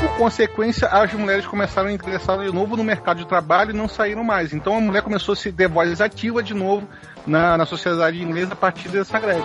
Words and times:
Por 0.00 0.16
consequência, 0.16 0.88
as 0.88 1.12
mulheres 1.12 1.46
começaram 1.46 1.88
a 1.88 1.92
ingressar 1.92 2.38
de 2.38 2.52
novo 2.52 2.76
no 2.76 2.84
mercado 2.84 3.18
de 3.18 3.26
trabalho 3.26 3.70
e 3.70 3.74
não 3.74 3.88
saíram 3.88 4.24
mais. 4.24 4.52
Então 4.52 4.76
a 4.76 4.80
mulher 4.80 5.02
começou 5.02 5.32
a 5.32 5.36
se 5.36 5.52
ter 5.52 5.68
voz 5.68 6.00
ativa 6.00 6.42
de 6.42 6.54
novo 6.54 6.88
na, 7.26 7.56
na 7.56 7.66
sociedade 7.66 8.22
inglesa 8.22 8.52
a 8.52 8.56
partir 8.56 8.88
dessa 8.88 9.18
greve. 9.18 9.42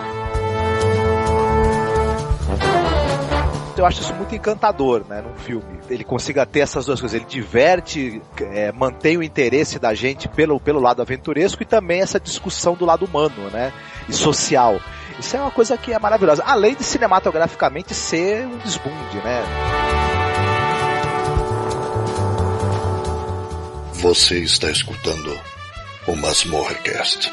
eu 3.84 3.86
acho 3.86 4.00
isso 4.00 4.14
muito 4.14 4.34
encantador, 4.34 5.04
né, 5.08 5.20
num 5.20 5.34
filme. 5.34 5.78
Ele 5.90 6.04
consiga 6.04 6.46
ter 6.46 6.60
essas 6.60 6.86
duas 6.86 7.00
coisas. 7.00 7.14
Ele 7.14 7.28
diverte, 7.28 8.22
é, 8.40 8.72
mantém 8.72 9.16
o 9.16 9.22
interesse 9.22 9.78
da 9.78 9.94
gente 9.94 10.28
pelo, 10.28 10.58
pelo 10.58 10.80
lado 10.80 11.02
aventuresco 11.02 11.62
e 11.62 11.66
também 11.66 12.00
essa 12.00 12.18
discussão 12.18 12.74
do 12.74 12.84
lado 12.84 13.04
humano, 13.04 13.50
né, 13.52 13.72
e 14.08 14.12
social. 14.12 14.80
Isso 15.18 15.36
é 15.36 15.40
uma 15.40 15.50
coisa 15.50 15.76
que 15.76 15.92
é 15.92 15.98
maravilhosa. 15.98 16.42
Além 16.44 16.74
de 16.74 16.82
cinematograficamente 16.82 17.94
ser 17.94 18.46
um 18.46 18.58
desbunde, 18.58 19.18
né. 19.18 19.42
Você 24.04 24.40
está 24.40 24.70
escutando 24.70 25.34
o 26.06 26.14
Masmorrecast. 26.14 27.32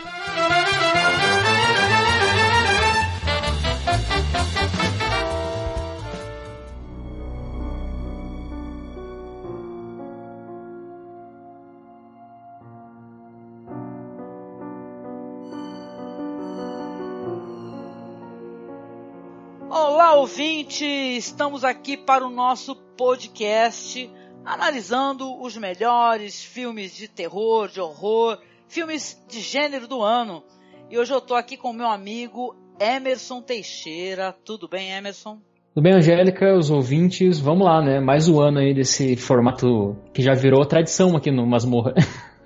Olá, 19.69 20.14
ouvinte! 20.14 20.86
Estamos 20.86 21.66
aqui 21.66 21.97
para 21.97 22.25
o 22.25 22.30
nosso 22.30 22.77
podcast 22.95 24.09
analisando 24.45 25.42
os 25.42 25.56
melhores 25.58 26.44
filmes 26.44 26.95
de 26.95 27.08
terror, 27.08 27.67
de 27.67 27.80
horror, 27.80 28.39
filmes 28.67 29.22
de 29.30 29.39
gênero 29.39 29.88
do 29.88 30.02
ano. 30.02 30.44
E 30.89 30.98
hoje 30.98 31.14
eu 31.14 31.20
estou 31.20 31.38
aqui 31.38 31.58
com 31.58 31.72
meu 31.72 31.88
amigo 31.88 32.56
Emerson 32.80 33.42
Teixeira. 33.42 34.36
Tudo 34.44 34.67
bem, 34.67 34.92
Emerson? 34.92 35.39
Tudo 35.73 35.83
bem, 35.83 35.94
Angélica, 35.94 36.53
os 36.58 36.70
ouvintes, 36.70 37.39
vamos 37.39 37.66
lá, 37.66 37.81
né? 37.81 38.00
Mais 38.00 38.28
um 38.28 38.42
ano 38.42 38.59
aí 38.59 38.73
desse 38.73 39.16
formato 39.16 39.95
que 40.14 40.22
já 40.22 40.33
virou 40.33 40.66
tradição 40.66 41.16
aqui 41.16 41.31
no 41.31 41.45
Masmorra. 41.48 41.94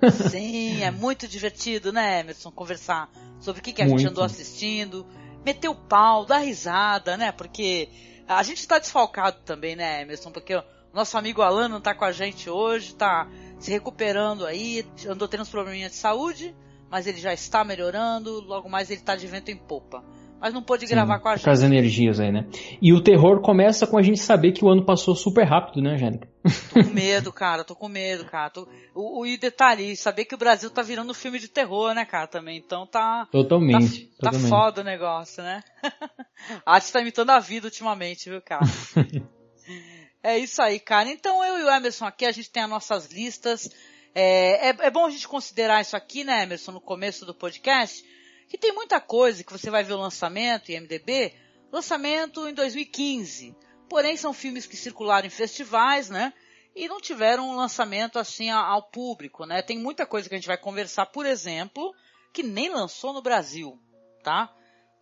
Sim, 0.30 0.82
é 0.82 0.90
muito 0.90 1.26
divertido, 1.26 1.92
né, 1.92 2.20
Emerson, 2.20 2.52
conversar 2.52 3.10
sobre 3.40 3.60
o 3.60 3.64
que, 3.64 3.72
que 3.72 3.82
a 3.82 3.86
muito. 3.86 3.98
gente 3.98 4.10
andou 4.10 4.22
assistindo, 4.22 5.04
meter 5.44 5.68
o 5.68 5.74
pau, 5.74 6.24
dar 6.24 6.38
risada, 6.38 7.16
né? 7.16 7.32
Porque 7.32 7.88
a 8.28 8.42
gente 8.42 8.58
está 8.58 8.78
desfalcado 8.78 9.38
também, 9.44 9.74
né, 9.74 10.02
Emerson? 10.02 10.30
Porque 10.30 10.54
nosso 10.96 11.16
amigo 11.18 11.42
Alan 11.42 11.68
não 11.68 11.78
está 11.78 11.94
com 11.94 12.04
a 12.04 12.10
gente 12.10 12.48
hoje, 12.48 12.86
está 12.86 13.28
se 13.58 13.70
recuperando 13.70 14.46
aí, 14.46 14.84
andou 15.06 15.28
tendo 15.28 15.42
uns 15.42 15.50
probleminhas 15.50 15.92
de 15.92 15.98
saúde, 15.98 16.56
mas 16.90 17.06
ele 17.06 17.18
já 17.18 17.32
está 17.32 17.62
melhorando, 17.62 18.40
logo 18.40 18.68
mais 18.68 18.90
ele 18.90 19.00
está 19.00 19.14
de 19.14 19.26
vento 19.26 19.50
em 19.50 19.56
popa 19.56 20.02
mas 20.40 20.52
não 20.52 20.62
pôde 20.62 20.86
gravar 20.86 21.18
com 21.18 21.28
a 21.28 21.36
gente. 21.36 21.44
Com 21.44 21.50
as 21.50 21.62
energias 21.62 22.20
aí, 22.20 22.30
né? 22.30 22.46
E 22.80 22.92
o 22.92 23.02
terror 23.02 23.40
começa 23.40 23.86
com 23.86 23.98
a 23.98 24.02
gente 24.02 24.20
saber 24.20 24.52
que 24.52 24.64
o 24.64 24.68
ano 24.68 24.84
passou 24.84 25.14
super 25.14 25.44
rápido, 25.44 25.80
né, 25.82 25.94
Angélica? 25.94 26.28
Tô 26.72 26.84
com 26.84 26.94
medo, 26.94 27.32
cara, 27.32 27.64
tô 27.64 27.74
com 27.74 27.88
medo, 27.88 28.24
cara. 28.26 28.50
Tô... 28.50 28.68
O, 28.94 29.20
o, 29.20 29.26
e 29.26 29.38
detalhe, 29.38 29.96
saber 29.96 30.24
que 30.24 30.34
o 30.34 30.38
Brasil 30.38 30.70
tá 30.70 30.82
virando 30.82 31.14
filme 31.14 31.38
de 31.38 31.48
terror, 31.48 31.94
né, 31.94 32.04
cara, 32.04 32.26
também. 32.26 32.58
Então 32.58 32.86
tá. 32.86 33.26
Totalmente. 33.32 34.06
Tá, 34.20 34.30
totalmente. 34.30 34.42
tá 34.42 34.48
foda 34.48 34.80
o 34.82 34.84
negócio, 34.84 35.42
né? 35.42 35.62
a 36.64 36.74
arte 36.74 36.92
tá 36.92 37.00
imitando 37.00 37.30
a 37.30 37.40
vida 37.40 37.66
ultimamente, 37.66 38.28
viu, 38.28 38.40
cara? 38.42 38.64
é 40.34 40.38
isso 40.38 40.60
aí, 40.62 40.80
cara. 40.80 41.08
Então 41.08 41.44
eu 41.44 41.58
e 41.58 41.62
o 41.64 41.70
Emerson 41.70 42.06
aqui, 42.06 42.24
a 42.24 42.32
gente 42.32 42.50
tem 42.50 42.62
as 42.62 42.70
nossas 42.70 43.06
listas. 43.06 43.68
É, 44.14 44.70
é, 44.70 44.76
é 44.80 44.90
bom 44.90 45.06
a 45.06 45.10
gente 45.10 45.28
considerar 45.28 45.80
isso 45.80 45.96
aqui, 45.96 46.24
né, 46.24 46.42
Emerson, 46.42 46.72
no 46.72 46.80
começo 46.80 47.26
do 47.26 47.34
podcast 47.34 48.04
que 48.48 48.58
tem 48.58 48.72
muita 48.72 49.00
coisa 49.00 49.42
que 49.42 49.52
você 49.52 49.70
vai 49.70 49.82
ver 49.82 49.94
o 49.94 50.00
lançamento 50.00 50.70
em 50.70 50.80
MDB, 50.80 51.34
lançamento 51.70 52.48
em 52.48 52.54
2015. 52.54 53.56
Porém, 53.88 54.16
são 54.16 54.32
filmes 54.32 54.66
que 54.66 54.76
circularam 54.76 55.26
em 55.26 55.30
festivais, 55.30 56.08
né? 56.08 56.32
E 56.74 56.88
não 56.88 57.00
tiveram 57.00 57.48
um 57.48 57.56
lançamento 57.56 58.18
assim 58.18 58.50
ao 58.50 58.82
público, 58.82 59.46
né? 59.46 59.62
Tem 59.62 59.78
muita 59.78 60.04
coisa 60.04 60.28
que 60.28 60.34
a 60.34 60.38
gente 60.38 60.48
vai 60.48 60.58
conversar, 60.58 61.06
por 61.06 61.24
exemplo, 61.24 61.94
que 62.32 62.42
nem 62.42 62.68
lançou 62.68 63.12
no 63.12 63.22
Brasil, 63.22 63.80
tá? 64.22 64.52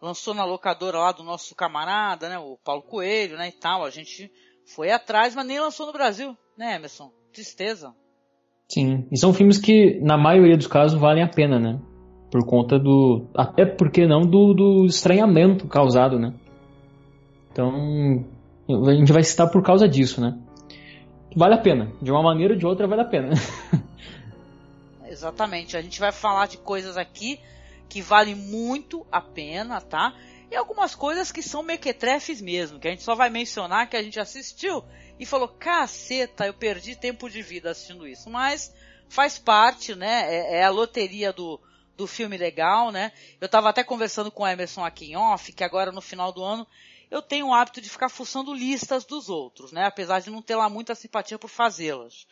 Lançou 0.01 0.35
na 0.35 0.45
locadora 0.45 0.99
lá 0.99 1.13
do 1.13 1.23
nosso 1.23 1.55
camarada, 1.55 2.29
né? 2.29 2.39
O 2.39 2.59
Paulo 2.59 2.83
Coelho, 2.83 3.37
né? 3.37 3.49
E 3.49 3.53
tal. 3.53 3.85
A 3.85 3.91
gente 3.91 4.31
foi 4.67 4.91
atrás, 4.91 5.35
mas 5.35 5.47
nem 5.47 5.61
lançou 5.61 5.87
no 5.87 5.93
Brasil, 5.93 6.37
né, 6.57 6.77
Emerson? 6.77 7.11
Tristeza. 7.33 7.95
Sim. 8.69 9.07
E 9.11 9.19
são 9.19 9.33
filmes 9.33 9.59
que, 9.59 10.01
na 10.01 10.17
maioria 10.17 10.57
dos 10.57 10.67
casos, 10.67 10.99
valem 10.99 11.23
a 11.23 11.29
pena, 11.29 11.59
né? 11.59 11.79
Por 12.31 12.45
conta 12.47 12.79
do. 12.79 13.27
Até 13.35 13.65
porque 13.65 14.07
não 14.07 14.23
do, 14.23 14.55
do 14.55 14.87
estranhamento 14.87 15.69
causado, 15.69 16.19
né? 16.19 16.35
Então. 17.53 18.25
A 18.89 18.95
gente 18.95 19.13
vai 19.13 19.23
citar 19.23 19.51
por 19.51 19.63
causa 19.63 19.87
disso, 19.87 20.21
né? 20.21 20.39
Vale 21.37 21.55
a 21.55 21.59
pena. 21.59 21.93
De 22.01 22.11
uma 22.11 22.23
maneira 22.23 22.55
ou 22.55 22.59
de 22.59 22.65
outra, 22.65 22.87
vale 22.87 23.03
a 23.03 23.05
pena. 23.05 23.31
Exatamente. 25.07 25.77
A 25.77 25.83
gente 25.83 26.01
vai 26.01 26.11
falar 26.11 26.47
de 26.47 26.57
coisas 26.57 26.97
aqui 26.97 27.39
que 27.89 28.01
valem 28.01 28.35
muito 28.35 29.07
a 29.13 29.21
pena, 29.21 29.81
tá? 29.81 30.15
E 30.55 30.57
algumas 30.57 30.95
coisas 30.95 31.33
que 31.33 31.43
são 31.43 31.65
mequetrefes 31.65 32.41
mesmo, 32.41 32.79
que 32.79 32.87
a 32.87 32.91
gente 32.93 33.03
só 33.03 33.17
vai 33.17 33.29
mencionar 33.29 33.91
que 33.91 33.97
a 33.97 34.03
gente 34.05 34.21
assistiu 34.21 34.85
e 35.19 35.27
falou, 35.27 35.49
caceta, 35.49 36.47
eu 36.47 36.55
perdi 36.55 36.95
tempo 36.95 37.29
de 37.29 37.43
vida 37.43 37.73
assistindo 37.73 38.07
isso. 38.07 38.31
Mas 38.31 38.73
faz 39.09 39.37
parte, 39.37 39.97
né? 39.97 40.33
É, 40.33 40.59
é 40.59 40.65
a 40.65 40.71
loteria 40.71 41.33
do, 41.33 41.61
do 41.97 42.07
filme 42.07 42.37
legal, 42.37 42.93
né? 42.93 43.11
Eu 43.41 43.49
tava 43.49 43.69
até 43.69 43.83
conversando 43.83 44.31
com 44.31 44.45
o 44.45 44.47
Emerson 44.47 44.85
aqui 44.85 45.07
em 45.07 45.17
off, 45.17 45.53
que 45.53 45.65
agora 45.65 45.91
no 45.91 46.01
final 46.01 46.31
do 46.31 46.45
ano 46.45 46.65
eu 47.11 47.21
tenho 47.21 47.49
o 47.49 47.53
hábito 47.53 47.81
de 47.81 47.91
ficar 47.91 48.09
fuçando 48.09 48.55
listas 48.55 49.05
dos 49.05 49.29
outros, 49.29 49.73
né? 49.73 49.87
Apesar 49.87 50.21
de 50.21 50.31
não 50.31 50.41
ter 50.41 50.55
lá 50.55 50.69
muita 50.69 50.95
simpatia 50.95 51.37
por 51.37 51.51
fazê-las. 51.51 52.29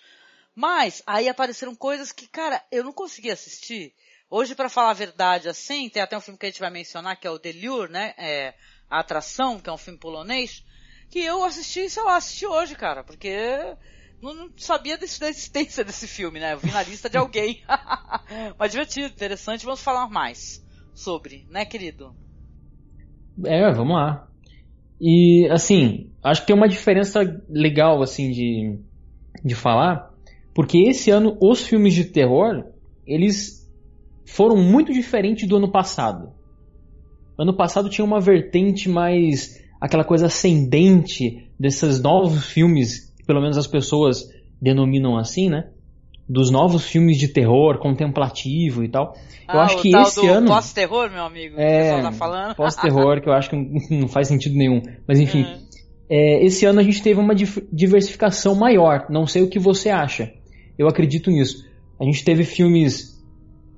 Mas 0.55 1.03
aí 1.05 1.29
apareceram 1.29 1.75
coisas 1.75 2.13
que, 2.13 2.29
cara, 2.29 2.65
eu 2.71 2.85
não 2.85 2.93
consegui 2.93 3.33
assistir. 3.33 3.93
Hoje, 4.35 4.55
para 4.55 4.71
falar 4.71 4.93
a 4.93 4.95
verdade, 4.95 5.47
assim, 5.47 5.91
tem 5.91 6.01
até 6.03 6.17
um 6.17 6.21
filme 6.21 6.39
que 6.39 6.47
a 6.47 6.49
gente 6.49 6.59
vai 6.59 6.71
mencionar, 6.71 7.21
que 7.21 7.27
é 7.27 7.31
o 7.31 7.39
Delure, 7.39 7.93
né? 7.93 8.15
É, 8.17 8.55
a 8.89 9.01
Atração, 9.01 9.61
que 9.61 9.69
é 9.69 9.73
um 9.75 9.77
filme 9.77 9.99
polonês, 9.99 10.65
que 11.11 11.19
eu 11.19 11.45
assisti, 11.45 11.91
sei 11.91 12.03
lá, 12.03 12.17
assisti 12.17 12.47
hoje, 12.47 12.75
cara, 12.75 13.05
porque 13.05 13.37
não, 14.23 14.33
não 14.33 14.51
sabia 14.57 14.97
desse, 14.97 15.21
da 15.21 15.29
existência 15.29 15.85
desse 15.85 16.09
filme, 16.09 16.41
né? 16.41 16.55
Eu 16.55 16.61
vi 16.61 16.71
na 16.71 16.83
lista 16.83 17.11
de 17.11 17.19
alguém. 17.19 17.61
Mas 18.59 18.71
divertido, 18.71 19.09
interessante, 19.09 19.67
vamos 19.67 19.83
falar 19.83 20.09
mais 20.09 20.65
sobre, 20.95 21.47
né, 21.51 21.67
querido? 21.67 22.17
É, 23.45 23.71
vamos 23.71 23.95
lá. 23.95 24.27
E, 24.99 25.47
assim, 25.51 26.11
acho 26.23 26.41
que 26.41 26.47
tem 26.47 26.57
uma 26.57 26.71
diferença 26.71 27.21
legal, 27.51 28.01
assim, 28.01 28.31
de, 28.31 28.79
de 29.45 29.55
falar, 29.55 30.11
porque 30.55 30.79
esse 30.89 31.11
ano 31.11 31.37
os 31.39 31.61
filmes 31.61 31.93
de 31.93 32.07
terror, 32.07 32.65
eles 33.07 33.62
foram 34.25 34.57
muito 34.57 34.93
diferentes 34.93 35.49
do 35.49 35.57
ano 35.57 35.71
passado. 35.71 36.33
Ano 37.39 37.55
passado 37.55 37.89
tinha 37.89 38.05
uma 38.05 38.21
vertente 38.21 38.89
mais 38.89 39.61
aquela 39.81 40.05
coisa 40.05 40.27
ascendente 40.27 41.49
desses 41.59 42.01
novos 42.01 42.47
filmes 42.47 43.13
pelo 43.27 43.41
menos 43.41 43.57
as 43.57 43.67
pessoas 43.67 44.29
denominam 44.61 45.17
assim, 45.17 45.49
né? 45.49 45.69
Dos 46.29 46.51
novos 46.51 46.85
filmes 46.85 47.19
de 47.19 47.29
terror 47.29 47.79
contemplativo 47.79 48.85
e 48.85 48.89
tal. 48.89 49.15
Ah, 49.47 49.55
eu 49.55 49.61
acho 49.61 49.83
que 49.83 49.95
esse 49.97 50.27
ano. 50.27 50.47
Pós-terror, 50.47 51.11
meu 51.11 51.25
amigo, 51.25 51.57
é, 51.59 52.01
tá 52.01 52.13
falando. 52.13 52.55
Pós-terror, 52.55 53.21
que 53.21 53.29
eu 53.29 53.33
acho 53.33 53.51
que 53.51 53.57
não 53.91 54.09
faz 54.09 54.29
sentido 54.29 54.57
nenhum. 54.57 54.83
Mas 55.07 55.19
enfim. 55.19 55.43
Uhum. 55.43 55.63
É, 56.09 56.45
esse 56.45 56.67
ano 56.67 56.79
a 56.79 56.83
gente 56.83 57.03
teve 57.03 57.19
uma 57.19 57.35
diversificação 57.35 58.55
maior. 58.55 59.07
Não 59.09 59.27
sei 59.27 59.43
o 59.43 59.49
que 59.49 59.59
você 59.59 59.89
acha. 59.89 60.33
Eu 60.79 60.87
acredito 60.87 61.31
nisso. 61.31 61.65
A 61.99 62.05
gente 62.05 62.25
teve 62.25 62.45
filmes 62.45 63.12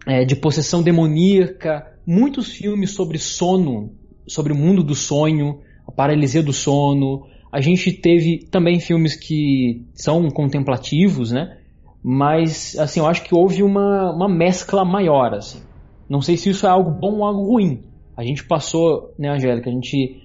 é, 0.06 0.24
de 0.24 0.36
possessão 0.36 0.82
demoníaca, 0.82 1.86
muitos 2.06 2.52
filmes 2.52 2.90
sobre 2.90 3.18
sono, 3.18 3.92
sobre 4.26 4.52
o 4.52 4.56
mundo 4.56 4.82
do 4.82 4.94
sonho, 4.94 5.60
a 5.86 5.92
paralisia 5.92 6.42
do 6.42 6.52
sono, 6.52 7.26
a 7.52 7.60
gente 7.60 7.92
teve 7.92 8.46
também 8.50 8.80
filmes 8.80 9.14
que 9.14 9.82
são 9.94 10.28
contemplativos, 10.30 11.30
né? 11.30 11.58
Mas, 12.02 12.76
assim, 12.78 13.00
eu 13.00 13.06
acho 13.06 13.22
que 13.22 13.34
houve 13.34 13.62
uma, 13.62 14.12
uma 14.12 14.28
mescla 14.28 14.84
maior, 14.84 15.32
assim. 15.34 15.60
Não 16.08 16.20
sei 16.20 16.36
se 16.36 16.50
isso 16.50 16.66
é 16.66 16.68
algo 16.68 16.90
bom 16.90 17.18
ou 17.18 17.24
algo 17.24 17.44
ruim. 17.44 17.82
A 18.16 18.24
gente 18.24 18.44
passou, 18.44 19.14
né, 19.18 19.30
Angélica? 19.30 19.70
A 19.70 19.72
gente 19.72 20.20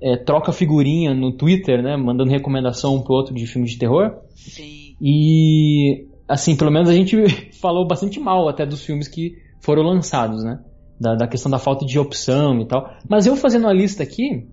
é, 0.00 0.16
troca 0.16 0.52
figurinha 0.52 1.14
no 1.14 1.32
Twitter, 1.32 1.82
né? 1.82 1.96
Mandando 1.96 2.30
recomendação 2.30 2.96
um 2.96 3.02
pro 3.02 3.14
outro 3.14 3.34
de 3.34 3.46
filmes 3.46 3.72
de 3.72 3.78
terror. 3.78 4.16
Sim. 4.34 4.96
E, 5.00 6.06
assim, 6.28 6.56
pelo 6.56 6.70
menos 6.70 6.88
a 6.88 6.94
gente 6.94 7.16
falou 7.60 7.86
bastante 7.86 8.18
mal 8.20 8.48
até 8.48 8.64
dos 8.66 8.84
filmes 8.84 9.08
que 9.08 9.32
foram 9.62 9.82
lançados, 9.82 10.44
né? 10.44 10.58
Da, 11.00 11.14
da 11.14 11.26
questão 11.28 11.50
da 11.50 11.58
falta 11.58 11.84
de 11.84 11.98
opção 11.98 12.60
e 12.60 12.66
tal. 12.68 12.88
Mas 13.08 13.26
eu 13.26 13.36
fazendo 13.36 13.66
a 13.66 13.72
lista 13.72 14.02
aqui, 14.02 14.48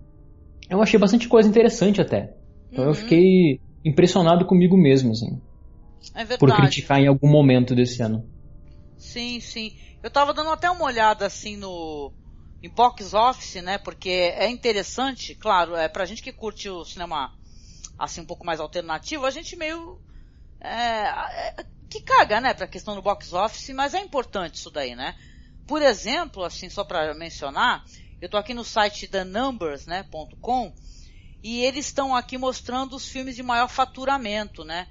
eu 0.70 0.82
achei 0.82 1.00
bastante 1.00 1.28
coisa 1.28 1.48
interessante 1.50 2.02
até. 2.02 2.34
Então 2.72 2.86
Uhum. 2.86 2.92
eu 2.92 2.96
fiquei 2.96 3.60
impressionado 3.84 4.46
comigo 4.46 4.78
mesmo, 4.78 5.12
assim. 5.12 5.42
É 6.16 6.24
verdade. 6.26 6.40
Por 6.40 6.56
criticar 6.56 7.00
em 7.00 7.08
algum 7.08 7.30
momento 7.30 7.76
desse 7.76 8.02
ano. 8.02 8.28
Sim, 8.98 9.40
sim. 9.40 9.72
Eu 10.04 10.10
tava 10.10 10.34
dando 10.34 10.52
até 10.52 10.70
uma 10.70 10.86
olhada 10.86 11.26
assim 11.26 11.58
no 11.58 12.12
em 12.64 12.70
box 12.70 13.14
office, 13.14 13.62
né? 13.62 13.78
Porque 13.78 14.10
é 14.10 14.50
interessante, 14.50 15.34
claro, 15.36 15.76
é 15.76 15.88
pra 15.90 16.06
gente 16.06 16.22
que 16.22 16.32
curte 16.32 16.70
o 16.70 16.86
cinema 16.86 17.32
assim 17.98 18.22
um 18.22 18.26
pouco 18.26 18.46
mais 18.46 18.60
alternativo, 18.60 19.26
a 19.26 19.32
gente 19.32 19.56
meio 19.56 20.00
é, 20.62 21.66
que 21.90 22.02
caga, 22.02 22.40
né, 22.40 22.54
pra 22.54 22.68
questão 22.68 22.96
do 22.96 23.02
box 23.02 23.34
office, 23.34 23.70
mas 23.70 23.94
é 23.94 24.00
importante 24.00 24.56
isso 24.56 24.70
daí, 24.70 24.96
né? 24.96 25.16
Por 25.68 25.82
exemplo, 25.82 26.44
assim, 26.44 26.70
só 26.70 26.84
pra 26.84 27.14
mencionar, 27.14 27.84
eu 28.22 28.30
tô 28.30 28.38
aqui 28.38 28.54
no 28.54 28.64
site 28.64 29.08
thenumbers, 29.08 29.86
né, 29.86 30.06
e 31.44 31.64
eles 31.64 31.88
estão 31.88 32.16
aqui 32.16 32.38
mostrando 32.38 32.96
os 32.96 33.10
filmes 33.10 33.36
de 33.36 33.44
maior 33.44 33.68
faturamento, 33.68 34.64
né? 34.64 34.88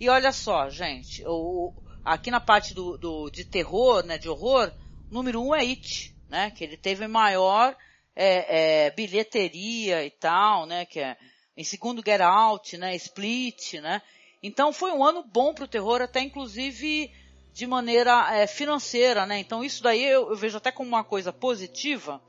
E 0.00 0.08
olha 0.08 0.32
só, 0.32 0.70
gente, 0.70 1.22
o, 1.26 1.74
aqui 2.02 2.30
na 2.30 2.40
parte 2.40 2.72
do, 2.72 2.96
do, 2.96 3.30
de 3.30 3.44
terror, 3.44 4.04
né, 4.04 4.16
de 4.16 4.28
horror, 4.28 4.72
número 5.10 5.42
um 5.42 5.54
é 5.54 5.60
It, 5.60 6.16
né, 6.28 6.50
que 6.50 6.64
ele 6.64 6.76
teve 6.76 7.06
maior 7.06 7.76
é, 8.16 8.86
é, 8.86 8.90
bilheteria 8.90 10.04
e 10.04 10.10
tal, 10.10 10.64
né, 10.66 10.86
que 10.86 11.00
é 11.00 11.16
em 11.56 11.64
segundo 11.64 12.02
Get 12.04 12.20
Out, 12.20 12.78
né, 12.78 12.96
Split, 12.96 13.74
né. 13.74 14.00
Então 14.42 14.72
foi 14.72 14.90
um 14.92 15.04
ano 15.04 15.22
bom 15.22 15.52
pro 15.52 15.68
terror, 15.68 16.00
até 16.00 16.20
inclusive 16.20 17.12
de 17.52 17.66
maneira 17.66 18.34
é, 18.34 18.46
financeira, 18.46 19.26
né. 19.26 19.38
Então 19.38 19.62
isso 19.62 19.82
daí 19.82 20.04
eu, 20.04 20.30
eu 20.30 20.36
vejo 20.36 20.56
até 20.56 20.72
como 20.72 20.88
uma 20.88 21.04
coisa 21.04 21.32
positiva, 21.32 22.22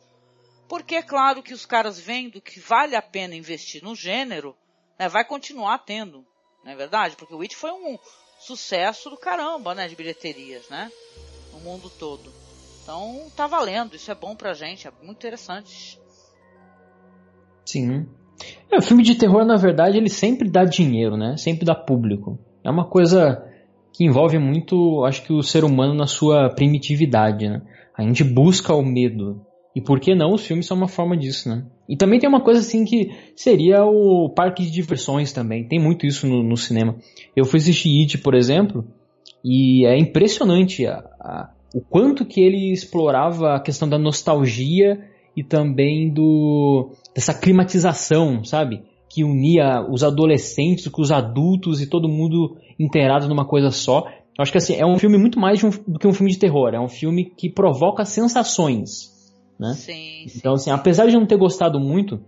porque 0.67 0.95
é 0.95 1.01
claro 1.01 1.43
que 1.43 1.53
os 1.53 1.65
caras 1.65 1.99
vendo 1.99 2.41
que 2.41 2.59
vale 2.59 2.95
a 2.95 3.01
pena 3.01 3.35
investir 3.35 3.83
no 3.83 3.95
gênero, 3.95 4.55
né, 4.97 5.07
vai 5.07 5.23
continuar 5.23 5.79
tendo, 5.79 6.25
não 6.63 6.71
é 6.71 6.75
verdade? 6.75 7.15
Porque 7.15 7.33
o 7.33 7.41
It 7.41 7.55
foi 7.55 7.71
um 7.71 7.97
sucesso 8.39 9.09
do 9.09 9.17
caramba, 9.17 9.75
né, 9.75 9.87
de 9.87 9.95
bilheterias, 9.95 10.67
né, 10.69 10.91
no 11.53 11.59
mundo 11.59 11.89
todo. 11.89 12.33
Então 12.81 13.31
tá 13.35 13.47
valendo, 13.47 13.95
isso 13.95 14.11
é 14.11 14.15
bom 14.15 14.35
pra 14.35 14.53
gente, 14.53 14.87
é 14.87 14.91
muito 15.01 15.17
interessante. 15.17 15.99
Sim. 17.65 18.09
É, 18.71 18.77
o 18.77 18.81
filme 18.81 19.03
de 19.03 19.15
terror, 19.15 19.45
na 19.45 19.57
verdade, 19.57 19.97
ele 19.97 20.09
sempre 20.09 20.49
dá 20.49 20.63
dinheiro, 20.63 21.17
né? 21.17 21.35
Sempre 21.37 21.65
dá 21.65 21.75
público. 21.75 22.39
É 22.63 22.69
uma 22.69 22.85
coisa 22.85 23.43
que 23.93 24.05
envolve 24.05 24.37
muito, 24.39 25.03
acho 25.03 25.23
que 25.23 25.33
o 25.33 25.43
ser 25.43 25.63
humano 25.63 25.93
na 25.93 26.07
sua 26.07 26.49
primitividade, 26.49 27.49
né? 27.49 27.61
A 27.97 28.01
gente 28.03 28.23
busca 28.23 28.73
o 28.73 28.81
medo. 28.81 29.41
E 29.75 29.81
por 29.81 29.99
que 29.99 30.13
não 30.15 30.33
os 30.33 30.45
filmes 30.45 30.65
são 30.65 30.75
uma 30.75 30.87
forma 30.87 31.15
disso, 31.15 31.49
né? 31.49 31.65
E 31.87 31.95
também 31.95 32.19
tem 32.19 32.29
uma 32.29 32.41
coisa 32.41 32.59
assim 32.59 32.83
que 32.85 33.11
seria 33.35 33.85
o 33.85 34.29
parque 34.29 34.63
de 34.63 34.71
diversões 34.71 35.31
também. 35.31 35.67
Tem 35.67 35.79
muito 35.79 36.05
isso 36.05 36.27
no, 36.27 36.43
no 36.43 36.57
cinema. 36.57 36.95
Eu 37.35 37.45
fui 37.45 37.59
assistir 37.59 38.01
It, 38.01 38.17
por 38.19 38.33
exemplo, 38.33 38.85
e 39.43 39.85
é 39.85 39.97
impressionante 39.97 40.85
a, 40.85 40.97
a, 41.19 41.49
o 41.73 41.81
quanto 41.81 42.25
que 42.25 42.41
ele 42.41 42.71
explorava 42.71 43.55
a 43.55 43.59
questão 43.59 43.87
da 43.87 43.97
nostalgia 43.97 44.99
e 45.35 45.43
também 45.43 46.11
do 46.11 46.91
dessa 47.15 47.33
climatização, 47.33 48.43
sabe? 48.43 48.83
Que 49.09 49.23
unia 49.23 49.85
os 49.89 50.03
adolescentes 50.03 50.87
com 50.87 51.01
os 51.01 51.11
adultos 51.11 51.81
e 51.81 51.87
todo 51.87 52.07
mundo 52.07 52.57
inteirado 52.79 53.27
numa 53.27 53.45
coisa 53.45 53.71
só. 53.71 54.05
Eu 54.37 54.41
acho 54.41 54.51
que 54.51 54.57
assim, 54.57 54.75
é 54.75 54.85
um 54.85 54.97
filme 54.97 55.17
muito 55.17 55.39
mais 55.39 55.63
um, 55.63 55.69
do 55.87 55.99
que 55.99 56.07
um 56.07 56.13
filme 56.13 56.31
de 56.31 56.39
terror. 56.39 56.73
É 56.73 56.79
um 56.79 56.87
filme 56.87 57.25
que 57.25 57.49
provoca 57.49 58.05
sensações, 58.05 59.11
né? 59.59 59.73
Sim, 59.73 60.27
sim. 60.27 60.37
Então, 60.37 60.53
assim, 60.53 60.71
apesar 60.71 61.07
de 61.07 61.13
não 61.13 61.25
ter 61.25 61.37
gostado 61.37 61.79
muito, 61.79 62.19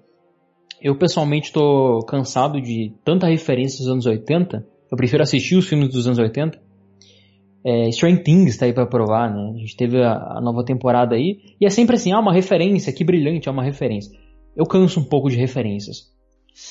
eu 0.81 0.97
pessoalmente 0.97 1.47
estou 1.47 1.99
cansado 2.05 2.61
de 2.61 2.93
tanta 3.05 3.27
referência 3.27 3.79
dos 3.79 3.87
anos 3.87 4.05
80. 4.05 4.65
Eu 4.91 4.97
prefiro 4.97 5.23
assistir 5.23 5.55
os 5.55 5.67
filmes 5.67 5.89
dos 5.89 6.05
anos 6.05 6.19
80. 6.19 6.61
É, 7.65 7.89
Stranger 7.91 8.23
Things 8.23 8.57
tá 8.57 8.65
aí 8.65 8.73
pra 8.73 8.85
provar, 8.85 9.33
né? 9.33 9.53
A 9.55 9.57
gente 9.57 9.77
teve 9.77 10.01
a, 10.01 10.37
a, 10.37 10.41
nova 10.41 10.65
temporada 10.65 11.15
aí. 11.15 11.39
E 11.59 11.65
é 11.65 11.69
sempre 11.69 11.95
assim, 11.95 12.11
ah, 12.11 12.19
uma 12.19 12.33
referência, 12.33 12.91
que 12.91 13.03
brilhante, 13.03 13.47
é 13.47 13.51
uma 13.51 13.63
referência. 13.63 14.11
Eu 14.55 14.65
canso 14.65 14.99
um 14.99 15.05
pouco 15.05 15.29
de 15.29 15.37
referências. 15.37 16.11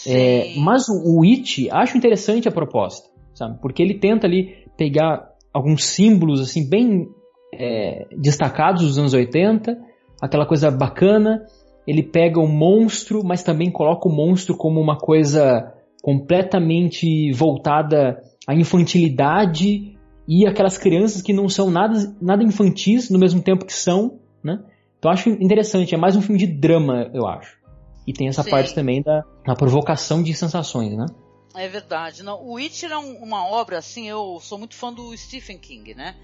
É, 0.07 0.53
mas 0.59 0.89
o, 0.89 1.21
o 1.21 1.25
It, 1.25 1.69
acho 1.71 1.97
interessante 1.97 2.47
a 2.47 2.53
proposta, 2.53 3.09
sabe? 3.35 3.59
Porque 3.61 3.83
ele 3.83 3.95
tenta 3.95 4.27
ali 4.27 4.55
pegar 4.77 5.31
alguns 5.53 5.85
símbolos, 5.85 6.41
assim, 6.41 6.69
bem 6.69 7.09
é, 7.55 8.07
destacados 8.19 8.83
dos 8.83 8.99
anos 8.99 9.15
80, 9.15 9.77
aquela 10.21 10.47
coisa 10.47 10.71
bacana. 10.71 11.43
Ele 11.87 12.03
pega 12.03 12.39
o 12.39 12.47
monstro, 12.47 13.25
mas 13.25 13.43
também 13.43 13.71
coloca 13.71 14.09
o 14.09 14.13
monstro 14.13 14.57
como 14.57 14.81
uma 14.81 14.97
coisa 14.97 15.73
completamente 16.03 17.33
voltada 17.33 18.21
à 18.47 18.55
infantilidade 18.55 19.92
e 20.27 20.47
aquelas 20.47 20.79
crianças 20.79 21.23
que 21.23 21.33
não 21.33 21.49
são 21.49 21.71
nada, 21.71 22.15
nada 22.21 22.43
infantis 22.43 23.11
no 23.11 23.19
mesmo 23.19 23.43
tempo 23.43 23.65
que 23.65 23.73
são, 23.73 24.21
né? 24.43 24.63
Então 24.99 25.11
acho 25.11 25.29
interessante, 25.29 25.95
é 25.95 25.99
mais 25.99 26.15
um 26.15 26.23
filme 26.23 26.39
de 26.39 26.47
drama, 26.47 27.11
eu 27.13 27.27
acho. 27.27 27.59
E 28.07 28.13
tem 28.13 28.29
essa 28.29 28.43
Sim. 28.43 28.51
parte 28.51 28.75
também 28.75 29.03
da, 29.03 29.25
da 29.45 29.55
provocação 29.55 30.23
de 30.23 30.35
sensações, 30.35 30.97
né? 30.97 31.07
É 31.55 31.69
verdade. 31.69 32.23
Não, 32.23 32.43
o 32.43 32.57
It 32.57 32.85
é 32.87 32.97
um, 32.97 33.17
uma 33.23 33.47
obra, 33.47 33.79
assim, 33.79 34.09
eu 34.09 34.39
sou 34.41 34.59
muito 34.59 34.75
fã 34.75 34.93
do 34.93 35.17
Stephen 35.17 35.59
King, 35.59 35.95
né? 35.95 36.17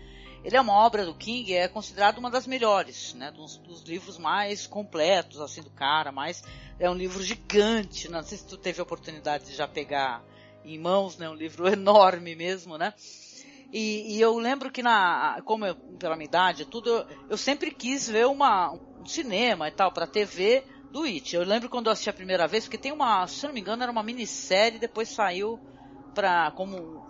Ele 0.44 0.56
é 0.56 0.60
uma 0.60 0.72
obra 0.72 1.04
do 1.04 1.14
King, 1.14 1.52
é 1.52 1.68
considerado 1.68 2.18
uma 2.18 2.30
das 2.30 2.46
melhores, 2.46 3.14
né? 3.14 3.30
Dos, 3.30 3.58
dos, 3.58 3.82
livros 3.82 4.18
mais 4.18 4.66
completos, 4.66 5.40
assim, 5.40 5.60
do 5.60 5.70
cara, 5.70 6.12
mas 6.12 6.42
é 6.78 6.88
um 6.88 6.94
livro 6.94 7.22
gigante, 7.22 8.08
não 8.08 8.22
sei 8.22 8.38
se 8.38 8.46
tu 8.46 8.56
teve 8.56 8.80
a 8.80 8.84
oportunidade 8.84 9.46
de 9.46 9.54
já 9.54 9.66
pegar 9.66 10.22
em 10.64 10.78
mãos, 10.78 11.18
né? 11.18 11.28
Um 11.28 11.34
livro 11.34 11.66
enorme 11.68 12.34
mesmo, 12.34 12.78
né? 12.78 12.94
E, 13.70 14.16
e, 14.16 14.20
eu 14.20 14.38
lembro 14.38 14.70
que 14.70 14.82
na, 14.82 15.42
como 15.44 15.66
eu, 15.66 15.74
pela 15.98 16.16
minha 16.16 16.26
idade, 16.26 16.64
tudo, 16.64 16.88
eu, 16.88 17.06
eu, 17.30 17.36
sempre 17.36 17.70
quis 17.70 18.08
ver 18.08 18.26
uma, 18.26 18.72
um 18.72 19.04
cinema 19.04 19.68
e 19.68 19.70
tal, 19.70 19.92
pra 19.92 20.06
TV 20.06 20.64
do 20.90 21.02
It. 21.02 21.36
Eu 21.36 21.44
lembro 21.44 21.68
quando 21.68 21.86
eu 21.86 21.92
assisti 21.92 22.08
a 22.08 22.14
primeira 22.14 22.48
vez, 22.48 22.64
porque 22.64 22.78
tem 22.78 22.92
uma, 22.92 23.26
se 23.26 23.44
eu 23.44 23.48
não 23.48 23.54
me 23.54 23.60
engano, 23.60 23.82
era 23.82 23.92
uma 23.92 24.02
minissérie, 24.02 24.78
depois 24.78 25.10
saiu 25.10 25.60
pra, 26.14 26.50
como, 26.52 27.04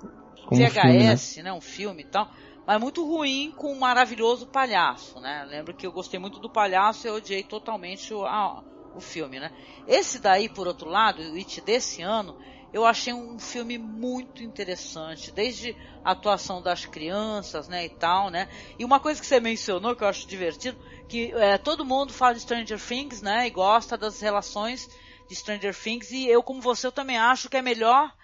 como 0.46 0.60
VHS, 0.60 1.34
filme, 1.34 1.44
né? 1.44 1.50
né? 1.50 1.52
Um 1.52 1.60
filme 1.60 2.02
e 2.02 2.06
tal. 2.06 2.28
Mas 2.66 2.80
muito 2.80 3.06
ruim 3.06 3.52
com 3.56 3.72
um 3.72 3.78
maravilhoso 3.78 4.46
palhaço, 4.46 5.20
né? 5.20 5.44
Eu 5.44 5.48
lembro 5.48 5.74
que 5.74 5.86
eu 5.86 5.92
gostei 5.92 6.18
muito 6.18 6.40
do 6.40 6.50
palhaço 6.50 7.06
e 7.06 7.08
eu 7.08 7.14
odiei 7.14 7.42
totalmente 7.42 8.12
o, 8.12 8.26
a, 8.26 8.62
o 8.92 9.00
filme, 9.00 9.40
né? 9.40 9.50
Esse 9.86 10.18
daí, 10.18 10.48
por 10.48 10.66
outro 10.66 10.88
lado, 10.88 11.22
o 11.22 11.36
It 11.36 11.60
desse 11.62 12.02
ano, 12.02 12.36
eu 12.72 12.84
achei 12.84 13.12
um 13.12 13.38
filme 13.38 13.78
muito 13.78 14.42
interessante, 14.42 15.32
desde 15.32 15.75
a 16.04 16.12
atuação 16.12 16.60
das 16.60 16.84
crianças, 16.84 17.66
né, 17.68 17.87
e 17.87 17.88
tal, 17.88 18.30
né. 18.30 18.48
E 18.78 18.84
uma 18.84 19.00
coisa 19.00 19.20
que 19.20 19.26
você 19.26 19.40
mencionou 19.40 19.96
que 19.96 20.04
eu 20.04 20.08
acho 20.08 20.28
divertido, 20.28 20.76
que 21.08 21.32
é, 21.32 21.56
todo 21.56 21.84
mundo 21.84 22.12
fala 22.12 22.34
de 22.34 22.40
Stranger 22.40 22.80
Things, 22.80 23.22
né, 23.22 23.46
e 23.46 23.50
gosta 23.50 23.96
das 23.96 24.20
relações 24.20 24.87
de 25.28 25.34
Stranger 25.34 25.75
Things, 25.75 26.10
e 26.10 26.26
eu, 26.28 26.42
como 26.42 26.60
você, 26.60 26.87
eu 26.87 26.92
também 26.92 27.16
acho 27.16 27.48
que 27.48 27.56
é 27.56 27.62
melhor, 27.62 28.14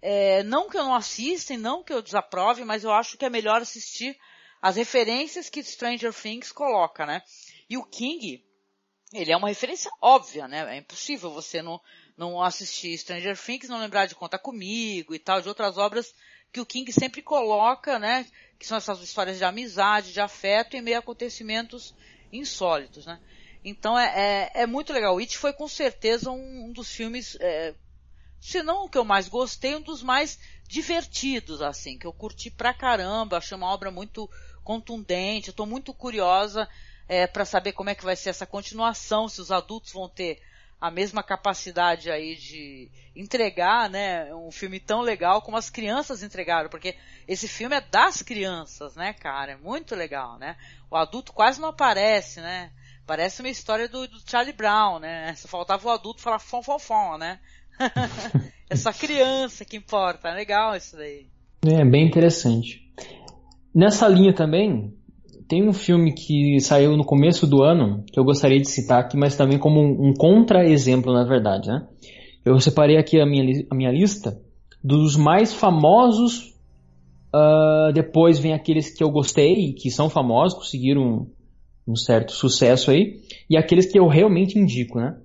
é, 0.00 0.42
não 0.42 0.68
que 0.68 0.76
eu 0.76 0.82
não 0.82 0.94
assista 0.94 1.54
e 1.54 1.56
não 1.56 1.84
que 1.84 1.92
eu 1.92 2.02
desaprove, 2.02 2.64
mas 2.64 2.82
eu 2.82 2.92
acho 2.92 3.16
que 3.16 3.24
é 3.24 3.30
melhor 3.30 3.62
assistir 3.62 4.18
as 4.60 4.76
referências 4.76 5.48
que 5.48 5.62
Stranger 5.62 6.12
Things 6.12 6.50
coloca, 6.50 7.06
né. 7.06 7.22
E 7.70 7.78
o 7.78 7.84
King, 7.84 8.44
ele 9.12 9.30
é 9.30 9.36
uma 9.36 9.48
referência 9.48 9.90
óbvia, 10.00 10.48
né, 10.48 10.74
é 10.74 10.78
impossível 10.78 11.30
você 11.30 11.62
não 11.62 11.80
não 12.16 12.42
assistir 12.42 12.96
Stranger 12.98 13.38
Things, 13.38 13.68
não 13.68 13.80
lembrar 13.80 14.06
de 14.06 14.14
Contar 14.14 14.38
Comigo 14.38 15.14
e 15.14 15.18
tal, 15.18 15.40
de 15.40 15.48
outras 15.48 15.78
obras 15.78 16.14
que 16.52 16.60
o 16.60 16.66
King 16.66 16.92
sempre 16.92 17.22
coloca, 17.22 17.98
né, 17.98 18.26
que 18.58 18.66
são 18.66 18.76
essas 18.76 19.00
histórias 19.00 19.38
de 19.38 19.44
amizade, 19.44 20.12
de 20.12 20.20
afeto 20.20 20.76
em 20.76 20.82
meio 20.82 20.98
acontecimentos 20.98 21.94
insólitos, 22.30 23.06
né. 23.06 23.18
Então 23.64 23.98
é, 23.98 24.50
é, 24.54 24.62
é 24.62 24.66
muito 24.66 24.92
legal. 24.92 25.16
It 25.18 25.38
foi 25.38 25.52
com 25.52 25.68
certeza 25.68 26.30
um, 26.30 26.66
um 26.66 26.72
dos 26.72 26.90
filmes, 26.92 27.36
é, 27.40 27.74
se 28.40 28.62
não 28.62 28.84
o 28.84 28.88
que 28.88 28.98
eu 28.98 29.04
mais 29.04 29.28
gostei, 29.28 29.76
um 29.76 29.80
dos 29.80 30.02
mais 30.02 30.38
divertidos, 30.68 31.62
assim, 31.62 31.98
que 31.98 32.06
eu 32.06 32.12
curti 32.12 32.50
pra 32.50 32.74
caramba, 32.74 33.38
achei 33.38 33.56
uma 33.56 33.72
obra 33.72 33.90
muito 33.90 34.28
contundente, 34.64 35.48
eu 35.48 35.54
tô 35.54 35.64
muito 35.64 35.94
curiosa 35.94 36.68
é, 37.08 37.26
para 37.26 37.44
saber 37.44 37.72
como 37.72 37.90
é 37.90 37.94
que 37.94 38.04
vai 38.04 38.16
ser 38.16 38.30
essa 38.30 38.46
continuação, 38.46 39.28
se 39.28 39.40
os 39.40 39.50
adultos 39.50 39.92
vão 39.92 40.08
ter 40.08 40.40
a 40.82 40.90
mesma 40.90 41.22
capacidade 41.22 42.10
aí 42.10 42.34
de 42.34 42.90
entregar, 43.14 43.88
né, 43.88 44.34
um 44.34 44.50
filme 44.50 44.80
tão 44.80 45.00
legal 45.00 45.40
como 45.40 45.56
as 45.56 45.70
crianças 45.70 46.24
entregaram, 46.24 46.68
porque 46.68 46.96
esse 47.28 47.46
filme 47.46 47.76
é 47.76 47.80
das 47.80 48.20
crianças, 48.20 48.96
né, 48.96 49.12
cara, 49.12 49.52
é 49.52 49.56
muito 49.56 49.94
legal, 49.94 50.40
né? 50.40 50.56
O 50.90 50.96
adulto 50.96 51.32
quase 51.32 51.60
não 51.60 51.68
aparece, 51.68 52.40
né? 52.40 52.72
Parece 53.06 53.42
uma 53.42 53.48
história 53.48 53.88
do, 53.88 54.08
do 54.08 54.18
Charlie 54.28 54.52
Brown, 54.52 54.98
né? 54.98 55.32
Só 55.36 55.46
faltava 55.46 55.86
o 55.86 55.92
adulto 55.92 56.20
falar 56.20 56.40
fom 56.40 56.64
fom 56.64 56.80
fom, 56.80 57.16
né? 57.16 57.38
é 58.68 58.74
só 58.74 58.92
criança 58.92 59.64
que 59.64 59.76
importa, 59.76 60.30
é 60.30 60.34
legal 60.34 60.74
isso 60.74 60.96
daí. 60.96 61.28
É 61.64 61.84
bem 61.84 62.08
interessante. 62.08 62.92
Nessa 63.72 64.08
linha 64.08 64.34
também, 64.34 64.98
tem 65.48 65.68
um 65.68 65.72
filme 65.72 66.12
que 66.12 66.58
saiu 66.60 66.96
no 66.96 67.04
começo 67.04 67.46
do 67.46 67.62
ano, 67.62 68.04
que 68.12 68.18
eu 68.18 68.24
gostaria 68.24 68.60
de 68.60 68.68
citar 68.68 69.00
aqui, 69.00 69.16
mas 69.16 69.36
também 69.36 69.58
como 69.58 69.80
um, 69.80 70.08
um 70.08 70.14
contra-exemplo, 70.14 71.12
na 71.12 71.24
verdade, 71.24 71.68
né? 71.68 71.86
Eu 72.44 72.58
separei 72.60 72.96
aqui 72.96 73.20
a 73.20 73.26
minha, 73.26 73.64
a 73.70 73.74
minha 73.74 73.90
lista 73.90 74.40
dos 74.82 75.16
mais 75.16 75.52
famosos, 75.52 76.54
uh, 77.34 77.92
depois 77.92 78.38
vem 78.38 78.52
aqueles 78.52 78.92
que 78.92 79.02
eu 79.02 79.10
gostei, 79.10 79.72
que 79.74 79.90
são 79.90 80.10
famosos, 80.10 80.58
conseguiram 80.58 81.02
um, 81.02 81.92
um 81.92 81.96
certo 81.96 82.32
sucesso 82.32 82.90
aí, 82.90 83.20
e 83.48 83.56
aqueles 83.56 83.86
que 83.86 83.98
eu 83.98 84.08
realmente 84.08 84.58
indico, 84.58 84.98
né? 84.98 85.16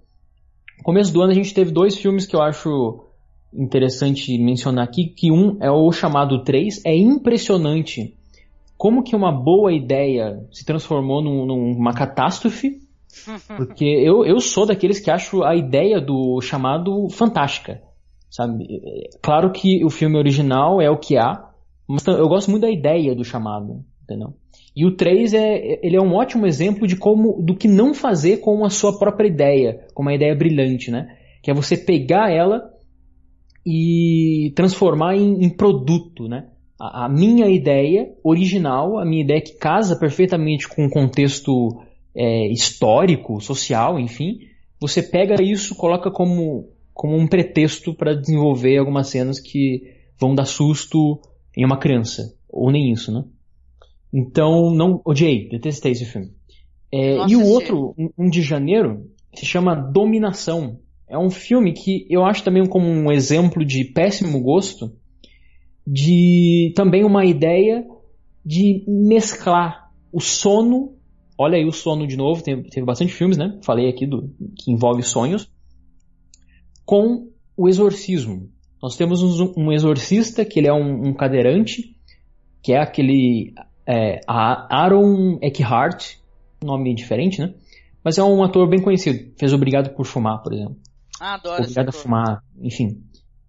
No 0.77 0.83
começo 0.83 1.11
do 1.11 1.21
ano 1.21 1.31
a 1.31 1.35
gente 1.35 1.53
teve 1.53 1.71
dois 1.71 1.95
filmes 1.95 2.25
que 2.25 2.35
eu 2.35 2.41
acho 2.41 3.03
interessante 3.53 4.37
mencionar 4.37 4.83
aqui, 4.83 5.07
que 5.07 5.31
um 5.31 5.57
é 5.61 5.71
o 5.71 5.91
chamado 5.91 6.43
3, 6.43 6.85
é 6.85 6.95
impressionante 6.95 8.16
como 8.77 9.03
que 9.03 9.15
uma 9.15 9.31
boa 9.31 9.73
ideia 9.73 10.45
se 10.51 10.63
transformou 10.63 11.21
num, 11.21 11.45
numa 11.45 11.93
catástrofe, 11.93 12.79
porque 13.57 13.85
eu, 13.85 14.23
eu 14.23 14.39
sou 14.39 14.65
daqueles 14.65 14.99
que 14.99 15.09
acho 15.09 15.43
a 15.43 15.55
ideia 15.55 15.99
do 15.99 16.39
chamado 16.41 17.09
fantástica, 17.09 17.81
sabe? 18.29 18.65
Claro 19.21 19.51
que 19.51 19.83
o 19.83 19.89
filme 19.89 20.17
original 20.17 20.79
é 20.79 20.89
o 20.89 20.99
que 20.99 21.17
há, 21.17 21.49
mas 21.87 22.05
eu 22.05 22.27
gosto 22.27 22.51
muito 22.51 22.63
da 22.63 22.71
ideia 22.71 23.15
do 23.15 23.23
chamado, 23.23 23.83
entendeu? 24.03 24.35
E 24.75 24.85
o 24.85 24.95
3 24.95 25.33
é, 25.33 25.79
ele 25.81 25.95
é 25.95 26.01
um 26.01 26.13
ótimo 26.13 26.45
exemplo 26.45 26.85
de 26.85 26.95
como, 26.95 27.41
do 27.41 27.55
que 27.55 27.67
não 27.67 27.95
fazer 27.95 28.37
com 28.37 28.63
a 28.63 28.69
sua 28.69 28.99
própria 28.99 29.27
ideia, 29.27 29.87
com 29.95 30.03
uma 30.03 30.13
ideia 30.13 30.35
brilhante, 30.35 30.91
né? 30.91 31.17
Que 31.41 31.49
é 31.49 31.53
você 31.53 31.75
pegar 31.75 32.29
ela 32.29 32.71
e 33.65 34.53
transformar 34.55 35.15
em, 35.15 35.43
em 35.43 35.49
produto, 35.49 36.27
né? 36.27 36.49
A, 36.79 37.05
a, 37.05 37.09
minha 37.09 37.47
ideia 37.47 38.13
original, 38.23 38.99
a 38.99 39.05
minha 39.05 39.23
ideia 39.23 39.41
que 39.41 39.53
casa 39.53 39.97
perfeitamente 39.97 40.67
com 40.67 40.85
o 40.85 40.89
contexto 40.89 41.81
é, 42.15 42.47
histórico, 42.51 43.41
social, 43.41 43.99
enfim, 43.99 44.39
você 44.79 45.01
pega 45.01 45.41
isso, 45.41 45.75
coloca 45.75 46.11
como, 46.11 46.69
como 46.93 47.15
um 47.15 47.27
pretexto 47.27 47.93
para 47.93 48.15
desenvolver 48.15 48.77
algumas 48.77 49.07
cenas 49.07 49.39
que 49.39 49.95
vão 50.19 50.35
dar 50.35 50.45
susto 50.45 51.19
em 51.55 51.65
uma 51.65 51.77
criança, 51.77 52.35
ou 52.49 52.71
nem 52.71 52.91
isso, 52.91 53.11
né? 53.11 53.23
Então, 54.13 54.71
não 54.73 55.01
odiei, 55.05 55.49
detestei 55.49 55.91
esse 55.91 56.05
filme. 56.05 56.31
É, 56.91 57.17
e 57.27 57.35
o 57.35 57.45
outro, 57.45 57.93
um, 57.97 58.09
um 58.17 58.29
de 58.29 58.41
janeiro, 58.41 59.05
se 59.33 59.45
chama 59.45 59.75
Dominação. 59.75 60.79
É 61.07 61.17
um 61.17 61.29
filme 61.29 61.73
que 61.73 62.05
eu 62.09 62.25
acho 62.25 62.43
também 62.43 62.65
como 62.65 62.87
um 62.87 63.11
exemplo 63.11 63.65
de 63.65 63.85
péssimo 63.85 64.41
gosto, 64.41 64.91
de 65.87 66.73
também 66.75 67.05
uma 67.05 67.23
ideia 67.23 67.87
de 68.45 68.83
mesclar 68.85 69.89
o 70.11 70.19
sono. 70.19 70.97
Olha 71.37 71.57
aí 71.57 71.65
o 71.65 71.71
sono 71.71 72.05
de 72.05 72.17
novo, 72.17 72.43
teve, 72.43 72.63
teve 72.63 72.85
bastante 72.85 73.13
filmes, 73.13 73.37
né? 73.37 73.57
Falei 73.63 73.87
aqui 73.87 74.05
do 74.05 74.29
que 74.57 74.69
envolve 74.69 75.01
sonhos, 75.01 75.49
com 76.85 77.29
o 77.55 77.69
exorcismo. 77.69 78.49
Nós 78.83 78.97
temos 78.97 79.21
um, 79.21 79.53
um 79.55 79.71
exorcista 79.71 80.43
que 80.43 80.59
ele 80.59 80.67
é 80.67 80.73
um, 80.73 81.07
um 81.07 81.13
cadeirante, 81.13 81.95
que 82.61 82.73
é 82.73 82.81
aquele 82.81 83.53
é, 83.85 84.19
Aaron 84.27 85.39
Eckhart, 85.41 86.15
nome 86.61 86.93
diferente, 86.95 87.39
né? 87.39 87.53
Mas 88.03 88.17
é 88.17 88.23
um 88.23 88.43
ator 88.43 88.67
bem 88.67 88.81
conhecido. 88.81 89.31
Fez 89.37 89.53
Obrigado 89.53 89.95
por 89.95 90.05
Fumar, 90.05 90.41
por 90.41 90.53
exemplo. 90.53 90.77
Ah, 91.19 91.35
adoro 91.35 91.61
Obrigado 91.61 91.89
a 91.89 91.91
Fumar, 91.91 92.43
enfim 92.61 93.06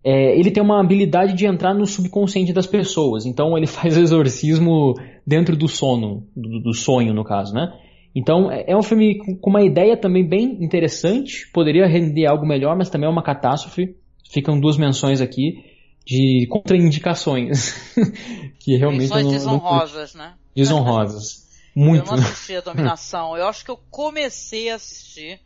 é, 0.08 0.38
ele 0.38 0.50
tem 0.50 0.62
uma 0.62 0.80
habilidade 0.80 1.34
de 1.34 1.44
entrar 1.44 1.74
no 1.74 1.84
subconsciente 1.84 2.50
das 2.50 2.66
pessoas. 2.66 3.26
Então 3.26 3.58
ele 3.58 3.66
faz 3.68 3.94
exorcismo 3.94 4.94
dentro 5.26 5.54
do 5.54 5.68
sono, 5.68 6.26
do, 6.34 6.60
do 6.60 6.72
sonho 6.72 7.12
no 7.12 7.22
caso, 7.22 7.52
né? 7.52 7.78
Então 8.14 8.50
é, 8.50 8.64
é 8.68 8.76
um 8.76 8.82
filme 8.82 9.18
com 9.38 9.50
uma 9.50 9.62
ideia 9.62 9.98
também 9.98 10.26
bem 10.26 10.64
interessante, 10.64 11.46
poderia 11.52 11.86
render 11.86 12.24
algo 12.24 12.46
melhor, 12.46 12.74
mas 12.74 12.88
também 12.88 13.06
é 13.06 13.12
uma 13.12 13.22
catástrofe. 13.22 13.96
Ficam 14.30 14.58
duas 14.58 14.78
menções 14.78 15.20
aqui 15.20 15.62
de 16.06 16.46
contraindicações 16.48 17.74
que 18.58 18.76
realmente 18.76 19.02
Menções 19.02 19.24
não, 19.24 19.32
desonrosas, 19.32 20.14
não... 20.14 20.24
né? 20.24 20.34
Desonrosas. 20.56 21.46
Muito. 21.76 22.10
Eu 22.10 22.16
não 22.16 22.24
assisti 22.24 22.56
a 22.56 22.60
Dominação. 22.62 23.36
Eu 23.36 23.46
acho 23.46 23.62
que 23.62 23.70
eu 23.70 23.78
comecei 23.90 24.70
a 24.70 24.76
assistir 24.76 25.38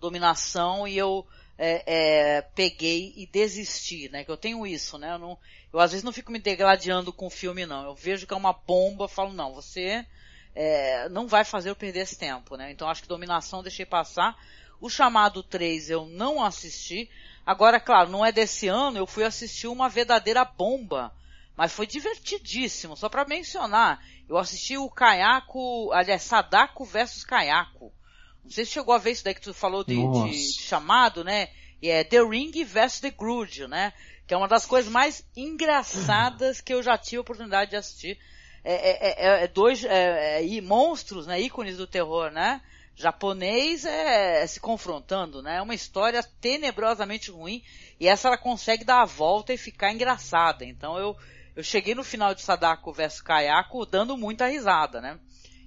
Dominação 0.00 0.88
e 0.88 0.98
eu 0.98 1.24
é, 1.58 1.82
é, 1.86 2.42
peguei 2.42 3.12
e 3.16 3.26
desisti, 3.26 4.08
né? 4.08 4.24
Que 4.24 4.30
eu 4.30 4.36
tenho 4.36 4.64
isso, 4.64 4.96
né? 4.96 5.14
Eu, 5.14 5.18
não, 5.18 5.38
eu 5.72 5.80
às 5.80 5.90
vezes 5.90 6.04
não 6.04 6.12
fico 6.12 6.30
me 6.30 6.38
degladiando 6.38 7.12
com 7.12 7.26
o 7.26 7.30
filme, 7.30 7.66
não. 7.66 7.84
Eu 7.84 7.94
vejo 7.96 8.26
que 8.26 8.32
é 8.32 8.36
uma 8.36 8.52
bomba, 8.52 9.08
falo, 9.08 9.32
não, 9.32 9.52
você 9.52 10.06
é, 10.54 11.08
não 11.08 11.26
vai 11.26 11.44
fazer 11.44 11.70
eu 11.70 11.76
perder 11.76 12.00
esse 12.00 12.16
tempo, 12.16 12.56
né? 12.56 12.70
Então 12.70 12.88
acho 12.88 13.02
que 13.02 13.08
Dominação 13.08 13.62
deixei 13.62 13.84
passar. 13.84 14.38
O 14.80 14.88
chamado 14.88 15.42
3 15.42 15.90
eu 15.90 16.06
não 16.06 16.42
assisti. 16.42 17.10
Agora, 17.44 17.80
claro, 17.80 18.08
não 18.08 18.24
é 18.24 18.30
desse 18.30 18.68
ano, 18.68 18.98
eu 18.98 19.06
fui 19.06 19.24
assistir 19.24 19.66
uma 19.66 19.88
verdadeira 19.88 20.44
bomba. 20.44 21.12
Mas 21.56 21.72
foi 21.72 21.88
divertidíssimo, 21.88 22.96
só 22.96 23.08
para 23.08 23.24
mencionar. 23.24 24.00
Eu 24.28 24.38
assisti 24.38 24.78
o 24.78 24.88
Kayako, 24.88 25.90
aliás, 25.92 26.22
Sadako 26.22 26.84
versus 26.84 27.24
Kayako. 27.24 27.92
Não 28.48 28.52
sei 28.54 28.64
se 28.64 28.70
chegou 28.70 28.94
a 28.94 28.98
ver 28.98 29.10
isso 29.10 29.22
daí 29.22 29.34
que 29.34 29.42
tu 29.42 29.52
falou 29.52 29.84
de, 29.84 29.94
de, 29.94 30.30
de 30.30 30.62
chamado, 30.62 31.22
né? 31.22 31.50
E 31.82 31.90
é 31.90 32.02
The 32.02 32.22
Ring 32.22 32.50
vs 32.64 32.98
The 32.98 33.10
Grudge, 33.10 33.66
né? 33.68 33.92
Que 34.26 34.32
é 34.32 34.36
uma 34.38 34.48
das 34.48 34.64
coisas 34.64 34.90
mais 34.90 35.22
engraçadas 35.36 36.62
que 36.62 36.72
eu 36.72 36.82
já 36.82 36.96
tive 36.96 37.18
a 37.18 37.20
oportunidade 37.20 37.72
de 37.72 37.76
assistir. 37.76 38.18
É, 38.64 38.72
é, 38.72 39.40
é, 39.40 39.44
é 39.44 39.48
dois 39.48 39.84
é, 39.84 40.42
é 40.42 40.60
monstros, 40.62 41.26
né? 41.26 41.38
Ícones 41.38 41.76
do 41.76 41.86
terror, 41.86 42.30
né? 42.30 42.62
Japonês 42.96 43.84
é, 43.84 44.46
se 44.46 44.58
confrontando, 44.58 45.42
né? 45.42 45.58
É 45.58 45.62
uma 45.62 45.74
história 45.74 46.22
tenebrosamente 46.40 47.30
ruim 47.30 47.62
e 48.00 48.08
essa 48.08 48.28
ela 48.28 48.38
consegue 48.38 48.82
dar 48.82 49.02
a 49.02 49.04
volta 49.04 49.52
e 49.52 49.58
ficar 49.58 49.92
engraçada. 49.92 50.64
Então 50.64 50.96
eu, 50.96 51.14
eu 51.54 51.62
cheguei 51.62 51.94
no 51.94 52.02
final 52.02 52.34
de 52.34 52.40
Sadako 52.40 52.94
vs 52.94 53.20
Kayako 53.20 53.84
dando 53.84 54.16
muita 54.16 54.46
risada, 54.46 55.02
né? 55.02 55.20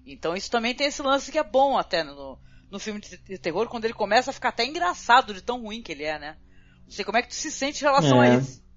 Então 0.03 0.35
isso 0.35 0.49
também 0.49 0.73
tem 0.73 0.87
esse 0.87 1.03
lance 1.03 1.31
que 1.31 1.37
é 1.37 1.43
bom 1.43 1.77
até 1.77 2.03
no, 2.03 2.39
no 2.71 2.79
filme 2.79 3.01
de 3.01 3.37
terror, 3.37 3.67
quando 3.67 3.85
ele 3.85 3.93
começa 3.93 4.31
a 4.31 4.33
ficar 4.33 4.49
até 4.49 4.65
engraçado 4.65 5.33
de 5.33 5.41
tão 5.41 5.61
ruim 5.61 5.81
que 5.81 5.91
ele 5.91 6.03
é, 6.03 6.17
né? 6.17 6.37
Não 6.85 6.91
sei 6.91 7.03
como 7.03 7.17
é 7.17 7.21
que 7.21 7.27
tu 7.27 7.35
se 7.35 7.51
sente 7.51 7.83
em 7.83 7.87
relação 7.87 8.23
é. 8.23 8.31
a 8.31 8.35
isso. 8.37 8.61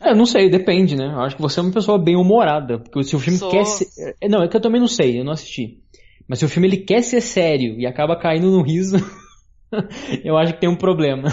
É, 0.00 0.14
não 0.14 0.24
sei, 0.24 0.48
depende, 0.48 0.96
né? 0.96 1.04
Eu 1.04 1.20
acho 1.20 1.36
que 1.36 1.42
você 1.42 1.60
é 1.60 1.62
uma 1.62 1.70
pessoa 1.70 2.02
bem 2.02 2.16
humorada, 2.16 2.78
porque 2.78 3.04
se 3.04 3.14
o 3.14 3.18
filme 3.18 3.38
Sou... 3.38 3.50
quer 3.50 3.66
ser... 3.66 4.16
É, 4.18 4.26
não, 4.26 4.42
é 4.42 4.48
que 4.48 4.56
eu 4.56 4.60
também 4.60 4.80
não 4.80 4.88
sei, 4.88 5.20
eu 5.20 5.24
não 5.24 5.32
assisti. 5.32 5.78
Mas 6.26 6.38
se 6.38 6.46
o 6.46 6.48
filme 6.48 6.66
ele 6.66 6.78
quer 6.78 7.02
ser 7.02 7.20
sério 7.20 7.78
e 7.78 7.86
acaba 7.86 8.18
caindo 8.18 8.50
no 8.50 8.62
riso, 8.62 8.96
eu 10.24 10.38
acho 10.38 10.54
que 10.54 10.60
tem 10.60 10.70
um 10.70 10.76
problema. 10.76 11.28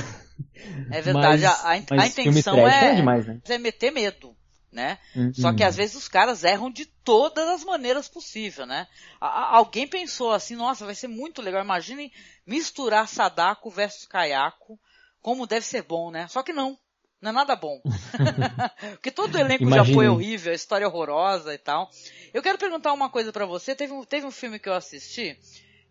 É 0.91 1.01
verdade, 1.01 1.41
mas, 1.41 1.43
a, 1.45 1.69
a, 1.69 1.71
a 1.71 2.07
intenção 2.07 2.67
é, 2.67 2.91
é, 2.91 2.95
demais, 2.95 3.25
né? 3.25 3.39
é 3.47 3.57
meter 3.57 3.91
medo 3.91 4.35
né? 4.71 4.99
Uhum. 5.15 5.33
Só 5.33 5.53
que 5.53 5.63
às 5.63 5.75
vezes 5.75 5.95
os 5.95 6.07
caras 6.07 6.43
erram 6.43 6.69
de 6.69 6.85
todas 6.85 7.47
as 7.47 7.63
maneiras 7.63 8.07
possíveis, 8.07 8.67
né? 8.67 8.87
A, 9.19 9.55
alguém 9.57 9.87
pensou 9.87 10.31
assim, 10.31 10.55
nossa, 10.55 10.85
vai 10.85 10.95
ser 10.95 11.07
muito 11.07 11.41
legal. 11.41 11.63
Imaginem 11.63 12.11
misturar 12.45 13.07
Sadako 13.07 13.69
versus 13.69 14.05
Kayako, 14.05 14.79
como 15.21 15.47
deve 15.47 15.65
ser 15.65 15.83
bom, 15.83 16.11
né? 16.11 16.27
Só 16.27 16.43
que 16.43 16.53
não. 16.53 16.77
Não 17.19 17.31
é 17.31 17.33
nada 17.33 17.55
bom. 17.55 17.81
Porque 18.91 19.09
todo 19.09 19.35
o 19.35 19.39
elenco 19.39 19.63
Imagine. 19.63 19.87
já 19.87 19.93
foi 19.93 20.07
horrível, 20.07 20.51
a 20.51 20.55
história 20.55 20.85
é 20.85 20.87
horrorosa 20.87 21.53
e 21.53 21.57
tal. 21.57 21.89
Eu 22.33 22.43
quero 22.43 22.57
perguntar 22.57 22.93
uma 22.93 23.09
coisa 23.09 23.31
para 23.31 23.45
você. 23.45 23.75
Teve 23.75 23.93
um, 23.93 24.03
teve 24.03 24.25
um 24.25 24.31
filme 24.31 24.59
que 24.59 24.69
eu 24.69 24.73
assisti, 24.73 25.37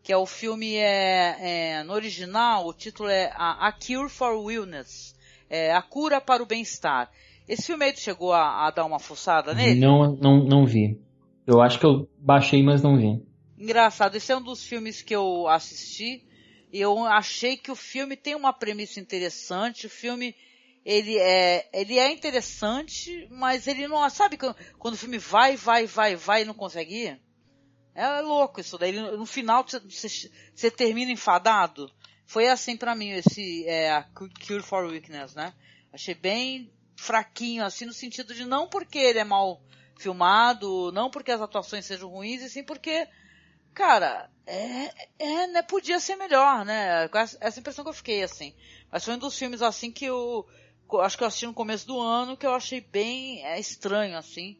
que 0.02 0.12
é 0.12 0.16
o 0.16 0.26
filme 0.26 0.76
é, 0.76 1.36
é 1.78 1.82
no 1.82 1.94
original, 1.94 2.66
o 2.66 2.72
título 2.72 3.08
é 3.08 3.32
A, 3.34 3.66
a 3.66 3.72
Cure 3.72 4.08
for 4.08 4.36
Wellness, 4.36 5.16
é, 5.50 5.74
A 5.74 5.82
Cura 5.82 6.20
para 6.20 6.42
o 6.42 6.46
Bem-Estar. 6.46 7.10
Esse 7.48 7.66
filme 7.66 7.84
aí 7.84 7.92
tu 7.92 8.00
chegou 8.00 8.32
a, 8.32 8.66
a, 8.66 8.70
dar 8.70 8.84
uma 8.84 8.98
fuçada 8.98 9.54
nele? 9.54 9.80
Não, 9.80 10.16
não, 10.16 10.44
não 10.44 10.66
vi. 10.66 11.00
Eu 11.46 11.60
acho 11.60 11.78
que 11.78 11.86
eu 11.86 12.08
baixei, 12.18 12.62
mas 12.62 12.82
não 12.82 12.96
vi. 12.96 13.22
Engraçado, 13.56 14.16
esse 14.16 14.32
é 14.32 14.36
um 14.36 14.42
dos 14.42 14.64
filmes 14.64 15.00
que 15.00 15.14
eu 15.14 15.46
assisti 15.48 16.26
e 16.72 16.80
eu 16.80 17.04
achei 17.04 17.56
que 17.56 17.70
o 17.70 17.76
filme 17.76 18.16
tem 18.16 18.34
uma 18.34 18.52
premissa 18.52 18.98
interessante. 18.98 19.86
O 19.86 19.90
filme 19.90 20.34
ele 20.84 21.16
é, 21.18 21.68
ele 21.72 21.98
é 21.98 22.12
interessante, 22.12 23.28
mas 23.30 23.66
ele 23.66 23.88
não, 23.88 24.08
sabe 24.10 24.36
quando 24.78 24.94
o 24.94 24.98
filme 24.98 25.18
vai, 25.18 25.56
vai, 25.56 25.86
vai, 25.86 26.16
vai 26.16 26.42
e 26.42 26.44
não 26.44 26.54
consegue 26.54 26.94
ir? 26.94 27.20
É 27.94 28.20
louco 28.20 28.60
isso 28.60 28.76
daí. 28.76 28.92
No 28.92 29.24
final 29.24 29.64
você, 29.66 29.80
você 30.54 30.70
termina 30.70 31.10
enfadado. 31.10 31.90
foi 32.26 32.48
assim 32.48 32.76
para 32.76 32.94
mim 32.94 33.10
esse 33.10 33.66
é, 33.66 33.90
a 33.90 34.02
Cure 34.02 34.62
for 34.62 34.86
Weakness, 34.86 35.34
né? 35.34 35.54
Achei 35.92 36.14
bem 36.14 36.70
fraquinho, 36.96 37.64
assim, 37.64 37.84
no 37.84 37.92
sentido 37.92 38.34
de 38.34 38.44
não 38.44 38.66
porque 38.66 38.98
ele 38.98 39.18
é 39.18 39.24
mal 39.24 39.60
filmado, 39.98 40.90
não 40.92 41.10
porque 41.10 41.30
as 41.30 41.40
atuações 41.40 41.84
sejam 41.84 42.08
ruins, 42.08 42.42
e 42.42 42.50
sim 42.50 42.64
porque, 42.64 43.06
cara, 43.72 44.28
é, 44.46 44.90
é 45.18 45.46
né, 45.48 45.62
podia 45.62 46.00
ser 46.00 46.16
melhor, 46.16 46.64
né? 46.64 47.08
Essa 47.40 47.60
impressão 47.60 47.84
que 47.84 47.90
eu 47.90 47.94
fiquei, 47.94 48.22
assim. 48.22 48.54
Mas 48.90 49.04
foi 49.04 49.14
um 49.14 49.18
dos 49.18 49.38
filmes, 49.38 49.62
assim, 49.62 49.90
que 49.90 50.06
eu, 50.06 50.46
acho 51.00 51.16
que 51.16 51.24
eu 51.24 51.28
assisti 51.28 51.46
no 51.46 51.54
começo 51.54 51.86
do 51.86 52.00
ano, 52.00 52.36
que 52.36 52.46
eu 52.46 52.54
achei 52.54 52.80
bem 52.80 53.44
é, 53.44 53.58
estranho, 53.58 54.16
assim. 54.16 54.56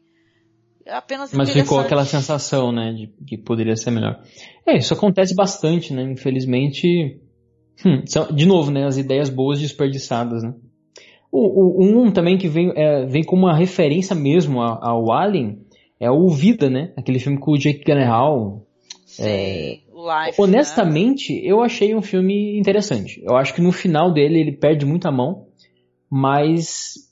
É 0.85 0.93
apenas 0.93 1.33
Mas 1.33 1.51
ficou 1.51 1.79
aquela 1.79 2.05
sensação, 2.05 2.71
né, 2.71 2.93
de 2.93 3.07
que 3.25 3.37
poderia 3.37 3.75
ser 3.75 3.91
melhor. 3.91 4.23
É, 4.65 4.77
isso 4.77 4.93
acontece 4.93 5.35
bastante, 5.35 5.93
né? 5.93 6.03
Infelizmente, 6.03 7.19
hum, 7.85 8.03
são, 8.05 8.31
de 8.31 8.45
novo, 8.45 8.71
né, 8.71 8.85
as 8.85 8.97
ideias 8.97 9.29
boas 9.29 9.59
desperdiçadas, 9.59 10.43
né? 10.43 10.53
O, 11.31 11.83
o, 11.83 12.01
um 12.01 12.11
também 12.11 12.37
que 12.37 12.47
vem, 12.47 12.71
é, 12.75 13.05
vem 13.05 13.23
como 13.23 13.45
uma 13.45 13.55
referência 13.55 14.15
mesmo 14.15 14.61
ao, 14.61 14.83
ao, 14.83 15.11
Alien 15.11 15.59
é 15.99 16.09
o 16.09 16.29
Vida, 16.29 16.69
né? 16.69 16.93
Aquele 16.95 17.19
filme 17.19 17.39
com 17.39 17.51
o 17.51 17.57
Jake 17.57 17.83
Gyllenhaal. 17.83 18.65
É, 19.19 19.79
Life, 19.97 20.39
honestamente, 20.39 21.33
né? 21.33 21.41
eu 21.43 21.61
achei 21.61 21.95
um 21.95 22.01
filme 22.01 22.57
interessante. 22.57 23.21
Eu 23.23 23.35
acho 23.35 23.53
que 23.53 23.61
no 23.61 23.71
final 23.71 24.13
dele 24.13 24.39
ele 24.39 24.51
perde 24.51 24.85
muito 24.85 25.07
a 25.07 25.11
mão, 25.11 25.47
mas 26.09 27.07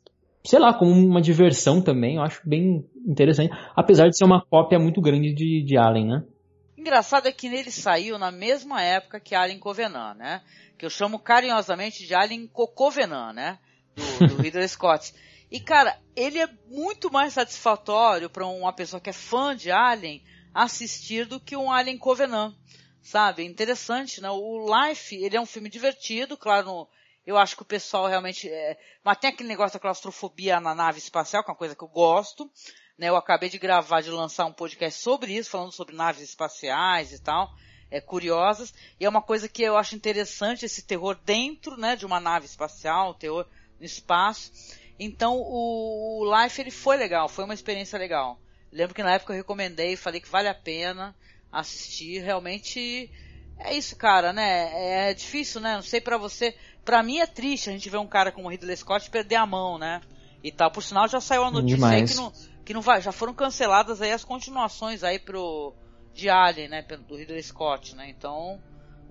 sei 0.45 0.59
lá, 0.59 0.73
como 0.73 0.91
uma 0.91 1.21
diversão 1.21 1.81
também, 1.81 2.15
eu 2.15 2.21
acho 2.21 2.39
bem 2.47 2.85
interessante. 3.05 3.51
Apesar 3.75 4.07
de 4.07 4.17
ser 4.17 4.23
uma 4.23 4.45
cópia 4.45 4.79
muito 4.79 5.01
grande 5.01 5.33
de, 5.33 5.63
de 5.63 5.77
Alien, 5.77 6.07
né? 6.07 6.23
Engraçado 6.77 7.27
é 7.27 7.31
que 7.31 7.47
ele 7.47 7.71
saiu 7.71 8.19
na 8.19 8.31
mesma 8.31 8.81
época 8.81 9.19
que 9.19 9.33
Alien 9.33 9.59
Covenant, 9.59 10.15
né? 10.15 10.41
Que 10.77 10.85
eu 10.85 10.89
chamo 10.89 11.17
carinhosamente 11.17 12.05
de 12.05 12.13
Alien 12.13 12.47
Cocovenant, 12.47 13.33
né? 13.33 13.57
Do, 13.95 14.27
do 14.27 14.41
Ridley 14.41 14.67
Scott. 14.67 15.13
E 15.51 15.59
cara, 15.59 15.99
ele 16.15 16.39
é 16.39 16.49
muito 16.67 17.11
mais 17.11 17.33
satisfatório 17.33 18.29
para 18.29 18.45
uma 18.45 18.73
pessoa 18.73 18.99
que 18.99 19.09
é 19.09 19.13
fã 19.13 19.55
de 19.55 19.71
Alien 19.71 20.23
assistir 20.53 21.25
do 21.25 21.39
que 21.39 21.55
um 21.55 21.71
Alien 21.71 21.97
Covenant, 21.97 22.53
sabe? 23.01 23.43
É 23.43 23.45
interessante, 23.45 24.21
né? 24.21 24.29
O 24.29 24.65
Life, 24.65 25.15
ele 25.15 25.35
é 25.35 25.41
um 25.41 25.45
filme 25.45 25.69
divertido, 25.69 26.37
claro, 26.37 26.65
no, 26.65 26.89
eu 27.25 27.37
acho 27.37 27.55
que 27.55 27.61
o 27.61 27.65
pessoal 27.65 28.07
realmente, 28.07 28.47
é, 28.47 28.77
mas 29.03 29.17
tem 29.17 29.29
aquele 29.29 29.49
negócio 29.49 29.73
da 29.73 29.81
claustrofobia 29.81 30.59
na 30.59 30.75
nave 30.75 30.99
espacial, 30.99 31.43
que 31.43 31.49
é 31.49 31.51
uma 31.51 31.57
coisa 31.57 31.75
que 31.75 31.83
eu 31.83 31.87
gosto, 31.87 32.49
né? 32.97 33.09
Eu 33.09 33.15
acabei 33.15 33.49
de 33.49 33.57
gravar, 33.57 34.01
de 34.01 34.09
lançar 34.09 34.45
um 34.45 34.53
podcast 34.53 35.01
sobre 35.01 35.33
isso, 35.33 35.49
falando 35.49 35.71
sobre 35.71 35.95
naves 35.95 36.21
espaciais 36.21 37.11
e 37.11 37.19
tal, 37.19 37.53
é, 37.91 37.99
curiosas, 37.99 38.73
e 38.99 39.05
é 39.05 39.09
uma 39.09 39.21
coisa 39.21 39.49
que 39.49 39.63
eu 39.63 39.77
acho 39.77 39.95
interessante, 39.95 40.65
esse 40.65 40.83
terror 40.83 41.17
dentro, 41.23 41.77
né, 41.77 41.95
de 41.95 42.05
uma 42.05 42.19
nave 42.19 42.45
espacial, 42.45 43.13
terror 43.13 43.45
no 43.85 43.91
espaço. 43.91 44.51
Então 44.99 45.37
o, 45.37 46.23
o 46.23 46.41
Life 46.41 46.59
ele 46.59 46.71
foi 46.71 46.97
legal, 46.97 47.29
foi 47.29 47.45
uma 47.45 47.53
experiência 47.53 47.99
legal. 47.99 48.39
Lembro 48.71 48.95
que 48.95 49.03
na 49.03 49.13
época 49.13 49.31
eu 49.33 49.37
recomendei, 49.37 49.95
falei 49.95 50.19
que 50.19 50.29
vale 50.29 50.47
a 50.47 50.53
pena 50.53 51.15
assistir. 51.51 52.21
Realmente 52.21 53.09
é 53.57 53.73
isso, 53.73 53.95
cara, 53.95 54.33
né? 54.33 55.09
É 55.09 55.13
difícil, 55.13 55.61
né? 55.61 55.75
Não 55.75 55.83
sei 55.83 56.01
para 56.01 56.17
você. 56.17 56.55
Pra 56.83 57.03
mim 57.03 57.19
é 57.19 57.25
triste 57.25 57.69
a 57.69 57.73
gente 57.73 57.89
ver 57.89 57.97
um 57.97 58.07
cara 58.07 58.31
como 58.31 58.47
o 58.47 58.51
Ridley 58.51 58.75
Scott 58.75 59.09
perder 59.09 59.35
a 59.35 59.45
mão, 59.45 59.77
né? 59.77 60.01
E 60.43 60.51
tal. 60.51 60.71
Por 60.71 60.83
sinal 60.83 61.07
já 61.07 61.21
saiu 61.21 61.43
a 61.43 61.51
notícia 61.51 61.87
aí 61.87 62.05
que 62.05 62.15
não, 62.15 62.33
que 62.65 62.73
não 62.73 62.81
vai, 62.81 63.01
já 63.01 63.11
foram 63.11 63.33
canceladas 63.33 64.01
aí 64.01 64.11
as 64.11 64.23
continuações 64.23 65.03
aí 65.03 65.19
pro 65.19 65.73
de 66.13 66.29
Alien, 66.29 66.69
né? 66.69 66.81
Do 66.81 67.15
Ridley 67.15 67.43
Scott, 67.43 67.95
né? 67.95 68.09
Então 68.09 68.61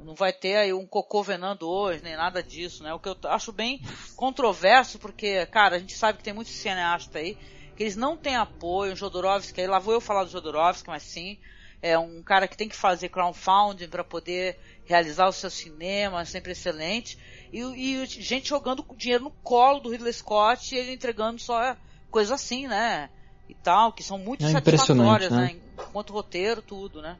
não 0.05 0.15
vai 0.15 0.33
ter 0.33 0.57
aí 0.57 0.73
um 0.73 0.87
cocô 0.87 1.23
venando 1.23 1.69
hoje, 1.69 2.03
nem 2.03 2.17
nada 2.17 2.43
disso, 2.43 2.83
né? 2.83 2.93
O 2.93 2.99
que 2.99 3.09
eu 3.09 3.17
acho 3.25 3.53
bem 3.53 3.81
controverso, 4.15 4.99
porque, 4.99 5.47
cara, 5.47 5.77
a 5.77 5.79
gente 5.79 5.95
sabe 5.95 6.19
que 6.19 6.25
tem 6.25 6.35
muitos 6.35 6.53
cineastas 6.53 7.17
aí 7.17 7.37
que 7.77 7.83
eles 7.83 7.97
não 7.97 8.17
têm 8.17 8.37
apoio. 8.37 8.93
O 8.93 8.97
Jodorowsky, 8.97 9.61
aí 9.61 9.67
lá 9.67 9.79
vou 9.79 9.95
eu 9.95 10.01
falar 10.01 10.25
do 10.25 10.31
Jodorowsky, 10.31 10.89
mas 10.89 11.03
sim, 11.03 11.39
é 11.83 11.99
um 11.99 12.23
cara 12.23 12.47
que 12.47 12.57
tem 12.57 12.69
que 12.69 12.77
fazer 12.77 13.09
crowdfunding 13.09 13.89
para 13.89 14.05
poder 14.05 14.59
realizar 14.85 15.27
o 15.27 15.33
seu 15.33 15.51
cinema, 15.51 16.25
sempre 16.25 16.53
excelente. 16.53 17.19
E, 17.53 17.61
e, 17.61 18.07
gente 18.07 18.49
jogando 18.49 18.85
dinheiro 18.97 19.25
no 19.25 19.31
colo 19.31 19.81
do 19.81 19.91
Ridley 19.91 20.13
Scott 20.13 20.75
e 20.75 20.79
ele 20.79 20.93
entregando 20.93 21.41
só 21.41 21.77
coisas 22.11 22.33
assim, 22.33 22.69
né? 22.69 23.11
E 23.49 23.55
tal, 23.55 23.93
que 23.93 24.03
são 24.03 24.19
muito 24.19 24.45
é 24.45 24.51
satisfatórias, 24.51 25.31
né? 25.31 25.53
né? 25.55 25.61
Enquanto 25.89 26.13
roteiro, 26.13 26.63
tudo, 26.63 27.03
né? 27.03 27.19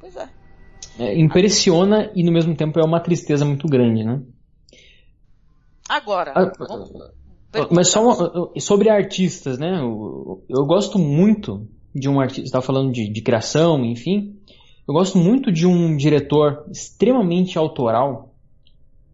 Pois 0.00 0.16
é 0.16 0.28
é, 0.98 1.18
impressiona 1.18 2.10
e 2.14 2.22
no 2.22 2.32
mesmo 2.32 2.54
tempo 2.54 2.78
é 2.78 2.84
uma 2.84 3.00
tristeza 3.00 3.44
muito 3.44 3.66
grande, 3.66 4.04
né? 4.04 4.20
Agora, 5.88 6.32
ah, 6.34 6.52
ah, 7.54 7.68
mas 7.70 7.88
só 7.88 8.02
uma, 8.02 8.60
sobre 8.60 8.88
artistas, 8.88 9.58
né? 9.58 9.80
Eu, 9.80 10.42
eu, 10.48 10.64
gosto 10.64 10.98
muito 10.98 11.66
de 11.94 12.08
um 12.08 12.20
artista, 12.20 12.44
estava 12.44 12.64
falando 12.64 12.92
de, 12.92 13.10
de 13.10 13.20
criação, 13.20 13.84
enfim. 13.84 14.36
Eu 14.86 14.94
gosto 14.94 15.18
muito 15.18 15.52
de 15.52 15.66
um 15.66 15.96
diretor 15.96 16.64
extremamente 16.70 17.58
autoral 17.58 18.30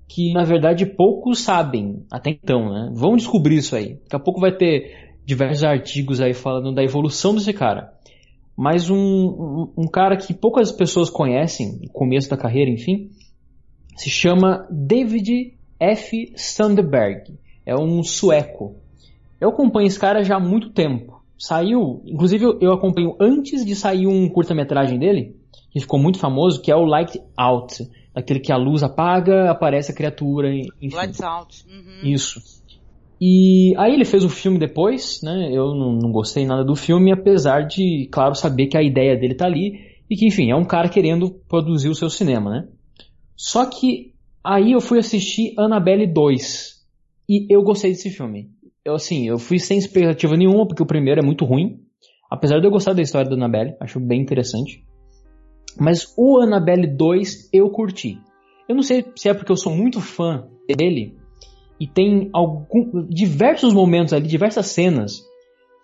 que 0.07 0.33
na 0.33 0.43
verdade 0.43 0.87
poucos 0.87 1.41
sabem 1.41 2.05
até 2.11 2.31
então, 2.31 2.73
né? 2.73 2.91
Vão 2.95 3.17
descobrir 3.17 3.57
isso 3.57 3.77
aí. 3.77 3.95
Daqui 4.05 4.17
a 4.17 4.21
pouco 4.21 4.41
vai 4.41 4.53
ter 4.53 5.17
diversos 5.25 5.65
artigos 5.65 6.21
aí 6.21 6.33
falando 6.33 6.73
da 6.75 6.83
evolução 6.83 7.35
desse 7.35 7.53
cara 7.53 7.93
mas 8.59 8.91
um, 8.91 8.97
um, 8.97 9.73
um, 9.79 9.87
cara 9.87 10.17
que 10.17 10.35
poucas 10.35 10.73
pessoas 10.73 11.09
conhecem, 11.09 11.79
no 11.81 11.89
começo 11.93 12.29
da 12.29 12.37
carreira, 12.37 12.69
enfim, 12.69 13.09
se 13.97 14.11
chama 14.11 14.67
David 14.69 15.55
F. 15.79 16.33
Sandberg. 16.35 17.39
É 17.65 17.77
um 17.77 18.03
sueco. 18.03 18.75
Eu 19.41 19.51
acompanho 19.51 19.87
esse 19.87 19.97
cara 19.97 20.25
já 20.25 20.39
há 20.39 20.41
muito 20.41 20.71
tempo. 20.71 21.23
Saiu, 21.39 22.03
inclusive 22.05 22.47
eu 22.61 22.73
acompanho 22.73 23.15
antes 23.21 23.65
de 23.65 23.77
sair 23.77 24.09
um 24.09 24.29
curta-metragem 24.29 24.99
dele, 24.99 25.37
que 25.71 25.79
ficou 25.79 26.01
muito 26.01 26.19
famoso, 26.19 26.61
que 26.61 26.73
é 26.73 26.75
o 26.75 26.85
Light 26.85 27.17
Out. 27.37 27.89
Aquele 28.13 28.41
que 28.41 28.51
a 28.51 28.57
luz 28.57 28.83
apaga, 28.83 29.53
aparece 29.53 29.93
a 29.93 29.95
criatura, 29.95 30.53
enfim. 30.53 30.97
Lights 30.97 31.23
Out. 31.23 31.65
Uhum. 31.69 32.11
Isso. 32.11 32.41
E 33.21 33.75
aí 33.77 33.95
ele 33.95 34.05
fez 34.05 34.25
o 34.25 34.29
filme 34.29 34.59
depois, 34.59 35.21
né? 35.23 35.51
Eu 35.53 35.75
não, 35.75 35.93
não, 35.93 36.13
gostei 36.13 36.47
nada 36.47 36.65
do 36.65 36.77
filme, 36.77 37.13
apesar 37.13 37.63
de, 37.63 38.09
claro, 38.13 38.35
saber 38.35 38.69
que 38.69 38.77
a 38.77 38.83
ideia 38.83 39.17
dele 39.17 39.35
tá 39.35 39.47
ali 39.47 39.81
e 40.09 40.17
que, 40.17 40.27
enfim, 40.27 40.51
é 40.51 40.57
um 40.57 40.65
cara 40.65 40.89
querendo 40.89 41.31
produzir 41.49 41.89
o 41.89 41.95
seu 41.95 42.09
cinema, 42.09 42.51
né? 42.51 42.69
Só 43.37 43.67
que 43.67 44.15
aí 44.43 44.73
eu 44.73 44.81
fui 44.81 44.99
assistir 44.99 45.53
Annabelle 45.59 46.07
2 46.07 46.79
e 47.29 47.53
eu 47.53 47.63
gostei 47.63 47.91
desse 47.91 48.11
filme. 48.11 48.51
Eu, 48.85 48.95
assim, 48.95 49.29
eu 49.29 49.39
fui 49.39 49.59
sem 49.59 49.79
expectativa 49.79 50.37
nenhuma 50.37 50.67
porque 50.67 50.83
o 50.83 50.87
primeiro 50.87 51.21
é 51.21 51.25
muito 51.25 51.45
ruim, 51.45 51.81
apesar 52.31 52.61
de 52.61 52.67
eu 52.67 52.71
gostar 52.71 52.93
da 52.93 53.03
história 53.03 53.29
da 53.29 53.35
Annabelle, 53.35 53.75
acho 53.81 53.99
bem 53.99 54.21
interessante. 54.21 54.85
Mas 55.79 56.15
o 56.17 56.41
Annabelle 56.41 56.87
2 56.87 57.51
eu 57.53 57.69
curti. 57.71 58.19
Eu 58.69 58.77
não 58.77 58.83
sei 58.83 59.05
se 59.17 59.29
é 59.29 59.35
porque 59.35 59.51
eu 59.51 59.57
sou 59.57 59.75
muito 59.75 60.01
fã 60.01 60.49
dele, 60.69 61.18
e 61.81 61.87
tem 61.87 62.29
algum, 62.33 63.07
diversos 63.09 63.73
momentos 63.73 64.13
ali, 64.13 64.27
diversas 64.27 64.67
cenas 64.67 65.23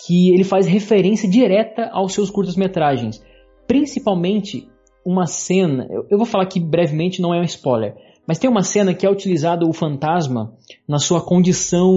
que 0.07 0.31
ele 0.31 0.45
faz 0.45 0.67
referência 0.67 1.29
direta 1.29 1.89
aos 1.93 2.13
seus 2.13 2.31
curtas-metragens. 2.31 3.23
Principalmente 3.67 4.69
uma 5.05 5.27
cena, 5.27 5.87
eu, 5.91 6.07
eu 6.11 6.19
vou 6.19 6.27
falar 6.27 6.45
aqui 6.45 6.59
brevemente, 6.59 7.23
não 7.23 7.33
é 7.33 7.41
um 7.41 7.45
spoiler, 7.45 7.95
mas 8.27 8.39
tem 8.39 8.51
uma 8.51 8.63
cena 8.63 8.95
que 8.95 9.07
é 9.07 9.11
utilizado 9.11 9.69
o 9.69 9.73
fantasma 9.73 10.57
na 10.89 10.99
sua 10.99 11.21
condição 11.21 11.95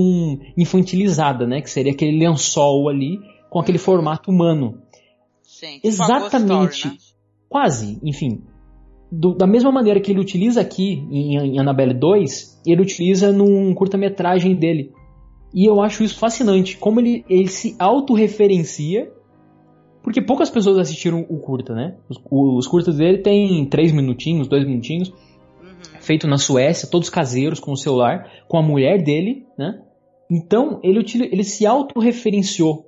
infantilizada, 0.57 1.47
né? 1.47 1.61
Que 1.61 1.69
seria 1.69 1.93
aquele 1.93 2.17
lençol 2.19 2.89
ali 2.89 3.17
com 3.49 3.59
aquele 3.59 3.77
formato 3.77 4.29
humano. 4.29 4.81
Sim, 5.41 5.79
Exatamente. 5.83 6.75
Story, 6.75 6.95
né? 6.95 7.01
Quase, 7.49 7.99
enfim 8.03 8.43
do, 9.11 9.33
da 9.33 9.47
mesma 9.47 9.71
maneira 9.71 9.99
que 9.99 10.11
ele 10.11 10.19
utiliza 10.19 10.61
aqui 10.61 11.05
em, 11.09 11.37
em 11.37 11.59
Annabelle 11.59 11.93
2, 11.93 12.61
ele 12.65 12.81
utiliza 12.81 13.31
num 13.31 13.73
curta-metragem 13.73 14.55
dele. 14.55 14.91
E 15.53 15.65
eu 15.65 15.81
acho 15.81 16.03
isso 16.03 16.17
fascinante, 16.17 16.77
como 16.77 16.99
ele, 16.99 17.23
ele 17.29 17.47
se 17.47 17.75
autorreferencia, 17.79 19.11
porque 20.03 20.21
poucas 20.21 20.49
pessoas 20.49 20.77
assistiram 20.77 21.25
o 21.29 21.39
curta, 21.39 21.73
né? 21.73 21.97
Os, 22.09 22.19
os 22.29 22.67
curtas 22.67 22.97
dele 22.97 23.19
tem 23.19 23.65
3 23.65 23.91
minutinhos, 23.93 24.47
2 24.47 24.65
minutinhos, 24.65 25.09
uhum. 25.09 26.01
feito 26.01 26.27
na 26.27 26.37
Suécia, 26.37 26.89
todos 26.89 27.09
caseiros, 27.09 27.59
com 27.59 27.71
o 27.71 27.77
celular, 27.77 28.29
com 28.47 28.57
a 28.57 28.61
mulher 28.61 29.01
dele, 29.01 29.45
né? 29.57 29.81
Então, 30.29 30.79
ele, 30.83 31.03
ele 31.31 31.43
se 31.43 31.65
autorreferenciou 31.65 32.86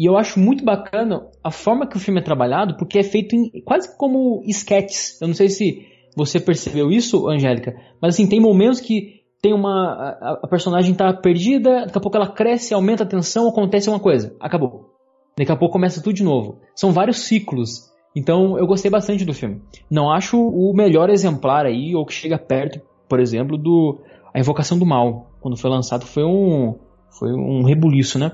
e 0.00 0.06
eu 0.06 0.16
acho 0.16 0.40
muito 0.40 0.64
bacana 0.64 1.26
a 1.44 1.50
forma 1.50 1.86
que 1.86 1.94
o 1.94 2.00
filme 2.00 2.20
é 2.20 2.24
trabalhado, 2.24 2.74
porque 2.78 2.98
é 2.98 3.02
feito 3.02 3.36
em, 3.36 3.50
quase 3.62 3.94
como 3.98 4.42
sketches. 4.46 5.20
Eu 5.20 5.28
não 5.28 5.34
sei 5.34 5.50
se 5.50 5.86
você 6.16 6.40
percebeu 6.40 6.90
isso, 6.90 7.28
Angélica, 7.28 7.76
mas 8.00 8.14
assim, 8.14 8.26
tem 8.26 8.40
momentos 8.40 8.80
que 8.80 9.20
tem 9.42 9.52
uma. 9.52 10.16
A, 10.18 10.40
a, 10.42 10.48
personagem 10.48 10.94
tá 10.94 11.12
perdida, 11.12 11.84
daqui 11.84 11.98
a 11.98 12.00
pouco 12.00 12.16
ela 12.16 12.32
cresce, 12.32 12.72
aumenta 12.72 13.02
a 13.02 13.06
tensão, 13.06 13.46
acontece 13.46 13.90
uma 13.90 14.00
coisa, 14.00 14.34
acabou. 14.40 14.88
Daqui 15.36 15.52
a 15.52 15.56
pouco 15.56 15.74
começa 15.74 16.02
tudo 16.02 16.14
de 16.14 16.24
novo. 16.24 16.62
São 16.74 16.92
vários 16.92 17.18
ciclos. 17.24 17.90
Então 18.16 18.56
eu 18.56 18.66
gostei 18.66 18.90
bastante 18.90 19.26
do 19.26 19.34
filme. 19.34 19.60
Não 19.90 20.10
acho 20.10 20.40
o 20.40 20.72
melhor 20.74 21.10
exemplar 21.10 21.66
aí, 21.66 21.94
ou 21.94 22.06
que 22.06 22.14
chega 22.14 22.38
perto, 22.38 22.80
por 23.06 23.20
exemplo, 23.20 23.58
do 23.58 24.00
A 24.32 24.40
Invocação 24.40 24.78
do 24.78 24.86
Mal. 24.86 25.30
Quando 25.42 25.58
foi 25.58 25.68
lançado 25.68 26.06
foi 26.06 26.24
um, 26.24 26.78
foi 27.10 27.34
um 27.34 27.64
rebuliço, 27.64 28.18
né? 28.18 28.32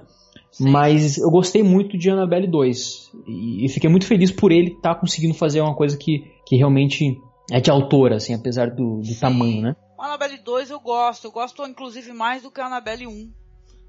Sim. 0.56 0.70
Mas 0.70 1.18
eu 1.18 1.30
gostei 1.30 1.62
muito 1.62 1.98
de 1.98 2.08
Annabelle 2.08 2.46
2. 2.46 3.12
E, 3.26 3.68
fiquei 3.68 3.90
muito 3.90 4.06
feliz 4.06 4.30
por 4.30 4.50
ele 4.50 4.70
estar 4.70 4.94
tá 4.94 5.00
conseguindo 5.00 5.34
fazer 5.34 5.60
uma 5.60 5.76
coisa 5.76 5.98
que, 5.98 6.32
que 6.46 6.56
realmente 6.56 7.20
é 7.52 7.60
de 7.60 7.70
autor, 7.70 8.14
assim, 8.14 8.32
apesar 8.32 8.70
do, 8.70 9.02
do 9.02 9.20
tamanho, 9.20 9.60
né? 9.60 9.76
O 9.98 10.02
Annabelle 10.02 10.38
2 10.38 10.70
eu 10.70 10.80
gosto. 10.80 11.26
Eu 11.26 11.30
gosto 11.30 11.62
inclusive 11.66 12.10
mais 12.14 12.42
do 12.42 12.50
que 12.50 12.58
a 12.58 12.66
Annabelle 12.68 13.06
1. 13.06 13.32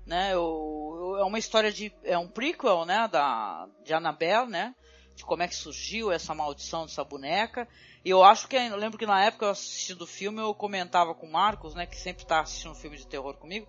Né? 0.06 0.34
Eu, 0.34 0.93
eu, 0.97 1.17
é 1.19 1.23
uma 1.23 1.39
história 1.39 1.71
de. 1.71 1.89
É 2.03 2.17
um 2.17 2.27
prequel, 2.27 2.84
né? 2.84 3.08
Da, 3.10 3.65
de 3.86 3.93
Annabelle, 3.93 4.49
né? 4.49 4.75
De 5.15 5.23
como 5.23 5.43
é 5.43 5.47
que 5.47 5.56
surgiu 5.56 6.12
essa 6.12 6.36
maldição 6.36 6.86
dessa 6.86 7.03
boneca. 7.03 7.65
E 8.03 8.10
eu 8.10 8.25
acho 8.25 8.45
que, 8.49 8.58
eu 8.58 8.75
lembro 8.75 8.97
que 8.97 9.06
na 9.06 9.23
época 9.23 9.45
eu 9.45 9.51
assistindo 9.51 10.01
o 10.01 10.08
filme, 10.08 10.41
eu 10.41 10.53
comentava 10.53 11.15
com 11.15 11.25
o 11.25 11.32
Marcos, 11.32 11.73
né, 11.75 11.86
que 11.86 11.97
sempre 11.97 12.23
está 12.23 12.41
assistindo 12.41 12.75
filme 12.75 12.95
de 12.95 13.08
terror 13.08 13.36
comigo, 13.36 13.67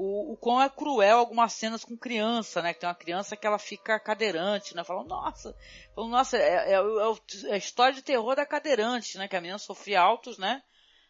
o, 0.00 0.32
o 0.32 0.36
quão 0.38 0.62
é 0.62 0.68
cruel 0.70 1.18
algumas 1.18 1.52
cenas 1.52 1.84
com 1.84 1.94
criança, 1.94 2.62
né, 2.62 2.72
que 2.72 2.80
tem 2.80 2.88
uma 2.88 2.94
criança 2.94 3.36
que 3.36 3.46
ela 3.46 3.58
fica 3.58 4.00
cadeirante, 4.00 4.74
né, 4.74 4.82
falam, 4.82 5.04
nossa, 5.04 5.54
falam, 5.94 6.08
nossa, 6.08 6.38
é, 6.38 6.72
é, 6.72 6.74
é, 6.74 7.50
é, 7.50 7.52
a 7.52 7.56
história 7.58 7.92
de 7.92 8.00
terror 8.00 8.34
da 8.34 8.46
cadeirante, 8.46 9.18
né, 9.18 9.28
que 9.28 9.36
a 9.36 9.40
menina 9.42 9.58
sofria 9.58 10.00
altos, 10.00 10.38
né, 10.38 10.62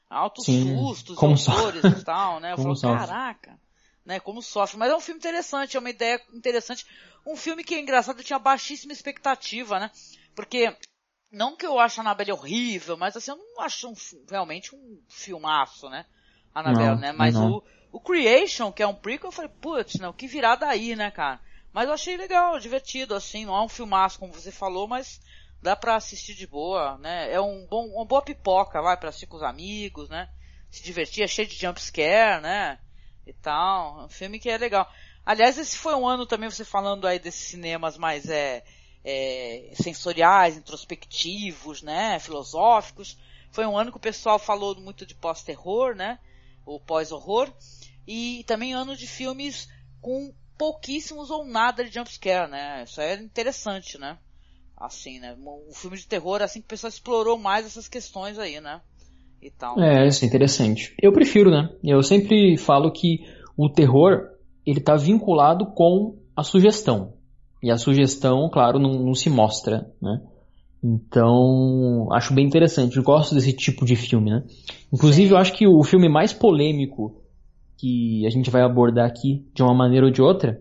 altos 0.09 0.45
Sim, 0.45 0.77
sustos, 0.77 1.17
como 1.17 1.35
horrores 1.35 1.85
e 1.85 2.05
tal, 2.05 2.41
né, 2.41 2.51
eu 2.53 2.57
falo, 2.57 2.75
sofre. 2.75 2.99
caraca, 3.07 3.61
né, 4.05 4.19
como 4.19 4.43
sofre, 4.43 4.77
mas 4.77 4.91
é 4.91 4.97
um 4.97 5.01
filme 5.01 5.21
interessante, 5.21 5.77
é 5.77 5.81
uma 5.81 5.91
ideia 5.91 6.21
interessante, 6.35 6.85
um 7.25 7.37
filme 7.37 7.63
que 7.63 7.77
é 7.77 7.81
engraçado, 7.81 8.25
tinha 8.25 8.41
baixíssima 8.41 8.93
expectativa, 8.93 9.79
né, 9.79 9.93
porque 10.35 10.77
não 11.31 11.57
que 11.57 11.65
eu 11.65 11.79
ache 11.79 12.01
a 12.01 12.03
Annabelle 12.03 12.33
horrível, 12.33 12.97
mas 12.97 13.17
assim, 13.17 13.31
eu 13.31 13.37
não 13.37 13.63
acho 13.63 13.89
um, 13.89 13.95
realmente 14.29 14.75
um 14.75 15.01
filmaço, 15.09 15.89
né? 15.89 16.05
Annabelle, 16.53 16.97
não, 16.97 17.01
né? 17.01 17.13
Mas 17.13 17.35
não. 17.35 17.53
O, 17.53 17.65
o 17.93 18.01
Creation, 18.01 18.73
que 18.73 18.83
é 18.83 18.87
um 18.87 18.95
prequel, 18.95 19.29
eu 19.29 19.33
falei, 19.33 19.51
putz, 19.61 19.97
não, 19.97 20.13
que 20.13 20.27
virada 20.27 20.67
aí, 20.67 20.95
né, 20.95 21.11
cara? 21.11 21.41
Mas 21.73 21.87
eu 21.87 21.95
achei 21.95 22.17
legal, 22.17 22.59
divertido, 22.59 23.15
assim, 23.15 23.45
não 23.45 23.57
é 23.57 23.63
um 23.63 23.69
filmaço, 23.69 24.19
como 24.19 24.33
você 24.33 24.51
falou, 24.51 24.89
mas 24.89 25.21
dá 25.63 25.77
pra 25.77 25.97
assistir 25.97 26.35
de 26.35 26.47
boa, 26.47 26.99
né? 26.99 27.33
É 27.33 27.41
um 27.41 27.67
bom, 27.67 27.87
uma 27.87 28.05
boa 28.05 28.23
pipoca, 28.23 28.83
vai, 28.83 28.97
pra 28.97 29.11
assistir 29.11 29.27
com 29.27 29.37
os 29.37 29.43
amigos, 29.43 30.09
né? 30.09 30.29
Se 30.71 30.83
divertir, 30.83 31.23
é 31.23 31.27
cheio 31.29 31.49
de 31.49 31.57
jumpscare, 31.57 32.43
né? 32.43 32.79
E 33.27 33.33
tal. 33.33 34.01
É 34.01 34.05
um 34.05 34.09
filme 34.09 34.39
que 34.41 34.51
é 34.51 34.57
legal. 34.57 34.91
Aliás, 35.25 35.59
esse 35.59 35.77
foi 35.77 35.95
um 35.95 36.09
ano 36.09 36.27
também, 36.27 36.51
você 36.51 36.65
falando 36.65 37.07
aí 37.07 37.19
desses 37.19 37.49
cinemas 37.49 37.97
mais, 37.97 38.29
é, 38.29 38.65
é, 39.05 39.73
sensoriais, 39.75 40.57
introspectivos, 40.57 41.83
né, 41.83 42.19
filosóficos. 42.19 43.17
Foi 43.51 43.67
um 43.67 43.77
ano 43.77 43.91
que 43.91 43.97
o 43.97 44.01
pessoal 44.01 44.39
falou 44.39 44.79
muito 44.81 45.05
de 45.05 45.15
pós-terror, 45.15 45.95
né, 45.95 46.19
ou 46.65 46.79
pós-horror, 46.79 47.53
e 48.11 48.43
também 48.43 48.75
ano 48.75 48.97
de 48.97 49.07
filmes 49.07 49.69
com 50.01 50.33
pouquíssimos 50.59 51.31
ou 51.31 51.45
nada 51.45 51.85
de 51.85 51.95
jumpscare, 51.95 52.51
né, 52.51 52.83
isso 52.85 53.01
é 53.01 53.15
interessante, 53.15 53.99
né, 53.99 54.19
assim, 54.77 55.21
né, 55.21 55.37
um 55.39 55.73
filme 55.73 55.97
de 55.97 56.09
terror, 56.09 56.43
assim, 56.43 56.59
que 56.59 56.67
o 56.67 56.69
pessoal 56.69 56.89
explorou 56.89 57.39
mais 57.39 57.65
essas 57.65 57.87
questões 57.87 58.37
aí, 58.37 58.61
né, 58.61 58.81
e 59.41 59.49
tal. 59.49 59.81
É, 59.81 60.09
isso 60.09 60.25
é 60.25 60.29
interessante. 60.29 60.93
Eu 61.01 61.13
prefiro, 61.13 61.53
né, 61.53 61.71
eu 61.85 62.03
sempre 62.03 62.57
falo 62.57 62.91
que 62.91 63.21
o 63.57 63.71
terror, 63.71 64.27
ele 64.67 64.81
tá 64.81 64.97
vinculado 64.97 65.67
com 65.67 66.19
a 66.35 66.43
sugestão. 66.43 67.15
E 67.63 67.71
a 67.71 67.79
sugestão, 67.79 68.51
claro, 68.53 68.81
não, 68.81 68.95
não 68.95 69.15
se 69.15 69.29
mostra, 69.29 69.93
né? 70.01 70.19
Então, 70.83 72.09
acho 72.11 72.33
bem 72.33 72.47
interessante. 72.47 72.97
Eu 72.97 73.03
gosto 73.03 73.35
desse 73.35 73.53
tipo 73.53 73.85
de 73.85 73.95
filme, 73.95 74.31
né? 74.31 74.43
Inclusive, 74.91 75.29
Sim. 75.29 75.35
eu 75.35 75.39
acho 75.39 75.53
que 75.53 75.67
o 75.67 75.83
filme 75.83 76.09
mais 76.09 76.33
polêmico 76.33 77.20
que 77.81 78.27
a 78.27 78.31
gente 78.31 78.51
vai 78.51 78.63
abordar 78.63 79.07
aqui, 79.07 79.47
de 79.55 79.63
uma 79.63 79.75
maneira 79.75 80.07
ou 80.07 80.13
de 80.13 80.21
outra, 80.21 80.61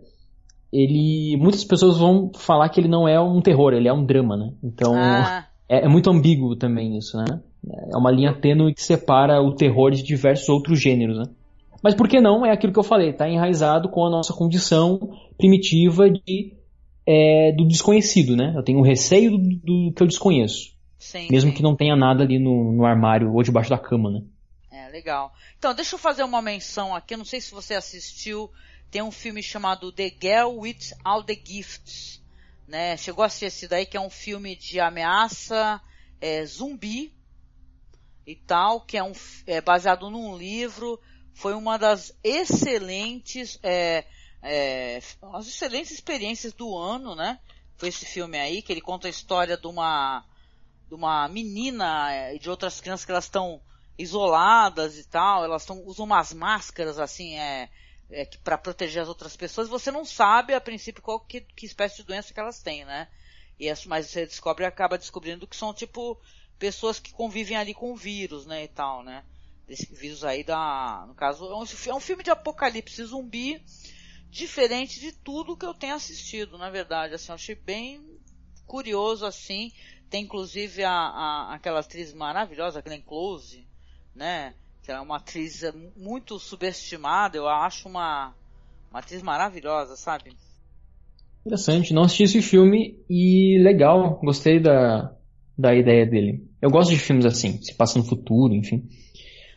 ele. 0.71 1.35
Muitas 1.37 1.63
pessoas 1.63 1.97
vão 1.97 2.31
falar 2.35 2.69
que 2.69 2.79
ele 2.79 2.87
não 2.87 3.07
é 3.07 3.19
um 3.19 3.41
terror, 3.41 3.73
ele 3.73 3.87
é 3.87 3.93
um 3.93 4.05
drama, 4.05 4.37
né? 4.37 4.53
Então, 4.63 4.93
ah. 4.95 5.45
é, 5.67 5.85
é, 5.85 5.87
muito 5.87 6.09
ambíguo 6.09 6.55
também 6.55 6.97
isso, 6.97 7.17
né? 7.17 7.41
É 7.91 7.97
uma 7.97 8.11
linha 8.11 8.33
tênue 8.33 8.73
que 8.73 8.81
separa 8.81 9.41
o 9.41 9.53
terror 9.53 9.91
de 9.91 10.01
diversos 10.01 10.47
outros 10.47 10.79
gêneros, 10.79 11.17
né? 11.17 11.25
Mas 11.83 11.95
por 11.95 12.07
que 12.07 12.21
não? 12.21 12.45
É 12.45 12.51
aquilo 12.51 12.73
que 12.73 12.79
eu 12.79 12.83
falei, 12.83 13.13
tá 13.13 13.27
enraizado 13.27 13.89
com 13.89 14.05
a 14.05 14.09
nossa 14.09 14.33
condição 14.33 14.99
primitiva 15.37 16.09
de 16.09 16.53
é, 17.05 17.51
do 17.51 17.65
desconhecido, 17.65 18.35
né? 18.35 18.53
Eu 18.55 18.63
tenho 18.63 18.79
um 18.79 18.83
receio 18.83 19.31
do, 19.31 19.37
do 19.37 19.93
que 19.93 20.03
eu 20.03 20.07
desconheço. 20.07 20.77
Sim, 20.97 21.27
mesmo 21.31 21.49
sim. 21.49 21.55
que 21.55 21.63
não 21.63 21.75
tenha 21.75 21.95
nada 21.95 22.23
ali 22.23 22.37
no, 22.37 22.73
no 22.73 22.85
armário 22.85 23.33
ou 23.33 23.41
debaixo 23.41 23.69
da 23.69 23.77
cama, 23.77 24.11
né? 24.11 24.21
Legal. 24.89 25.33
Então, 25.57 25.73
deixa 25.73 25.95
eu 25.95 25.99
fazer 25.99 26.23
uma 26.23 26.41
menção 26.41 26.95
aqui. 26.95 27.15
Não 27.15 27.25
sei 27.25 27.39
se 27.39 27.51
você 27.51 27.73
assistiu. 27.73 28.51
Tem 28.91 29.01
um 29.01 29.11
filme 29.11 29.43
chamado 29.43 29.91
The 29.91 30.09
Girl 30.21 30.59
with 30.59 30.93
All 31.03 31.23
the 31.23 31.35
Gifts. 31.35 32.21
Né? 32.67 32.97
Chegou 32.97 33.23
a 33.23 33.27
assistir 33.27 33.45
esse 33.45 33.67
daí, 33.67 33.85
que 33.85 33.97
é 33.97 34.01
um 34.01 34.09
filme 34.09 34.55
de 34.55 34.79
ameaça 34.79 35.81
é, 36.19 36.45
zumbi 36.45 37.13
e 38.25 38.35
tal, 38.35 38.81
que 38.81 38.97
é, 38.97 39.03
um, 39.03 39.13
é 39.47 39.61
baseado 39.61 40.09
num 40.09 40.37
livro. 40.37 40.99
Foi 41.33 41.53
uma 41.53 41.77
das 41.77 42.13
excelentes 42.23 43.57
é, 43.63 44.05
é, 44.41 45.01
as 45.33 45.47
excelentes 45.47 45.91
experiências 45.91 46.53
do 46.53 46.77
ano, 46.77 47.15
né? 47.15 47.39
Foi 47.77 47.89
esse 47.89 48.05
filme 48.05 48.37
aí, 48.37 48.61
que 48.61 48.71
ele 48.71 48.81
conta 48.81 49.07
a 49.07 49.09
história 49.09 49.57
de 49.57 49.67
uma, 49.67 50.25
de 50.87 50.93
uma 50.93 51.27
menina 51.27 52.13
é, 52.13 52.35
e 52.35 52.39
de 52.39 52.49
outras 52.49 52.81
crianças 52.81 53.05
que 53.05 53.11
elas 53.11 53.25
estão 53.25 53.61
isoladas 53.99 54.97
e 54.97 55.03
tal, 55.03 55.43
elas 55.43 55.65
tão, 55.65 55.83
usam 55.85 56.05
umas 56.05 56.31
máscaras 56.33 56.97
assim, 56.97 57.37
é, 57.37 57.69
é 58.09 58.25
para 58.41 58.57
proteger 58.57 59.01
as 59.01 59.09
outras 59.09 59.35
pessoas. 59.35 59.67
Você 59.67 59.91
não 59.91 60.05
sabe 60.05 60.53
a 60.53 60.61
princípio 60.61 61.03
qual 61.03 61.19
que, 61.19 61.41
que 61.41 61.65
espécie 61.65 61.97
de 61.97 62.03
doença 62.03 62.33
que 62.33 62.39
elas 62.39 62.63
têm, 62.63 62.85
né? 62.85 63.09
E 63.59 63.67
mas 63.87 64.07
você 64.07 64.25
descobre 64.25 64.63
acaba 64.65 64.97
descobrindo 64.97 65.45
que 65.45 65.55
são 65.55 65.73
tipo 65.73 66.17
pessoas 66.57 66.97
que 66.97 67.11
convivem 67.11 67.57
ali 67.57 67.73
com 67.73 67.91
o 67.91 67.95
vírus, 67.95 68.45
né, 68.45 68.63
e 68.63 68.67
tal, 68.69 69.03
né? 69.03 69.25
Esse 69.67 69.93
vírus 69.93 70.23
aí 70.23 70.43
da, 70.45 71.05
no 71.05 71.13
caso, 71.13 71.45
é 71.45 71.55
um, 71.55 71.91
é 71.91 71.95
um 71.95 71.99
filme 71.99 72.23
de 72.23 72.31
apocalipse 72.31 73.03
zumbi 73.03 73.61
diferente 74.29 74.99
de 74.99 75.11
tudo 75.11 75.57
que 75.57 75.65
eu 75.65 75.73
tenho 75.73 75.95
assistido, 75.95 76.57
na 76.57 76.69
verdade. 76.69 77.15
Assim, 77.15 77.31
eu 77.31 77.35
achei 77.35 77.55
bem 77.55 78.01
curioso 78.65 79.25
assim. 79.25 79.73
Tem 80.09 80.23
inclusive 80.23 80.83
a, 80.83 80.91
a, 80.91 81.53
aquela 81.53 81.81
atriz 81.81 82.13
maravilhosa, 82.13 82.81
Glenn 82.81 83.01
Close, 83.01 83.68
né? 84.15 84.53
Que 84.83 84.91
é 84.91 84.99
uma 84.99 85.17
atriz 85.17 85.63
muito 85.95 86.39
subestimada, 86.39 87.37
eu 87.37 87.47
acho 87.47 87.87
uma, 87.87 88.33
uma 88.89 88.99
atriz 88.99 89.21
maravilhosa, 89.21 89.95
sabe? 89.95 90.31
Interessante, 91.45 91.93
não 91.93 92.03
assisti 92.03 92.23
esse 92.23 92.41
filme 92.41 92.99
e 93.09 93.57
legal, 93.63 94.19
gostei 94.23 94.59
da, 94.59 95.13
da 95.57 95.73
ideia 95.75 96.05
dele. 96.05 96.47
Eu 96.61 96.69
gosto 96.69 96.89
de 96.89 96.97
filmes 96.97 97.25
assim, 97.25 97.61
se 97.61 97.73
passa 97.75 97.97
no 97.97 98.05
futuro, 98.05 98.53
enfim. 98.53 98.87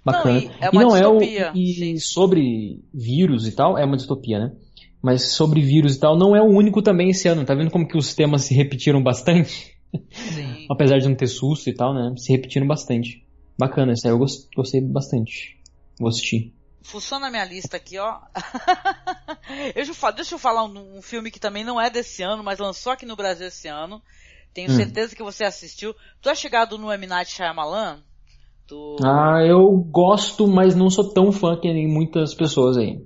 Bacana. 0.04 0.40
Não, 0.40 0.40
e, 0.40 0.50
é 0.60 0.68
e 0.72 0.74
não 0.74 0.88
distopia, 0.90 1.40
é 1.40 1.52
o. 1.52 1.56
E 1.56 2.00
sobre 2.00 2.84
vírus 2.92 3.46
e 3.46 3.52
tal, 3.52 3.78
é 3.78 3.84
uma 3.84 3.96
distopia, 3.96 4.38
né? 4.38 4.52
Mas 5.00 5.32
sobre 5.32 5.60
vírus 5.60 5.96
e 5.96 6.00
tal, 6.00 6.16
não 6.16 6.34
é 6.36 6.40
o 6.40 6.46
único 6.46 6.82
também 6.82 7.10
esse 7.10 7.28
ano. 7.28 7.44
Tá 7.44 7.54
vendo 7.54 7.70
como 7.70 7.86
que 7.86 7.96
os 7.96 8.14
temas 8.14 8.42
se 8.42 8.54
repetiram 8.54 9.02
bastante? 9.02 9.74
Sim. 10.10 10.66
Apesar 10.70 10.98
de 10.98 11.08
não 11.08 11.16
ter 11.16 11.26
susto 11.26 11.68
e 11.68 11.74
tal, 11.74 11.92
né? 11.92 12.14
Se 12.16 12.30
repetiram 12.30 12.66
bastante. 12.66 13.21
Bacana, 13.58 13.92
isso 13.92 14.06
aí 14.06 14.12
eu 14.12 14.18
gostei 14.18 14.80
bastante. 14.80 15.58
Vou 15.98 16.08
assistir. 16.08 16.52
Funciona 16.82 17.28
a 17.28 17.30
minha 17.30 17.44
lista 17.44 17.76
aqui, 17.76 17.98
ó. 17.98 18.18
deixa, 19.74 19.92
eu, 20.06 20.12
deixa 20.12 20.34
eu 20.34 20.38
falar 20.38 20.64
um, 20.64 20.98
um, 20.98 21.02
filme 21.02 21.30
que 21.30 21.38
também 21.38 21.62
não 21.62 21.80
é 21.80 21.88
desse 21.88 22.22
ano, 22.22 22.42
mas 22.42 22.58
lançou 22.58 22.92
aqui 22.92 23.06
no 23.06 23.14
Brasil 23.14 23.46
esse 23.46 23.68
ano. 23.68 24.02
Tenho 24.52 24.70
hum. 24.70 24.76
certeza 24.76 25.14
que 25.14 25.22
você 25.22 25.44
assistiu. 25.44 25.94
Tu 26.20 26.28
é 26.28 26.34
chegado 26.34 26.76
no 26.76 26.92
M. 26.92 27.06
Night 27.06 27.30
Shyamalan? 27.30 28.02
Tu... 28.66 28.96
Ah, 29.02 29.44
eu 29.46 29.70
gosto, 29.70 30.46
mas 30.48 30.74
não 30.74 30.90
sou 30.90 31.12
tão 31.12 31.30
fã 31.30 31.58
que 31.58 31.72
nem 31.72 31.86
muitas 31.86 32.34
pessoas 32.34 32.76
aí 32.76 33.00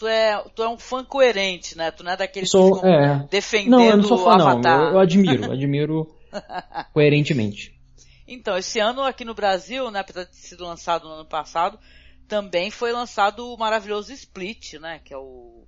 tu 0.00 0.06
é, 0.08 0.42
tu 0.54 0.62
é 0.62 0.68
um 0.68 0.78
fã 0.78 1.04
coerente, 1.04 1.76
né? 1.76 1.90
Tu 1.90 2.02
não 2.02 2.12
é 2.12 2.16
daquele 2.16 2.46
sou, 2.46 2.80
que 2.80 2.86
é. 2.86 3.22
defendendo 3.30 3.70
não, 3.72 3.84
eu 3.84 3.96
não 3.98 4.04
sou 4.04 4.16
fã, 4.16 4.38
Não. 4.38 4.84
Eu, 4.86 4.92
eu 4.92 4.98
admiro, 4.98 5.52
admiro 5.52 6.10
coerentemente. 6.94 7.78
Então, 8.30 8.56
esse 8.56 8.78
ano 8.78 9.02
aqui 9.02 9.24
no 9.24 9.34
Brasil, 9.34 9.90
né, 9.90 9.98
apesar 10.00 10.22
de 10.22 10.30
ter 10.30 10.36
sido 10.36 10.64
lançado 10.64 11.08
no 11.08 11.14
ano 11.14 11.26
passado, 11.26 11.78
também 12.28 12.70
foi 12.70 12.92
lançado 12.92 13.52
o 13.52 13.58
maravilhoso 13.58 14.12
Split, 14.12 14.74
né, 14.74 15.00
que 15.04 15.12
é 15.12 15.18
o 15.18 15.66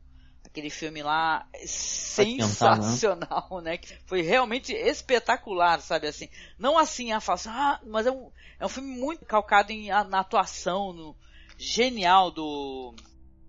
aquele 0.52 0.68
filme 0.68 1.02
lá 1.02 1.46
sensacional, 1.64 3.60
né? 3.62 3.78
Que 3.78 3.96
foi 4.04 4.20
realmente 4.20 4.70
espetacular, 4.70 5.80
sabe 5.80 6.06
assim. 6.06 6.28
Não 6.58 6.76
assim 6.76 7.10
a 7.10 7.20
face, 7.20 7.48
ah, 7.48 7.80
mas 7.86 8.06
é 8.06 8.12
um, 8.12 8.30
é 8.60 8.66
um 8.66 8.68
filme 8.68 8.90
muito 8.94 9.24
calcado 9.24 9.72
em, 9.72 9.88
na 9.88 10.20
atuação, 10.20 10.92
no 10.92 11.16
genial 11.56 12.30
do 12.30 12.94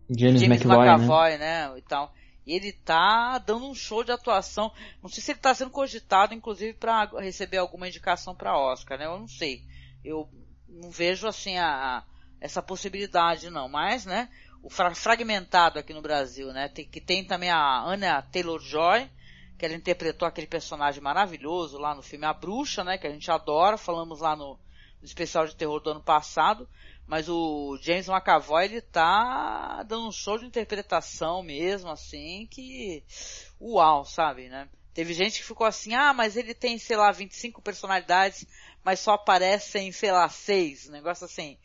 James, 0.10 0.41
James 0.41 0.62
McAvoy, 0.62 0.88
McAvoy 0.88 1.32
né? 1.38 1.67
né? 1.67 1.78
E 1.78 1.82
tal. 1.82 2.13
E 2.45 2.53
ele 2.53 2.71
tá 2.71 3.38
dando 3.38 3.65
um 3.65 3.75
show 3.75 4.03
de 4.03 4.12
atuação. 4.12 4.71
Não 5.01 5.10
sei 5.10 5.23
se 5.23 5.32
ele 5.32 5.39
tá 5.39 5.53
sendo 5.53 5.71
cogitado, 5.71 6.34
inclusive, 6.34 6.73
para 6.73 7.06
receber 7.19 7.58
alguma 7.58 7.88
indicação 7.88 8.36
para 8.36 8.58
Oscar, 8.58 8.97
né? 8.97 9.06
Eu 9.06 9.17
não 9.19 9.27
sei. 9.27 9.63
Eu 10.03 10.29
não 10.67 10.91
vejo 10.91 11.27
assim 11.27 11.58
a, 11.58 12.03
essa 12.41 12.62
possibilidade, 12.62 13.49
não. 13.49 13.69
Mas, 13.69 14.06
né, 14.06 14.29
o 14.62 14.69
fra 14.69 14.93
fragmentado 14.93 15.79
aqui 15.79 15.93
no 15.93 16.01
Brasil, 16.01 16.51
né, 16.51 16.67
tem, 16.67 16.86
que 16.86 16.99
tem 16.99 17.23
também 17.23 17.49
a 17.49 17.82
Anna 17.84 18.21
Taylor-Joy, 18.21 19.10
que 19.58 19.65
ela 19.65 19.75
interpretou 19.75 20.27
aquele 20.27 20.47
personagem 20.47 21.01
maravilhoso 21.01 21.77
lá 21.77 21.95
no 21.95 22.01
filme 22.01 22.25
A 22.25 22.34
Bruxa, 22.34 22.84
né, 22.84 22.97
que 22.97 23.08
a 23.08 23.12
gente 23.12 23.29
adora, 23.32 23.77
falamos 23.77 24.19
lá 24.19 24.36
no, 24.36 24.60
no 24.99 25.06
especial 25.06 25.45
de 25.45 25.56
terror 25.56 25.79
do 25.79 25.91
ano 25.91 26.01
passado, 26.01 26.67
mas 27.05 27.27
o 27.29 27.77
James 27.81 28.07
McAvoy, 28.07 28.65
ele 28.65 28.81
tá 28.81 29.83
dando 29.83 30.07
um 30.07 30.11
show 30.11 30.37
de 30.37 30.45
interpretação 30.45 31.43
mesmo, 31.43 31.89
assim, 31.89 32.47
que, 32.49 33.03
uau, 33.59 34.05
sabe, 34.05 34.49
né? 34.49 34.67
Teve 34.93 35.13
gente 35.13 35.39
que 35.39 35.45
ficou 35.45 35.65
assim, 35.65 35.93
ah, 35.95 36.13
mas 36.13 36.37
ele 36.37 36.53
tem, 36.53 36.77
sei 36.77 36.95
lá, 36.95 37.11
25 37.11 37.61
personalidades, 37.61 38.45
mas 38.83 38.99
só 38.99 39.13
aparecem, 39.13 39.91
sei 39.91 40.11
lá, 40.11 40.29
seis, 40.29 40.87
um 40.87 40.91
negócio 40.91 41.25
assim. 41.25 41.57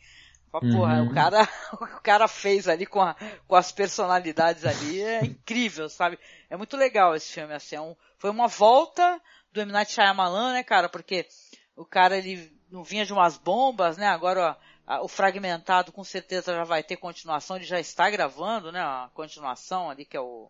Porra, 0.51 1.01
uhum. 1.01 1.09
o 1.09 1.13
cara, 1.13 1.47
o 1.73 2.01
cara 2.01 2.27
fez 2.27 2.67
ali 2.67 2.87
com, 2.87 3.01
a, 3.01 3.15
com 3.47 3.55
as 3.55 3.71
personalidades 3.71 4.65
ali, 4.65 5.01
é 5.01 5.21
incrível, 5.25 5.87
sabe? 5.87 6.17
É 6.49 6.57
muito 6.57 6.75
legal 6.75 7.15
esse 7.15 7.31
filme, 7.31 7.53
assim, 7.53 7.75
é 7.75 7.81
um, 7.81 7.95
foi 8.17 8.31
uma 8.31 8.47
volta 8.47 9.21
do 9.51 9.61
M. 9.61 9.71
Night 9.71 9.91
Shyamalan, 9.91 10.53
né, 10.53 10.63
cara, 10.63 10.89
porque 10.89 11.27
o 11.75 11.85
cara, 11.85 12.17
ele 12.17 12.51
não 12.71 12.83
vinha 12.83 13.05
de 13.05 13.13
umas 13.13 13.37
bombas, 13.37 13.95
né, 13.95 14.07
agora, 14.07 14.51
ó, 14.51 14.55
o 14.97 15.07
fragmentado 15.07 15.91
com 15.91 16.03
certeza 16.03 16.53
já 16.53 16.63
vai 16.63 16.81
ter 16.81 16.97
continuação, 16.97 17.55
ele 17.55 17.65
já 17.65 17.79
está 17.79 18.09
gravando, 18.09 18.71
né, 18.71 18.79
a 18.79 19.09
continuação 19.13 19.89
ali, 19.89 20.03
que 20.03 20.17
é 20.17 20.19
o, 20.19 20.49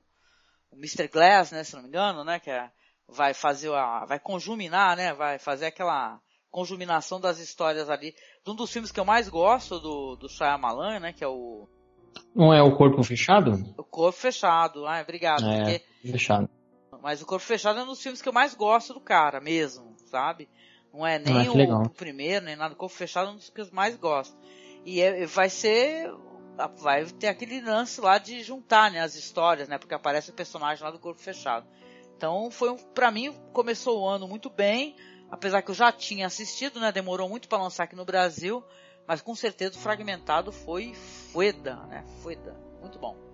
o 0.72 0.76
Mr. 0.78 1.10
Glass, 1.10 1.52
né, 1.52 1.64
se 1.64 1.76
não 1.76 1.84
me 1.84 1.90
engano, 1.90 2.24
né, 2.24 2.40
que 2.40 2.50
é, 2.50 2.72
vai 3.08 3.34
fazer 3.34 3.74
a, 3.74 4.06
vai 4.06 4.18
conjuminar, 4.18 4.96
né, 4.96 5.14
vai 5.14 5.38
fazer 5.38 5.66
aquela 5.66 6.22
conjuminação 6.50 7.20
das 7.20 7.38
histórias 7.38 7.90
ali, 7.90 8.16
de 8.44 8.52
um 8.52 8.56
dos 8.56 8.72
filmes 8.72 8.92
que 8.92 9.00
eu 9.00 9.06
mais 9.06 9.28
gosto 9.28 9.78
do, 9.78 10.16
do 10.16 10.30
Shyamalan, 10.30 11.00
né, 11.00 11.14
que 11.14 11.24
é 11.24 11.28
o... 11.28 11.68
Não 12.34 12.54
é 12.54 12.62
o 12.62 12.76
Corpo 12.76 13.04
Fechado? 13.04 13.52
O 13.78 13.84
Corpo 13.84 14.18
Fechado, 14.18 14.88
ah, 14.88 15.02
obrigado. 15.02 15.46
É, 15.46 15.80
porque... 15.80 16.12
fechado. 16.12 16.50
Mas 17.02 17.22
o 17.22 17.26
Corpo 17.26 17.46
Fechado 17.46 17.80
é 17.80 17.84
um 17.84 17.88
dos 17.88 18.02
filmes 18.02 18.22
que 18.22 18.30
eu 18.30 18.34
mais 18.34 18.56
gosto 18.56 18.94
do 18.94 19.02
cara, 19.02 19.40
mesmo, 19.40 19.96
sabe? 20.06 20.50
Não 20.94 21.06
é 21.06 21.20
nem 21.20 21.48
ah, 21.48 21.52
o, 21.52 21.84
o, 21.84 21.90
primeiro, 21.90 22.46
nem 22.46 22.56
nada. 22.56 22.76
Corpo 22.76 22.96
Fechado 22.96 23.30
é 23.30 23.32
um 23.32 23.36
dos 23.36 23.50
que 23.50 23.62
eu 23.62 23.68
mais 23.72 23.96
gosto. 23.96 24.38
E 24.86 25.02
é, 25.02 25.26
vai 25.26 25.50
ser 25.50 26.12
vai 26.78 27.06
ter 27.06 27.28
aquele 27.28 27.62
lance 27.62 28.02
lá 28.02 28.18
de 28.18 28.44
juntar 28.44 28.92
né, 28.92 29.00
as 29.00 29.16
histórias, 29.16 29.70
né? 29.70 29.78
Porque 29.78 29.94
aparece 29.94 30.30
o 30.30 30.34
personagem 30.34 30.84
lá 30.84 30.92
do 30.92 31.00
corpo 31.00 31.22
fechado. 31.22 31.66
Então 32.18 32.52
foi 32.52 32.76
para 32.94 33.12
mim 33.12 33.34
começou 33.54 34.02
o 34.02 34.08
ano 34.08 34.28
muito 34.28 34.50
bem, 34.50 34.96
apesar 35.32 35.62
que 35.62 35.72
eu 35.72 35.76
já 35.76 35.92
tinha 35.92 36.28
assistido, 36.28 36.80
né? 36.80 36.92
Demorou 36.92 37.30
muito 37.30 37.48
para 37.48 37.62
lançar 37.64 37.84
aqui 37.84 37.96
no 37.96 38.04
Brasil, 38.04 38.64
mas 39.08 39.22
com 39.22 39.34
certeza 39.36 39.78
o 39.78 39.82
fragmentado 39.82 40.52
foi 40.52 40.94
fueda, 41.32 41.76
né? 41.88 42.04
Fueda, 42.22 42.54
muito 42.82 43.00
bom. 43.00 43.29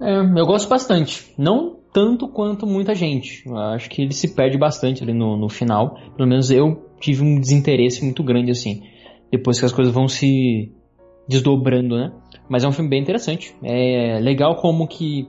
É, 0.00 0.18
eu 0.18 0.46
gosto 0.46 0.68
bastante. 0.68 1.32
Não 1.38 1.76
tanto 1.92 2.26
quanto 2.26 2.66
muita 2.66 2.94
gente. 2.94 3.46
Eu 3.46 3.56
acho 3.56 3.88
que 3.88 4.02
ele 4.02 4.12
se 4.12 4.34
perde 4.34 4.58
bastante 4.58 5.02
ali 5.02 5.14
no, 5.14 5.36
no 5.36 5.48
final. 5.48 5.96
Pelo 6.16 6.28
menos 6.28 6.50
eu 6.50 6.90
tive 7.00 7.22
um 7.22 7.40
desinteresse 7.40 8.04
muito 8.04 8.22
grande 8.22 8.50
assim. 8.50 8.82
Depois 9.30 9.58
que 9.58 9.64
as 9.64 9.72
coisas 9.72 9.94
vão 9.94 10.08
se 10.08 10.72
desdobrando, 11.28 11.96
né? 11.96 12.12
Mas 12.48 12.64
é 12.64 12.68
um 12.68 12.72
filme 12.72 12.90
bem 12.90 13.00
interessante. 13.00 13.54
É 13.62 14.18
legal 14.20 14.56
como 14.56 14.88
que 14.88 15.28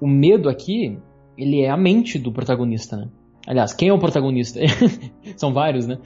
o 0.00 0.06
medo 0.06 0.48
aqui, 0.48 0.96
ele 1.36 1.62
é 1.62 1.70
a 1.70 1.76
mente 1.76 2.18
do 2.18 2.32
protagonista, 2.32 2.96
né? 2.96 3.08
Aliás, 3.46 3.72
quem 3.72 3.88
é 3.88 3.92
o 3.92 3.98
protagonista? 3.98 4.60
São 5.36 5.52
vários, 5.52 5.86
né? 5.86 5.98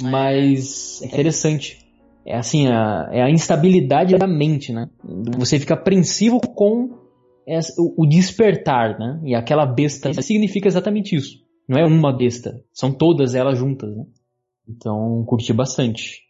Mas 0.00 1.02
é 1.02 1.06
interessante. 1.06 1.78
É 2.24 2.36
assim, 2.36 2.68
a, 2.68 3.08
é 3.12 3.22
a 3.22 3.30
instabilidade 3.30 4.16
da 4.16 4.26
mente, 4.26 4.72
né? 4.72 4.88
Você 5.36 5.58
fica 5.58 5.74
apreensivo 5.74 6.40
com 6.40 7.03
o 7.78 8.06
despertar, 8.06 8.98
né? 8.98 9.20
E 9.24 9.34
aquela 9.34 9.66
besta 9.66 10.12
significa 10.22 10.68
exatamente 10.68 11.14
isso. 11.14 11.44
Não 11.68 11.78
é 11.78 11.86
uma 11.86 12.12
besta, 12.12 12.62
são 12.72 12.92
todas 12.92 13.34
elas 13.34 13.58
juntas, 13.58 13.94
né? 13.96 14.04
Então, 14.68 15.24
curti 15.26 15.52
bastante. 15.52 16.22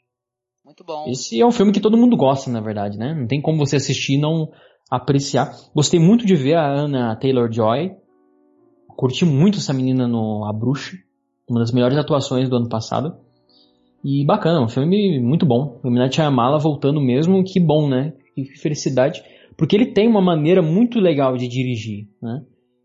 Muito 0.64 0.84
bom. 0.84 1.04
Esse 1.08 1.40
é 1.40 1.46
um 1.46 1.52
filme 1.52 1.72
que 1.72 1.80
todo 1.80 1.96
mundo 1.96 2.16
gosta, 2.16 2.50
na 2.50 2.60
verdade, 2.60 2.98
né? 2.98 3.14
Não 3.14 3.26
tem 3.26 3.40
como 3.40 3.58
você 3.58 3.76
assistir 3.76 4.14
e 4.14 4.20
não 4.20 4.50
apreciar. 4.90 5.50
Gostei 5.74 6.00
muito 6.00 6.24
de 6.26 6.34
ver 6.34 6.54
a 6.54 6.68
Anna 6.68 7.16
Taylor-Joy. 7.16 7.92
Curti 8.96 9.24
muito 9.24 9.58
essa 9.58 9.72
menina 9.72 10.08
no 10.08 10.44
A 10.44 10.52
Bruxa. 10.52 10.96
Uma 11.48 11.60
das 11.60 11.72
melhores 11.72 11.98
atuações 11.98 12.48
do 12.48 12.56
ano 12.56 12.68
passado. 12.68 13.16
E 14.02 14.24
bacana, 14.24 14.62
um 14.62 14.68
filme 14.68 15.20
muito 15.20 15.46
bom. 15.46 15.80
O 15.82 15.90
Minat 15.90 16.16
Shyamala 16.16 16.58
voltando 16.58 17.00
mesmo, 17.00 17.42
que 17.44 17.60
bom, 17.60 17.88
né? 17.88 18.12
Que 18.34 18.44
felicidade. 18.58 19.22
Porque 19.56 19.76
ele 19.76 19.92
tem 19.92 20.08
uma 20.08 20.22
maneira 20.22 20.62
muito 20.62 20.98
legal 20.98 21.36
de 21.36 21.48
dirigir, 21.48 22.08
né? 22.22 22.42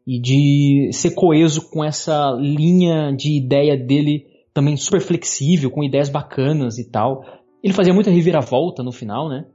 E 0.08 0.20
de 0.20 0.90
ser 0.92 1.12
coeso 1.12 1.70
com 1.70 1.84
essa 1.84 2.32
linha 2.40 3.12
de 3.16 3.38
ideia 3.38 3.78
dele 3.78 4.26
também 4.54 4.76
super 4.76 5.02
flexível, 5.02 5.70
com 5.70 5.84
ideias 5.84 6.10
bacanas 6.10 6.78
e 6.78 6.90
tal. 6.90 7.24
Ele 7.64 7.74
fazia 7.74 7.94
muita 7.94 8.10
reviravolta 8.10 8.84
no 8.84 8.92
final, 8.92 9.30
né? 9.30 9.46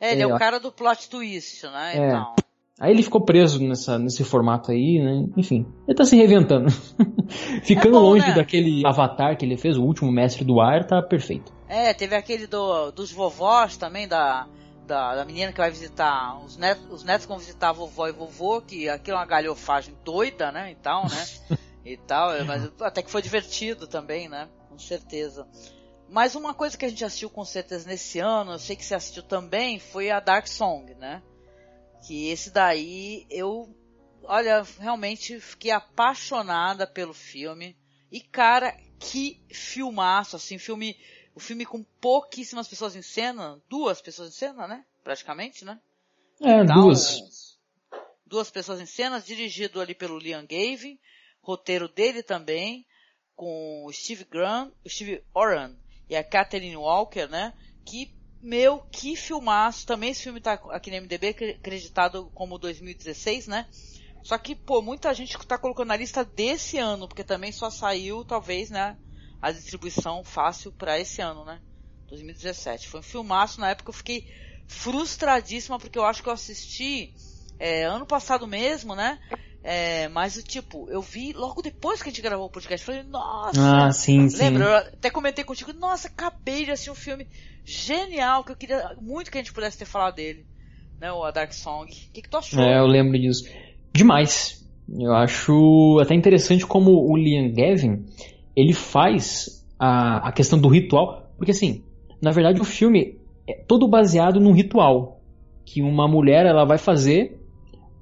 É, 0.00 0.12
ele 0.12 0.22
é, 0.22 0.24
é 0.24 0.26
o 0.26 0.38
cara 0.38 0.58
do 0.58 0.72
plot 0.72 1.08
twist, 1.08 1.64
né? 1.66 1.92
É. 1.94 2.08
Então. 2.08 2.34
Aí 2.80 2.92
ele 2.92 3.02
ficou 3.02 3.20
preso 3.20 3.62
nessa, 3.62 3.98
nesse 3.98 4.24
formato 4.24 4.72
aí, 4.72 4.98
né? 4.98 5.26
Enfim, 5.36 5.66
ele 5.86 5.94
tá 5.94 6.02
se 6.02 6.16
reinventando. 6.16 6.70
Ficando 7.62 7.88
é 7.88 8.00
bom, 8.00 8.00
longe 8.00 8.26
né? 8.26 8.34
daquele 8.34 8.82
avatar 8.86 9.36
que 9.36 9.44
ele 9.44 9.58
fez, 9.58 9.76
o 9.76 9.84
último 9.84 10.10
mestre 10.10 10.46
do 10.46 10.60
ar, 10.60 10.86
tá 10.86 11.02
perfeito. 11.02 11.52
É, 11.68 11.92
teve 11.92 12.16
aquele 12.16 12.46
do, 12.46 12.90
dos 12.90 13.12
vovós 13.12 13.76
também, 13.76 14.08
da, 14.08 14.48
da, 14.90 15.14
da, 15.14 15.24
menina 15.24 15.52
que 15.52 15.58
vai 15.58 15.70
visitar, 15.70 16.36
os 16.44 16.56
netos, 16.56 16.84
os 16.90 17.04
netos 17.04 17.24
vão 17.24 17.38
visitar 17.38 17.68
a 17.68 17.72
vovó 17.72 18.08
e 18.08 18.12
vovô, 18.12 18.60
que 18.60 18.88
aquilo 18.88 19.16
é 19.16 19.20
uma 19.20 19.26
galhofagem 19.26 19.96
doida, 20.04 20.50
né? 20.50 20.68
Então, 20.72 21.04
né? 21.04 21.58
e 21.84 21.96
tal, 21.96 22.30
mas 22.44 22.68
até 22.80 23.00
que 23.00 23.10
foi 23.10 23.22
divertido 23.22 23.86
também, 23.86 24.28
né? 24.28 24.48
Com 24.68 24.76
certeza. 24.76 25.46
Mas 26.08 26.34
uma 26.34 26.52
coisa 26.52 26.76
que 26.76 26.84
a 26.84 26.88
gente 26.88 27.04
assistiu 27.04 27.30
com 27.30 27.44
certeza 27.44 27.88
nesse 27.88 28.18
ano, 28.18 28.50
eu 28.50 28.58
sei 28.58 28.74
que 28.74 28.84
você 28.84 28.96
assistiu 28.96 29.22
também, 29.22 29.78
foi 29.78 30.10
a 30.10 30.18
Dark 30.18 30.48
Song, 30.48 30.92
né? 30.96 31.22
Que 32.04 32.28
esse 32.28 32.50
daí 32.50 33.28
eu, 33.30 33.72
olha, 34.24 34.66
realmente 34.80 35.38
fiquei 35.38 35.70
apaixonada 35.70 36.84
pelo 36.84 37.14
filme. 37.14 37.78
E 38.10 38.20
cara, 38.20 38.76
que 38.98 39.40
filmaço, 39.52 40.34
assim, 40.34 40.58
filme, 40.58 40.96
o 41.34 41.40
filme 41.40 41.64
com 41.64 41.82
pouquíssimas 42.00 42.68
pessoas 42.68 42.96
em 42.96 43.02
cena, 43.02 43.60
duas 43.68 44.00
pessoas 44.00 44.30
em 44.30 44.32
cena, 44.32 44.66
né? 44.66 44.84
Praticamente, 45.02 45.64
né? 45.64 45.80
É, 46.40 46.62
então, 46.62 46.82
duas. 46.82 47.58
Duas 48.26 48.50
pessoas 48.50 48.80
em 48.80 48.86
cena, 48.86 49.20
dirigido 49.20 49.80
ali 49.80 49.94
pelo 49.94 50.18
Liam 50.18 50.46
Gavin, 50.46 50.98
roteiro 51.42 51.88
dele 51.88 52.22
também, 52.22 52.86
com 53.34 53.84
o 53.86 53.92
Steve 53.92 54.24
Grant, 54.24 54.72
o 54.84 54.88
Steve 54.88 55.22
Oran 55.34 55.74
e 56.08 56.16
a 56.16 56.22
Catherine 56.22 56.76
Walker, 56.76 57.26
né? 57.26 57.54
Que, 57.84 58.14
meu, 58.42 58.80
que 58.90 59.16
filmaço. 59.16 59.86
Também 59.86 60.10
esse 60.10 60.22
filme 60.22 60.40
tá 60.40 60.54
aqui 60.70 60.90
no 60.90 60.96
MDB, 60.96 61.28
acreditado 61.28 62.30
como 62.34 62.58
2016, 62.58 63.46
né? 63.46 63.66
Só 64.22 64.36
que, 64.36 64.54
pô, 64.54 64.82
muita 64.82 65.14
gente 65.14 65.38
tá 65.46 65.56
colocando 65.56 65.88
na 65.88 65.96
lista 65.96 66.24
desse 66.24 66.78
ano, 66.78 67.08
porque 67.08 67.24
também 67.24 67.52
só 67.52 67.70
saiu, 67.70 68.24
talvez, 68.24 68.70
né? 68.70 68.98
A 69.40 69.52
distribuição 69.52 70.22
fácil 70.22 70.72
para 70.72 70.98
esse 70.98 71.20
ano, 71.22 71.44
né? 71.44 71.60
2017. 72.08 72.88
Foi 72.88 73.00
um 73.00 73.02
filmaço, 73.02 73.60
na 73.60 73.70
época 73.70 73.90
eu 73.90 73.94
fiquei 73.94 74.26
frustradíssima, 74.66 75.78
porque 75.78 75.98
eu 75.98 76.04
acho 76.04 76.22
que 76.22 76.28
eu 76.28 76.32
assisti 76.32 77.12
é, 77.58 77.84
ano 77.84 78.06
passado 78.06 78.46
mesmo, 78.46 78.94
né? 78.94 79.18
É, 79.62 80.08
mas, 80.08 80.42
tipo, 80.42 80.88
eu 80.90 81.02
vi 81.02 81.32
logo 81.34 81.60
depois 81.60 82.02
que 82.02 82.08
a 82.08 82.12
gente 82.12 82.22
gravou 82.22 82.46
o 82.46 82.50
podcast. 82.50 82.84
Falei, 82.84 83.02
nossa. 83.02 83.86
Ah, 83.86 83.92
sim, 83.92 84.26
lembra? 84.38 84.38
sim. 84.38 84.56
Eu 84.56 84.76
até 84.76 85.10
comentei 85.10 85.44
contigo, 85.44 85.72
nossa, 85.72 86.08
acabei 86.08 86.64
de 86.64 86.70
assistir 86.70 86.90
um 86.90 86.94
filme 86.94 87.26
genial 87.64 88.42
que 88.42 88.52
eu 88.52 88.56
queria 88.56 88.96
muito 89.00 89.30
que 89.30 89.36
a 89.36 89.40
gente 89.40 89.52
pudesse 89.52 89.78
ter 89.78 89.84
falado 89.84 90.14
dele. 90.14 90.46
Né, 90.98 91.12
o 91.12 91.24
A 91.24 91.30
Dark 91.30 91.52
Song. 91.52 91.90
O 91.90 92.12
que, 92.12 92.22
que 92.22 92.28
tu 92.28 92.36
achou? 92.36 92.62
É, 92.62 92.78
eu 92.78 92.86
lembro 92.86 93.18
disso. 93.18 93.44
Demais. 93.92 94.64
Eu 94.88 95.14
acho 95.14 95.98
até 96.00 96.14
interessante 96.14 96.66
como 96.66 96.90
o 96.90 97.16
Liam 97.16 97.52
Gavin 97.52 98.04
ele 98.56 98.72
faz 98.72 99.66
a, 99.78 100.28
a 100.28 100.32
questão 100.32 100.58
do 100.58 100.68
ritual. 100.68 101.30
Porque, 101.36 101.52
assim, 101.52 101.82
na 102.20 102.30
verdade, 102.30 102.60
o 102.60 102.64
filme 102.64 103.18
é 103.48 103.54
todo 103.54 103.88
baseado 103.88 104.40
num 104.40 104.52
ritual 104.52 105.20
que 105.64 105.82
uma 105.82 106.08
mulher 106.08 106.46
ela 106.46 106.64
vai 106.64 106.78
fazer 106.78 107.40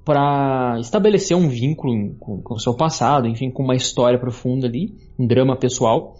para 0.03 0.77
estabelecer 0.79 1.37
um 1.37 1.47
vínculo 1.47 2.15
com, 2.19 2.41
com 2.41 2.55
o 2.55 2.59
seu 2.59 2.75
passado, 2.75 3.27
enfim, 3.27 3.51
com 3.51 3.63
uma 3.63 3.75
história 3.75 4.17
profunda 4.17 4.67
ali, 4.67 4.95
um 5.19 5.27
drama 5.27 5.55
pessoal. 5.55 6.15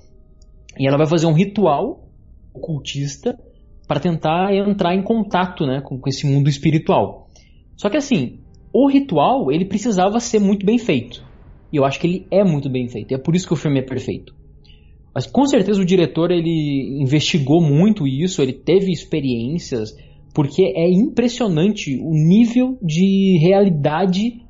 E 0.78 0.88
ela 0.88 0.98
vai 0.98 1.08
fazer 1.08 1.26
um 1.26 1.34
ritual 1.34 2.08
ocultista 2.54 3.38
para 3.88 4.00
tentar 4.00 4.54
entrar 4.54 4.94
em 4.94 5.02
contato 5.02 5.66
né, 5.66 5.82
com, 5.82 6.00
com 6.00 6.08
esse 6.08 6.28
mundo 6.28 6.48
espiritual. 6.48 7.30
Só 7.76 7.90
que 7.90 7.98
assim, 7.98 8.40
o 8.72 8.88
ritual 8.88 9.52
ele 9.52 9.66
precisava 9.66 10.20
ser 10.20 10.40
muito 10.40 10.66
bem 10.66 10.78
feito. 10.78 11.24
E 11.72 11.78
eu 11.78 11.86
acho 11.86 12.00
que 12.00 12.08
ele 12.08 12.28
é 12.32 12.44
muito 12.44 12.70
bem 12.70 12.88
feito. 12.88 13.12
E 13.12 13.16
é 13.16 13.18
por 13.18 13.36
isso 13.36 13.48
que 13.48 13.54
o 13.54 13.58
filme 13.58 13.80
é 13.80 13.84
perfeito. 13.84 14.34
Mas 15.14 15.26
com 15.26 15.46
certeza 15.46 15.82
o 15.82 15.86
diretor 15.86 16.32
ele 16.32 17.02
investigou 17.02 17.62
muito 17.62 18.08
isso, 18.08 18.42
ele 18.42 18.54
teve 18.54 18.92
experiências, 18.92 19.96
porque 20.34 20.64
é 20.76 20.90
impressionante 20.90 21.98
o 21.98 22.12
nível 22.12 22.78
de 22.82 23.38
realidade 23.42 24.42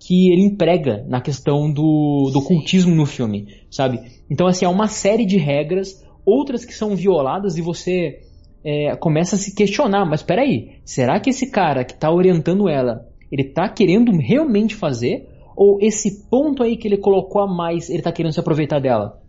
que 0.00 0.30
ele 0.30 0.42
emprega 0.42 1.04
na 1.08 1.20
questão 1.20 1.72
do, 1.72 2.30
do 2.32 2.42
cultismo 2.42 2.94
no 2.94 3.06
filme, 3.06 3.46
sabe? 3.70 4.00
Então, 4.30 4.46
assim, 4.46 4.64
há 4.64 4.70
uma 4.70 4.86
série 4.86 5.26
de 5.26 5.36
regras, 5.36 6.04
outras 6.24 6.64
que 6.64 6.72
são 6.72 6.94
violadas 6.94 7.56
e 7.56 7.62
você 7.62 8.20
é, 8.64 8.96
começa 8.96 9.36
a 9.36 9.38
se 9.38 9.54
questionar, 9.54 10.04
mas 10.04 10.22
peraí, 10.22 10.78
será 10.84 11.18
que 11.18 11.30
esse 11.30 11.50
cara 11.50 11.84
que 11.84 11.94
está 11.94 12.12
orientando 12.12 12.68
ela, 12.68 13.06
ele 13.30 13.42
está 13.42 13.68
querendo 13.68 14.12
realmente 14.12 14.74
fazer? 14.74 15.27
Ou 15.60 15.78
esse 15.80 16.28
ponto 16.30 16.62
aí 16.62 16.76
que 16.76 16.86
ele 16.86 16.98
colocou 16.98 17.42
a 17.42 17.46
mais, 17.48 17.90
ele 17.90 17.98
está 17.98 18.12
querendo 18.12 18.32
se 18.32 18.38
aproveitar 18.38 18.78
dela? 18.78 19.20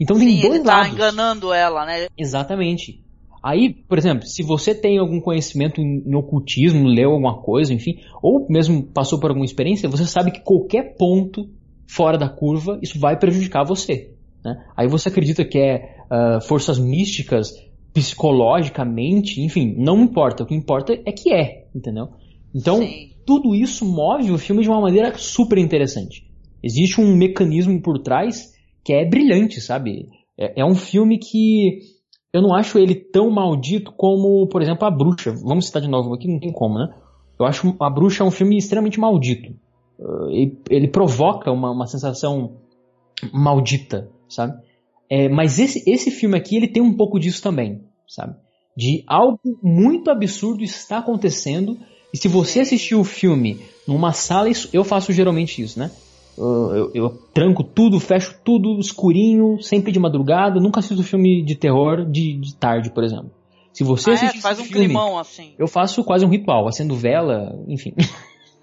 Então 0.00 0.16
Sim, 0.16 0.26
tem 0.26 0.40
dois 0.40 0.54
ele 0.56 0.64
tá 0.64 0.78
lados. 0.78 0.92
enganando 0.92 1.52
ela, 1.52 1.86
né? 1.86 2.08
Exatamente. 2.18 3.00
Aí, 3.40 3.72
por 3.72 3.96
exemplo, 3.96 4.26
se 4.26 4.42
você 4.42 4.74
tem 4.74 4.98
algum 4.98 5.20
conhecimento 5.20 5.80
em, 5.80 6.02
em 6.04 6.14
ocultismo, 6.16 6.88
leu 6.88 7.12
alguma 7.12 7.40
coisa, 7.40 7.72
enfim, 7.72 8.00
ou 8.20 8.44
mesmo 8.50 8.82
passou 8.82 9.20
por 9.20 9.30
alguma 9.30 9.44
experiência, 9.44 9.88
você 9.88 10.04
sabe 10.04 10.32
que 10.32 10.40
qualquer 10.40 10.96
ponto 10.96 11.48
fora 11.86 12.18
da 12.18 12.28
curva, 12.28 12.80
isso 12.82 12.98
vai 12.98 13.16
prejudicar 13.16 13.64
você. 13.64 14.10
Né? 14.44 14.60
Aí 14.76 14.88
você 14.88 15.10
acredita 15.10 15.44
que 15.44 15.60
é 15.60 15.96
uh, 16.10 16.40
forças 16.44 16.76
místicas, 16.76 17.54
psicologicamente, 17.94 19.40
enfim, 19.40 19.76
não 19.78 20.02
importa. 20.02 20.42
O 20.42 20.46
que 20.46 20.56
importa 20.56 20.92
é 20.92 21.12
que 21.12 21.32
é, 21.32 21.68
entendeu? 21.72 22.08
Então, 22.52 22.78
Sim. 22.78 23.12
Tudo 23.28 23.54
isso 23.54 23.84
move 23.84 24.32
o 24.32 24.38
filme 24.38 24.62
de 24.62 24.70
uma 24.70 24.80
maneira 24.80 25.12
super 25.18 25.58
interessante. 25.58 26.26
Existe 26.64 26.98
um 26.98 27.14
mecanismo 27.14 27.78
por 27.82 27.98
trás 27.98 28.54
que 28.82 28.94
é 28.94 29.04
brilhante, 29.04 29.60
sabe? 29.60 30.08
É, 30.38 30.62
é 30.62 30.64
um 30.64 30.74
filme 30.74 31.18
que 31.18 31.80
eu 32.32 32.40
não 32.40 32.54
acho 32.54 32.78
ele 32.78 32.94
tão 32.94 33.30
maldito 33.30 33.92
como, 33.92 34.48
por 34.48 34.62
exemplo, 34.62 34.88
A 34.88 34.90
Bruxa. 34.90 35.34
Vamos 35.44 35.66
citar 35.66 35.82
de 35.82 35.88
novo 35.88 36.14
aqui, 36.14 36.26
não 36.26 36.40
tem 36.40 36.50
como, 36.50 36.78
né? 36.78 36.88
Eu 37.38 37.44
acho 37.44 37.76
A 37.78 37.90
Bruxa 37.90 38.24
é 38.24 38.26
um 38.26 38.30
filme 38.30 38.56
extremamente 38.56 38.98
maldito. 38.98 39.52
Uh, 39.98 40.30
ele, 40.30 40.58
ele 40.70 40.88
provoca 40.88 41.52
uma, 41.52 41.70
uma 41.70 41.86
sensação 41.86 42.56
maldita, 43.30 44.10
sabe? 44.26 44.58
É, 45.10 45.28
mas 45.28 45.58
esse, 45.58 45.82
esse 45.86 46.10
filme 46.10 46.34
aqui, 46.34 46.56
ele 46.56 46.68
tem 46.68 46.82
um 46.82 46.96
pouco 46.96 47.20
disso 47.20 47.42
também, 47.42 47.82
sabe? 48.08 48.36
De 48.74 49.04
algo 49.06 49.38
muito 49.62 50.10
absurdo 50.10 50.64
está 50.64 50.96
acontecendo 50.96 51.76
e 52.12 52.16
se 52.16 52.28
você 52.28 52.60
assistir 52.60 52.94
o 52.94 53.04
filme 53.04 53.60
numa 53.86 54.12
sala, 54.12 54.48
isso, 54.48 54.68
eu 54.72 54.84
faço 54.84 55.12
geralmente 55.12 55.60
isso, 55.62 55.78
né? 55.78 55.90
Eu, 56.36 56.74
eu, 56.74 56.90
eu 56.94 57.10
tranco 57.34 57.64
tudo, 57.64 57.98
fecho 57.98 58.36
tudo 58.44 58.78
escurinho, 58.78 59.60
sempre 59.60 59.90
de 59.90 59.98
madrugada. 59.98 60.60
Nunca 60.60 60.78
assisto 60.80 61.02
filme 61.02 61.42
de 61.42 61.56
terror 61.56 62.04
de, 62.04 62.34
de 62.38 62.54
tarde, 62.54 62.90
por 62.90 63.02
exemplo. 63.02 63.30
Se 63.72 63.82
você 63.82 64.10
Ah, 64.10 64.12
é? 64.12 64.16
assistir 64.16 64.40
Faz 64.40 64.58
um 64.58 64.64
filme, 64.64 64.86
climão 64.86 65.18
assim. 65.18 65.52
eu 65.58 65.66
faço 65.66 66.02
quase 66.04 66.24
um 66.24 66.28
ritual, 66.28 66.66
acendo 66.68 66.94
vela, 66.94 67.58
enfim. 67.66 67.92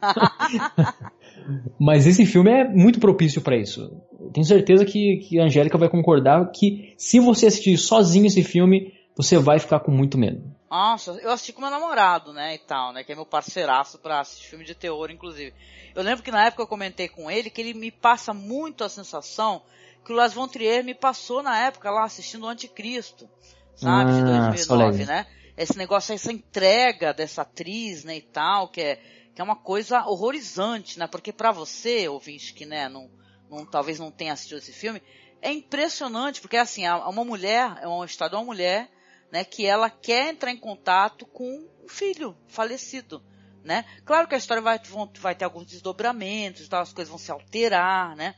Mas 1.80 2.08
esse 2.08 2.26
filme 2.26 2.50
é 2.50 2.68
muito 2.68 3.00
propício 3.00 3.42
para 3.42 3.58
isso. 3.58 3.92
Eu 4.20 4.30
tenho 4.32 4.46
certeza 4.46 4.84
que, 4.86 5.18
que 5.18 5.40
a 5.40 5.44
Angélica 5.46 5.78
vai 5.78 5.90
concordar 5.90 6.50
que 6.52 6.94
se 6.98 7.20
você 7.20 7.46
assistir 7.46 7.78
sozinho 7.78 8.26
esse 8.26 8.44
filme, 8.44 8.94
você 9.16 9.38
vai 9.38 9.60
ficar 9.60 9.80
com 9.82 9.92
muito 9.92 10.18
medo. 10.18 10.42
Nossa, 10.76 11.12
eu 11.22 11.32
assisti 11.32 11.54
com 11.54 11.62
meu 11.62 11.70
namorado, 11.70 12.34
né, 12.34 12.56
e 12.56 12.58
tal, 12.58 12.92
né, 12.92 13.02
que 13.02 13.10
é 13.14 13.16
meu 13.16 13.26
parceiraço 13.26 13.98
pra 13.98 14.20
assistir 14.20 14.50
filme 14.50 14.66
de 14.66 14.76
terror, 14.76 15.10
inclusive. 15.10 15.54
Eu 15.96 16.04
lembro 16.04 16.22
que 16.22 16.32
na 16.32 16.48
época 16.48 16.64
eu 16.64 16.68
comentei 16.68 17.08
com 17.08 17.32
ele 17.32 17.50
que 17.50 17.62
ele 17.62 17.74
me 17.74 17.90
passa 17.92 18.34
muito 18.34 18.84
a 18.84 18.90
sensação 18.90 19.64
que 20.06 20.12
o 20.12 20.16
Las 20.16 20.34
Von 20.34 20.50
Trier 20.50 20.84
me 20.84 20.94
passou 20.94 21.42
na 21.42 21.58
época 21.58 21.90
lá 21.90 22.04
assistindo 22.04 22.44
o 22.44 22.50
Anticristo, 22.50 23.30
sabe, 23.74 24.12
de 24.16 24.20
Ah, 24.20 24.26
2009, 24.26 24.58
Soleil. 24.66 25.06
né? 25.08 25.26
Esse 25.56 25.78
negócio, 25.78 26.14
essa 26.14 26.30
entrega 26.30 27.14
dessa 27.14 27.44
atriz, 27.44 28.04
né, 28.04 28.18
e 28.18 28.22
tal, 28.22 28.68
que 28.68 28.82
é, 28.82 28.96
que 29.34 29.40
é 29.40 29.44
uma 29.46 29.56
coisa 29.56 30.06
horrorizante, 30.06 31.00
né, 31.00 31.08
porque 31.08 31.32
pra 31.32 31.54
você, 31.54 32.06
ouvinte, 32.10 32.54
que, 32.54 32.66
né, 32.66 32.90
não, 32.90 33.10
não, 33.50 33.66
talvez 33.66 33.98
não 33.98 34.12
tenha 34.12 34.34
assistido 34.34 34.58
esse 34.58 34.74
filme, 34.74 35.02
é 35.42 35.54
impressionante, 35.54 36.42
porque 36.42 36.58
assim, 36.58 36.86
a- 36.86 37.08
uma 37.08 37.24
mulher, 37.24 37.78
é 37.82 37.88
uma 37.88 38.06
história 38.06 38.32
de 38.32 38.36
uma 38.36 38.44
mulher, 38.44 38.90
né, 39.36 39.43
que 39.43 39.65
ela 39.65 39.89
quer 39.89 40.30
entrar 40.30 40.50
em 40.50 40.58
contato 40.58 41.26
com 41.26 41.67
um 41.84 41.89
filho 41.89 42.38
falecido, 42.48 43.21
né? 43.65 43.84
Claro 44.06 44.30
que 44.30 44.36
a 44.36 44.38
história 44.38 44.63
vai, 44.63 44.80
vão- 44.80 45.12
vai 45.19 45.36
ter 45.36 45.43
alguns 45.43 45.65
desdobramentos, 45.65 46.69
tal, 46.69 46.82
as 46.82 46.93
coisas 46.93 47.10
vão 47.10 47.17
se 47.17 47.30
alterar, 47.32 48.15
né? 48.15 48.34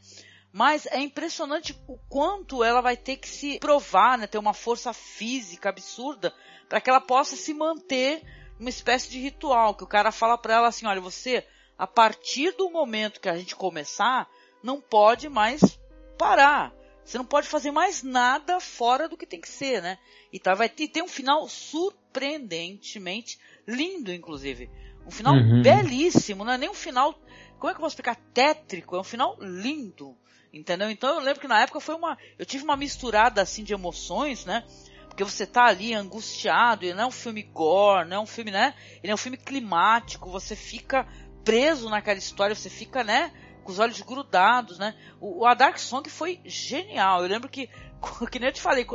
Mas 0.52 0.88
é 0.88 1.00
impressionante 1.00 1.80
o 1.88 2.00
quanto 2.10 2.64
ela 2.64 2.82
vai 2.82 2.98
ter 2.98 3.18
que 3.18 3.30
se 3.30 3.60
provar, 3.60 4.18
né, 4.18 4.26
ter 4.26 4.40
uma 4.40 4.56
força 4.56 4.92
física 4.92 5.70
absurda 5.70 6.34
para 6.68 6.82
que 6.82 6.90
ela 6.90 7.00
possa 7.00 7.36
se 7.36 7.54
manter 7.54 8.24
numa 8.58 8.72
espécie 8.72 9.08
de 9.12 9.20
ritual, 9.20 9.76
que 9.76 9.84
o 9.84 9.88
cara 9.88 10.12
fala 10.12 10.36
para 10.36 10.56
ela 10.56 10.68
assim, 10.70 10.88
olha, 10.88 11.00
você 11.00 11.46
a 11.78 11.86
partir 11.86 12.58
do 12.58 12.72
momento 12.72 13.22
que 13.22 13.30
a 13.30 13.38
gente 13.38 13.56
começar, 13.56 14.28
não 14.64 14.82
pode 14.82 15.30
mais 15.30 15.80
parar. 16.18 16.74
Você 17.08 17.18
não 17.18 17.24
pode 17.24 17.48
fazer 17.48 17.72
mais 17.72 18.04
nada 18.04 18.60
fora 18.60 19.08
do 19.08 19.16
que 19.16 19.26
tem 19.26 19.40
que 19.40 19.48
ser, 19.48 19.82
né? 19.82 19.98
E 20.32 20.38
tá, 20.38 20.54
vai 20.54 20.68
ter, 20.68 20.90
tem 20.90 21.02
um 21.02 21.08
final 21.08 21.48
surpreendentemente 21.48 23.40
lindo, 23.66 24.12
inclusive. 24.12 24.70
Um 25.06 25.12
final 25.12 25.34
Uhum. 25.34 25.62
belíssimo, 25.62 26.44
não 26.44 26.52
é 26.52 26.58
nem 26.58 26.70
um 26.70 26.74
final, 26.74 27.14
como 27.58 27.70
é 27.70 27.74
que 27.74 27.78
eu 27.78 27.82
vou 27.82 27.88
explicar? 27.88 28.18
Tétrico, 28.34 28.98
é 28.98 29.00
um 29.00 29.06
final 29.06 29.38
lindo. 29.40 30.18
Entendeu? 30.52 30.92
Então 30.92 31.16
eu 31.16 31.22
lembro 31.22 31.40
que 31.40 31.48
na 31.48 31.62
época 31.62 31.80
foi 31.80 31.96
uma. 31.96 32.18
Eu 32.38 32.46
tive 32.46 32.66
uma 32.66 32.76
misturada 32.76 33.42
assim 33.42 33.64
de 33.64 33.74
emoções, 33.74 34.44
né? 34.44 34.66
Porque 35.08 35.24
você 35.24 35.46
tá 35.46 35.64
ali 35.64 35.94
angustiado, 35.94 36.84
ele 36.84 36.94
não 36.94 37.04
é 37.04 37.08
um 37.08 37.12
filme 37.12 37.42
gore, 37.42 38.10
não 38.10 38.18
é 38.18 38.20
um 38.20 38.26
filme, 38.26 38.52
né? 38.52 38.74
Ele 39.02 39.12
é 39.12 39.16
um 39.16 39.18
filme 39.18 39.38
climático, 39.38 40.30
você 40.30 40.58
fica 40.58 41.08
preso 41.46 41.90
naquela 41.90 42.20
história, 42.20 42.54
você 42.54 42.70
fica, 42.70 43.02
né? 43.02 43.32
Com 43.68 43.74
os 43.74 43.80
olhos 43.80 44.00
grudados, 44.00 44.80
né? 44.80 44.94
O, 45.20 45.46
A 45.46 45.54
Dark 45.54 45.78
Song 45.78 46.10
foi 46.10 46.40
genial. 46.46 47.22
Eu 47.22 47.28
lembro 47.28 47.50
que, 47.50 47.68
que 48.32 48.40
nem 48.40 48.48
eu 48.48 48.54
te 48.54 48.62
falei, 48.62 48.88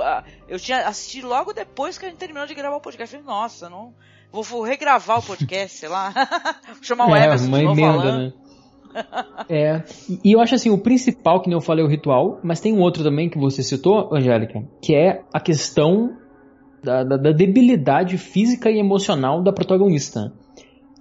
eu 0.49 0.59
tinha 0.59 0.89
assistido 0.89 1.29
logo 1.29 1.53
depois 1.53 1.99
que 1.99 2.07
a 2.07 2.09
gente 2.09 2.17
terminou 2.17 2.47
de 2.47 2.55
gravar 2.55 2.77
o 2.77 2.81
podcast. 2.81 3.15
Eu 3.15 3.21
falei, 3.23 3.37
nossa, 3.37 3.69
não. 3.69 3.93
Vou, 4.33 4.43
vou 4.43 4.63
regravar 4.63 5.19
o 5.19 5.23
podcast, 5.23 5.77
sei 5.77 5.91
lá. 5.91 6.11
Vou 6.73 6.83
chamar 6.83 7.07
o 7.07 7.15
é, 7.15 7.27
Emerson 7.27 7.49
uma 7.49 7.61
emenda, 7.61 8.17
né? 8.17 8.33
é. 9.47 9.85
E 10.25 10.33
eu 10.33 10.41
acho 10.41 10.55
assim, 10.55 10.71
o 10.71 10.79
principal, 10.79 11.43
que 11.43 11.51
nem 11.51 11.55
eu 11.59 11.61
falei, 11.61 11.85
é 11.85 11.87
o 11.87 11.91
ritual, 11.91 12.41
mas 12.43 12.59
tem 12.59 12.73
um 12.73 12.81
outro 12.81 13.05
também 13.05 13.29
que 13.29 13.39
você 13.39 13.63
citou, 13.63 14.09
Angélica, 14.15 14.67
que 14.81 14.95
é 14.95 15.23
a 15.35 15.39
questão 15.39 16.17
da, 16.83 17.05
da- 17.05 17.19
da 17.19 17.31
debilidade 17.33 18.17
física 18.17 18.71
e 18.71 18.79
emocional 18.79 19.43
da 19.43 19.53
protagonista. 19.53 20.33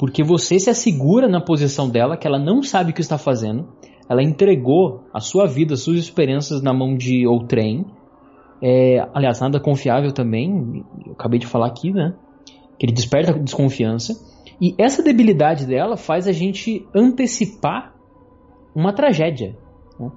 Porque 0.02 0.24
você 0.24 0.58
se 0.58 0.68
assegura 0.68 1.28
na 1.28 1.40
posição 1.40 1.88
dela, 1.88 2.18
que 2.18 2.26
ela 2.26 2.40
não 2.40 2.64
sabe 2.64 2.90
o 2.90 2.94
que 2.96 3.02
está 3.02 3.20
fazendo, 3.20 3.68
ela 4.10 4.24
entregou 4.24 5.04
a 5.14 5.20
sua 5.20 5.46
vida, 5.46 5.76
as 5.76 5.82
suas 5.82 6.00
experiências 6.00 6.60
na 6.60 6.74
mão 6.74 6.98
de 6.98 7.28
outrem. 7.28 7.86
É, 8.60 9.08
aliás, 9.14 9.40
nada 9.40 9.60
confiável 9.60 10.12
também, 10.12 10.84
eu 11.06 11.12
acabei 11.12 11.38
de 11.40 11.46
falar 11.46 11.68
aqui, 11.68 11.92
né? 11.94 12.16
Que 12.80 12.88
ele 12.88 12.94
desperta 12.94 13.32
desconfiança. 13.32 14.16
E 14.60 14.74
essa 14.76 15.04
debilidade 15.04 15.68
dela 15.68 15.96
faz 15.96 16.28
a 16.28 16.32
gente 16.32 16.84
antecipar 16.96 17.94
uma 18.74 18.92
tragédia. 18.94 19.56
né? 20.00 20.10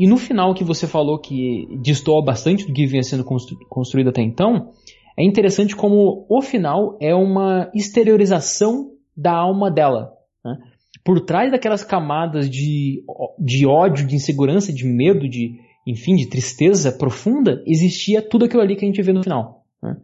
E 0.00 0.08
no 0.08 0.16
final 0.16 0.52
que 0.52 0.64
você 0.64 0.84
falou 0.84 1.16
que 1.16 1.78
destoa 1.80 2.24
bastante 2.24 2.66
do 2.66 2.72
que 2.72 2.86
vinha 2.86 3.04
sendo 3.04 3.22
constru- 3.22 3.56
construído 3.68 4.08
até 4.08 4.20
então, 4.20 4.72
é 5.16 5.24
interessante 5.24 5.76
como 5.76 6.26
o 6.28 6.42
final 6.42 6.96
é 7.00 7.14
uma 7.14 7.70
exteriorização 7.72 8.97
da 9.18 9.32
alma 9.32 9.68
dela. 9.68 10.12
né? 10.44 10.56
Por 11.04 11.20
trás 11.20 11.50
daquelas 11.50 11.82
camadas 11.82 12.48
de, 12.48 13.02
de 13.38 13.66
ódio, 13.66 14.06
de 14.06 14.14
insegurança, 14.14 14.72
de 14.72 14.86
medo, 14.86 15.28
de 15.28 15.58
enfim, 15.84 16.14
de 16.16 16.26
tristeza 16.26 16.92
profunda, 16.92 17.62
existia 17.66 18.22
tudo 18.22 18.44
aquilo 18.44 18.62
ali 18.62 18.76
que 18.76 18.84
a 18.84 18.88
gente 18.88 19.02
vê 19.02 19.12
no 19.12 19.22
final. 19.22 19.64
né? 19.82 19.96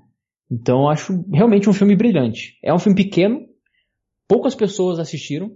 Então 0.50 0.81
eu 0.83 0.88
acho 0.88 1.24
realmente 1.33 1.68
um 1.68 1.74
filme 1.74 1.94
brilhante. 1.94 2.59
É 2.62 2.72
um 2.74 2.79
filme 2.79 2.96
pequeno, 2.96 3.46
poucas 4.27 4.55
pessoas 4.55 4.98
assistiram, 4.98 5.52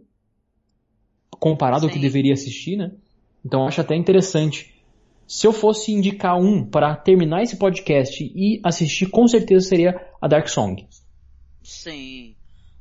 comparado 1.40 1.86
ao 1.86 1.88
que 1.88 1.96
Sim. 1.96 2.02
deveria 2.02 2.34
assistir, 2.34 2.76
né? 2.76 2.92
Então 3.44 3.62
eu 3.62 3.66
acho 3.68 3.80
até 3.80 3.96
interessante. 3.96 4.74
Se 5.26 5.46
eu 5.46 5.52
fosse 5.52 5.92
indicar 5.92 6.38
um 6.38 6.64
para 6.64 6.94
terminar 6.94 7.42
esse 7.42 7.56
podcast 7.56 8.22
e 8.22 8.61
assistir, 8.64 9.06
com 9.06 9.26
certeza 9.26 9.66
seria 9.66 9.94
a 10.20 10.28
Dark 10.28 10.48
Song. 10.48 10.86
Sim. 11.62 12.34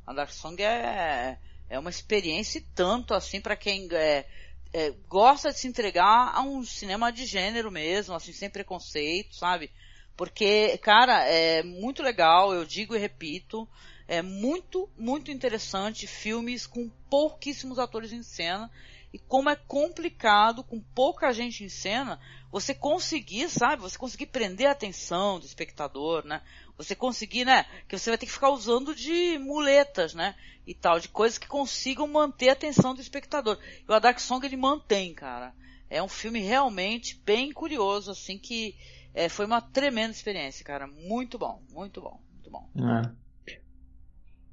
A 0.08 0.14
Dark 0.14 0.32
Song 0.32 0.62
é, 0.62 1.38
é 1.68 1.78
uma 1.78 1.90
experiência 1.90 2.64
tanto 2.74 3.12
assim 3.12 3.42
para 3.42 3.54
quem 3.54 3.86
é, 3.92 4.24
é, 4.72 4.90
gosta 5.06 5.52
de 5.52 5.58
se 5.58 5.68
entregar 5.68 6.32
a 6.34 6.40
um 6.40 6.64
cinema 6.64 7.12
de 7.12 7.26
gênero 7.26 7.70
mesmo, 7.70 8.14
assim, 8.14 8.32
sem 8.32 8.48
preconceito, 8.48 9.36
sabe? 9.36 9.70
Porque, 10.16 10.78
cara, 10.78 11.26
é 11.26 11.62
muito 11.62 12.02
legal, 12.02 12.54
eu 12.54 12.64
digo 12.64 12.96
e 12.96 12.98
repito, 12.98 13.68
é 14.08 14.22
muito, 14.22 14.88
muito 14.96 15.30
interessante 15.30 16.06
filmes 16.06 16.66
com 16.66 16.88
pouquíssimos 17.10 17.78
atores 17.78 18.10
em 18.10 18.22
cena 18.22 18.70
e 19.12 19.18
como 19.18 19.48
é 19.48 19.56
complicado, 19.56 20.62
com 20.62 20.80
pouca 20.80 21.32
gente 21.32 21.64
em 21.64 21.68
cena, 21.68 22.20
você 22.52 22.74
conseguir, 22.74 23.48
sabe, 23.48 23.80
você 23.80 23.96
conseguir 23.96 24.26
prender 24.26 24.66
a 24.66 24.72
atenção 24.72 25.38
do 25.38 25.46
espectador, 25.46 26.24
né? 26.26 26.42
Você 26.76 26.94
conseguir, 26.94 27.44
né, 27.44 27.64
que 27.88 27.98
você 27.98 28.10
vai 28.10 28.18
ter 28.18 28.26
que 28.26 28.32
ficar 28.32 28.50
usando 28.50 28.94
de 28.94 29.38
muletas, 29.38 30.14
né, 30.14 30.34
e 30.66 30.74
tal, 30.74 31.00
de 31.00 31.08
coisas 31.08 31.38
que 31.38 31.48
consigam 31.48 32.06
manter 32.06 32.50
a 32.50 32.52
atenção 32.52 32.94
do 32.94 33.00
espectador. 33.00 33.58
E 33.88 33.90
o 33.90 33.98
Dark 33.98 34.18
Song 34.20 34.44
ele 34.44 34.56
mantém, 34.56 35.14
cara. 35.14 35.54
É 35.88 36.02
um 36.02 36.08
filme 36.08 36.40
realmente 36.40 37.20
bem 37.24 37.50
curioso, 37.50 38.10
assim, 38.10 38.38
que 38.38 38.76
é, 39.14 39.28
foi 39.30 39.46
uma 39.46 39.62
tremenda 39.62 40.10
experiência, 40.10 40.64
cara. 40.64 40.86
Muito 40.86 41.38
bom, 41.38 41.62
muito 41.72 42.02
bom, 42.02 42.20
muito 42.34 42.50
bom. 42.50 42.68
É. 42.76 43.10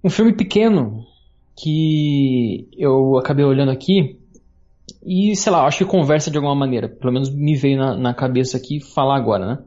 Um 0.01 0.09
filme 0.09 0.33
pequeno 0.33 1.05
que 1.57 2.69
eu 2.77 3.17
acabei 3.17 3.43
olhando 3.43 3.71
aqui 3.71 4.17
e, 5.05 5.35
sei 5.35 5.51
lá, 5.51 5.65
acho 5.65 5.79
que 5.79 5.85
conversa 5.85 6.31
de 6.31 6.37
alguma 6.37 6.55
maneira. 6.55 6.89
Pelo 6.89 7.13
menos 7.13 7.29
me 7.29 7.55
veio 7.55 7.77
na, 7.77 7.95
na 7.95 8.13
cabeça 8.13 8.57
aqui 8.57 8.79
falar 8.79 9.17
agora, 9.17 9.45
né? 9.45 9.57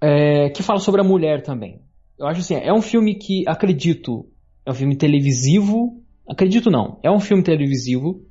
É, 0.00 0.50
que 0.50 0.62
fala 0.62 0.78
sobre 0.78 1.00
a 1.00 1.04
mulher 1.04 1.42
também. 1.42 1.80
Eu 2.16 2.26
acho 2.26 2.40
assim, 2.40 2.54
é 2.54 2.72
um 2.72 2.80
filme 2.80 3.16
que 3.16 3.42
acredito, 3.46 4.26
é 4.64 4.70
um 4.70 4.74
filme 4.74 4.96
televisivo. 4.96 6.02
Acredito 6.28 6.70
não, 6.70 7.00
é 7.02 7.10
um 7.10 7.18
filme 7.18 7.42
televisivo. 7.42 8.22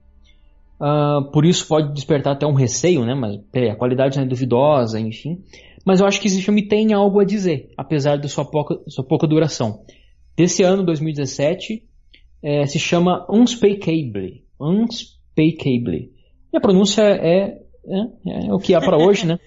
Uh, 0.80 1.30
por 1.32 1.46
isso 1.46 1.68
pode 1.68 1.94
despertar 1.94 2.34
até 2.34 2.46
um 2.46 2.54
receio, 2.54 3.04
né? 3.04 3.14
Mas 3.14 3.40
a 3.70 3.76
qualidade 3.76 4.20
é 4.20 4.26
duvidosa, 4.26 5.00
enfim. 5.00 5.44
Mas 5.86 6.00
eu 6.00 6.06
acho 6.06 6.22
que 6.22 6.28
esse 6.28 6.42
filme 6.42 6.68
tem 6.68 6.94
algo 6.94 7.20
a 7.20 7.26
dizer, 7.26 7.72
apesar 7.78 8.18
da 8.18 8.28
sua 8.28 8.46
pouca, 8.46 8.80
sua 8.88 9.06
pouca 9.06 9.28
duração. 9.28 9.84
Desse 10.38 10.64
ano, 10.64 10.86
2017, 10.86 11.84
é, 12.44 12.66
se 12.66 12.78
chama 12.78 13.26
Unspeakable. 13.30 14.44
Unspeakable. 14.60 15.17
E 16.52 16.58
a 16.58 16.62
pronúncia 16.62 17.02
é, 17.04 17.60
é, 17.86 18.48
é 18.48 18.54
o 18.54 18.60
que 18.60 18.74
há 18.74 18.80
para 18.80 18.98
hoje, 18.98 19.26
né? 19.26 19.38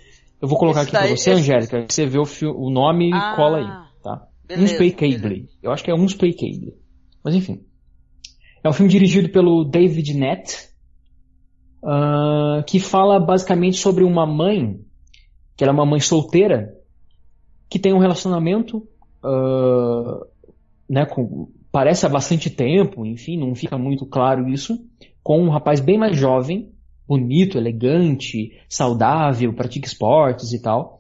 Eu 0.40 0.48
vou 0.48 0.58
colocar 0.58 0.82
aqui 0.82 0.92
para 0.92 1.06
você, 1.08 1.32
Angélica. 1.32 1.86
Você 1.88 2.06
vê 2.06 2.18
o, 2.18 2.24
o 2.56 2.70
nome 2.70 3.10
e 3.10 3.12
ah, 3.12 3.34
cola 3.36 3.58
aí, 3.58 4.02
tá? 4.02 4.26
Beleza, 4.46 4.72
Unspeakable. 4.72 5.18
Beleza. 5.18 5.48
Eu 5.62 5.70
acho 5.70 5.84
que 5.84 5.90
é 5.90 5.94
Unspeakable. 5.94 6.74
Mas 7.22 7.34
enfim. 7.34 7.60
É 8.62 8.68
um 8.68 8.72
filme 8.72 8.90
dirigido 8.90 9.30
pelo 9.30 9.64
David 9.64 10.14
Nett, 10.14 10.68
uh, 11.82 12.62
que 12.66 12.78
fala 12.78 13.18
basicamente 13.18 13.78
sobre 13.78 14.04
uma 14.04 14.26
mãe, 14.26 14.80
que 15.56 15.64
ela 15.64 15.72
é 15.72 15.74
uma 15.74 15.86
mãe 15.86 16.00
solteira, 16.00 16.74
que 17.68 17.78
tem 17.78 17.92
um 17.94 17.98
relacionamento, 17.98 18.78
uh, 19.24 20.26
né, 20.88 21.06
com, 21.06 21.48
parece 21.70 22.04
há 22.04 22.08
bastante 22.08 22.50
tempo, 22.50 23.06
enfim, 23.06 23.38
não 23.38 23.54
fica 23.54 23.78
muito 23.78 24.04
claro 24.04 24.48
isso, 24.48 24.78
com 25.22 25.40
um 25.40 25.50
rapaz 25.50 25.80
bem 25.80 25.98
mais 25.98 26.16
jovem, 26.16 26.72
bonito, 27.06 27.58
elegante, 27.58 28.52
saudável, 28.68 29.52
pratica 29.52 29.86
esportes 29.86 30.52
e 30.52 30.62
tal. 30.62 30.98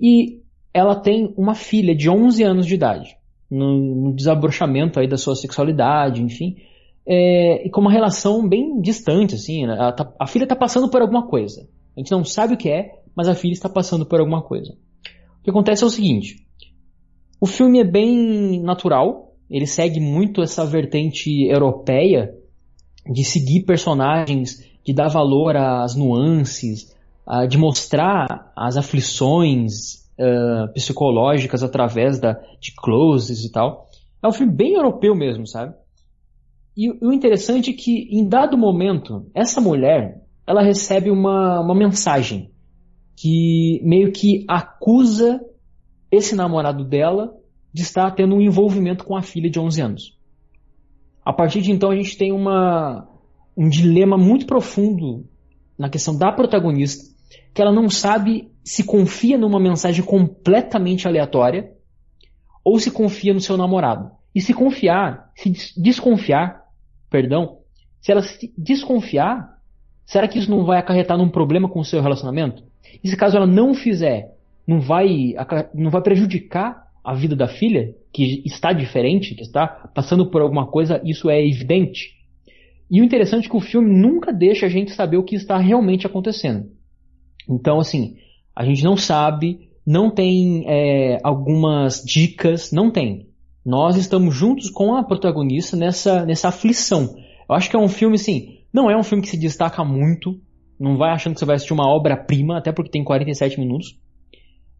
E 0.00 0.40
ela 0.72 0.94
tem 0.94 1.34
uma 1.36 1.54
filha 1.54 1.94
de 1.94 2.08
11 2.08 2.42
anos 2.44 2.66
de 2.66 2.74
idade, 2.74 3.16
no, 3.50 4.12
desabrochamento 4.14 5.00
aí 5.00 5.08
da 5.08 5.16
sua 5.16 5.34
sexualidade, 5.34 6.22
enfim, 6.22 6.56
é, 7.06 7.66
e 7.66 7.70
com 7.70 7.80
uma 7.80 7.90
relação 7.90 8.48
bem 8.48 8.80
distante, 8.80 9.34
assim, 9.34 9.66
né? 9.66 9.76
tá, 9.96 10.12
a 10.20 10.26
filha 10.26 10.44
está 10.44 10.54
passando 10.54 10.90
por 10.90 11.00
alguma 11.00 11.26
coisa. 11.26 11.66
A 11.96 12.00
gente 12.00 12.12
não 12.12 12.24
sabe 12.24 12.54
o 12.54 12.56
que 12.56 12.70
é, 12.70 12.92
mas 13.16 13.28
a 13.28 13.34
filha 13.34 13.52
está 13.52 13.68
passando 13.68 14.06
por 14.06 14.20
alguma 14.20 14.42
coisa. 14.42 14.76
O 15.40 15.42
que 15.42 15.50
acontece 15.50 15.82
é 15.82 15.86
o 15.86 15.90
seguinte, 15.90 16.46
o 17.40 17.46
filme 17.46 17.80
é 17.80 17.84
bem 17.84 18.60
natural, 18.62 19.34
ele 19.50 19.66
segue 19.66 19.98
muito 19.98 20.42
essa 20.42 20.64
vertente 20.66 21.46
europeia 21.48 22.34
de 23.06 23.24
seguir 23.24 23.64
personagens, 23.64 24.64
de 24.84 24.92
dar 24.92 25.08
valor 25.08 25.56
às 25.56 25.94
nuances, 25.94 26.94
de 27.48 27.58
mostrar 27.58 28.52
as 28.56 28.76
aflições 28.76 30.08
uh, 30.18 30.72
psicológicas 30.72 31.62
através 31.62 32.18
da, 32.18 32.32
de 32.60 32.74
closes 32.74 33.44
e 33.44 33.52
tal. 33.52 33.88
É 34.22 34.26
um 34.26 34.32
filme 34.32 34.52
bem 34.52 34.74
europeu 34.74 35.14
mesmo, 35.14 35.46
sabe? 35.46 35.74
E 36.76 36.90
o 37.04 37.12
interessante 37.12 37.70
é 37.70 37.72
que, 37.72 38.08
em 38.10 38.28
dado 38.28 38.56
momento, 38.56 39.26
essa 39.34 39.60
mulher, 39.60 40.22
ela 40.46 40.62
recebe 40.62 41.10
uma, 41.10 41.60
uma 41.60 41.74
mensagem 41.74 42.50
que 43.16 43.80
meio 43.84 44.12
que 44.12 44.44
acusa 44.48 45.40
esse 46.10 46.36
namorado 46.36 46.84
dela 46.84 47.34
de 47.72 47.82
estar 47.82 48.10
tendo 48.12 48.36
um 48.36 48.40
envolvimento 48.40 49.04
com 49.04 49.16
a 49.16 49.22
filha 49.22 49.50
de 49.50 49.58
11 49.58 49.80
anos. 49.82 50.17
A 51.28 51.32
partir 51.34 51.60
de 51.60 51.70
então 51.70 51.90
a 51.90 51.94
gente 51.94 52.16
tem 52.16 52.32
uma, 52.32 53.06
um 53.54 53.68
dilema 53.68 54.16
muito 54.16 54.46
profundo 54.46 55.28
na 55.78 55.90
questão 55.90 56.16
da 56.16 56.32
protagonista, 56.32 57.04
que 57.52 57.60
ela 57.60 57.70
não 57.70 57.90
sabe 57.90 58.50
se 58.64 58.82
confia 58.82 59.36
numa 59.36 59.60
mensagem 59.60 60.02
completamente 60.02 61.06
aleatória 61.06 61.70
ou 62.64 62.80
se 62.80 62.90
confia 62.90 63.34
no 63.34 63.42
seu 63.42 63.58
namorado. 63.58 64.10
E 64.34 64.40
se 64.40 64.54
confiar, 64.54 65.30
se 65.36 65.52
desconfiar, 65.76 66.62
perdão, 67.10 67.58
se 68.00 68.10
ela 68.10 68.22
se 68.22 68.50
desconfiar, 68.56 69.54
será 70.06 70.26
que 70.28 70.38
isso 70.38 70.50
não 70.50 70.64
vai 70.64 70.78
acarretar 70.78 71.18
num 71.18 71.28
problema 71.28 71.68
com 71.68 71.80
o 71.80 71.84
seu 71.84 72.00
relacionamento? 72.00 72.64
E 73.04 73.08
se 73.10 73.18
caso 73.18 73.36
ela 73.36 73.46
não 73.46 73.74
fizer, 73.74 74.34
não 74.66 74.80
vai, 74.80 75.34
não 75.74 75.90
vai 75.90 76.00
prejudicar 76.00 76.87
a 77.08 77.14
vida 77.14 77.34
da 77.34 77.48
filha, 77.48 77.94
que 78.12 78.42
está 78.44 78.70
diferente, 78.70 79.34
que 79.34 79.40
está 79.40 79.66
passando 79.66 80.30
por 80.30 80.42
alguma 80.42 80.66
coisa, 80.66 81.00
isso 81.02 81.30
é 81.30 81.42
evidente. 81.42 82.10
E 82.90 83.00
o 83.00 83.04
interessante 83.04 83.46
é 83.46 83.50
que 83.50 83.56
o 83.56 83.60
filme 83.60 83.90
nunca 83.90 84.30
deixa 84.30 84.66
a 84.66 84.68
gente 84.68 84.90
saber 84.90 85.16
o 85.16 85.22
que 85.22 85.34
está 85.34 85.56
realmente 85.56 86.06
acontecendo. 86.06 86.66
Então, 87.48 87.80
assim, 87.80 88.16
a 88.54 88.62
gente 88.62 88.84
não 88.84 88.94
sabe, 88.94 89.70
não 89.86 90.10
tem 90.10 90.64
é, 90.66 91.18
algumas 91.24 92.02
dicas, 92.04 92.72
não 92.72 92.90
tem. 92.90 93.30
Nós 93.64 93.96
estamos 93.96 94.34
juntos 94.34 94.68
com 94.68 94.94
a 94.94 95.02
protagonista 95.02 95.78
nessa, 95.78 96.26
nessa 96.26 96.48
aflição. 96.48 97.16
Eu 97.48 97.54
acho 97.54 97.70
que 97.70 97.76
é 97.76 97.78
um 97.78 97.88
filme, 97.88 98.16
assim, 98.16 98.58
não 98.70 98.90
é 98.90 98.96
um 98.98 99.02
filme 99.02 99.22
que 99.22 99.30
se 99.30 99.38
destaca 99.38 99.82
muito, 99.82 100.38
não 100.78 100.98
vai 100.98 101.10
achando 101.10 101.32
que 101.32 101.40
você 101.40 101.46
vai 101.46 101.56
assistir 101.56 101.72
uma 101.72 101.88
obra-prima, 101.88 102.58
até 102.58 102.70
porque 102.70 102.90
tem 102.90 103.02
47 103.02 103.58
minutos. 103.58 103.98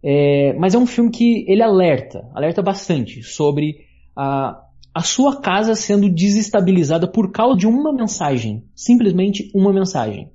É, 0.03 0.53
mas 0.55 0.74
é 0.74 0.78
um 0.78 0.86
filme 0.86 1.11
que 1.11 1.44
ele 1.49 1.62
alerta, 1.62 2.28
alerta 2.34 2.62
bastante 2.62 3.22
sobre 3.22 3.78
a, 4.16 4.62
a 4.94 5.03
sua 5.03 5.40
casa 5.40 5.74
sendo 5.74 6.09
desestabilizada 6.09 7.07
por 7.07 7.32
causa 7.32 7.57
de 7.57 7.66
uma 7.66 7.92
mensagem, 7.92 8.64
simplesmente 8.74 9.51
uma 9.55 9.72
mensagem, 9.72 10.30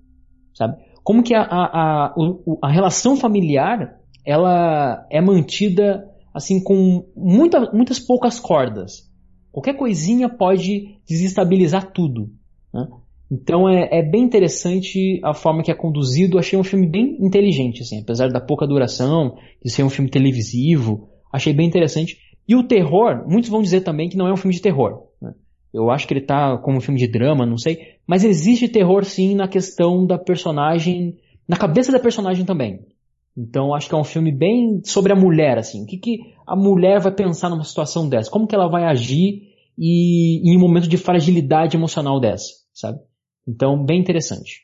sabe? 0.53 0.78
Como 1.03 1.24
que 1.24 1.34
a, 1.34 1.41
a, 1.41 2.05
a, 2.07 2.16
a 2.61 2.72
relação 2.72 3.16
familiar 3.16 3.99
ela 4.26 5.05
é 5.09 5.20
mantida 5.20 6.09
assim 6.34 6.61
com 6.64 7.05
muita, 7.16 7.72
muitas 7.72 7.99
poucas 7.99 8.39
cordas. 8.39 9.09
Qualquer 9.51 9.76
coisinha 9.76 10.28
pode 10.28 10.97
desestabilizar 11.07 11.91
tudo. 11.91 12.32
Né? 12.74 12.88
Então 13.34 13.68
é, 13.68 13.90
é, 13.92 14.04
bem 14.04 14.22
interessante 14.22 15.20
a 15.24 15.34
forma 15.34 15.64
que 15.64 15.72
é 15.72 15.74
conduzido. 15.74 16.38
Achei 16.38 16.58
um 16.58 16.64
filme 16.64 16.88
bem 16.88 17.18
inteligente, 17.20 17.82
assim, 17.82 18.00
apesar 18.00 18.30
da 18.30 18.40
pouca 18.40 18.68
duração, 18.68 19.36
de 19.64 19.72
ser 19.72 19.84
um 19.84 19.90
filme 19.90 20.10
televisivo. 20.10 21.10
Achei 21.32 21.52
bem 21.52 21.68
interessante. 21.68 22.20
E 22.48 22.56
o 22.56 22.62
terror, 22.62 23.26
muitos 23.28 23.50
vão 23.50 23.64
dizer 23.64 23.82
também 23.82 24.08
que 24.08 24.18
não 24.18 24.28
é 24.28 24.34
um 24.34 24.38
filme 24.38 24.54
de 24.54 24.62
terror. 24.62 25.08
Né? 25.20 25.34
Eu 25.74 25.90
acho 25.90 26.08
que 26.08 26.14
ele 26.14 26.22
tá 26.22 26.60
como 26.60 26.78
um 26.78 26.82
filme 26.82 27.00
de 27.00 27.08
drama, 27.08 27.44
não 27.44 27.58
sei. 27.58 27.80
Mas 28.06 28.24
existe 28.24 28.68
terror 28.68 29.04
sim 29.04 29.34
na 29.34 29.48
questão 29.48 30.06
da 30.06 30.20
personagem, 30.20 31.18
na 31.48 31.58
cabeça 31.58 31.92
da 31.92 32.00
personagem 32.00 32.46
também. 32.46 32.82
Então 33.36 33.74
acho 33.74 33.90
que 33.90 33.96
é 33.96 33.98
um 33.98 34.04
filme 34.04 34.32
bem 34.32 34.80
sobre 34.84 35.12
a 35.12 35.16
mulher, 35.16 35.58
assim. 35.58 35.82
O 35.82 35.86
que, 35.88 35.98
que 35.98 36.20
a 36.46 36.56
mulher 36.56 37.00
vai 37.00 37.12
pensar 37.12 37.50
numa 37.50 37.64
situação 37.64 38.08
dessa? 38.08 38.30
Como 38.30 38.46
que 38.46 38.54
ela 38.54 38.70
vai 38.70 38.84
agir 38.84 39.42
e, 39.76 40.48
em 40.48 40.56
um 40.56 40.60
momento 40.60 40.88
de 40.88 40.98
fragilidade 40.98 41.76
emocional 41.76 42.20
dessa, 42.20 42.52
sabe? 42.72 43.00
Então, 43.48 43.84
bem 43.84 44.00
interessante. 44.00 44.64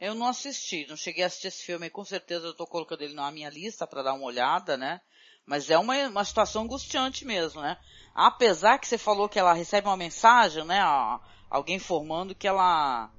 Eu 0.00 0.14
não 0.14 0.26
assisti, 0.26 0.86
não 0.88 0.96
cheguei 0.96 1.24
a 1.24 1.26
assistir 1.26 1.48
esse 1.48 1.64
filme, 1.64 1.88
com 1.88 2.04
certeza 2.04 2.46
eu 2.46 2.50
estou 2.50 2.66
colocando 2.66 3.02
ele 3.02 3.14
na 3.14 3.30
minha 3.30 3.48
lista 3.48 3.86
para 3.86 4.02
dar 4.02 4.14
uma 4.14 4.26
olhada, 4.26 4.76
né? 4.76 5.00
Mas 5.46 5.70
é 5.70 5.78
uma, 5.78 5.96
uma 6.08 6.24
situação 6.24 6.62
angustiante 6.62 7.24
mesmo, 7.24 7.60
né? 7.60 7.76
Apesar 8.14 8.78
que 8.78 8.86
você 8.86 8.98
falou 8.98 9.28
que 9.28 9.38
ela 9.38 9.52
recebe 9.52 9.88
uma 9.88 9.96
mensagem, 9.96 10.64
né? 10.64 10.80
Alguém 11.50 11.76
informando 11.76 12.34
que 12.34 12.46
ela, 12.46 13.10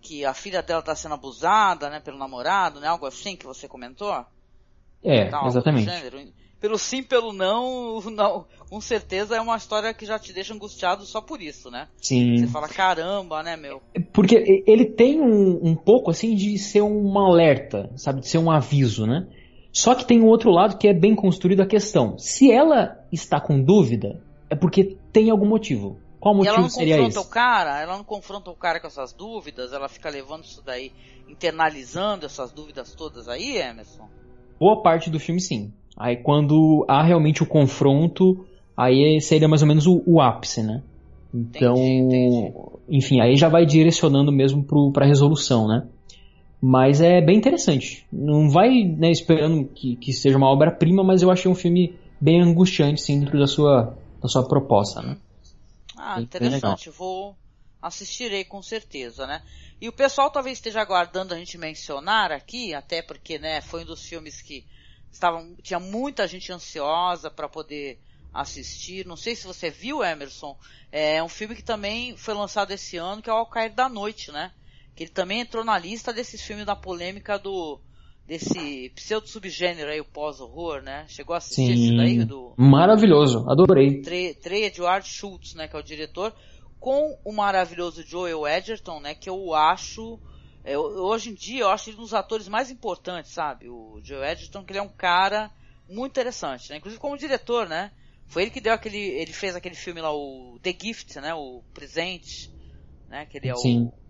que 0.00 0.24
a 0.24 0.34
filha 0.34 0.62
dela 0.62 0.80
está 0.80 0.94
sendo 0.94 1.14
abusada, 1.14 1.88
né? 1.88 2.00
Pelo 2.00 2.18
namorado, 2.18 2.80
né? 2.80 2.88
Algo 2.88 3.06
assim 3.06 3.36
que 3.36 3.46
você 3.46 3.68
comentou? 3.68 4.24
É, 5.02 5.28
exatamente 5.46 5.90
pelo 6.62 6.78
sim, 6.78 7.02
pelo 7.02 7.32
não, 7.32 8.00
não, 8.02 8.46
com 8.70 8.80
certeza 8.80 9.34
é 9.36 9.40
uma 9.40 9.56
história 9.56 9.92
que 9.92 10.06
já 10.06 10.16
te 10.16 10.32
deixa 10.32 10.54
angustiado 10.54 11.04
só 11.04 11.20
por 11.20 11.42
isso, 11.42 11.72
né? 11.72 11.88
Sim. 12.00 12.36
Você 12.36 12.46
fala, 12.46 12.68
caramba, 12.68 13.42
né, 13.42 13.56
meu? 13.56 13.82
Porque 14.12 14.62
ele 14.64 14.86
tem 14.86 15.20
um, 15.20 15.58
um 15.60 15.74
pouco, 15.74 16.12
assim, 16.12 16.36
de 16.36 16.56
ser 16.56 16.80
um 16.80 17.18
alerta, 17.18 17.90
sabe? 17.96 18.20
De 18.20 18.28
ser 18.28 18.38
um 18.38 18.48
aviso, 18.48 19.04
né? 19.06 19.26
Só 19.72 19.92
que 19.96 20.06
tem 20.06 20.22
um 20.22 20.26
outro 20.28 20.52
lado 20.52 20.78
que 20.78 20.86
é 20.86 20.94
bem 20.94 21.16
construído 21.16 21.62
a 21.62 21.66
questão. 21.66 22.16
Se 22.16 22.52
ela 22.52 23.04
está 23.10 23.40
com 23.40 23.60
dúvida, 23.60 24.22
é 24.48 24.54
porque 24.54 24.96
tem 25.12 25.30
algum 25.30 25.48
motivo. 25.48 25.98
Qual 26.20 26.32
E 26.34 26.38
motivo 26.38 26.54
ela 26.54 26.62
não 26.62 26.70
seria 26.70 26.94
confronta 26.94 27.18
esse? 27.18 27.26
o 27.26 27.30
cara, 27.30 27.82
ela 27.82 27.96
não 27.96 28.04
confronta 28.04 28.50
o 28.50 28.54
cara 28.54 28.78
com 28.78 28.86
essas 28.86 29.12
dúvidas, 29.12 29.72
ela 29.72 29.88
fica 29.88 30.08
levando 30.08 30.44
isso 30.44 30.62
daí, 30.64 30.92
internalizando 31.28 32.24
essas 32.24 32.52
dúvidas 32.52 32.94
todas 32.94 33.28
aí, 33.28 33.56
Emerson? 33.56 34.08
Boa 34.60 34.80
parte 34.80 35.10
do 35.10 35.18
filme, 35.18 35.40
sim. 35.40 35.72
Aí 35.96 36.16
quando 36.16 36.84
há 36.88 37.02
realmente 37.02 37.42
o 37.42 37.46
confronto, 37.46 38.44
aí 38.76 39.20
seria 39.20 39.48
mais 39.48 39.62
ou 39.62 39.68
menos 39.68 39.86
o, 39.86 40.02
o 40.06 40.20
ápice, 40.20 40.62
né? 40.62 40.82
Então, 41.34 41.74
Entendi, 41.76 42.16
entendi. 42.16 42.52
enfim, 42.88 43.20
aí 43.20 43.36
já 43.36 43.48
vai 43.48 43.64
direcionando 43.64 44.30
mesmo 44.30 44.62
pro, 44.62 44.92
pra 44.92 45.06
resolução, 45.06 45.66
né? 45.66 45.86
Mas 46.60 47.00
é 47.00 47.20
bem 47.20 47.36
interessante. 47.36 48.06
Não 48.12 48.48
vai 48.48 48.84
né, 48.84 49.10
esperando 49.10 49.64
que, 49.64 49.96
que 49.96 50.12
seja 50.12 50.36
uma 50.36 50.48
obra-prima, 50.50 51.02
mas 51.02 51.22
eu 51.22 51.30
achei 51.30 51.50
um 51.50 51.54
filme 51.54 51.98
bem 52.20 52.40
angustiante, 52.40 53.00
sim, 53.00 53.18
dentro 53.18 53.38
da 53.38 53.46
sua, 53.46 53.96
da 54.22 54.28
sua 54.28 54.46
proposta, 54.46 55.02
né? 55.02 55.16
Ah, 55.96 56.16
Bem 56.16 56.24
interessante. 56.24 56.88
Vou 56.90 57.36
assistirei 57.80 58.44
com 58.44 58.62
certeza, 58.62 59.26
né? 59.26 59.42
E 59.80 59.88
o 59.88 59.92
pessoal 59.92 60.30
talvez 60.30 60.58
esteja 60.58 60.80
aguardando 60.80 61.34
a 61.34 61.36
gente 61.36 61.58
mencionar 61.58 62.30
aqui, 62.30 62.72
até 62.72 63.02
porque, 63.02 63.40
né, 63.40 63.60
foi 63.60 63.82
um 63.82 63.86
dos 63.86 64.04
filmes 64.04 64.40
que 64.40 64.64
estavam 65.12 65.54
tinha 65.62 65.78
muita 65.78 66.26
gente 66.26 66.52
ansiosa 66.52 67.30
para 67.30 67.48
poder 67.48 67.98
assistir. 68.32 69.06
Não 69.06 69.16
sei 69.16 69.36
se 69.36 69.46
você 69.46 69.70
viu, 69.70 70.02
Emerson. 70.02 70.56
É 70.90 71.22
um 71.22 71.28
filme 71.28 71.54
que 71.54 71.62
também 71.62 72.16
foi 72.16 72.34
lançado 72.34 72.70
esse 72.70 72.96
ano, 72.96 73.22
que 73.22 73.28
é 73.28 73.32
o 73.32 73.36
Ao 73.36 73.46
Cair 73.46 73.72
da 73.72 73.88
Noite, 73.88 74.32
né? 74.32 74.50
Que 74.96 75.04
ele 75.04 75.10
também 75.10 75.40
entrou 75.40 75.64
na 75.64 75.78
lista 75.78 76.12
desses 76.12 76.42
filmes 76.42 76.66
da 76.66 76.74
polêmica 76.74 77.38
do 77.38 77.78
desse 78.26 78.90
pseudo 78.94 79.28
subgênero 79.28 79.90
aí, 79.90 80.00
o 80.00 80.04
pós-horror, 80.04 80.80
né? 80.80 81.04
Chegou 81.08 81.34
a 81.34 81.38
assistir 81.38 81.72
esse 81.72 81.96
daí 81.96 82.24
do 82.24 82.54
Maravilhoso, 82.56 83.44
adorei. 83.50 84.00
Trey, 84.00 84.34
Trey 84.34 84.64
Edward 84.64 85.06
Schultz, 85.06 85.54
né, 85.54 85.66
que 85.66 85.76
é 85.76 85.78
o 85.78 85.82
diretor, 85.82 86.32
com 86.78 87.18
o 87.24 87.32
maravilhoso 87.32 88.02
Joel 88.02 88.46
Edgerton, 88.46 89.00
né, 89.00 89.14
que 89.14 89.28
eu 89.28 89.54
acho, 89.54 90.18
é, 90.64 90.78
hoje 90.78 91.30
em 91.30 91.34
dia 91.34 91.60
eu 91.60 91.68
acho 91.68 91.90
ele 91.90 91.98
um 91.98 92.02
dos 92.02 92.14
atores 92.14 92.48
mais 92.48 92.70
importantes, 92.70 93.32
sabe? 93.32 93.68
O 93.68 94.00
Joel 94.02 94.24
Edgerton, 94.24 94.64
que 94.64 94.72
ele 94.72 94.78
é 94.78 94.82
um 94.82 94.88
cara 94.88 95.50
muito 95.88 96.12
interessante, 96.12 96.70
né? 96.70 96.76
Inclusive 96.76 97.00
como 97.00 97.16
diretor, 97.16 97.68
né? 97.68 97.92
Foi 98.26 98.42
ele 98.42 98.50
que 98.50 98.60
deu 98.60 98.72
aquele, 98.72 98.98
ele 98.98 99.32
fez 99.32 99.54
aquele 99.54 99.74
filme 99.74 100.00
lá, 100.00 100.12
o 100.12 100.58
The 100.62 100.74
Gift, 100.80 101.20
né, 101.20 101.34
o 101.34 101.62
Presente, 101.74 102.50
né, 103.06 103.26
que 103.26 103.36
ele 103.36 103.48
é 103.48 103.54
Sim. 103.54 103.84
o 103.84 104.02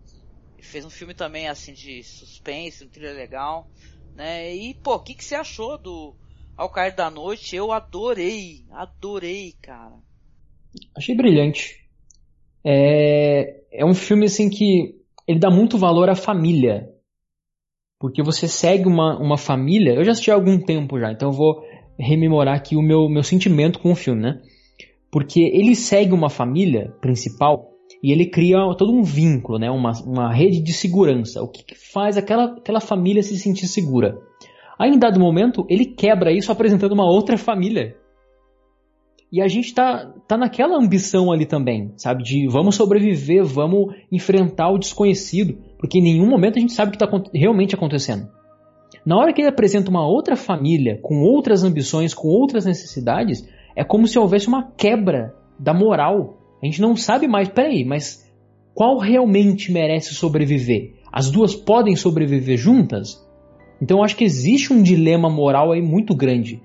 ele 0.62 0.68
fez 0.68 0.84
um 0.84 0.90
filme 0.90 1.12
também 1.12 1.48
assim 1.48 1.72
de 1.72 2.05
suspense, 2.05 2.84
um 2.84 2.88
thriller 2.88 3.16
legal, 3.16 3.68
né? 4.14 4.55
E 4.55 4.74
pô, 4.74 4.94
o 4.94 5.00
que 5.00 5.14
que 5.14 5.24
você 5.24 5.34
achou 5.34 5.76
do 5.76 6.14
Ao 6.57 6.70
Cair 6.70 6.94
da 6.94 7.11
Noite? 7.11 7.57
Eu 7.57 7.72
adorei, 7.72 8.64
adorei, 8.70 9.57
cara. 9.61 9.98
Achei 10.96 11.16
brilhante. 11.16 11.84
É, 12.64 13.61
é 13.72 13.84
um 13.84 13.92
filme 13.92 14.26
assim 14.26 14.48
que 14.48 15.01
ele 15.26 15.38
dá 15.38 15.50
muito 15.50 15.78
valor 15.78 16.08
à 16.08 16.14
família. 16.14 16.88
Porque 17.98 18.22
você 18.22 18.48
segue 18.48 18.88
uma, 18.88 19.18
uma 19.18 19.38
família. 19.38 19.94
Eu 19.94 20.04
já 20.04 20.12
assisti 20.12 20.30
há 20.30 20.34
algum 20.34 20.58
tempo 20.58 20.98
já, 20.98 21.12
então 21.12 21.28
eu 21.28 21.32
vou 21.32 21.62
rememorar 21.98 22.56
aqui 22.56 22.76
o 22.76 22.82
meu, 22.82 23.08
meu 23.08 23.22
sentimento 23.22 23.78
com 23.78 23.92
o 23.92 23.94
filme, 23.94 24.22
né? 24.22 24.40
Porque 25.10 25.40
ele 25.40 25.74
segue 25.74 26.12
uma 26.12 26.30
família 26.30 26.92
principal 27.00 27.70
e 28.02 28.10
ele 28.10 28.26
cria 28.26 28.56
todo 28.76 28.92
um 28.92 29.02
vínculo, 29.02 29.58
né? 29.58 29.70
Uma, 29.70 29.92
uma 30.04 30.32
rede 30.32 30.60
de 30.60 30.72
segurança. 30.72 31.42
O 31.42 31.48
que, 31.48 31.62
que 31.62 31.74
faz 31.74 32.16
aquela, 32.16 32.56
aquela 32.56 32.80
família 32.80 33.22
se 33.22 33.38
sentir 33.38 33.68
segura? 33.68 34.18
Aí, 34.78 34.90
em 34.90 34.98
dado 34.98 35.20
momento, 35.20 35.64
ele 35.68 35.84
quebra 35.84 36.32
isso 36.32 36.50
apresentando 36.50 36.92
uma 36.92 37.08
outra 37.08 37.38
família. 37.38 37.96
E 39.33 39.41
a 39.41 39.49
gente 39.49 39.74
tá, 39.74 40.12
tá 40.28 40.37
naquela 40.37 40.76
ambição 40.76 41.33
ali 41.33 41.47
também, 41.47 41.95
sabe? 41.97 42.22
De 42.22 42.47
vamos 42.47 42.74
sobreviver, 42.74 43.43
vamos 43.43 43.95
enfrentar 44.12 44.68
o 44.68 44.76
desconhecido, 44.78 45.57
porque 45.78 45.99
em 45.99 46.03
nenhum 46.03 46.28
momento 46.28 46.59
a 46.59 46.61
gente 46.61 46.74
sabe 46.74 46.91
o 46.91 46.99
que 46.99 47.03
está 47.03 47.30
realmente 47.33 47.74
acontecendo. 47.74 48.28
Na 49.07 49.16
hora 49.16 49.33
que 49.33 49.41
ele 49.41 49.49
apresenta 49.49 49.91
uma 49.91 50.07
outra 50.07 50.37
família, 50.37 50.99
com 51.01 51.22
outras 51.22 51.64
ambições, 51.64 52.12
com 52.12 52.28
outras 52.28 52.66
necessidades, 52.66 53.49
é 53.74 53.83
como 53.83 54.07
se 54.07 54.18
houvesse 54.18 54.49
uma 54.49 54.70
quebra 54.76 55.35
da 55.59 55.72
moral. 55.72 56.37
A 56.62 56.66
gente 56.66 56.83
não 56.83 56.95
sabe 56.95 57.26
mais, 57.26 57.49
peraí, 57.49 57.87
mas 57.87 58.30
qual 58.74 58.99
realmente 58.99 59.72
merece 59.72 60.14
sobreviver? 60.14 60.93
As 61.11 61.30
duas 61.30 61.55
podem 61.55 61.97
sobreviver 61.97 62.59
juntas? 62.59 63.26
Então 63.80 63.99
eu 63.99 64.05
acho 64.05 64.14
que 64.14 64.24
existe 64.24 64.74
um 64.74 64.83
dilema 64.83 65.30
moral 65.30 65.72
aí 65.72 65.80
muito 65.80 66.14
grande 66.14 66.61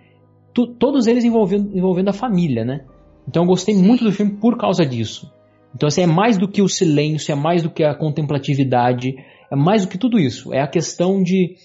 tu- 0.58 0.74
todos 0.74 1.06
eles 1.06 1.24
envolvendo, 1.24 1.78
envolvendo 1.78 2.10
a 2.10 2.14
família, 2.14 2.66
né? 2.66 2.84
Então 3.28 3.44
eu 3.44 3.48
gostei 3.48 3.76
muito 3.76 4.04
do 4.04 4.12
filme 4.12 4.38
por 4.38 4.58
causa 4.58 4.84
disso. 4.84 5.32
Então 5.76 5.86
assim, 5.86 6.02
é 6.02 6.08
mais 6.08 6.36
do 6.36 6.48
que 6.48 6.64
o 6.64 6.68
silêncio, 6.68 7.32
é 7.32 7.36
mais 7.36 7.62
do 7.62 7.70
que 7.70 7.84
a 7.84 7.94
contemplatividade, 7.94 9.14
é 9.52 9.56
mais 9.56 9.84
do 9.86 9.88
que 9.92 10.00
tudo 10.00 10.18
isso. 10.18 10.52
É 10.52 10.60
a 10.60 10.68
questão 10.68 11.22
de 11.22 11.56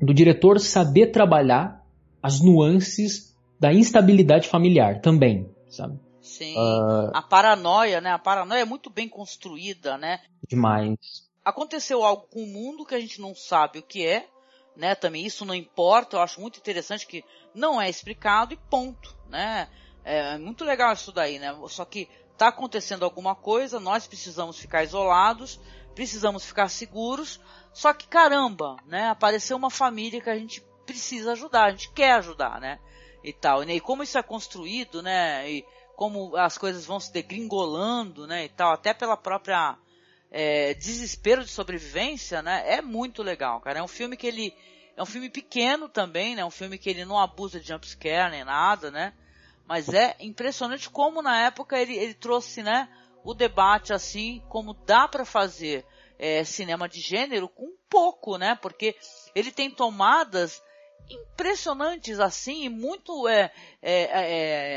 do 0.00 0.14
diretor 0.14 0.58
saber 0.60 1.08
trabalhar 1.08 1.82
as 2.22 2.40
nuances 2.40 3.34
da 3.60 3.72
instabilidade 3.72 4.48
familiar 4.48 5.00
também, 5.02 5.50
sabe? 5.68 5.98
Sim. 6.22 6.54
Ah. 6.56 7.10
A 7.14 7.22
paranoia, 7.22 8.00
né? 8.00 8.10
A 8.10 8.18
paranoia 8.18 8.60
é 8.60 8.64
muito 8.64 8.88
bem 8.88 9.08
construída, 9.08 9.98
né? 9.98 10.20
Demais. 10.48 10.96
Aconteceu 11.44 12.02
algo 12.02 12.26
com 12.30 12.40
o 12.42 12.46
mundo 12.46 12.84
que 12.86 12.94
a 12.94 13.00
gente 13.00 13.20
não 13.20 13.34
sabe 13.34 13.78
o 13.78 13.82
que 13.82 14.04
é, 14.06 14.26
né? 14.76 14.94
Também 14.94 15.24
isso 15.24 15.44
não 15.44 15.54
importa. 15.54 16.16
Eu 16.16 16.20
acho 16.20 16.40
muito 16.40 16.58
interessante 16.58 17.06
que 17.06 17.24
não 17.54 17.80
é 17.80 17.88
explicado 17.88 18.52
e 18.52 18.56
ponto, 18.56 19.16
né? 19.28 19.68
É 20.04 20.38
muito 20.38 20.64
legal 20.64 20.92
isso 20.92 21.10
daí, 21.10 21.38
né? 21.38 21.56
Só 21.68 21.84
que 21.84 22.08
tá 22.36 22.48
acontecendo 22.48 23.04
alguma 23.04 23.34
coisa, 23.34 23.80
nós 23.80 24.06
precisamos 24.06 24.58
ficar 24.58 24.84
isolados, 24.84 25.58
precisamos 25.94 26.44
ficar 26.44 26.68
seguros. 26.68 27.40
Só 27.72 27.92
que 27.92 28.06
caramba, 28.06 28.76
né? 28.86 29.08
Apareceu 29.08 29.56
uma 29.56 29.70
família 29.70 30.20
que 30.20 30.30
a 30.30 30.38
gente 30.38 30.62
precisa 30.84 31.32
ajudar, 31.32 31.64
a 31.64 31.70
gente 31.70 31.90
quer 31.92 32.12
ajudar, 32.12 32.60
né? 32.60 32.78
E 33.24 33.32
tal. 33.32 33.64
E 33.64 33.80
como 33.80 34.02
isso 34.02 34.16
é 34.16 34.22
construído, 34.22 35.02
né? 35.02 35.50
E 35.50 35.66
como 35.96 36.36
as 36.36 36.56
coisas 36.56 36.84
vão 36.86 37.00
se 37.00 37.12
degringolando, 37.12 38.26
né? 38.26 38.44
E 38.44 38.48
tal, 38.48 38.72
até 38.72 38.94
pela 38.94 39.16
própria 39.16 39.76
é, 40.38 40.74
desespero 40.74 41.42
de 41.42 41.50
sobrevivência, 41.50 42.42
né? 42.42 42.62
É 42.66 42.82
muito 42.82 43.22
legal, 43.22 43.58
cara. 43.58 43.78
É 43.78 43.82
um 43.82 43.88
filme 43.88 44.18
que 44.18 44.26
ele 44.26 44.54
é 44.94 45.02
um 45.02 45.06
filme 45.06 45.30
pequeno 45.30 45.88
também, 45.88 46.36
né? 46.36 46.44
Um 46.44 46.50
filme 46.50 46.76
que 46.76 46.90
ele 46.90 47.06
não 47.06 47.18
abusa 47.18 47.58
de 47.58 47.68
jumpscare 47.68 48.30
nem 48.30 48.44
nada, 48.44 48.90
né? 48.90 49.14
Mas 49.66 49.88
é 49.88 50.14
impressionante 50.20 50.90
como 50.90 51.22
na 51.22 51.40
época 51.40 51.80
ele, 51.80 51.96
ele 51.96 52.12
trouxe, 52.12 52.62
né? 52.62 52.86
O 53.24 53.32
debate 53.32 53.94
assim, 53.94 54.42
como 54.50 54.74
dá 54.74 55.08
para 55.08 55.24
fazer 55.24 55.86
é, 56.18 56.44
cinema 56.44 56.86
de 56.86 57.00
gênero 57.00 57.48
com 57.48 57.74
pouco, 57.88 58.36
né? 58.36 58.58
Porque 58.60 58.94
ele 59.34 59.50
tem 59.50 59.70
tomadas 59.70 60.62
impressionantes 61.08 62.20
assim, 62.20 62.68
muito 62.68 63.26
é, 63.26 63.50
é, 63.80 64.02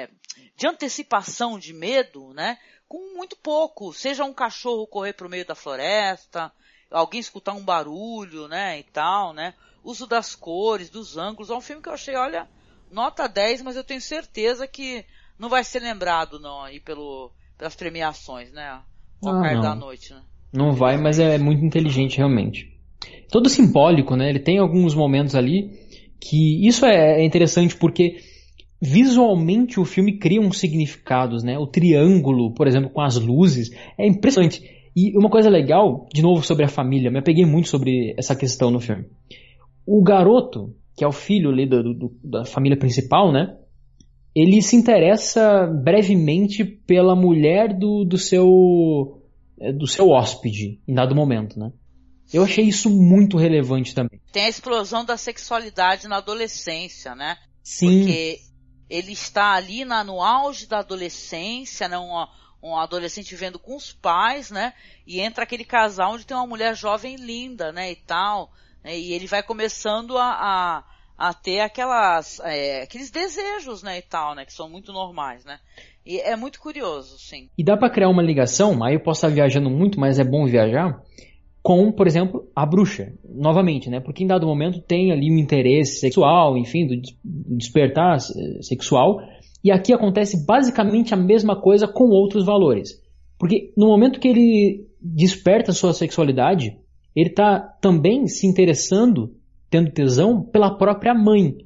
é, 0.05 0.09
de 0.55 0.67
antecipação 0.67 1.59
de 1.59 1.73
medo, 1.73 2.33
né? 2.33 2.57
Com 2.89 3.15
muito 3.15 3.37
pouco. 3.37 3.93
Seja 3.93 4.25
um 4.25 4.33
cachorro 4.33 4.87
correr 4.87 5.13
pro 5.13 5.29
meio 5.29 5.45
da 5.45 5.53
floresta, 5.53 6.51
alguém 6.89 7.19
escutar 7.19 7.53
um 7.53 7.63
barulho, 7.63 8.47
né? 8.47 8.79
E 8.79 8.83
tal, 8.83 9.31
né? 9.31 9.53
Uso 9.83 10.07
das 10.07 10.35
cores, 10.35 10.89
dos 10.89 11.15
ângulos. 11.15 11.51
É 11.51 11.53
um 11.53 11.61
filme 11.61 11.81
que 11.81 11.87
eu 11.87 11.93
achei, 11.93 12.15
olha, 12.15 12.47
nota 12.91 13.27
10, 13.27 13.61
mas 13.61 13.75
eu 13.75 13.83
tenho 13.83 14.01
certeza 14.01 14.67
que 14.67 15.05
não 15.37 15.47
vai 15.47 15.63
ser 15.63 15.79
lembrado 15.81 16.39
não 16.39 16.63
aí 16.63 16.79
pelo, 16.79 17.31
pelas 17.57 17.75
premiações, 17.75 18.51
né? 18.51 18.81
Ao 19.23 19.29
Ah, 19.35 19.53
não. 19.53 19.61
da 19.61 19.75
noite, 19.75 20.13
né? 20.13 20.21
Não 20.51 20.73
vai, 20.73 20.97
mas 20.97 21.19
é 21.19 21.37
muito 21.37 21.63
inteligente 21.63 22.17
realmente. 22.17 22.75
Todo 23.29 23.47
simbólico, 23.49 24.15
né? 24.15 24.29
Ele 24.29 24.39
tem 24.39 24.57
alguns 24.57 24.95
momentos 24.95 25.35
ali 25.35 25.69
que 26.19 26.67
isso 26.67 26.85
é 26.85 27.23
interessante 27.23 27.75
porque 27.75 28.19
visualmente 28.81 29.79
o 29.79 29.85
filme 29.85 30.17
cria 30.17 30.41
uns 30.41 30.57
significados, 30.59 31.43
né? 31.43 31.57
O 31.57 31.67
triângulo, 31.67 32.53
por 32.53 32.67
exemplo, 32.67 32.89
com 32.89 33.01
as 33.01 33.17
luzes, 33.17 33.69
é 33.97 34.07
impressionante. 34.07 34.63
E 34.95 35.17
uma 35.17 35.29
coisa 35.29 35.49
legal, 35.49 36.07
de 36.13 36.21
novo 36.21 36.43
sobre 36.43 36.65
a 36.65 36.69
família, 36.69 37.11
me 37.11 37.19
apeguei 37.19 37.45
muito 37.45 37.67
sobre 37.69 38.13
essa 38.17 38.35
questão 38.35 38.71
no 38.71 38.79
filme. 38.79 39.05
O 39.85 40.01
garoto, 40.03 40.75
que 40.95 41.03
é 41.03 41.07
o 41.07 41.11
filho 41.11 41.49
ali 41.49 41.65
do- 41.67 41.93
do- 41.93 42.15
da 42.23 42.45
família 42.45 42.77
principal, 42.77 43.31
né? 43.31 43.55
Ele 44.35 44.61
se 44.61 44.75
interessa 44.75 45.65
brevemente 45.67 46.63
pela 46.63 47.15
mulher 47.15 47.77
do, 47.77 48.05
do 48.05 48.17
seu 48.17 49.15
é, 49.59 49.73
do 49.73 49.85
seu 49.87 50.07
hóspede 50.09 50.79
em 50.87 50.93
dado 50.93 51.13
momento, 51.13 51.59
né? 51.59 51.71
Eu 52.31 52.43
achei 52.43 52.63
isso 52.63 52.89
muito 52.89 53.37
relevante 53.37 53.93
também. 53.93 54.21
Tem 54.31 54.43
a 54.45 54.49
explosão 54.49 55.03
da 55.03 55.17
sexualidade 55.17 56.07
na 56.07 56.17
adolescência, 56.17 57.15
né? 57.15 57.35
Sim, 57.63 58.03
Porque 58.03 58.37
ele 58.89 59.11
está 59.11 59.53
ali 59.53 59.85
na, 59.85 60.03
no 60.03 60.21
auge 60.21 60.65
da 60.67 60.79
adolescência, 60.79 61.87
né? 61.87 61.97
Um, 61.97 62.25
um 62.61 62.75
adolescente 62.75 63.29
vivendo 63.31 63.59
com 63.59 63.75
os 63.75 63.93
pais, 63.93 64.49
né? 64.51 64.73
E 65.05 65.21
entra 65.21 65.43
aquele 65.43 65.63
casal 65.63 66.13
onde 66.13 66.25
tem 66.25 66.35
uma 66.35 66.47
mulher 66.47 66.75
jovem 66.75 67.15
linda, 67.15 67.71
né? 67.71 67.91
E 67.91 67.95
tal. 67.95 68.51
né? 68.83 68.97
E 68.97 69.13
ele 69.13 69.27
vai 69.27 69.43
começando 69.43 70.17
a, 70.17 70.31
a, 70.31 70.83
a 71.19 71.33
ter 71.33 71.59
aquelas, 71.59 72.39
é, 72.39 72.83
aqueles 72.83 73.11
desejos, 73.11 73.83
né, 73.83 73.97
e 73.97 74.01
tal, 74.01 74.33
né, 74.33 74.45
que 74.45 74.53
são 74.53 74.69
muito 74.69 74.93
normais, 74.93 75.43
né. 75.43 75.59
E 76.05 76.19
é 76.21 76.35
muito 76.35 76.59
curioso, 76.59 77.19
sim. 77.19 77.49
E 77.57 77.63
dá 77.63 77.75
para 77.75 77.89
criar 77.89 78.09
uma 78.09 78.23
ligação, 78.23 78.81
aí 78.83 78.95
eu 78.95 78.99
posso 79.01 79.25
estar 79.25 79.35
viajando 79.35 79.69
muito, 79.69 79.99
mas 79.99 80.17
é 80.17 80.23
bom 80.23 80.45
viajar, 80.45 80.99
com, 81.61 81.91
por 81.91 82.07
exemplo, 82.07 82.47
a 82.55 82.65
bruxa, 82.65 83.13
novamente, 83.27 83.89
né, 83.89 83.99
porque 83.99 84.23
em 84.23 84.27
dado 84.27 84.47
momento 84.47 84.81
tem 84.81 85.11
ali 85.11 85.31
um 85.31 85.37
interesse 85.37 85.99
sexual, 85.99 86.57
enfim, 86.57 86.87
do 86.87 86.95
despertar 87.23 88.15
eh, 88.17 88.61
sexual, 88.61 89.19
e 89.63 89.71
aqui 89.71 89.93
acontece 89.93 90.45
basicamente 90.45 91.13
a 91.13 91.17
mesma 91.17 91.59
coisa 91.59 91.87
com 91.87 92.05
outros 92.05 92.45
valores. 92.45 93.01
Porque 93.37 93.73
no 93.77 93.87
momento 93.87 94.19
que 94.19 94.27
ele 94.27 94.87
desperta 95.01 95.71
sua 95.71 95.93
sexualidade, 95.93 96.77
ele 97.15 97.29
está 97.29 97.59
também 97.59 98.27
se 98.27 98.47
interessando, 98.47 99.35
tendo 99.69 99.91
tesão, 99.91 100.41
pela 100.41 100.77
própria 100.77 101.13
mãe. 101.13 101.57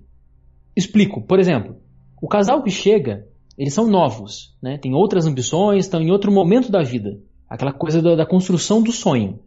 Explico. 0.76 1.22
Por 1.22 1.40
exemplo, 1.40 1.78
o 2.22 2.28
casal 2.28 2.64
que 2.64 2.72
chega, 2.72 3.28
eles 3.58 3.74
são 3.74 3.88
novos, 3.88 4.58
né? 4.62 4.78
tem 4.78 4.94
outras 4.94 5.26
ambições, 5.28 5.86
estão 5.86 6.02
em 6.02 6.12
outro 6.12 6.32
momento 6.32 6.72
da 6.72 6.82
vida. 6.82 7.20
Aquela 7.48 7.72
coisa 7.72 8.02
da, 8.02 8.16
da 8.16 8.26
construção 8.26 8.82
do 8.82 8.92
sonho. 8.92 9.40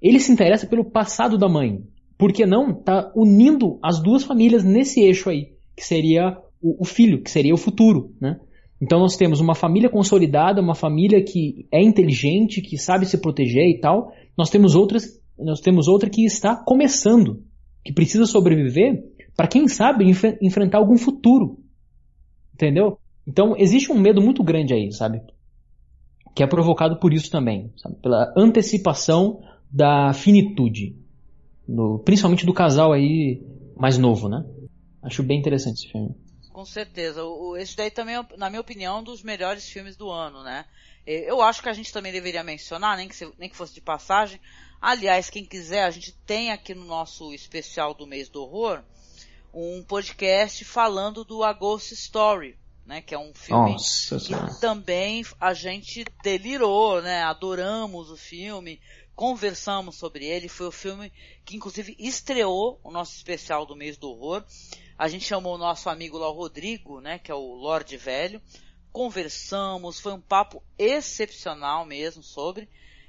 Ele 0.00 0.18
se 0.18 0.32
interessa 0.32 0.66
pelo 0.66 0.84
passado 0.84 1.36
da 1.36 1.48
mãe. 1.48 1.82
Por 2.16 2.32
que 2.32 2.44
não 2.46 2.74
tá 2.74 3.10
unindo 3.14 3.78
as 3.82 4.02
duas 4.02 4.24
famílias 4.24 4.64
nesse 4.64 5.00
eixo 5.00 5.30
aí, 5.30 5.52
que 5.76 5.84
seria 5.84 6.36
o, 6.60 6.82
o 6.82 6.84
filho, 6.84 7.22
que 7.22 7.30
seria 7.30 7.54
o 7.54 7.58
futuro, 7.58 8.14
né? 8.20 8.38
Então 8.80 8.98
nós 8.98 9.16
temos 9.16 9.40
uma 9.40 9.54
família 9.54 9.90
consolidada, 9.90 10.60
uma 10.60 10.74
família 10.74 11.22
que 11.22 11.66
é 11.70 11.82
inteligente, 11.82 12.62
que 12.62 12.78
sabe 12.78 13.04
se 13.04 13.18
proteger 13.18 13.68
e 13.68 13.78
tal. 13.78 14.12
Nós 14.36 14.48
temos 14.48 14.74
outras, 14.74 15.20
nós 15.38 15.60
temos 15.60 15.86
outra 15.86 16.08
que 16.08 16.24
está 16.24 16.56
começando, 16.56 17.44
que 17.84 17.92
precisa 17.92 18.24
sobreviver 18.24 19.02
para 19.36 19.46
quem 19.46 19.68
sabe 19.68 20.04
enf 20.04 20.24
enfrentar 20.40 20.78
algum 20.78 20.96
futuro. 20.96 21.58
Entendeu? 22.54 22.98
Então 23.26 23.54
existe 23.56 23.92
um 23.92 24.00
medo 24.00 24.22
muito 24.22 24.42
grande 24.42 24.72
aí, 24.72 24.90
sabe? 24.92 25.20
Que 26.34 26.42
é 26.42 26.46
provocado 26.46 26.98
por 26.98 27.12
isso 27.12 27.30
também, 27.30 27.70
sabe? 27.76 27.96
Pela 28.02 28.32
antecipação 28.34 29.40
da 29.70 30.12
finitude, 30.12 30.96
no, 31.66 31.98
principalmente 32.00 32.44
do 32.44 32.52
casal 32.52 32.92
aí 32.92 33.42
mais 33.76 33.96
novo, 33.96 34.28
né? 34.28 34.44
Acho 35.02 35.22
bem 35.22 35.38
interessante 35.38 35.76
esse 35.76 35.92
filme 35.92 36.14
com 36.60 36.64
certeza. 36.66 37.24
O, 37.24 37.56
esse 37.56 37.74
daí 37.74 37.90
também, 37.90 38.16
é, 38.16 38.26
na 38.36 38.50
minha 38.50 38.60
opinião, 38.60 38.98
um 38.98 39.02
dos 39.02 39.22
melhores 39.22 39.66
filmes 39.66 39.96
do 39.96 40.10
ano, 40.10 40.42
né? 40.42 40.66
Eu 41.06 41.40
acho 41.40 41.62
que 41.62 41.68
a 41.70 41.72
gente 41.72 41.90
também 41.90 42.12
deveria 42.12 42.44
mencionar, 42.44 42.98
nem 42.98 43.08
que, 43.08 43.16
se, 43.16 43.32
nem 43.38 43.48
que 43.48 43.56
fosse 43.56 43.72
de 43.72 43.80
passagem. 43.80 44.38
Aliás, 44.80 45.30
quem 45.30 45.44
quiser, 45.44 45.84
a 45.84 45.90
gente 45.90 46.12
tem 46.26 46.52
aqui 46.52 46.74
no 46.74 46.84
nosso 46.84 47.32
especial 47.32 47.94
do 47.94 48.06
mês 48.06 48.28
do 48.28 48.42
horror 48.42 48.82
um 49.52 49.82
podcast 49.82 50.64
falando 50.64 51.24
do 51.24 51.42
A 51.42 51.52
Ghost 51.52 51.94
Story, 51.94 52.58
né? 52.84 53.00
Que 53.00 53.14
é 53.14 53.18
um 53.18 53.32
filme 53.34 53.72
Nossa, 53.72 54.18
que 54.18 54.60
também 54.60 55.24
a 55.40 55.54
gente 55.54 56.04
delirou, 56.22 57.00
né? 57.00 57.22
Adoramos 57.22 58.10
o 58.10 58.16
filme, 58.18 58.78
conversamos 59.20 59.96
sobre 59.96 60.24
ele. 60.24 60.48
Foi 60.48 60.66
o 60.66 60.72
filme 60.72 61.12
que 61.44 61.54
inclusive 61.54 61.94
estreou 61.98 62.80
o 62.82 62.90
nosso 62.90 63.14
especial 63.14 63.66
do 63.66 63.76
mês 63.76 63.98
do 63.98 64.08
horror. 64.08 64.42
A 64.96 65.08
gente 65.08 65.26
chamou 65.26 65.56
o 65.56 65.58
nosso 65.58 65.90
amigo 65.90 66.16
lá, 66.16 66.30
o 66.30 66.32
Rodrigo, 66.32 67.02
né, 67.02 67.18
que 67.18 67.30
é 67.30 67.34
o 67.34 67.52
Lorde 67.52 67.98
Velho. 67.98 68.40
Conversamos, 68.90 70.00
foi 70.00 70.14
um 70.14 70.20
papo 70.22 70.62
excepcional 70.78 71.84
mesmo 71.84 72.22
sobre. 72.22 72.66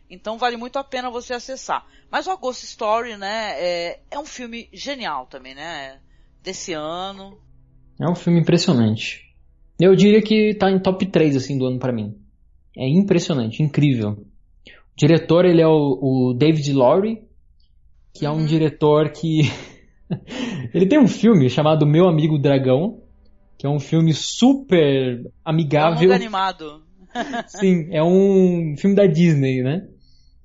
Então 0.09 0.37
vale 0.37 0.57
muito 0.57 0.75
a 0.75 0.83
pena 0.83 1.09
você 1.09 1.33
acessar. 1.33 1.87
Mas 2.11 2.27
o 2.27 2.37
Ghost 2.37 2.65
Story, 2.65 3.15
né, 3.15 3.53
é, 3.57 4.01
é 4.11 4.19
um 4.19 4.25
filme 4.25 4.67
genial 4.73 5.27
também, 5.27 5.55
né? 5.55 6.01
Desse 6.43 6.73
ano. 6.73 7.39
É 7.97 8.05
um 8.05 8.15
filme 8.15 8.41
impressionante. 8.41 9.33
Eu 9.79 9.95
diria 9.95 10.21
que 10.21 10.55
tá 10.55 10.69
em 10.69 10.77
top 10.77 11.05
3 11.05 11.37
assim 11.37 11.57
do 11.57 11.67
ano 11.67 11.79
para 11.79 11.93
mim. 11.93 12.17
É 12.77 12.85
impressionante, 12.85 13.63
incrível. 13.63 14.29
Diretor 15.01 15.45
ele 15.45 15.61
é 15.61 15.67
o, 15.67 15.97
o 16.29 16.33
David 16.33 16.71
Lowry, 16.73 17.23
que 18.13 18.23
é 18.23 18.29
um 18.29 18.35
uhum. 18.35 18.45
diretor 18.45 19.09
que 19.09 19.41
Ele 20.73 20.85
tem 20.85 20.99
um 20.99 21.07
filme 21.07 21.49
chamado 21.49 21.87
Meu 21.87 22.07
Amigo 22.07 22.37
Dragão, 22.37 23.01
que 23.57 23.65
é 23.65 23.69
um 23.69 23.79
filme 23.79 24.13
super 24.13 25.23
amigável. 25.43 26.11
É 26.11 26.13
um 26.13 26.15
animado. 26.15 26.83
Sim, 27.47 27.89
é 27.91 28.03
um 28.03 28.75
filme 28.77 28.95
da 28.95 29.05
Disney, 29.05 29.61
né? 29.61 29.87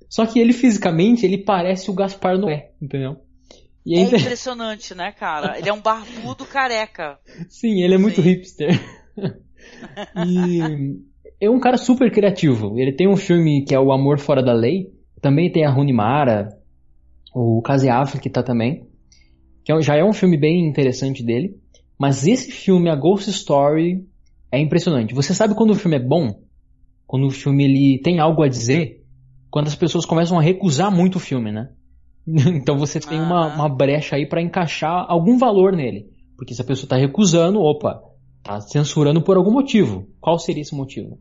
Só 0.09 0.25
que 0.25 0.39
ele 0.39 0.53
fisicamente, 0.53 1.25
ele 1.25 1.37
parece 1.37 1.91
o 1.91 1.93
Gaspar 1.93 2.37
Noé, 2.37 2.71
entendeu? 2.81 3.17
É 3.87 4.01
impressionante, 4.03 4.95
né, 4.95 5.11
cara? 5.11 5.57
Ele 5.57 5.69
é 5.69 5.73
um 5.73 5.81
barbudo 5.81 6.45
careca. 6.45 7.19
Sim, 7.49 7.81
ele 7.81 7.95
é 7.95 7.97
muito 7.97 8.21
Sim. 8.21 8.29
hipster. 8.29 8.79
e 10.25 10.99
é 11.39 11.49
um 11.49 11.59
cara 11.59 11.77
super 11.77 12.11
criativo. 12.11 12.79
Ele 12.79 12.91
tem 12.91 13.07
um 13.07 13.17
filme 13.17 13.63
que 13.63 13.75
é 13.75 13.79
O 13.79 13.91
Amor 13.91 14.19
Fora 14.19 14.43
da 14.43 14.53
Lei. 14.53 14.91
Também 15.21 15.51
tem 15.51 15.65
a 15.65 15.71
Rony 15.71 15.93
Mara, 15.93 16.49
o 17.33 17.61
Casey 17.61 17.89
Affleck 17.89 18.29
tá 18.29 18.43
também 18.43 18.87
que 19.67 19.73
é 19.73 19.81
já 19.81 19.97
é 19.97 20.03
um 20.03 20.13
filme 20.13 20.37
bem 20.37 20.65
interessante 20.65 21.21
dele. 21.21 21.57
Mas 21.99 22.25
esse 22.25 22.49
filme, 22.49 22.89
a 22.89 22.95
Ghost 22.95 23.29
Story, 23.29 24.07
é 24.49 24.57
impressionante. 24.61 25.13
Você 25.13 25.33
sabe 25.33 25.55
quando 25.55 25.71
o 25.71 25.75
filme 25.75 25.97
é 25.97 25.99
bom? 25.99 26.39
Quando 27.05 27.27
o 27.27 27.31
filme 27.31 27.65
ele 27.65 28.01
tem 28.01 28.19
algo 28.19 28.43
a 28.43 28.47
dizer? 28.47 29.03
Quando 29.51 29.67
as 29.67 29.75
pessoas 29.75 30.05
começam 30.05 30.39
a 30.39 30.41
recusar 30.41 30.89
muito 30.89 31.17
o 31.17 31.19
filme, 31.19 31.51
né? 31.51 31.69
então 32.25 32.77
você 32.77 32.97
tem 33.01 33.19
uma, 33.19 33.53
uma 33.53 33.67
brecha 33.67 34.15
aí 34.15 34.25
para 34.25 34.41
encaixar 34.41 35.05
algum 35.09 35.37
valor 35.37 35.73
nele. 35.73 36.05
Porque 36.37 36.53
se 36.53 36.61
a 36.61 36.65
pessoa 36.65 36.85
está 36.85 36.95
recusando, 36.95 37.59
opa, 37.59 38.01
tá 38.47 38.61
censurando 38.61 39.21
por 39.21 39.37
algum 39.37 39.51
motivo. 39.51 40.07
Qual 40.19 40.39
seria 40.39 40.61
esse 40.61 40.75
motivo? 40.75 41.19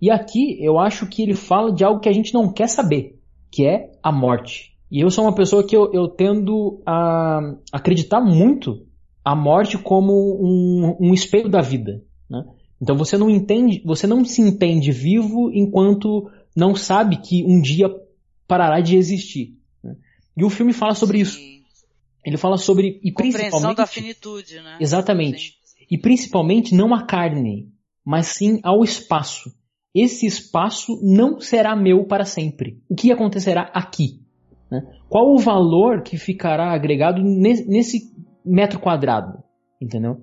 E 0.00 0.10
aqui 0.10 0.62
eu 0.62 0.78
acho 0.78 1.06
que 1.06 1.22
ele 1.22 1.34
fala 1.34 1.72
de 1.72 1.84
algo 1.84 2.00
que 2.00 2.08
a 2.08 2.12
gente 2.12 2.34
não 2.34 2.52
quer 2.52 2.68
saber, 2.68 3.18
que 3.50 3.66
é 3.66 3.92
a 4.02 4.12
morte. 4.12 4.76
E 4.90 5.00
eu 5.00 5.10
sou 5.10 5.24
uma 5.24 5.34
pessoa 5.34 5.64
que 5.64 5.76
eu, 5.76 5.92
eu 5.92 6.08
tendo 6.08 6.80
a 6.86 7.40
acreditar 7.72 8.20
muito 8.20 8.86
a 9.24 9.34
morte 9.34 9.78
como 9.78 10.12
um, 10.12 10.96
um 11.00 11.14
espelho 11.14 11.48
da 11.48 11.60
vida. 11.60 12.02
Né? 12.28 12.44
Então 12.80 12.96
você 12.96 13.16
não 13.16 13.30
entende, 13.30 13.82
você 13.84 14.06
não 14.06 14.24
se 14.24 14.40
entende 14.42 14.92
vivo 14.92 15.50
enquanto 15.52 16.30
não 16.54 16.74
sabe 16.74 17.16
que 17.16 17.44
um 17.44 17.60
dia 17.60 17.88
parará 18.46 18.80
de 18.80 18.96
existir. 18.96 19.56
Né? 19.82 19.96
E 20.36 20.44
o 20.44 20.50
filme 20.50 20.72
fala 20.72 20.94
sobre 20.94 21.24
Sim. 21.24 21.24
isso. 21.24 21.56
Ele 22.24 22.36
fala 22.36 22.56
sobre 22.56 23.00
e 23.02 23.12
principalmente 23.12 23.76
da 23.76 23.86
finitude, 23.86 24.60
né? 24.60 24.78
Exatamente. 24.80 25.50
Sim. 25.50 25.65
E 25.90 25.98
principalmente 25.98 26.74
não 26.74 26.94
a 26.94 27.04
carne, 27.04 27.68
mas 28.04 28.26
sim 28.28 28.60
ao 28.62 28.82
espaço. 28.82 29.50
Esse 29.94 30.26
espaço 30.26 31.00
não 31.02 31.40
será 31.40 31.74
meu 31.74 32.04
para 32.04 32.24
sempre. 32.24 32.78
O 32.88 32.94
que 32.94 33.10
acontecerá 33.10 33.70
aqui? 33.72 34.20
Né? 34.70 34.82
Qual 35.08 35.32
o 35.32 35.38
valor 35.38 36.02
que 36.02 36.18
ficará 36.18 36.72
agregado 36.72 37.22
nesse 37.22 38.12
metro 38.44 38.78
quadrado? 38.78 39.42
Entendeu? 39.80 40.18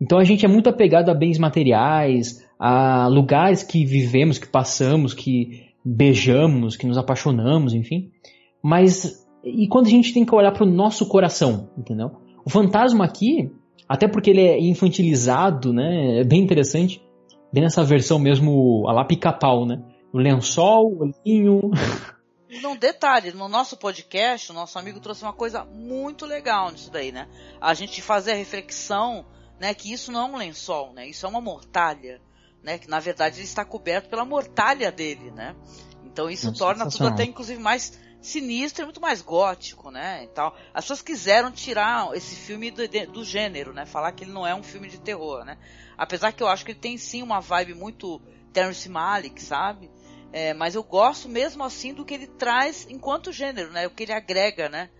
Então 0.00 0.18
a 0.18 0.24
gente 0.24 0.44
é 0.44 0.48
muito 0.48 0.68
apegado 0.68 1.10
a 1.10 1.14
bens 1.14 1.38
materiais, 1.38 2.46
a 2.58 3.08
lugares 3.08 3.62
que 3.62 3.84
vivemos, 3.84 4.38
que 4.38 4.48
passamos, 4.48 5.14
que 5.14 5.66
beijamos, 5.84 6.76
que 6.76 6.86
nos 6.86 6.98
apaixonamos, 6.98 7.72
enfim. 7.72 8.10
Mas 8.62 9.26
e 9.42 9.68
quando 9.68 9.86
a 9.86 9.90
gente 9.90 10.12
tem 10.12 10.24
que 10.24 10.34
olhar 10.34 10.52
para 10.52 10.64
o 10.64 10.70
nosso 10.70 11.06
coração, 11.08 11.70
entendeu? 11.78 12.10
O 12.44 12.50
fantasma 12.50 13.04
aqui, 13.04 13.50
até 13.88 14.08
porque 14.08 14.30
ele 14.30 14.42
é 14.42 14.58
infantilizado, 14.60 15.72
né? 15.72 16.20
É 16.20 16.24
bem 16.24 16.42
interessante, 16.42 17.02
bem 17.52 17.62
nessa 17.62 17.84
versão 17.84 18.18
mesmo 18.18 18.86
a 18.88 18.92
lá 18.92 19.04
pica-pau, 19.04 19.66
né? 19.66 19.82
O 20.12 20.18
lençol, 20.18 20.92
o 20.92 20.98
olhinho, 21.02 21.70
num 22.62 22.76
detalhe, 22.76 23.32
no 23.32 23.48
nosso 23.48 23.76
podcast, 23.76 24.50
o 24.50 24.54
nosso 24.54 24.78
amigo 24.78 25.00
trouxe 25.00 25.22
uma 25.22 25.32
coisa 25.32 25.64
muito 25.64 26.24
legal 26.24 26.70
nisso 26.70 26.90
daí, 26.90 27.12
né? 27.12 27.28
A 27.60 27.74
gente 27.74 28.00
fazer 28.00 28.32
a 28.32 28.36
reflexão, 28.36 29.26
né, 29.58 29.74
que 29.74 29.92
isso 29.92 30.12
não 30.12 30.20
é 30.20 30.24
um 30.24 30.36
lençol, 30.36 30.92
né? 30.92 31.06
Isso 31.06 31.26
é 31.26 31.28
uma 31.28 31.40
mortalha, 31.40 32.20
né? 32.62 32.78
Que 32.78 32.88
na 32.88 33.00
verdade 33.00 33.36
ele 33.36 33.44
está 33.44 33.64
coberto 33.64 34.08
pela 34.08 34.24
mortalha 34.24 34.90
dele, 34.90 35.30
né? 35.30 35.54
Então 36.04 36.30
isso 36.30 36.52
torna 36.52 36.88
tudo 36.88 37.08
até 37.08 37.24
inclusive 37.24 37.60
mais 37.60 37.98
sinistro 38.20 38.82
e 38.82 38.84
muito 38.84 39.00
mais 39.00 39.22
gótico, 39.22 39.90
né? 39.90 40.24
E 40.24 40.28
tal. 40.28 40.56
As 40.74 40.84
pessoas 40.84 41.02
quiseram 41.02 41.50
tirar 41.50 42.14
esse 42.14 42.36
filme 42.36 42.70
do, 42.70 42.82
do 43.12 43.24
gênero, 43.24 43.72
né? 43.72 43.86
Falar 43.86 44.12
que 44.12 44.24
ele 44.24 44.32
não 44.32 44.46
é 44.46 44.54
um 44.54 44.62
filme 44.62 44.88
de 44.88 44.98
terror, 44.98 45.44
né? 45.44 45.58
Apesar 45.96 46.32
que 46.32 46.42
eu 46.42 46.48
acho 46.48 46.64
que 46.64 46.72
ele 46.72 46.80
tem 46.80 46.98
sim 46.98 47.22
uma 47.22 47.40
vibe 47.40 47.74
muito 47.74 48.20
Terrence 48.52 48.88
Malick, 48.88 49.40
sabe? 49.40 49.90
É, 50.32 50.52
mas 50.52 50.74
eu 50.74 50.82
gosto 50.82 51.28
mesmo 51.28 51.62
assim 51.62 51.94
do 51.94 52.04
que 52.04 52.14
ele 52.14 52.26
traz 52.26 52.86
enquanto 52.90 53.32
gênero, 53.32 53.70
né? 53.70 53.86
O 53.86 53.90
que 53.90 54.02
ele 54.02 54.12
agrega, 54.12 54.68
né? 54.68 54.90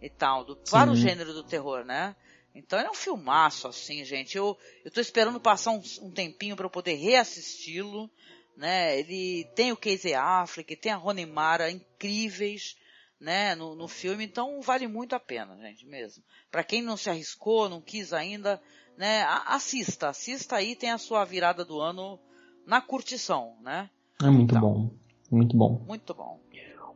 E 0.00 0.10
tal, 0.10 0.44
do, 0.44 0.56
para 0.56 0.90
o 0.90 0.96
gênero 0.96 1.32
do 1.32 1.42
terror, 1.42 1.84
né? 1.84 2.14
Então 2.54 2.78
é 2.78 2.88
um 2.88 2.94
filmaço, 2.94 3.66
assim, 3.66 4.04
gente. 4.04 4.36
Eu, 4.36 4.56
eu 4.84 4.90
tô 4.90 5.00
esperando 5.00 5.40
passar 5.40 5.72
um, 5.72 5.82
um 6.02 6.10
tempinho 6.10 6.54
para 6.54 6.66
eu 6.66 6.70
poder 6.70 6.94
reassisti-lo, 6.94 8.08
né? 8.56 8.98
Ele 8.98 9.44
tem 9.54 9.72
o 9.72 9.76
Casey 9.76 10.14
Affleck, 10.14 10.76
tem 10.76 10.92
a 10.92 10.96
Rony 10.96 11.26
Mara, 11.26 11.70
incríveis, 11.70 12.76
né, 13.20 13.54
no, 13.54 13.74
no 13.74 13.88
filme, 13.88 14.24
então 14.24 14.60
vale 14.60 14.86
muito 14.86 15.14
a 15.14 15.20
pena, 15.20 15.56
gente, 15.56 15.86
mesmo. 15.86 16.22
Para 16.50 16.62
quem 16.62 16.82
não 16.82 16.96
se 16.96 17.08
arriscou, 17.08 17.68
não 17.68 17.80
quis 17.80 18.12
ainda, 18.12 18.60
né, 18.98 19.24
assista, 19.46 20.08
assista 20.08 20.56
aí, 20.56 20.76
tem 20.76 20.90
a 20.90 20.98
sua 20.98 21.24
virada 21.24 21.64
do 21.64 21.80
ano 21.80 22.18
na 22.66 22.80
curtição, 22.80 23.56
né? 23.62 23.88
É 24.22 24.28
muito 24.28 24.54
então, 24.54 24.60
bom, 24.60 24.90
muito 25.30 25.56
bom. 25.56 25.84
Muito 25.86 26.14
bom. 26.14 26.40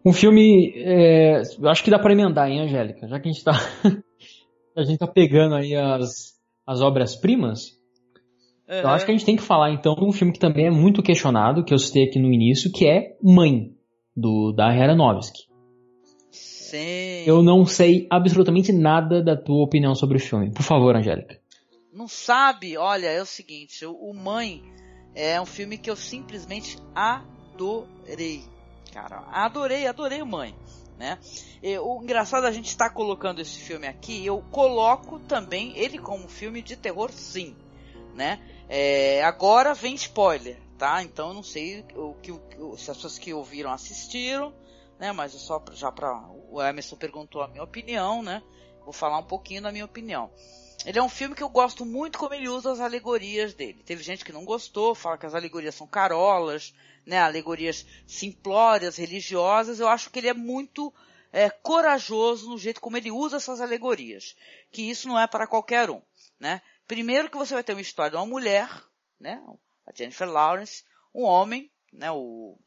Um 0.04 0.12
filme, 0.12 0.72
é, 0.76 1.42
acho 1.64 1.82
que 1.82 1.90
dá 1.90 1.98
para 1.98 2.12
emendar, 2.12 2.48
hein, 2.48 2.60
Angélica? 2.60 3.08
Já 3.08 3.18
que 3.18 3.28
a 3.28 3.32
gente 3.32 3.44
tá, 3.44 3.52
a 4.76 4.82
gente 4.82 4.98
tá 4.98 5.06
pegando 5.06 5.54
aí 5.54 5.74
as, 5.74 6.38
as 6.66 6.80
obras-primas, 6.80 7.77
uhum. 8.68 8.74
eu 8.76 8.88
acho 8.88 9.04
que 9.04 9.10
a 9.10 9.14
gente 9.14 9.24
tem 9.24 9.36
que 9.36 9.42
falar 9.42 9.72
então 9.72 9.94
de 9.94 10.04
um 10.04 10.12
filme 10.12 10.32
que 10.32 10.38
também 10.38 10.66
é 10.66 10.70
muito 10.70 11.02
questionado, 11.02 11.64
que 11.64 11.72
eu 11.72 11.78
citei 11.78 12.04
aqui 12.04 12.18
no 12.18 12.32
início, 12.32 12.70
que 12.70 12.86
é 12.86 13.16
Mãe, 13.22 13.72
do 14.16 14.52
da 14.52 14.66
Aronofsky. 14.66 15.48
Sim. 16.30 17.24
Eu 17.24 17.42
não 17.42 17.64
sei 17.64 18.06
absolutamente 18.10 18.72
nada 18.72 19.22
da 19.22 19.34
tua 19.34 19.64
opinião 19.64 19.94
sobre 19.94 20.18
o 20.18 20.20
filme. 20.20 20.52
Por 20.52 20.62
favor, 20.62 20.94
Angélica. 20.94 21.40
Não 21.92 22.06
sabe? 22.06 22.76
Olha, 22.76 23.06
é 23.06 23.22
o 23.22 23.26
seguinte, 23.26 23.86
o 23.86 24.12
Mãe 24.12 24.62
é 25.14 25.40
um 25.40 25.46
filme 25.46 25.78
que 25.78 25.90
eu 25.90 25.96
simplesmente 25.96 26.76
adorei. 26.94 28.44
Cara, 28.92 29.24
adorei, 29.32 29.86
adorei 29.86 30.20
o 30.20 30.26
Mãe. 30.26 30.54
Né? 30.98 31.16
O 31.80 32.02
engraçado 32.02 32.44
a 32.44 32.50
gente 32.50 32.66
está 32.66 32.90
colocando 32.90 33.40
esse 33.40 33.58
filme 33.60 33.86
aqui, 33.86 34.26
eu 34.26 34.42
coloco 34.50 35.20
também 35.20 35.72
ele 35.76 35.96
como 35.96 36.28
filme 36.28 36.60
de 36.60 36.76
terror, 36.76 37.10
sim, 37.12 37.54
né? 38.16 38.40
É, 38.68 39.24
agora 39.24 39.72
vem 39.72 39.94
spoiler, 39.94 40.58
tá? 40.76 41.02
Então 41.02 41.28
eu 41.28 41.34
não 41.34 41.42
sei 41.42 41.84
o 41.94 42.14
que, 42.14 42.32
se 42.76 42.90
as 42.90 42.96
pessoas 42.96 43.18
que 43.18 43.32
ouviram 43.32 43.72
assistiram, 43.72 44.54
né? 44.98 45.10
Mas 45.12 45.34
é 45.34 45.38
só 45.38 45.62
já 45.72 45.90
para 45.90 46.12
o 46.50 46.62
Emerson 46.62 46.96
perguntou 46.96 47.42
a 47.42 47.48
minha 47.48 47.62
opinião, 47.62 48.22
né? 48.22 48.42
Vou 48.84 48.92
falar 48.92 49.18
um 49.18 49.24
pouquinho 49.24 49.62
da 49.62 49.72
minha 49.72 49.84
opinião. 49.84 50.30
Ele 50.84 50.98
é 50.98 51.02
um 51.02 51.08
filme 51.08 51.34
que 51.34 51.42
eu 51.42 51.48
gosto 51.48 51.84
muito 51.84 52.18
como 52.18 52.34
ele 52.34 52.48
usa 52.48 52.70
as 52.70 52.80
alegorias 52.80 53.52
dele. 53.52 53.82
Teve 53.84 54.02
gente 54.02 54.24
que 54.24 54.32
não 54.32 54.44
gostou, 54.44 54.94
fala 54.94 55.18
que 55.18 55.26
as 55.26 55.34
alegorias 55.34 55.74
são 55.74 55.86
carolas, 55.86 56.74
né? 57.04 57.18
Alegorias 57.18 57.86
simplórias, 58.06 58.96
religiosas. 58.96 59.80
Eu 59.80 59.88
acho 59.88 60.10
que 60.10 60.18
ele 60.18 60.28
é 60.28 60.34
muito 60.34 60.92
é, 61.32 61.50
corajoso 61.50 62.48
no 62.48 62.58
jeito 62.58 62.80
como 62.80 62.96
ele 62.96 63.10
usa 63.10 63.36
essas 63.36 63.60
alegorias. 63.60 64.36
Que 64.70 64.82
isso 64.82 65.08
não 65.08 65.18
é 65.18 65.26
para 65.26 65.46
qualquer 65.46 65.90
um, 65.90 66.02
né? 66.38 66.62
Primeiro 66.88 67.30
que 67.30 67.36
você 67.36 67.54
vai 67.54 67.62
ter 67.62 67.74
uma 67.74 67.80
história 67.80 68.10
de 68.10 68.16
uma 68.16 68.26
mulher, 68.26 68.68
né? 69.20 69.40
A 69.86 69.92
Jennifer 69.94 70.28
Lawrence, 70.28 70.82
um 71.14 71.22
homem, 71.22 71.70
né? 71.92 72.10
O 72.10 72.58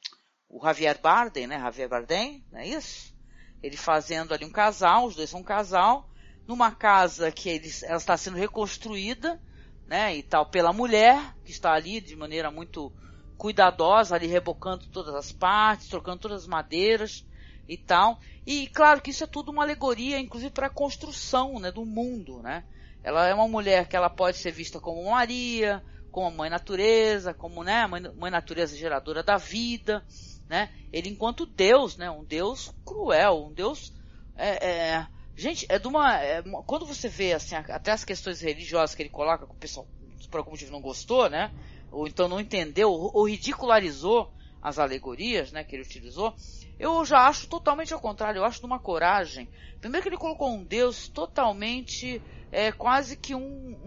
o 0.51 0.61
Javier 0.61 0.99
Bardem, 0.99 1.47
né? 1.47 1.57
Javier 1.57 1.88
Bardem, 1.88 2.45
não 2.51 2.59
é 2.59 2.67
isso? 2.67 3.15
Ele 3.63 3.78
fazendo 3.78 4.34
ali 4.34 4.43
um 4.43 4.51
casal, 4.51 5.05
os 5.05 5.15
dois 5.15 5.30
são 5.30 5.39
um 5.39 5.43
casal, 5.43 6.09
numa 6.45 6.72
casa 6.72 7.32
que 7.32 7.47
eles, 7.47 7.84
ela 7.84 7.97
está 7.97 8.17
sendo 8.17 8.38
reconstruída, 8.38 9.41
né? 9.88 10.15
E 10.15 10.22
tal, 10.22 10.45
pela 10.45 10.74
mulher, 10.74 11.36
que 11.45 11.51
está 11.51 11.72
ali 11.72 12.01
de 12.01 12.15
maneira 12.15 12.51
muito 12.51 12.91
cuidadosa, 13.38 14.15
ali 14.15 14.28
rebocando 14.28 14.86
todas 14.88 15.15
as 15.15 15.32
partes, 15.32 15.88
trocando 15.88 16.19
todas 16.19 16.41
as 16.41 16.47
madeiras 16.47 17.26
e 17.67 17.78
tal. 17.78 18.19
E 18.45 18.67
claro 18.67 19.01
que 19.01 19.11
isso 19.11 19.24
é 19.24 19.28
tudo 19.28 19.51
uma 19.51 19.63
alegoria, 19.63 20.19
inclusive 20.19 20.51
para 20.51 20.67
a 20.67 20.72
construção, 20.72 21.59
né? 21.59 21.72
Do 21.72 21.86
mundo, 21.86 22.41
né? 22.41 22.65
Ela 23.04 23.28
é 23.28 23.34
uma 23.34 23.47
mulher 23.47 23.88
que 23.88 23.95
ela 23.95 24.10
pode 24.10 24.38
ser 24.38 24.52
vista 24.52 24.80
como 24.80 25.10
Maria, 25.10 25.84
como 26.12 26.28
a 26.28 26.32
mãe 26.32 26.49
natureza, 26.49 27.34
como 27.34 27.64
né, 27.64 27.88
mãe, 27.88 28.02
mãe 28.16 28.30
natureza 28.30 28.76
geradora 28.76 29.24
da 29.24 29.38
vida, 29.38 30.06
né? 30.47 30.70
Ele 30.91 31.10
enquanto 31.10 31.45
Deus, 31.45 31.97
né? 31.97 32.12
Um 32.12 32.24
Deus 32.24 32.74
cruel, 32.86 33.45
um 33.47 33.54
Deus 33.54 33.93
é, 34.36 34.68
é, 34.68 35.08
gente, 35.36 35.66
é 35.70 35.80
de 35.80 35.88
uma 35.88 36.22
é, 36.22 36.41
quando 36.66 36.86
você 36.86 37.08
vê 37.08 37.34
assim 37.34 37.56
até 37.56 37.91
as 37.91 38.04
questões 38.04 38.41
religiosas 38.41 38.95
que 38.95 39.02
ele 39.02 39.10
coloca 39.10 39.45
que 39.45 39.54
o 39.54 39.56
pessoal 39.56 39.88
por 40.30 40.38
algum 40.38 40.52
motivo 40.52 40.72
não 40.72 40.82
gostou, 40.82 41.30
né? 41.30 41.52
Ou 41.91 42.08
então 42.08 42.28
não 42.28 42.39
entendeu 42.39 42.89
ou 42.91 43.28
ridicularizou 43.28 44.32
as 44.62 44.80
alegorias, 44.80 45.52
né? 45.52 45.64
Que 45.64 45.76
ele 45.76 45.84
utilizou. 45.84 46.36
Eu 46.80 47.04
já 47.04 47.28
acho 47.28 47.47
totalmente 47.47 47.93
ao 47.93 47.99
contrário. 47.99 48.39
Eu 48.39 48.45
acho 48.45 48.60
de 48.60 48.66
uma 48.66 48.80
coragem. 48.80 49.49
Primeiro 49.80 50.04
que 50.04 50.10
ele 50.10 50.18
colocou 50.18 50.49
um 50.49 50.64
Deus 50.64 51.08
totalmente 51.08 52.22
é 52.52 52.72
quase 52.72 53.16
que 53.16 53.34
um, 53.34 53.80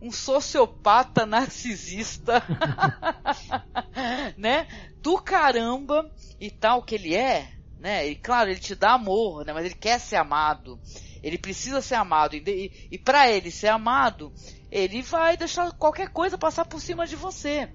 um 0.00 0.12
sociopata 0.12 1.26
narcisista, 1.26 2.42
né? 4.38 4.68
Do 5.00 5.20
caramba 5.20 6.10
e 6.40 6.50
tal 6.50 6.82
que 6.82 6.94
ele 6.94 7.14
é, 7.14 7.52
né? 7.78 8.06
E 8.06 8.14
claro, 8.14 8.50
ele 8.50 8.60
te 8.60 8.74
dá 8.74 8.92
amor, 8.92 9.44
né? 9.44 9.52
Mas 9.52 9.66
ele 9.66 9.74
quer 9.74 9.98
ser 9.98 10.16
amado. 10.16 10.78
Ele 11.22 11.38
precisa 11.38 11.80
ser 11.80 11.96
amado. 11.96 12.34
E, 12.34 12.88
e, 12.90 12.98
para 12.98 13.30
ele 13.30 13.50
ser 13.50 13.68
amado, 13.68 14.32
ele 14.70 15.02
vai 15.02 15.36
deixar 15.36 15.72
qualquer 15.72 16.08
coisa 16.08 16.38
passar 16.38 16.64
por 16.64 16.80
cima 16.80 17.06
de 17.06 17.16
você, 17.16 17.68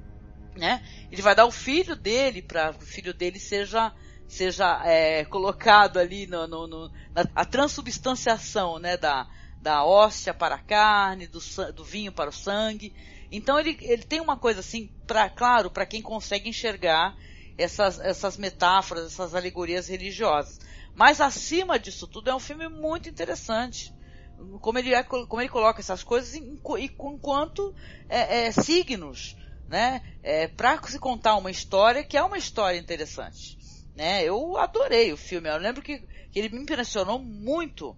né? 0.55 0.84
Ele 1.12 1.22
vai 1.22 1.36
dar 1.36 1.45
o 1.45 1.51
filho 1.51 1.95
dele 1.95 2.41
para 2.41 2.72
o 2.72 2.82
filho 2.82 3.14
dele 3.14 3.39
seja 3.39 3.93
seja 4.28 4.82
é, 4.84 5.24
colocado 5.24 5.97
ali 5.97 6.28
no, 6.28 6.45
no, 6.47 6.68
no 6.68 6.91
na 7.16 7.26
a 7.34 7.45
transubstanciação, 7.45 8.78
né? 8.80 8.97
Da 8.97 9.28
da 9.68 9.84
hóstia 9.84 10.34
para 10.34 10.55
a 10.55 10.59
carne, 10.59 11.28
do, 11.28 11.41
do 11.74 11.84
vinho 11.84 12.09
para 12.09 12.30
o 12.30 12.34
sangue. 12.34 12.93
Então 13.30 13.59
ele, 13.59 13.78
ele 13.82 14.03
tem 14.03 14.22
uma 14.22 14.38
coisa 14.38 14.61
assim, 14.61 14.89
para 15.05 15.30
claro, 15.30 15.70
para 15.70 15.86
quem 15.86 16.01
consegue 16.01 16.47
enxergar 16.47 17.18
essas, 17.57 17.99
essas 17.99 18.38
metáforas, 18.38 19.07
essas 19.07 19.36
alegorias 19.36 19.89
religiosas. 19.89 20.57
Mas 20.95 21.20
acima 21.20 21.78
disso 21.78 22.07
tudo 22.07 22.30
é 22.30 22.36
um 22.36 22.39
filme 22.39 22.70
muito 22.70 23.09
interessante. 23.09 23.93
Como 24.61 24.80
ele, 24.80 24.93
é, 24.93 25.03
como 25.03 25.41
ele 25.41 25.49
coloca 25.49 25.82
essas 25.82 26.01
coisas 26.01 26.34
enquanto 26.34 27.76
é, 28.07 28.45
é, 28.45 28.51
signos, 28.53 29.36
né? 29.68 30.01
É, 30.24 30.47
para 30.47 30.82
se 30.84 30.97
contar 30.97 31.36
uma 31.36 31.51
história 31.51 32.05
que 32.05 32.15
é 32.15 32.24
uma 32.24 32.38
história 32.38 32.80
interessante. 32.80 33.57
Né? 33.93 34.24
Eu 34.24 34.55
adorei 34.55 35.11
o 35.11 35.18
filme. 35.18 35.49
Eu 35.49 35.57
lembro 35.57 35.82
que, 35.82 35.99
que 36.32 36.39
ele 36.39 36.55
me 36.55 36.61
impressionou 36.61 37.20
muito 37.20 37.97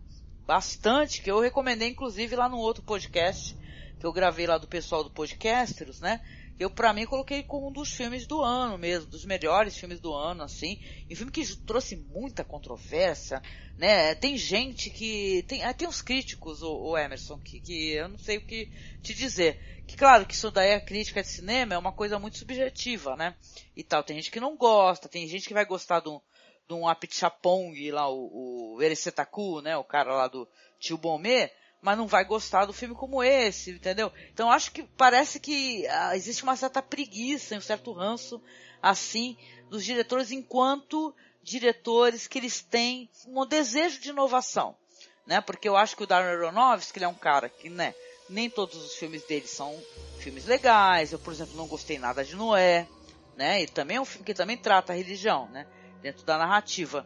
bastante, 0.50 1.22
que 1.22 1.30
eu 1.30 1.40
recomendei 1.40 1.90
inclusive 1.90 2.36
lá 2.36 2.50
no 2.50 2.58
outro 2.58 2.82
podcast 2.82 3.56
que 4.00 4.06
eu 4.06 4.12
gravei 4.12 4.48
lá 4.48 4.58
do 4.58 4.68
pessoal 4.68 5.04
do 5.04 5.12
Podcasters, 5.12 6.00
né? 6.00 6.20
Eu, 6.60 6.72
para 6.72 6.92
mim, 6.92 7.06
coloquei 7.06 7.44
como 7.44 7.70
um 7.70 7.72
dos 7.72 7.92
filmes 7.92 8.26
do 8.26 8.42
ano 8.42 8.76
mesmo, 8.76 9.12
dos 9.12 9.26
melhores 9.26 9.78
filmes 9.78 10.00
do 10.00 10.14
ano, 10.14 10.42
assim. 10.42 10.82
E 11.08 11.14
um 11.14 11.16
filme 11.16 11.32
que 11.32 11.56
trouxe 11.58 11.96
muita 11.96 12.44
controvérsia, 12.44 13.42
né? 13.78 14.16
Tem 14.16 14.36
gente 14.38 14.90
que. 14.90 15.44
Tem, 15.48 15.64
ah, 15.64 15.74
tem 15.74 15.88
uns 15.88 16.02
críticos, 16.02 16.64
o, 16.64 16.72
o 16.72 16.98
Emerson, 16.98 17.38
que, 17.38 17.60
que 17.60 17.92
eu 17.92 18.08
não 18.10 18.18
sei 18.18 18.38
o 18.38 18.46
que 18.46 18.72
te 19.04 19.14
dizer. 19.14 19.84
Que 19.86 19.96
claro 19.96 20.26
que 20.26 20.34
isso 20.34 20.50
daí, 20.50 20.74
a 20.74 20.82
crítica 20.82 21.22
de 21.22 21.28
cinema, 21.28 21.76
é 21.76 21.78
uma 21.78 21.94
coisa 21.94 22.18
muito 22.18 22.38
subjetiva, 22.40 23.16
né? 23.16 23.36
E 23.76 23.84
tal. 23.84 24.04
Tem 24.04 24.16
gente 24.16 24.32
que 24.32 24.40
não 24.40 24.58
gosta, 24.58 25.08
tem 25.08 25.28
gente 25.28 25.48
que 25.48 25.54
vai 25.54 25.66
gostar 25.66 26.00
do, 26.00 26.22
de 26.70 26.76
um 26.76 26.88
Apichatpong 26.88 27.92
lá, 27.92 28.08
o, 28.08 28.76
o 28.76 28.82
Eresetaku, 28.82 29.60
né, 29.60 29.76
o 29.76 29.84
cara 29.84 30.14
lá 30.14 30.28
do 30.28 30.48
Tio 30.80 31.00
Bomê, 31.00 31.52
mas 31.82 31.98
não 31.98 32.06
vai 32.06 32.24
gostar 32.24 32.66
do 32.66 32.74
filme 32.74 32.94
como 32.94 33.24
esse, 33.24 33.72
entendeu? 33.72 34.14
Então 34.32 34.52
acho 34.52 34.72
que 34.72 34.84
parece 34.84 35.40
que 35.40 35.88
ah, 35.88 36.16
existe 36.16 36.44
uma 36.44 36.56
certa 36.56 36.80
preguiça, 36.80 37.56
um 37.56 37.62
certo 37.62 37.92
ranço, 37.92 38.40
assim, 38.82 39.36
dos 39.68 39.84
diretores 39.84 40.32
enquanto 40.32 41.16
diretores 41.42 42.28
que 42.28 42.38
eles 42.38 42.62
têm 42.62 43.10
um 43.26 43.44
desejo 43.48 44.00
de 44.00 44.10
inovação, 44.10 44.78
né? 45.26 45.42
Porque 45.42 45.68
eu 45.68 45.76
acho 45.76 45.98
que 45.98 46.04
o 46.04 46.08
Darren 46.08 46.36
Aronofsky, 46.36 47.00
ele 47.00 47.06
é 47.06 47.08
um 47.08 47.16
cara 47.16 47.50
que, 47.50 47.68
né, 47.68 47.96
nem 48.30 48.48
todos 48.48 48.78
os 48.78 48.96
filmes 48.96 49.24
dele 49.24 49.48
são 49.48 49.76
filmes 50.20 50.46
legais. 50.46 51.12
Eu, 51.14 51.18
por 51.18 51.34
exemplo, 51.34 51.58
não 51.58 51.66
gostei 51.66 51.98
nada 51.98 52.24
de 52.24 52.36
Noé, 52.36 52.88
né? 53.36 53.64
E 53.64 53.68
também 53.68 53.98
é 53.98 54.02
um 54.02 54.06
filme 54.06 54.26
que 54.26 54.36
também 54.36 54.58
trata 54.58 54.94
a 54.94 54.96
religião, 54.96 55.50
né? 55.50 55.66
Dentro 56.02 56.26
da 56.26 56.38
narrativa. 56.38 57.06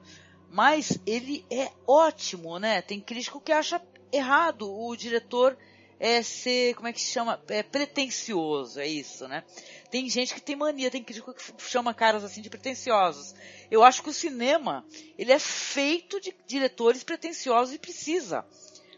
Mas 0.50 1.00
ele 1.06 1.46
é 1.50 1.72
ótimo, 1.88 2.60
né? 2.60 2.82
Tem 2.82 3.00
crítico 3.00 3.41
que 3.41 3.52
acha 3.52 3.82
errado 4.12 4.72
o 4.72 4.96
diretor 4.96 5.58
é 6.00 6.22
ser, 6.22 6.76
como 6.76 6.88
é 6.88 6.94
que 6.94 7.00
se 7.00 7.12
chama? 7.12 7.41
É 7.48 7.64
pretencioso, 7.64 8.80
é 8.80 8.86
isso, 8.86 9.28
né? 9.28 9.44
Tem 9.89 10.10
gente 10.10 10.34
que 10.34 10.41
tem 10.41 10.56
mania, 10.56 10.91
tem 10.91 11.02
crítico 11.02 11.34
que 11.34 11.41
chama 11.60 11.94
caras 11.94 12.24
assim 12.24 12.41
de 12.41 12.50
pretenciosos. 12.50 13.34
Eu 13.72 13.84
acho 13.84 14.04
que 14.04 14.10
o 14.10 14.14
cinema, 14.14 14.86
ele 15.18 15.32
é 15.32 15.39
feito 15.39 16.20
de 16.20 16.36
diretores 16.46 17.04
pretenciosos 17.04 17.74
e 17.74 17.80
precisa 17.80 18.46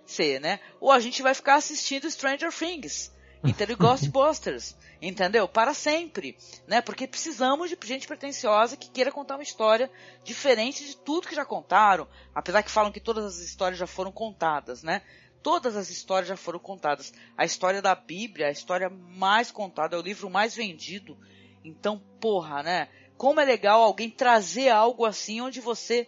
ser, 0.05 0.41
né? 0.41 0.59
Ou 0.79 0.91
a 0.91 0.99
gente 0.99 1.21
vai 1.21 1.33
ficar 1.33 1.55
assistindo 1.55 2.09
Stranger 2.09 2.51
Things, 2.51 3.11
entendeu? 3.47 3.77
Ghostbusters 3.77 4.75
entendeu? 5.01 5.47
Para 5.47 5.73
sempre, 5.73 6.37
né? 6.67 6.81
Porque 6.81 7.07
precisamos 7.07 7.69
de 7.69 7.77
gente 7.83 8.07
pretensiosa 8.07 8.77
que 8.77 8.89
queira 8.89 9.11
contar 9.11 9.35
uma 9.35 9.43
história 9.43 9.91
diferente 10.23 10.85
de 10.85 10.97
tudo 10.97 11.27
que 11.27 11.35
já 11.35 11.45
contaram, 11.45 12.07
apesar 12.33 12.63
que 12.63 12.71
falam 12.71 12.91
que 12.91 12.99
todas 12.99 13.25
as 13.25 13.39
histórias 13.39 13.79
já 13.79 13.87
foram 13.87 14.11
contadas, 14.11 14.83
né? 14.83 15.01
Todas 15.43 15.75
as 15.75 15.89
histórias 15.89 16.27
já 16.27 16.37
foram 16.37 16.59
contadas. 16.59 17.13
A 17.37 17.45
história 17.45 17.81
da 17.81 17.93
Bíblia, 17.93 18.47
a 18.47 18.51
história 18.51 18.89
mais 18.89 19.51
contada, 19.51 19.95
é 19.95 19.99
o 19.99 20.03
livro 20.03 20.29
mais 20.29 20.55
vendido. 20.55 21.17
Então, 21.63 22.01
porra, 22.19 22.63
né? 22.63 22.89
Como 23.15 23.39
é 23.39 23.45
legal 23.45 23.81
alguém 23.81 24.09
trazer 24.09 24.69
algo 24.69 25.05
assim 25.05 25.41
onde 25.41 25.61
você 25.61 26.07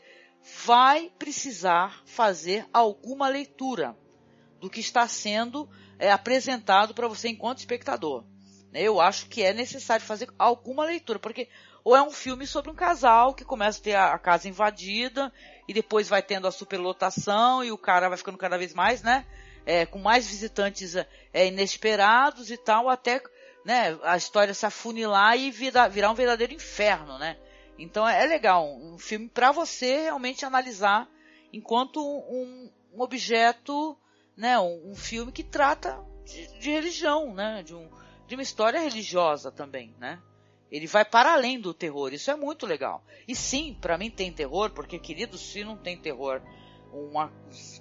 vai 0.66 1.12
precisar 1.20 2.02
fazer 2.06 2.66
alguma 2.74 3.28
leitura 3.28 3.96
do 4.60 4.70
que 4.70 4.80
está 4.80 5.08
sendo 5.08 5.70
é, 6.00 6.12
apresentado 6.12 6.94
para 6.94 7.08
você 7.08 7.30
enquanto 7.30 7.60
espectador. 7.60 8.24
Eu 8.74 9.00
acho 9.00 9.28
que 9.28 9.44
é 9.44 9.54
necessário 9.54 10.06
fazer 10.06 10.30
alguma 10.38 10.86
leitura, 10.86 11.20
porque 11.20 11.48
ou 11.84 11.96
é 11.96 12.02
um 12.02 12.12
filme 12.12 12.46
sobre 12.46 12.70
um 12.70 12.76
casal 12.76 13.34
que 13.34 13.46
começa 13.46 13.80
a 13.80 13.82
ter 13.82 13.96
a, 13.96 14.20
casa 14.20 14.50
invadida 14.50 15.32
e 15.68 15.74
depois 15.74 16.10
vai 16.10 16.22
tendo 16.22 16.46
a 16.46 16.52
superlotação 16.52 17.64
e 17.64 17.72
o 17.72 17.78
cara 17.78 18.10
vai 18.10 18.18
ficando 18.18 18.38
cada 18.38 18.58
vez 18.58 18.74
mais, 18.74 19.02
né, 19.02 19.26
é, 19.66 19.86
com 19.86 19.98
mais 19.98 20.28
visitantes 20.28 20.96
é, 20.96 21.08
inesperados 21.48 22.52
e 22.52 22.58
tal, 22.58 22.90
até 22.90 23.22
né, 23.64 23.98
a 24.04 24.18
história 24.18 24.54
se 24.54 24.66
afunilar 24.66 25.38
e 25.38 25.50
virar, 25.50 25.88
virar 25.88 26.12
um 26.12 26.14
verdadeiro 26.14 26.54
inferno, 26.54 27.18
né. 27.18 27.38
Então 27.80 28.06
é, 28.06 28.22
é 28.22 28.28
legal, 28.28 28.68
um 28.68 28.98
filme 28.98 29.30
para 29.30 29.54
você 29.54 30.02
realmente 30.02 30.46
analisar 30.46 31.10
enquanto 31.54 32.02
um, 32.06 32.70
um 32.94 33.02
objeto, 33.02 33.98
né, 34.38 34.60
um, 34.60 34.92
um, 34.92 34.96
filme 34.96 35.32
que 35.32 35.44
trata 35.44 36.00
de, 36.24 36.60
de 36.60 36.70
religião, 36.70 37.34
né, 37.34 37.64
de, 37.64 37.76
um, 37.76 37.90
de 38.28 38.36
uma 38.36 38.44
história 38.44 38.80
religiosa 38.80 39.52
também, 39.52 39.94
né. 40.00 40.20
Ele 40.72 40.86
vai 40.86 41.04
para 41.04 41.34
além 41.34 41.60
do 41.60 41.74
terror, 41.74 42.14
isso 42.14 42.30
é 42.30 42.36
muito 42.36 42.66
legal. 42.66 43.02
E 43.28 43.34
sim, 43.34 43.76
para 43.80 43.98
mim 43.98 44.12
tem 44.12 44.32
terror, 44.32 44.70
porque 44.72 45.00
querido, 45.00 45.38
se 45.38 45.64
não 45.64 45.78
tem 45.78 45.98
terror, 45.98 46.42
uma 46.92 47.32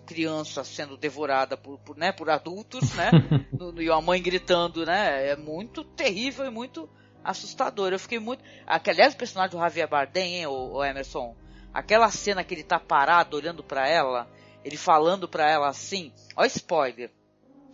criança 0.06 0.62
sendo 0.64 0.96
devorada 0.96 1.56
por, 1.56 1.78
por, 1.80 1.96
né, 1.96 2.12
por 2.12 2.30
adultos, 2.30 2.94
né, 2.94 3.10
e 3.76 3.90
a 3.90 4.00
mãe 4.00 4.22
gritando, 4.22 4.86
né, 4.86 5.28
é 5.28 5.36
muito 5.36 5.84
terrível 5.84 6.46
e 6.46 6.50
muito 6.50 6.88
assustador. 7.24 7.92
Eu 7.92 7.98
fiquei 7.98 8.18
muito. 8.18 8.42
Aliás, 8.66 9.14
o 9.14 9.16
personagem 9.16 9.56
do 9.56 9.62
Javier 9.62 9.88
Bardem, 9.88 10.36
hein, 10.36 10.46
o, 10.46 10.74
o 10.74 10.84
Emerson? 10.84 11.36
Aquela 11.74 12.10
cena 12.10 12.42
que 12.42 12.54
ele 12.54 12.62
tá 12.62 12.78
parado 12.78 13.36
olhando 13.36 13.62
para 13.62 13.86
ela, 13.86 14.26
ele 14.66 14.76
falando 14.76 15.28
para 15.28 15.48
ela 15.48 15.68
assim, 15.68 16.12
ó 16.34 16.44
spoiler. 16.44 17.12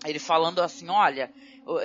Ele 0.04 0.18
falando 0.18 0.60
assim, 0.60 0.90
olha, 0.90 1.32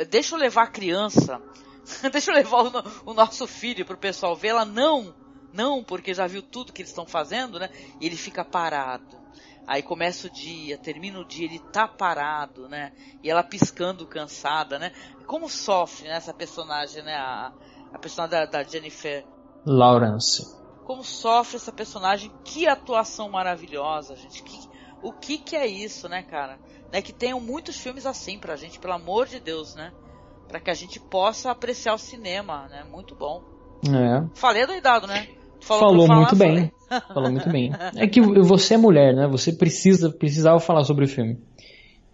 deixa 0.10 0.36
eu 0.36 0.40
levar 0.40 0.64
a 0.64 0.68
criança, 0.68 1.42
deixa 2.12 2.30
eu 2.30 2.36
levar 2.36 2.66
o, 2.66 3.12
o 3.12 3.14
nosso 3.14 3.48
filho 3.48 3.86
pro 3.86 3.96
pessoal 3.98 4.36
ver. 4.36 4.50
Ela, 4.50 4.66
não, 4.66 5.16
não, 5.54 5.82
porque 5.82 6.14
já 6.14 6.28
viu 6.28 6.42
tudo 6.42 6.74
que 6.74 6.82
eles 6.82 6.90
estão 6.90 7.06
fazendo, 7.06 7.58
né? 7.58 7.70
E 8.02 8.06
ele 8.06 8.18
fica 8.18 8.44
parado. 8.44 9.16
Aí 9.66 9.82
começa 9.82 10.28
o 10.28 10.30
dia, 10.30 10.78
termina 10.78 11.20
o 11.20 11.26
dia, 11.26 11.46
ele 11.46 11.60
tá 11.60 11.88
parado, 11.88 12.68
né? 12.68 12.92
E 13.24 13.30
ela 13.30 13.44
piscando 13.44 14.06
cansada, 14.06 14.78
né? 14.78 14.92
Como 15.26 15.48
sofre 15.48 16.10
né, 16.10 16.16
essa 16.16 16.34
personagem, 16.34 17.02
né? 17.02 17.16
A, 17.16 17.54
a 17.94 17.98
personagem 17.98 18.32
da, 18.32 18.46
da 18.46 18.64
Jennifer 18.64 19.26
Lawrence. 19.66 20.54
Como 20.84 21.02
sofre 21.02 21.56
essa 21.56 21.72
personagem? 21.72 22.30
Que 22.44 22.68
atuação 22.68 23.30
maravilhosa, 23.30 24.18
gente. 24.18 24.44
Que, 24.44 24.67
o 25.02 25.12
que 25.12 25.38
que 25.38 25.56
é 25.56 25.68
isso, 25.68 26.08
né, 26.10 26.24
cara? 26.24 26.58
Né, 26.92 27.02
que 27.02 27.14
tenham 27.14 27.40
muitos 27.40 27.78
filmes 27.78 28.06
assim 28.06 28.40
pra 28.40 28.56
gente, 28.56 28.80
pelo 28.80 28.94
amor 28.94 29.28
de 29.28 29.40
Deus, 29.40 29.76
né? 29.76 29.92
Pra 30.48 30.60
que 30.60 30.70
a 30.70 30.74
gente 30.74 31.00
possa 31.00 31.52
apreciar 31.52 31.94
o 31.94 31.98
cinema, 31.98 32.68
né? 32.70 32.86
Muito 32.90 33.16
bom. 33.16 33.44
É. 33.86 34.26
Falei 34.34 34.66
doidado, 34.66 35.06
né? 35.06 35.28
Falou, 35.60 35.90
Falou 35.90 36.08
falar, 36.08 36.20
muito 36.20 36.36
bem. 36.36 36.72
Falou 37.14 37.32
muito 37.32 37.50
bem. 37.50 37.72
É 37.96 38.08
que 38.08 38.22
você 38.22 38.76
é 38.76 38.78
mulher, 38.78 39.14
né? 39.14 39.28
Você 39.28 39.52
precisa, 39.52 40.10
precisava 40.10 40.60
falar 40.60 40.84
sobre 40.84 41.06
o 41.06 41.08
filme. 41.08 41.38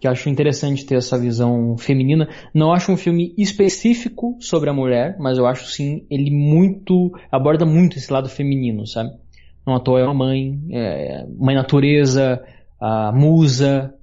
Que 0.00 0.08
acho 0.08 0.28
interessante 0.28 0.84
ter 0.84 0.96
essa 0.96 1.18
visão 1.18 1.76
feminina. 1.78 2.28
Não 2.52 2.72
acho 2.72 2.90
um 2.90 2.96
filme 2.96 3.32
específico 3.38 4.36
sobre 4.40 4.68
a 4.68 4.72
mulher, 4.72 5.16
mas 5.18 5.38
eu 5.38 5.46
acho 5.46 5.66
sim 5.66 6.04
ele 6.10 6.30
muito 6.30 7.12
aborda 7.30 7.64
muito 7.64 7.96
esse 7.96 8.12
lado 8.12 8.28
feminino, 8.28 8.86
sabe? 8.86 9.10
Não 9.66 9.76
à 9.76 9.80
toa 9.80 10.00
é 10.00 10.04
uma 10.04 10.14
mãe, 10.14 10.60
é, 10.72 11.24
mãe 11.38 11.54
natureza, 11.54 12.42
a 12.84 13.12
musa. 13.12 13.94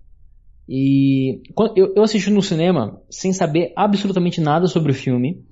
E 0.68 1.42
eu, 1.76 2.02
assisti 2.02 2.30
no 2.30 2.42
cinema 2.42 3.02
sem 3.10 3.34
saber 3.34 3.74
absolutamente 3.76 4.40
nada 4.40 4.68
sobre 4.68 4.92
o 4.92 4.96
filme 4.96 5.44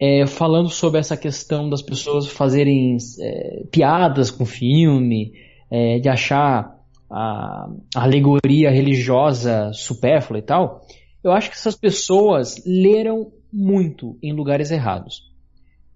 é, 0.00 0.26
falando 0.26 0.68
sobre 0.68 1.00
essa 1.00 1.16
questão 1.16 1.68
das 1.68 1.82
pessoas 1.82 2.28
fazerem 2.28 2.96
é, 3.20 3.64
piadas 3.70 4.30
com 4.30 4.44
o 4.44 4.46
filme, 4.46 5.32
é, 5.70 5.98
de 5.98 6.08
achar 6.08 6.76
a, 7.10 7.68
a, 7.96 8.02
alegoria 8.04 8.70
religiosa 8.70 9.72
supérflua 9.72 10.38
e 10.38 10.42
tal, 10.42 10.86
eu 11.22 11.32
acho 11.32 11.50
que 11.50 11.56
essas 11.56 11.74
pessoas 11.74 12.62
leram 12.64 13.32
muito 13.52 14.16
em 14.22 14.32
lugares 14.32 14.70
errados. 14.70 15.28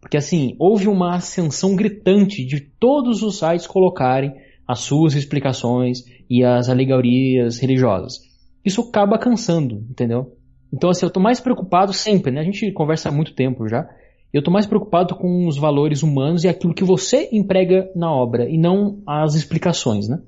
Porque 0.00 0.16
assim, 0.16 0.56
houve 0.58 0.88
uma 0.88 1.14
ascensão 1.14 1.76
gritante 1.76 2.44
de 2.44 2.60
todos 2.60 3.22
os 3.22 3.38
sites 3.38 3.68
colocarem 3.68 4.34
as 4.72 4.80
suas 4.80 5.14
explicações 5.14 6.04
e 6.28 6.42
as 6.44 6.68
alegorias 6.68 7.58
religiosas. 7.58 8.18
Isso 8.64 8.80
acaba 8.80 9.18
cansando, 9.18 9.84
entendeu? 9.90 10.36
Então, 10.72 10.88
assim, 10.88 11.04
eu 11.04 11.10
tô 11.10 11.20
mais 11.20 11.40
preocupado 11.40 11.92
sempre, 11.92 12.32
né? 12.32 12.40
A 12.40 12.44
gente 12.44 12.72
conversa 12.72 13.08
há 13.08 13.12
muito 13.12 13.34
tempo 13.34 13.68
já. 13.68 13.86
Eu 14.32 14.42
tô 14.42 14.50
mais 14.50 14.66
preocupado 14.66 15.14
com 15.14 15.46
os 15.46 15.58
valores 15.58 16.02
humanos 16.02 16.44
e 16.44 16.48
aquilo 16.48 16.72
que 16.72 16.84
você 16.84 17.28
emprega 17.30 17.90
na 17.94 18.10
obra, 18.10 18.48
e 18.48 18.56
não 18.56 19.02
as 19.06 19.34
explicações, 19.34 20.08
né? 20.08 20.18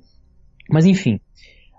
Mas 0.69 0.85
enfim. 0.85 1.19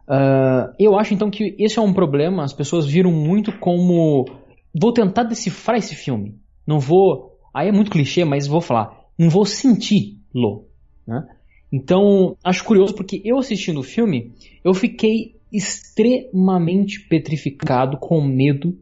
Uh, 0.08 0.74
eu 0.80 0.98
acho 0.98 1.14
então 1.14 1.30
que 1.30 1.56
esse 1.60 1.78
é 1.78 1.82
um 1.82 1.94
problema, 1.94 2.44
as 2.44 2.54
pessoas 2.54 2.88
viram 2.88 3.12
muito 3.12 3.52
como. 3.60 4.26
Vou 4.74 4.92
tentar 4.92 5.24
decifrar 5.24 5.78
esse 5.78 5.96
filme. 5.96 6.36
Não 6.66 6.80
vou. 6.80 7.38
Aí 7.54 7.68
é 7.68 7.72
muito 7.72 7.92
clichê, 7.92 8.26
mas 8.26 8.48
vou 8.48 8.62
falar. 8.62 9.06
Não 9.18 9.30
vou 9.30 9.46
senti-lo. 9.46 10.66
Né? 11.08 11.24
Então, 11.72 12.38
acho 12.44 12.64
curioso 12.64 12.94
porque 12.94 13.22
eu 13.26 13.38
assistindo 13.38 13.80
o 13.80 13.84
filme, 13.84 14.34
eu 14.64 14.74
fiquei 14.74 15.36
extremamente 15.52 17.00
petrificado 17.08 17.98
com 17.98 18.22
medo 18.22 18.78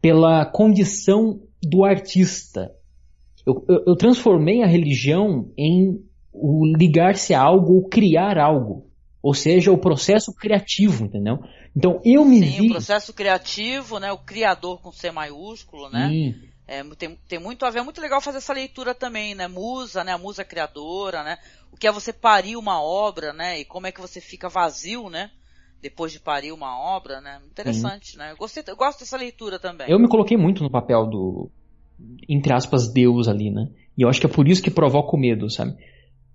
pela 0.00 0.44
condição 0.44 1.40
do 1.62 1.84
artista. 1.84 2.72
Eu, 3.46 3.64
eu, 3.68 3.84
eu 3.88 3.96
transformei 3.96 4.62
a 4.62 4.66
religião 4.66 5.50
em 5.56 6.04
o 6.32 6.66
ligar-se 6.76 7.32
a 7.32 7.40
algo 7.40 7.74
ou 7.74 7.88
criar 7.88 8.38
algo. 8.38 8.86
Ou 9.22 9.34
seja, 9.34 9.72
o 9.72 9.78
processo 9.78 10.32
criativo, 10.32 11.04
entendeu? 11.04 11.38
Então 11.74 12.00
eu 12.04 12.24
me 12.24 12.40
Sim, 12.40 12.60
vi. 12.60 12.66
o 12.66 12.72
processo 12.72 13.12
criativo, 13.12 13.98
né? 13.98 14.12
O 14.12 14.18
criador 14.18 14.80
com 14.80 14.92
C 14.92 15.10
maiúsculo, 15.10 15.88
né? 15.90 16.08
Sim. 16.08 16.34
É, 16.68 16.82
tem, 16.96 17.16
tem 17.28 17.38
muito 17.38 17.64
a 17.64 17.70
ver, 17.70 17.78
é 17.78 17.82
muito 17.82 18.00
legal 18.00 18.20
fazer 18.20 18.38
essa 18.38 18.52
leitura 18.52 18.94
também, 18.94 19.34
né? 19.34 19.46
Musa, 19.46 20.02
né? 20.02 20.12
A 20.12 20.18
musa 20.18 20.44
criadora, 20.44 21.22
né? 21.22 21.38
O 21.72 21.76
que 21.76 21.86
é 21.86 21.92
você 21.92 22.12
parir 22.12 22.56
uma 22.56 22.82
obra, 22.82 23.32
né? 23.32 23.60
E 23.60 23.64
como 23.64 23.86
é 23.86 23.92
que 23.92 24.00
você 24.00 24.20
fica 24.20 24.48
vazio, 24.48 25.08
né? 25.08 25.30
depois 25.82 26.10
de 26.10 26.18
parir 26.18 26.52
uma 26.52 26.78
obra, 26.78 27.20
né? 27.20 27.38
Interessante, 27.50 28.12
Sim. 28.12 28.18
né? 28.18 28.32
Eu, 28.32 28.36
gostei, 28.36 28.64
eu 28.66 28.76
gosto 28.76 29.00
dessa 29.00 29.16
leitura 29.16 29.58
também. 29.58 29.88
Eu 29.88 29.98
me 29.98 30.08
coloquei 30.08 30.36
muito 30.36 30.62
no 30.62 30.70
papel 30.70 31.06
do, 31.06 31.50
entre 32.28 32.52
aspas, 32.52 32.88
Deus 32.88 33.28
ali, 33.28 33.50
né? 33.50 33.68
E 33.96 34.02
eu 34.02 34.08
acho 34.08 34.20
que 34.20 34.26
é 34.26 34.30
por 34.30 34.48
isso 34.48 34.62
que 34.62 34.70
provoca 34.70 35.16
o 35.16 35.18
medo, 35.18 35.48
sabe? 35.50 35.76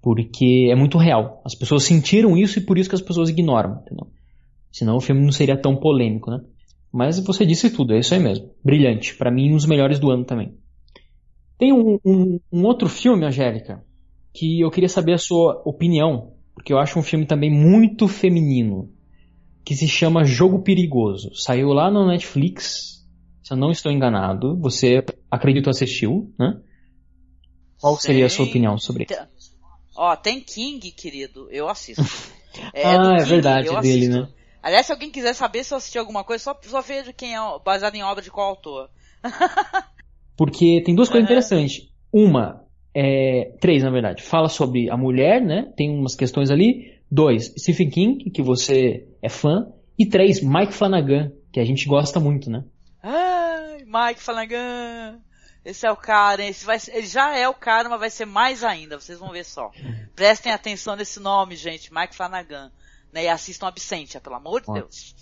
Porque 0.02 0.70
é 0.72 0.76
muito 0.76 0.98
real. 0.98 1.42
As 1.46 1.54
pessoas 1.54 1.84
sentiram 1.84 2.38
isso 2.38 2.60
e 2.60 2.62
por 2.62 2.78
isso 2.78 2.90
que 2.90 2.96
as 2.96 3.02
pessoas 3.02 3.30
ignoram, 3.30 3.82
entendeu? 3.82 4.08
Senão 4.72 4.96
o 4.96 5.02
filme 5.02 5.22
não 5.22 5.32
seria 5.32 5.58
tão 5.58 5.76
polêmico, 5.76 6.32
né? 6.32 6.42
Mas 6.92 7.20
você 7.20 7.46
disse 7.46 7.70
tudo, 7.70 7.94
é 7.94 8.00
isso 8.00 8.14
aí 8.14 8.20
mesmo. 8.20 8.52
Brilhante. 8.64 9.16
para 9.16 9.32
mim, 9.32 9.52
um 9.52 9.56
dos 9.56 9.66
melhores 9.66 10.00
do 10.00 10.12
ano 10.12 10.26
também. 10.26 10.58
Tem 11.58 11.72
um, 11.72 12.00
um, 12.04 12.40
um 12.52 12.66
outro 12.66 12.90
filme, 12.90 13.26
Angélica, 13.26 13.84
que 14.34 14.60
eu 14.60 14.70
queria 14.72 14.90
saber 14.90 15.14
a 15.14 15.18
sua 15.18 15.62
opinião, 15.64 16.34
porque 16.56 16.74
eu 16.74 16.80
acho 16.80 16.98
um 17.00 17.04
filme 17.04 17.26
também 17.26 17.52
muito 17.52 18.08
feminino 18.08 18.92
que 19.64 19.76
se 19.76 19.88
chama 19.88 20.24
Jogo 20.24 20.64
Perigoso. 20.64 21.32
Saiu 21.36 21.70
lá 21.70 21.90
no 21.90 22.08
Netflix, 22.08 23.06
se 23.44 23.54
eu 23.54 23.58
não 23.58 23.72
estou 23.72 23.92
enganado. 23.92 24.58
Você, 24.60 25.04
acredito, 25.30 25.70
assistiu, 25.70 26.34
né? 26.38 26.60
Qual 27.80 27.96
Sim. 27.96 28.08
seria 28.08 28.26
a 28.26 28.30
sua 28.30 28.46
opinião 28.46 28.78
sobre 28.78 29.06
isso? 29.06 29.52
Ó, 29.96 30.16
tem 30.16 30.40
King, 30.40 30.92
querido, 30.92 31.48
eu 31.52 31.70
assisto. 31.70 32.04
É, 32.74 32.86
ah, 32.86 33.16
é 33.18 33.24
verdade, 33.24 33.68
eu 33.68 33.80
dele, 33.80 34.08
assisto. 34.08 34.22
né? 34.24 34.41
Aliás, 34.62 34.86
se 34.86 34.92
alguém 34.92 35.10
quiser 35.10 35.34
saber 35.34 35.64
se 35.64 35.74
eu 35.74 35.78
assisti 35.78 35.98
alguma 35.98 36.24
coisa, 36.24 36.44
só, 36.44 36.60
só 36.64 36.82
veja 36.82 37.12
quem 37.12 37.36
é 37.36 37.40
baseado 37.64 37.96
em 37.96 38.04
obra 38.04 38.24
de 38.24 38.30
qual 38.30 38.50
autor. 38.50 38.90
Porque 40.38 40.82
tem 40.84 40.96
duas 40.96 41.10
coisas 41.10 41.26
interessantes. 41.26 41.90
Uma, 42.12 42.64
é, 42.94 43.54
três 43.60 43.84
na 43.84 43.90
verdade, 43.90 44.22
fala 44.22 44.50
sobre 44.50 44.90
a 44.90 44.98
mulher, 44.98 45.42
né? 45.42 45.72
Tem 45.76 45.90
umas 45.90 46.16
questões 46.16 46.52
ali. 46.52 47.00
Dois, 47.10 47.54
Stephen 47.58 47.90
King, 47.90 48.30
que 48.32 48.42
você 48.42 49.08
é 49.22 49.30
fã. 49.30 49.68
E 49.98 50.06
três, 50.06 50.42
Mike 50.42 50.74
Flanagan, 50.74 51.32
que 51.52 51.60
a 51.60 51.66
gente 51.66 51.86
gosta 51.86 52.20
muito, 52.20 52.50
né? 52.50 52.64
Ai, 53.04 53.84
Mike 53.86 54.22
Flanagan! 54.22 55.20
Esse 55.64 55.86
é 55.86 55.92
o 55.92 55.96
cara, 55.96 56.44
esse 56.44 56.66
vai, 56.66 56.80
ele 56.92 57.06
já 57.06 57.38
é 57.38 57.48
o 57.48 57.54
cara, 57.54 57.88
mas 57.88 58.00
vai 58.00 58.10
ser 58.10 58.26
mais 58.26 58.64
ainda, 58.64 59.00
vocês 59.00 59.20
vão 59.20 59.30
ver 59.30 59.46
só. 59.46 59.72
Prestem 60.16 60.52
atenção 60.52 60.96
nesse 60.96 61.20
nome, 61.20 61.56
gente, 61.56 61.94
Mike 61.94 62.16
Flanagan. 62.16 62.72
Né? 63.12 63.26
E 63.26 63.30
assistam 63.30 63.68
Absentia, 63.68 64.22
pelo 64.22 64.36
amor 64.36 64.62
de 64.62 64.74
Deus. 64.74 65.16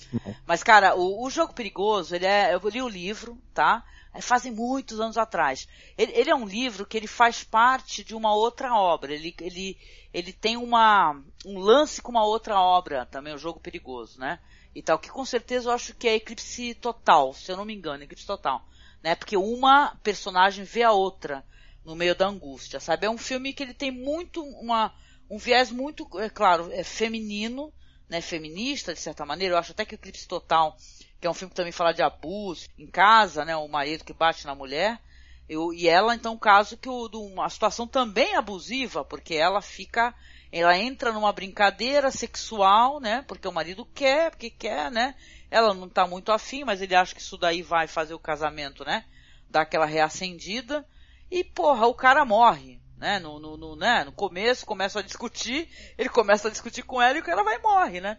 Mas, 0.45 0.63
cara, 0.63 0.95
o, 0.95 1.25
o 1.25 1.29
Jogo 1.29 1.53
Perigoso, 1.53 2.15
ele 2.15 2.25
é, 2.25 2.53
eu 2.53 2.69
li 2.69 2.81
o 2.81 2.89
livro, 2.89 3.41
tá? 3.53 3.83
É, 4.13 4.21
fazem 4.21 4.51
muitos 4.51 4.99
anos 4.99 5.17
atrás. 5.17 5.67
Ele, 5.97 6.11
ele, 6.13 6.29
é 6.29 6.35
um 6.35 6.45
livro 6.45 6.85
que 6.85 6.97
ele 6.97 7.07
faz 7.07 7.43
parte 7.43 8.03
de 8.03 8.15
uma 8.15 8.33
outra 8.33 8.73
obra. 8.73 9.13
Ele, 9.13 9.35
ele, 9.39 9.77
ele 10.13 10.33
tem 10.33 10.57
uma, 10.57 11.21
um 11.45 11.59
lance 11.59 12.01
com 12.01 12.11
uma 12.11 12.25
outra 12.25 12.59
obra 12.59 13.05
também, 13.05 13.33
o 13.33 13.37
Jogo 13.37 13.59
Perigoso, 13.59 14.19
né? 14.19 14.39
E 14.73 14.81
tal, 14.81 14.99
que 14.99 15.09
com 15.09 15.25
certeza 15.25 15.69
eu 15.69 15.73
acho 15.73 15.95
que 15.95 16.07
é 16.07 16.15
Eclipse 16.15 16.73
Total, 16.75 17.33
se 17.33 17.51
eu 17.51 17.57
não 17.57 17.65
me 17.65 17.73
engano, 17.73 18.03
Eclipse 18.03 18.25
Total. 18.25 18.63
Né? 19.01 19.15
Porque 19.15 19.37
uma 19.37 19.95
personagem 20.03 20.63
vê 20.63 20.83
a 20.83 20.91
outra 20.91 21.43
no 21.83 21.95
meio 21.95 22.15
da 22.15 22.27
angústia, 22.27 22.79
sabe? 22.79 23.05
É 23.05 23.09
um 23.09 23.17
filme 23.17 23.53
que 23.53 23.63
ele 23.63 23.73
tem 23.73 23.91
muito, 23.91 24.43
uma, 24.43 24.93
um 25.29 25.37
viés 25.37 25.71
muito, 25.71 26.07
é 26.19 26.29
claro, 26.29 26.69
é 26.71 26.83
feminino, 26.83 27.73
né? 28.09 28.21
Feminista, 28.21 28.93
de 28.93 28.99
certa 28.99 29.25
maneira. 29.25 29.53
Eu 29.55 29.59
acho 29.59 29.71
até 29.71 29.85
que 29.85 29.95
Eclipse 29.95 30.27
Total 30.27 30.75
que 31.19 31.27
é 31.27 31.29
um 31.29 31.33
filme 31.33 31.49
que 31.49 31.55
também 31.55 31.71
fala 31.71 31.93
de 31.93 32.01
abuso 32.01 32.67
em 32.77 32.87
casa, 32.87 33.43
né? 33.43 33.55
O 33.55 33.67
marido 33.67 34.05
que 34.05 34.13
bate 34.13 34.45
na 34.45 34.55
mulher. 34.55 34.99
Eu, 35.47 35.73
e 35.73 35.87
ela, 35.87 36.15
então, 36.15 36.37
caso 36.37 36.77
que 36.77 36.87
o, 36.87 37.07
do, 37.07 37.21
uma 37.21 37.49
situação 37.49 37.87
também 37.87 38.35
abusiva, 38.35 39.03
porque 39.03 39.33
ela 39.33 39.61
fica, 39.61 40.13
ela 40.51 40.77
entra 40.77 41.11
numa 41.11 41.33
brincadeira 41.33 42.11
sexual, 42.11 42.99
né? 42.99 43.23
Porque 43.27 43.47
o 43.47 43.51
marido 43.51 43.85
quer, 43.85 44.31
porque 44.31 44.49
quer, 44.49 44.91
né? 44.91 45.15
Ela 45.51 45.73
não 45.73 45.89
tá 45.89 46.07
muito 46.07 46.31
afim, 46.31 46.63
mas 46.63 46.81
ele 46.81 46.95
acha 46.95 47.13
que 47.13 47.21
isso 47.21 47.37
daí 47.37 47.61
vai 47.61 47.87
fazer 47.87 48.13
o 48.13 48.19
casamento, 48.19 48.85
né? 48.85 49.03
Dar 49.49 49.61
aquela 49.61 49.85
reacendida. 49.85 50.85
E, 51.29 51.43
porra, 51.43 51.87
o 51.87 51.93
cara 51.93 52.23
morre, 52.23 52.79
né? 52.99 53.17
No, 53.19 53.39
no, 53.39 53.57
no, 53.57 53.75
né? 53.75 54.03
no 54.03 54.11
começo, 54.11 54.65
começa 54.65 54.99
a 54.99 55.03
discutir, 55.03 55.69
ele 55.97 56.09
começa 56.09 56.47
a 56.47 56.51
discutir 56.51 56.83
com 56.83 57.01
ela 57.01 57.17
e 57.17 57.21
o 57.21 57.23
cara 57.23 57.43
vai 57.43 57.55
e 57.55 57.61
morre, 57.61 58.01
né? 58.01 58.17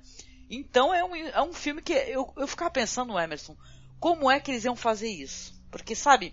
Então 0.48 0.92
é 0.92 1.04
um, 1.04 1.14
é 1.14 1.42
um 1.42 1.52
filme 1.52 1.80
que 1.80 1.92
eu, 1.92 2.32
eu 2.36 2.48
ficava 2.48 2.70
pensando, 2.70 3.18
Emerson, 3.18 3.56
como 4.00 4.30
é 4.30 4.40
que 4.40 4.50
eles 4.50 4.64
iam 4.64 4.74
fazer 4.74 5.08
isso? 5.08 5.54
Porque, 5.70 5.94
sabe, 5.94 6.32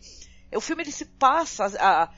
o 0.55 0.61
filme 0.61 0.83
ele 0.83 0.91
se 0.91 1.05
passa 1.05 1.65
a, 1.65 2.03
a, 2.03 2.09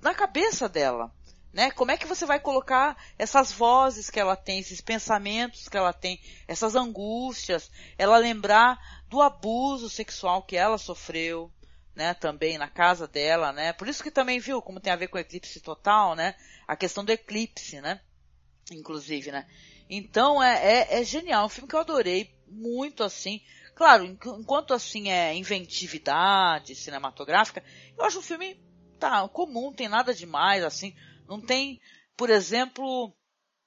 na 0.00 0.14
cabeça 0.14 0.68
dela. 0.68 1.12
Né? 1.52 1.70
Como 1.70 1.90
é 1.90 1.98
que 1.98 2.06
você 2.06 2.24
vai 2.24 2.40
colocar 2.40 2.96
essas 3.18 3.52
vozes 3.52 4.08
que 4.08 4.18
ela 4.18 4.34
tem, 4.34 4.60
esses 4.60 4.80
pensamentos 4.80 5.68
que 5.68 5.76
ela 5.76 5.92
tem, 5.92 6.18
essas 6.48 6.74
angústias, 6.74 7.70
ela 7.98 8.16
lembrar 8.16 8.80
do 9.08 9.20
abuso 9.20 9.90
sexual 9.90 10.42
que 10.42 10.56
ela 10.56 10.78
sofreu, 10.78 11.52
né, 11.94 12.14
também 12.14 12.56
na 12.58 12.68
casa 12.68 13.06
dela, 13.06 13.52
né? 13.52 13.72
Por 13.72 13.88
isso 13.88 14.02
que 14.02 14.10
também 14.10 14.38
viu 14.38 14.62
como 14.62 14.80
tem 14.80 14.92
a 14.92 14.96
ver 14.96 15.08
com 15.08 15.16
o 15.16 15.20
eclipse 15.20 15.60
total, 15.60 16.14
né? 16.14 16.34
A 16.66 16.74
questão 16.74 17.04
do 17.04 17.12
eclipse, 17.12 17.80
né? 17.80 18.00
Inclusive, 18.70 19.30
né? 19.30 19.46
Então 19.88 20.42
é, 20.42 20.80
é, 20.80 21.00
é 21.00 21.04
genial, 21.04 21.42
é 21.42 21.46
um 21.46 21.50
filme 21.50 21.68
que 21.68 21.74
eu 21.74 21.80
adorei 21.80 22.34
muito 22.48 23.02
assim. 23.04 23.42
Claro, 23.74 24.04
enquanto 24.04 24.74
assim 24.74 25.10
é 25.10 25.34
inventividade 25.34 26.74
cinematográfica, 26.74 27.62
eu 27.96 28.04
acho 28.04 28.18
o 28.18 28.22
filme 28.22 28.60
tá 28.98 29.26
comum, 29.28 29.72
tem 29.72 29.88
nada 29.88 30.14
demais 30.14 30.62
assim, 30.62 30.94
não 31.26 31.40
tem, 31.40 31.80
por 32.16 32.30
exemplo, 32.30 33.12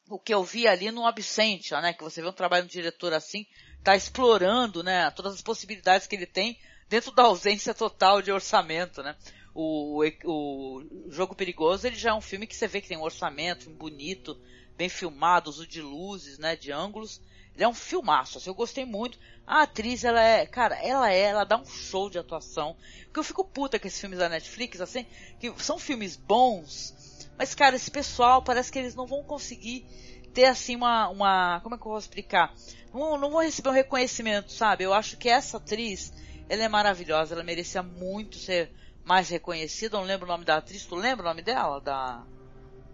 o 0.10 0.20
que 0.20 0.34
eu 0.34 0.44
vi 0.44 0.68
ali 0.68 0.92
no 0.92 1.06
Absentia, 1.06 1.82
né, 1.82 1.94
que 1.94 2.04
você 2.04 2.22
vê 2.22 2.28
um 2.30 2.34
trabalho 2.34 2.66
de 2.66 2.78
um 2.78 2.82
diretor 2.82 3.12
assim, 3.12 3.46
tá 3.84 3.96
explorando, 3.96 4.84
né, 4.84 5.12
todas 5.12 5.34
as 5.34 5.42
possibilidades 5.42 6.08
que 6.08 6.16
ele 6.16 6.26
tem 6.26 6.58
dentro 6.90 7.12
da 7.12 7.24
ausência 7.24 7.74
total 7.74 8.22
de 8.22 8.32
orçamento, 8.32 9.02
né. 9.04 9.16
O, 9.54 10.04
o, 10.04 10.82
o 11.08 11.12
Jogo 11.12 11.34
Perigoso, 11.34 11.88
ele 11.88 11.96
já 11.96 12.10
é 12.10 12.14
um 12.14 12.22
filme 12.22 12.46
que 12.46 12.56
você 12.56 12.68
vê 12.68 12.82
que 12.82 12.90
tem 12.90 12.98
um 12.98 13.04
orçamento 13.04 13.70
bonito, 13.70 14.38
bem 14.76 14.90
filmado, 14.90 15.50
uso 15.50 15.66
de 15.66 15.82
luzes, 15.82 16.38
né, 16.38 16.56
de 16.56 16.72
ângulos. 16.72 17.22
Ele 17.54 17.64
é 17.64 17.68
um 17.68 17.74
filmaço, 17.74 18.38
assim, 18.38 18.50
eu 18.50 18.54
gostei 18.54 18.84
muito. 18.84 19.18
A 19.48 19.62
atriz, 19.62 20.04
ela 20.04 20.22
é, 20.22 20.46
cara, 20.46 20.76
ela 20.84 21.10
é, 21.10 21.22
ela 21.22 21.46
dá 21.46 21.58
um 21.58 21.66
show 21.66 22.10
de 22.10 22.20
atuação. 22.20 22.76
Porque 23.06 23.20
eu 23.20 23.24
fico 23.24 23.46
puta 23.46 23.80
com 23.80 23.88
esses 23.88 24.00
filmes 24.00 24.20
da 24.20 24.28
Netflix, 24.28 24.82
assim, 24.82 25.06
que 25.40 25.54
são 25.64 25.80
filmes 25.80 26.18
bons, 26.18 26.94
mas, 27.38 27.54
cara, 27.54 27.76
esse 27.76 27.92
pessoal 27.92 28.42
parece 28.42 28.72
que 28.72 28.80
eles 28.80 28.96
não 28.96 29.06
vão 29.06 29.24
conseguir 29.24 29.86
ter, 30.34 30.46
assim, 30.46 30.76
uma, 30.76 31.10
uma 31.10 31.60
como 31.62 31.76
é 31.76 31.78
que 31.78 31.86
eu 31.86 31.92
vou 31.92 32.00
explicar? 32.00 32.54
Não, 32.94 33.18
não 33.18 33.30
vão 33.30 33.42
receber 33.42 33.70
um 33.70 33.74
reconhecimento, 33.74 34.52
sabe? 34.52 34.84
Eu 34.84 34.94
acho 34.94 35.18
que 35.18 35.30
essa 35.30 35.58
atriz, 35.58 36.14
ela 36.50 36.64
é 36.64 36.70
maravilhosa, 36.70 37.36
ela 37.36 37.44
merecia 37.44 37.82
muito 37.84 38.38
ser 38.38 38.72
mais 39.04 39.30
reconhecida. 39.30 39.96
Eu 39.96 40.02
não 40.02 40.08
lembro 40.08 40.26
o 40.26 40.30
nome 40.30 40.46
da 40.46 40.58
atriz, 40.58 40.86
tu 40.86 40.96
lembra 40.96 41.26
o 41.26 41.30
nome 41.30 41.42
dela? 41.42 41.80
Da 41.82 42.24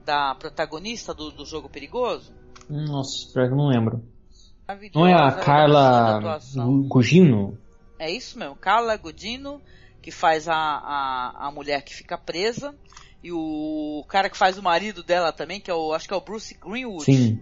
da 0.05 0.35
protagonista 0.35 1.13
do, 1.13 1.31
do 1.31 1.45
jogo 1.45 1.69
perigoso? 1.69 2.33
Nossa, 2.69 3.31
pior 3.33 3.47
que 3.47 3.53
eu 3.53 3.57
não 3.57 3.67
lembro. 3.67 4.03
Não 4.93 5.05
é 5.05 5.13
a 5.13 5.31
Carla 5.31 6.39
Gugino? 6.87 7.57
É 7.99 8.09
isso 8.09 8.39
mesmo, 8.39 8.55
Carla 8.55 8.95
Gugino, 8.97 9.61
que 10.01 10.11
faz 10.11 10.47
a, 10.47 10.55
a, 10.55 11.47
a 11.47 11.51
mulher 11.51 11.83
que 11.83 11.93
fica 11.93 12.17
presa, 12.17 12.73
e 13.23 13.31
o 13.31 14.03
cara 14.07 14.29
que 14.29 14.37
faz 14.37 14.57
o 14.57 14.63
marido 14.63 15.03
dela 15.03 15.31
também, 15.31 15.59
que 15.59 15.69
é 15.69 15.73
o, 15.73 15.93
acho 15.93 16.07
que 16.07 16.13
é 16.13 16.17
o 16.17 16.21
Bruce 16.21 16.55
Greenwood. 16.55 17.03
Sim. 17.03 17.39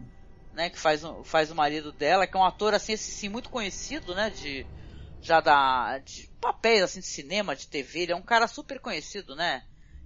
Né, 0.53 0.69
que 0.69 0.79
faz, 0.79 1.03
faz 1.23 1.51
o 1.51 1.55
marido 1.55 1.91
dela, 1.91 2.27
que 2.27 2.35
é 2.35 2.39
um 2.39 2.43
ator 2.43 2.73
assim, 2.73 2.93
assim 2.93 3.29
muito 3.29 3.49
conhecido, 3.49 4.13
né, 4.13 4.29
de, 4.29 4.65
já 5.21 5.41
da, 5.41 5.97
de 5.99 6.29
papéis 6.39 6.83
assim 6.83 6.99
de 6.99 7.07
cinema, 7.07 7.55
de 7.55 7.67
TV, 7.67 8.01
ele 8.01 8.11
é 8.11 8.15
um 8.15 8.21
cara 8.21 8.47
super 8.47 8.79
conhecido, 8.79 9.35
né? 9.35 9.63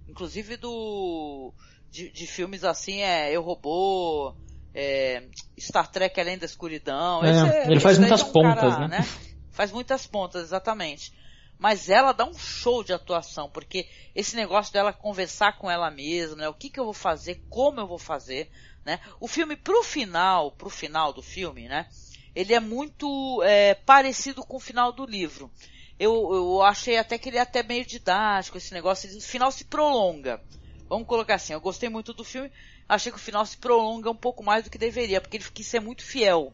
Inclusive 0.08 0.56
do, 0.56 1.52
de, 1.90 2.10
de 2.10 2.26
filmes 2.26 2.64
assim 2.64 3.02
é 3.02 3.34
Eu 3.34 3.42
Robô, 3.42 4.34
é, 4.74 5.28
Star 5.58 5.90
Trek 5.90 6.20
Além 6.20 6.36
da 6.36 6.46
Escuridão. 6.46 7.24
É, 7.24 7.30
esse, 7.30 7.70
ele 7.70 7.80
faz 7.80 7.98
muitas 7.98 8.20
é 8.20 8.24
um 8.24 8.32
pontas, 8.32 8.74
cara, 8.74 8.88
né? 8.88 8.98
né? 8.98 9.08
Faz 9.50 9.70
muitas 9.70 10.06
pontas, 10.06 10.42
exatamente. 10.42 11.12
Mas 11.56 11.88
ela 11.88 12.12
dá 12.12 12.24
um 12.24 12.36
show 12.36 12.82
de 12.82 12.92
atuação, 12.92 13.48
porque 13.48 13.88
esse 14.14 14.34
negócio 14.34 14.72
dela 14.72 14.92
conversar 14.92 15.56
com 15.56 15.70
ela 15.70 15.90
mesma, 15.90 16.36
né? 16.36 16.48
O 16.48 16.54
que, 16.54 16.68
que 16.68 16.80
eu 16.80 16.84
vou 16.84 16.92
fazer, 16.92 17.44
como 17.48 17.80
eu 17.80 17.86
vou 17.86 17.98
fazer, 17.98 18.50
né? 18.84 18.98
O 19.20 19.28
filme 19.28 19.56
pro 19.56 19.82
final, 19.84 20.50
pro 20.50 20.68
final 20.68 21.12
do 21.12 21.22
filme, 21.22 21.68
né? 21.68 21.86
Ele 22.34 22.52
é 22.54 22.60
muito 22.60 23.42
é, 23.42 23.74
parecido 23.74 24.42
com 24.44 24.56
o 24.56 24.60
final 24.60 24.92
do 24.92 25.06
livro. 25.06 25.50
Eu, 25.98 26.34
eu 26.34 26.62
achei 26.62 26.96
até 26.96 27.16
que 27.16 27.28
ele 27.28 27.38
é 27.38 27.40
até 27.40 27.62
meio 27.62 27.86
didático, 27.86 28.58
esse 28.58 28.72
negócio, 28.72 29.16
o 29.16 29.20
final 29.20 29.52
se 29.52 29.64
prolonga. 29.64 30.42
Vamos 30.88 31.06
colocar 31.06 31.36
assim, 31.36 31.52
eu 31.52 31.60
gostei 31.60 31.88
muito 31.88 32.12
do 32.12 32.24
filme, 32.24 32.50
achei 32.88 33.10
que 33.10 33.18
o 33.18 33.20
final 33.20 33.46
se 33.46 33.56
prolonga 33.56 34.10
um 34.10 34.16
pouco 34.16 34.42
mais 34.42 34.64
do 34.64 34.70
que 34.70 34.76
deveria, 34.76 35.20
porque 35.20 35.36
ele 35.36 35.44
quis 35.52 35.66
ser 35.66 35.80
muito 35.80 36.04
fiel 36.04 36.52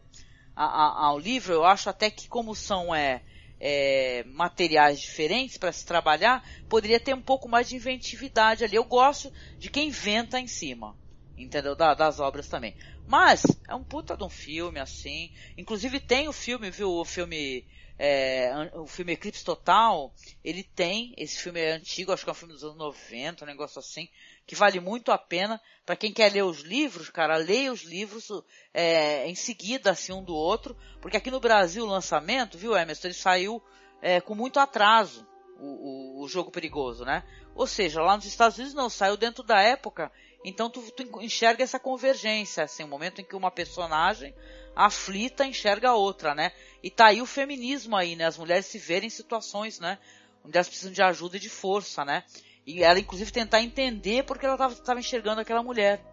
a, 0.55 0.65
a, 0.65 1.05
ao 1.07 1.19
livro. 1.19 1.53
Eu 1.53 1.65
acho 1.65 1.89
até 1.89 2.09
que 2.09 2.27
como 2.27 2.55
são 2.55 2.93
é, 2.93 3.23
é, 3.59 4.23
materiais 4.25 4.99
diferentes 4.99 5.57
para 5.57 5.71
se 5.71 5.85
trabalhar, 5.85 6.43
poderia 6.69 6.99
ter 6.99 7.13
um 7.13 7.21
pouco 7.21 7.49
mais 7.49 7.67
de 7.69 7.75
inventividade 7.75 8.63
ali. 8.63 8.75
Eu 8.75 8.83
gosto 8.83 9.31
de 9.59 9.69
quem 9.69 9.89
inventa 9.89 10.39
em 10.39 10.47
cima, 10.47 10.95
entendeu? 11.43 11.75
Da, 11.75 11.93
das 11.93 12.19
obras 12.19 12.47
também. 12.47 12.75
Mas 13.07 13.43
é 13.67 13.75
um 13.75 13.83
puta 13.83 14.15
de 14.15 14.23
um 14.23 14.29
filme 14.29 14.79
assim. 14.79 15.31
Inclusive 15.57 15.99
tem 15.99 16.27
o 16.27 16.33
filme, 16.33 16.69
viu? 16.71 16.89
O 16.91 17.05
filme 17.05 17.65
é, 18.03 18.51
o 18.73 18.87
filme 18.87 19.13
Eclipse 19.13 19.45
Total, 19.45 20.11
ele 20.43 20.63
tem, 20.63 21.13
esse 21.15 21.39
filme 21.39 21.59
é 21.59 21.73
antigo, 21.73 22.11
acho 22.11 22.23
que 22.23 22.29
é 22.31 22.33
um 22.33 22.35
filme 22.35 22.55
dos 22.55 22.63
anos 22.63 22.75
90, 22.75 23.45
um 23.45 23.47
negócio 23.47 23.77
assim, 23.77 24.09
que 24.47 24.55
vale 24.55 24.79
muito 24.79 25.11
a 25.11 25.19
pena. 25.19 25.61
para 25.85 25.95
quem 25.95 26.11
quer 26.11 26.31
ler 26.31 26.43
os 26.43 26.61
livros, 26.61 27.11
cara, 27.11 27.37
leia 27.37 27.71
os 27.71 27.83
livros 27.83 28.31
é, 28.73 29.29
em 29.29 29.35
seguida, 29.35 29.91
assim, 29.91 30.11
um 30.11 30.23
do 30.23 30.33
outro, 30.33 30.75
porque 30.99 31.15
aqui 31.15 31.29
no 31.29 31.39
Brasil 31.39 31.83
o 31.83 31.87
lançamento, 31.87 32.57
viu, 32.57 32.75
Emerson, 32.75 33.05
ele 33.05 33.13
saiu 33.13 33.61
é, 34.01 34.19
com 34.19 34.33
muito 34.33 34.59
atraso, 34.59 35.27
o, 35.59 35.67
o, 35.67 36.23
o, 36.23 36.27
jogo 36.27 36.49
perigoso, 36.49 37.05
né? 37.05 37.23
Ou 37.53 37.67
seja, 37.67 38.01
lá 38.01 38.15
nos 38.15 38.25
Estados 38.25 38.57
Unidos 38.57 38.73
não, 38.73 38.89
saiu 38.89 39.15
dentro 39.15 39.43
da 39.43 39.61
época, 39.61 40.11
então 40.43 40.69
tu, 40.69 40.81
tu 40.91 41.21
enxerga 41.21 41.63
essa 41.63 41.79
convergência, 41.79 42.63
assim, 42.63 42.83
o 42.83 42.85
um 42.87 42.89
momento 42.89 43.21
em 43.21 43.23
que 43.23 43.35
uma 43.35 43.51
personagem 43.51 44.33
aflita 44.75 45.45
enxerga 45.45 45.89
a 45.89 45.95
outra, 45.95 46.33
né? 46.33 46.51
E 46.81 46.89
tá 46.89 47.07
aí 47.07 47.21
o 47.21 47.25
feminismo 47.25 47.95
aí, 47.95 48.15
né? 48.15 48.25
As 48.25 48.37
mulheres 48.37 48.65
se 48.65 48.79
verem 48.79 49.07
em 49.07 49.11
situações, 49.11 49.79
né? 49.79 49.97
Onde 50.43 50.57
elas 50.57 50.67
precisam 50.67 50.91
de 50.91 51.01
ajuda 51.01 51.37
e 51.37 51.39
de 51.39 51.49
força, 51.49 52.03
né? 52.03 52.23
E 52.65 52.83
ela, 52.83 52.99
inclusive, 52.99 53.31
tentar 53.31 53.61
entender 53.61 54.23
porque 54.23 54.45
ela 54.45 54.55
estava 54.71 54.99
enxergando 54.99 55.41
aquela 55.41 55.63
mulher. 55.63 56.03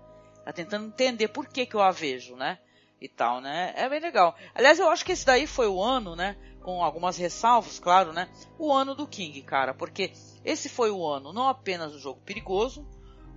Ela 0.45 0.53
tentando 0.53 0.87
entender 0.87 1.29
por 1.29 1.47
que 1.47 1.67
que 1.67 1.75
eu 1.75 1.83
a 1.83 1.91
vejo, 1.91 2.37
né? 2.37 2.59
E 3.01 3.09
tal, 3.09 3.41
né? 3.41 3.73
É 3.77 3.89
bem 3.89 4.01
legal. 4.01 4.37
Aliás, 4.55 4.79
eu 4.79 4.89
acho 4.91 5.05
que 5.05 5.13
esse 5.13 5.25
daí 5.25 5.47
foi 5.47 5.69
o 5.69 5.83
ano, 5.83 6.17
né? 6.17 6.37
Com 6.63 6.83
algumas 6.83 7.17
ressalvas, 7.17 7.79
claro, 7.79 8.13
né? 8.13 8.29
O 8.59 8.73
ano 8.73 8.95
do 8.95 9.07
King, 9.07 9.41
cara. 9.43 9.73
Porque 9.73 10.13
esse 10.45 10.69
foi 10.69 10.91
o 10.91 11.07
ano 11.07 11.33
não 11.33 11.49
apenas 11.49 11.93
do 11.93 11.99
jogo 11.99 12.21
perigoso, 12.23 12.87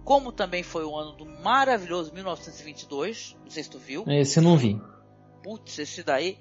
como 0.03 0.31
também 0.31 0.63
foi 0.63 0.83
o 0.83 0.95
ano 0.95 1.13
do 1.13 1.25
maravilhoso 1.25 2.13
1922. 2.13 3.37
Não 3.43 3.49
sei 3.49 3.63
se 3.63 3.69
tu 3.69 3.79
viu. 3.79 4.03
Esse 4.07 4.39
eu 4.39 4.43
não 4.43 4.57
vi 4.57 4.79
putz, 5.41 5.79
esse 5.79 6.03
daí 6.03 6.37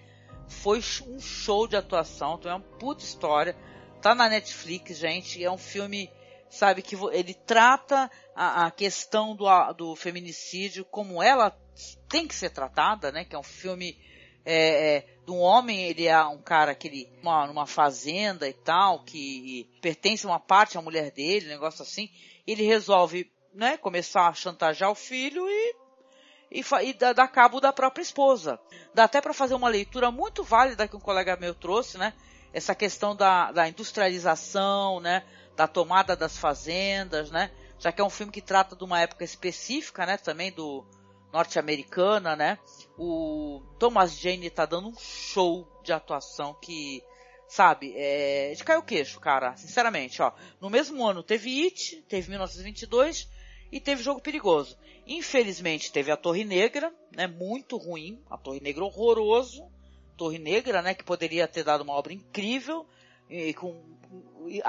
foi 0.49 0.81
um 1.07 1.21
show 1.21 1.67
de 1.67 1.77
atuação, 1.77 2.37
então 2.39 2.51
é 2.51 2.55
uma 2.55 2.79
puta 2.79 3.05
história. 3.05 3.57
Tá 4.01 4.15
na 4.15 4.29
Netflix, 4.29 4.99
gente, 4.99 5.43
é 5.43 5.51
um 5.51 5.59
filme, 5.59 6.11
sabe, 6.49 6.83
que 6.83 6.97
ele 7.13 7.35
trata 7.35 8.11
a, 8.35 8.67
a 8.67 8.71
questão 8.71 9.37
do, 9.37 9.47
do 9.75 9.95
feminicídio 9.95 10.85
como 10.85 11.23
ela 11.23 11.51
tem 12.09 12.27
que 12.27 12.35
ser 12.35 12.51
tratada, 12.51 13.13
né? 13.13 13.25
Que 13.25 13.37
é 13.37 13.39
um 13.39 13.45
filme 13.45 13.97
é, 14.45 14.97
é, 14.97 15.07
de 15.25 15.31
um 15.31 15.39
homem, 15.39 15.83
ele 15.83 16.07
é 16.07 16.25
um 16.25 16.43
cara 16.43 16.75
que 16.75 16.89
ele, 16.89 17.13
uma, 17.23 17.47
numa 17.47 17.67
fazenda 17.67 18.49
e 18.49 18.55
tal, 18.55 19.05
que 19.05 19.69
pertence 19.81 20.27
a 20.27 20.31
uma 20.31 20.41
parte 20.41 20.77
à 20.77 20.83
mulher 20.83 21.13
dele, 21.13 21.47
um 21.47 21.51
negócio 21.51 21.83
assim, 21.83 22.09
ele 22.47 22.65
resolve, 22.65 23.31
né, 23.53 23.77
começar 23.77 24.29
a 24.29 24.35
chantagear 24.35 24.91
o 24.91 24.95
filho 24.95 25.49
e, 25.49 25.75
e, 26.51 26.65
e 26.83 26.93
dar 26.93 27.29
cabo 27.29 27.61
da 27.61 27.73
própria 27.73 28.03
esposa. 28.03 28.61
Dá 28.95 29.05
até 29.05 29.21
para 29.21 29.35
fazer 29.35 29.55
uma 29.55 29.69
leitura 29.69 30.11
muito 30.11 30.43
válida 30.43 30.87
que 30.89 30.97
um 30.97 31.01
colega 31.01 31.37
meu 31.37 31.55
trouxe, 31.55 31.99
né, 31.99 32.13
essa 32.53 32.75
questão 32.75 33.15
da, 33.15 33.53
da 33.53 33.69
industrialização, 33.69 35.01
né, 35.01 35.25
da 35.57 35.67
tomada 35.67 36.17
das 36.17 36.37
fazendas, 36.37 37.31
né, 37.31 37.51
já 37.79 37.93
que 37.93 38.01
é 38.01 38.05
um 38.05 38.11
filme 38.11 38.33
que 38.33 38.43
trata 38.43 38.77
de 38.77 38.85
uma 38.85 39.01
época 39.01 39.25
específica, 39.25 40.07
né, 40.07 40.17
também 40.17 40.53
do 40.53 40.85
norte-americana, 41.33 42.35
né, 42.35 42.59
o 42.99 43.63
Thomas 43.79 44.19
Jane 44.19 44.47
está 44.47 44.67
dando 44.67 44.89
um 44.89 44.99
show 44.99 45.67
de 45.83 45.93
atuação 45.93 46.55
que, 46.61 47.03
sabe, 47.49 47.95
é 47.97 48.53
de 48.57 48.65
cair 48.65 48.79
o 48.79 48.83
queixo, 48.83 49.21
cara, 49.21 49.57
sinceramente, 49.57 50.21
ó. 50.21 50.33
No 50.61 50.69
mesmo 50.69 51.07
ano 51.07 51.23
teve 51.23 51.65
It, 51.65 52.03
teve 52.09 52.29
1922 52.31 53.29
e 53.71 53.81
teve 53.81 54.03
Jogo 54.03 54.21
Perigoso. 54.21 54.77
Infelizmente 55.07 55.93
teve 55.93 56.11
a 56.11 56.17
Torre 56.17 56.45
Negra, 56.45 56.93
né, 57.15 57.27
muito 57.27 57.77
ruim, 57.77 58.23
a 58.31 58.37
Torre 58.37 58.61
Negra 58.61 58.85
horroroso, 58.85 59.69
Torre 60.17 60.39
Negra, 60.39 60.83
né, 60.83 60.95
que 60.95 61.05
poderia 61.05 61.49
ter 61.49 61.65
dado 61.65 61.83
uma 61.83 61.95
obra 61.95 62.13
incrível, 62.13 62.87
e 63.29 63.55
com 63.55 63.83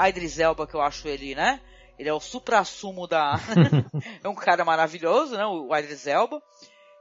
Idris 0.08 0.40
Elba, 0.40 0.68
que 0.68 0.76
eu 0.76 0.82
acho 0.82 1.08
ele, 1.08 1.36
né, 1.36 1.62
ele 1.98 2.10
é 2.10 2.14
o 2.14 2.20
supra-sumo 2.20 3.08
da... 3.08 3.36
é 4.24 4.28
um 4.28 4.36
cara 4.36 4.66
maravilhoso, 4.66 5.36
né, 5.36 5.46
o 5.46 5.76
Idris 5.76 6.08
Elba. 6.08 6.42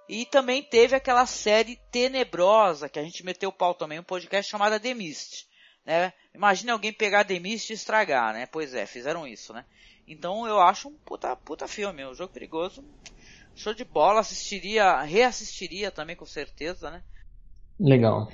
E 0.09 0.27
também 0.27 0.61
teve 0.61 0.97
aquela 0.97 1.25
série 1.25 1.77
tenebrosa, 1.93 2.89
que 2.89 2.99
a 2.99 3.03
gente 3.03 3.25
meteu 3.25 3.51
o 3.51 3.53
pau 3.53 3.75
também, 3.75 4.01
um 4.01 4.03
podcast 4.03 4.51
chamado 4.51 4.81
The 4.81 4.93
Mist. 4.93 5.47
Né? 5.87 6.13
Imagine 6.35 6.73
alguém 6.73 6.93
pegar 6.93 7.25
The 7.25 7.39
Mist 7.39 7.71
e 7.71 7.75
estragar, 7.75 8.35
né? 8.35 8.47
Pois 8.47 8.75
é, 8.75 8.87
fizeram 8.87 9.27
isso, 9.27 9.53
né? 9.53 9.65
Então 10.11 10.45
eu 10.45 10.61
acho 10.61 10.89
um 10.89 10.95
puta, 11.05 11.37
puta 11.37 11.69
filme, 11.69 12.05
um 12.05 12.13
jogo 12.13 12.33
perigoso. 12.33 12.83
Show 13.55 13.73
de 13.73 13.85
bola, 13.85 14.19
assistiria, 14.19 15.01
reassistiria 15.03 15.89
também 15.93 16.17
com 16.17 16.27
certeza, 16.27 16.91
né? 16.91 17.01
Legal. 17.79 18.29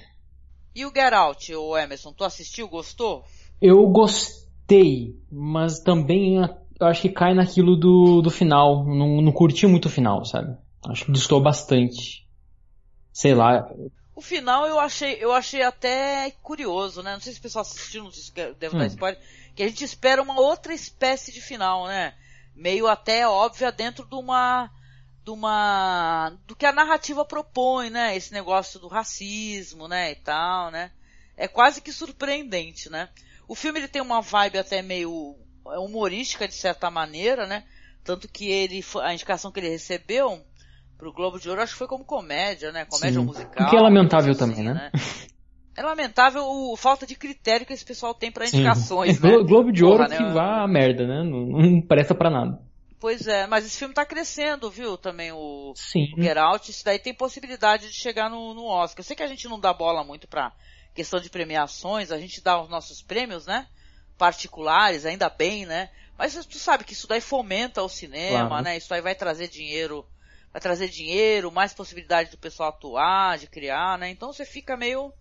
E 0.75 0.87
o 0.87 0.93
Get 0.95 1.13
Out, 1.13 1.55
o 1.55 1.77
Emerson, 1.77 2.15
tu 2.15 2.25
assistiu, 2.25 2.67
gostou? 2.67 3.25
Eu 3.61 3.87
gostei, 3.89 5.21
mas 5.31 5.79
também 5.81 6.37
eu 6.37 6.87
acho 6.87 7.03
que 7.03 7.11
cai 7.11 7.35
naquilo 7.35 7.77
do, 7.77 8.23
do 8.23 8.31
final. 8.31 8.83
Não, 8.87 9.21
não 9.21 9.33
curti 9.33 9.67
muito 9.67 9.85
o 9.85 9.91
final, 9.91 10.25
sabe? 10.25 10.57
Acho 10.89 11.05
que 11.05 11.13
distou 11.13 11.43
bastante. 11.43 12.27
Sei 13.13 13.35
lá. 13.35 13.69
O 14.17 14.23
final 14.23 14.67
eu 14.67 14.81
achei, 14.81 15.19
eu 15.21 15.31
achei 15.31 15.63
até 15.63 16.31
curioso, 16.43 17.03
né? 17.03 17.13
Não 17.13 17.21
sei 17.21 17.35
se 17.35 17.39
o 17.39 17.43
pessoal 17.43 17.61
assistiu, 17.61 18.05
não 18.05 18.11
sei 18.11 18.23
se 18.23 18.33
deve 18.33 18.75
hum. 18.75 18.79
dar 18.79 18.87
spoiler. 18.87 19.21
Que 19.55 19.63
a 19.63 19.69
gente 19.69 19.85
espera 19.85 20.23
uma 20.23 20.41
outra 20.41 20.73
espécie 20.73 21.31
de 21.31 21.43
final, 21.43 21.87
né? 21.87 22.15
Meio 22.55 22.87
até 22.87 23.29
óbvia 23.29 23.71
dentro 23.71 24.07
de 24.07 24.15
uma, 24.15 24.71
de 25.23 25.31
uma, 25.31 26.33
do 26.47 26.57
que 26.57 26.65
a 26.65 26.73
narrativa 26.73 27.27
propõe, 27.27 27.91
né? 27.91 28.17
Esse 28.17 28.33
negócio 28.33 28.81
do 28.81 28.89
racismo, 28.89 29.87
né? 29.87 30.13
E 30.13 30.15
tal, 30.15 30.71
né? 30.71 30.93
É 31.37 31.47
quase 31.47 31.83
que 31.83 31.93
surpreendente, 31.93 32.89
né? 32.89 33.11
O 33.47 33.55
filme 33.55 33.81
ele 33.81 33.89
tem 33.89 34.01
uma 34.01 34.23
vibe 34.23 34.57
até 34.57 34.81
meio 34.81 35.37
humorística 35.63 36.49
de 36.49 36.55
certa 36.55 36.91
maneira, 36.91 37.47
né? 37.47 37.65
Tanto 38.03 38.27
que 38.29 38.49
ele, 38.49 38.83
a 39.03 39.13
indicação 39.13 39.53
que 39.53 39.61
ele 39.61 39.69
recebeu 39.69 40.43
pro 40.97 41.13
Globo 41.13 41.39
de 41.39 41.49
Ouro, 41.49 41.63
acho 41.63 41.73
que 41.73 41.79
foi 41.79 41.87
como 41.87 42.05
comédia, 42.05 42.73
né? 42.73 42.85
Comédia 42.85 43.21
Sim. 43.21 43.27
musical. 43.27 43.67
O 43.67 43.71
que 43.71 43.77
é 43.77 43.81
lamentável 43.81 44.31
assim, 44.31 44.39
também, 44.39 44.65
né? 44.65 44.75
né? 44.75 44.91
É 45.77 45.83
lamentável 45.83 46.43
a 46.43 46.77
falta 46.77 47.07
de 47.07 47.15
critério 47.15 47.67
que 47.67 47.73
esse 47.73 47.85
pessoal 47.85 48.15
tem 48.15 48.33
para 48.33 48.47
indicações, 48.47 49.21
né? 49.21 49.31
Globo 49.45 49.71
de 49.71 49.85
Ouro 49.85 50.05
Porra, 50.05 50.17
que 50.17 50.23
né? 50.23 50.33
vá 50.33 50.63
a 50.63 50.69
merda, 50.69 51.07
né? 51.07 51.23
Não, 51.23 51.47
não 51.47 51.83
presta 51.83 52.15
para 52.15 52.31
nada. 52.31 52.59
Pois 52.99 53.27
é, 53.27 53.47
mas 53.47 53.67
esse 53.67 53.79
filme 53.79 53.93
tá 53.93 54.07
crescendo, 54.07 54.71
viu? 54.71 54.97
Também 54.97 55.33
o, 55.33 55.75
Sim. 55.77 56.15
o 56.17 56.23
Get 56.23 56.39
Out, 56.39 56.71
isso 56.71 56.83
daí 56.83 56.99
tem 56.99 57.13
possibilidade 57.13 57.89
de 57.89 57.95
chegar 57.95 58.31
no, 58.31 58.55
no 58.55 58.65
Oscar. 58.65 59.01
Eu 59.01 59.05
sei 59.05 59.15
que 59.15 59.23
a 59.23 59.27
gente 59.27 59.47
não 59.49 59.61
dá 59.61 59.73
bola 59.75 60.03
muito 60.03 60.27
pra 60.27 60.51
questão 60.95 61.21
de 61.21 61.29
premiações, 61.29 62.11
a 62.11 62.19
gente 62.19 62.43
dá 62.43 62.59
os 62.61 62.71
nossos 62.71 63.03
prêmios, 63.03 63.47
né? 63.47 63.67
Particulares, 64.17 65.05
ainda 65.05 65.29
bem, 65.29 65.67
né? 65.67 65.91
Mas 66.19 66.35
tu 66.47 66.59
sabe 66.59 66.85
que 66.85 66.95
isso 66.95 67.07
daí 67.07 67.21
fomenta 67.21 67.83
o 67.83 67.89
cinema, 67.89 68.49
claro. 68.49 68.65
né? 68.65 68.79
Isso 68.79 68.95
aí 68.95 69.03
vai 69.03 69.15
trazer 69.15 69.49
dinheiro 69.49 70.07
vai 70.53 70.61
trazer 70.61 70.89
dinheiro, 70.89 71.53
mais 71.53 71.75
possibilidade 71.75 72.31
do 72.31 72.39
pessoal 72.39 72.71
atuar, 72.71 73.39
de 73.39 73.47
criar, 73.47 73.99
né? 73.99 74.11
Então 74.11 74.33
você 74.33 74.45
fica 74.45 74.77
meio, 74.77 75.13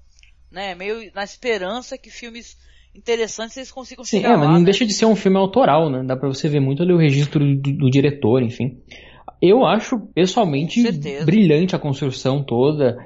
né, 0.51 0.75
meio 0.75 1.11
na 1.13 1.23
esperança 1.23 1.97
que 1.97 2.09
filmes 2.09 2.57
interessantes 2.95 3.57
eles 3.57 3.71
consigam 3.71 4.05
Sim, 4.05 4.17
chegar 4.17 4.33
é, 4.33 4.37
mas 4.37 4.45
lá, 4.47 4.53
não 4.53 4.59
né? 4.59 4.65
deixa 4.65 4.85
de 4.85 4.93
ser 4.93 5.05
um 5.05 5.15
filme 5.15 5.37
autoral, 5.37 5.89
né? 5.89 6.03
Dá 6.03 6.15
pra 6.15 6.29
você 6.29 6.47
ver 6.47 6.61
muito 6.61 6.81
ali 6.81 6.93
o 6.93 6.97
registro 6.97 7.39
do, 7.39 7.71
do 7.73 7.89
diretor, 7.89 8.41
enfim. 8.41 8.79
Eu 9.41 9.65
acho, 9.65 9.99
pessoalmente, 10.13 10.81
brilhante 11.25 11.75
a 11.75 11.79
construção 11.79 12.43
toda. 12.43 12.97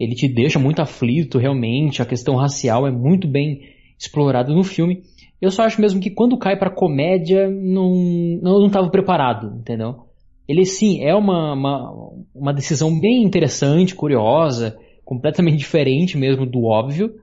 Ele 0.00 0.14
te 0.14 0.26
deixa 0.26 0.58
muito 0.58 0.80
aflito, 0.80 1.38
realmente. 1.38 2.02
A 2.02 2.06
questão 2.06 2.34
racial 2.36 2.86
é 2.86 2.90
muito 2.90 3.28
bem 3.28 3.60
explorada 3.98 4.52
no 4.52 4.64
filme. 4.64 5.02
Eu 5.40 5.50
só 5.50 5.62
acho 5.62 5.80
mesmo 5.80 6.00
que 6.00 6.10
quando 6.10 6.38
cai 6.38 6.58
pra 6.58 6.70
comédia, 6.70 7.48
não, 7.48 7.94
não, 8.42 8.60
não 8.60 8.70
tava 8.70 8.88
preparado, 8.90 9.58
entendeu? 9.58 10.06
Ele 10.48 10.64
sim 10.64 11.02
é 11.02 11.14
uma, 11.14 11.54
uma, 11.54 12.12
uma 12.34 12.52
decisão 12.52 12.98
bem 12.98 13.22
interessante, 13.22 13.94
curiosa, 13.94 14.78
completamente 15.04 15.56
diferente 15.56 16.16
mesmo 16.16 16.46
do 16.46 16.64
óbvio, 16.64 17.14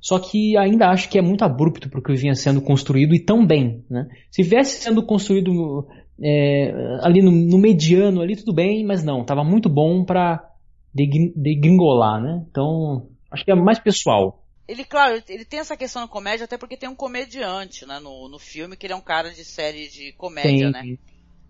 só 0.00 0.18
que 0.18 0.56
ainda 0.56 0.88
acho 0.88 1.08
que 1.08 1.18
é 1.18 1.22
muito 1.22 1.42
abrupto 1.42 1.88
para 1.88 1.98
o 1.98 2.02
que 2.02 2.14
vinha 2.14 2.34
sendo 2.34 2.60
construído 2.60 3.14
e 3.14 3.24
tão 3.24 3.44
bem. 3.44 3.84
Né? 3.90 4.06
Se 4.30 4.42
viesse 4.42 4.80
sendo 4.80 5.04
construído 5.04 5.86
é, 6.22 6.72
ali 7.02 7.22
no, 7.22 7.30
no, 7.30 7.58
mediano, 7.58 8.20
ali 8.20 8.36
tudo 8.36 8.54
bem, 8.54 8.84
mas 8.84 9.02
não, 9.02 9.22
estava 9.22 9.42
muito 9.42 9.68
bom 9.68 10.04
para 10.04 10.48
degringolar, 10.94 12.22
né? 12.22 12.46
Então, 12.48 13.08
acho 13.30 13.44
que 13.44 13.50
é 13.50 13.54
mais 13.54 13.78
pessoal. 13.78 14.42
Ele, 14.66 14.84
claro, 14.84 15.22
ele 15.28 15.44
tem 15.44 15.60
essa 15.60 15.76
questão 15.76 16.02
na 16.02 16.08
comédia, 16.08 16.44
até 16.44 16.56
porque 16.56 16.76
tem 16.76 16.88
um 16.88 16.94
comediante 16.94 17.86
né, 17.86 17.98
no, 18.00 18.28
no 18.28 18.38
filme, 18.38 18.76
que 18.76 18.86
ele 18.86 18.94
é 18.94 18.96
um 18.96 19.02
cara 19.02 19.30
de 19.30 19.44
série 19.44 19.88
de 19.88 20.12
comédia, 20.12 20.72
tem. 20.72 20.92
né? 20.92 20.98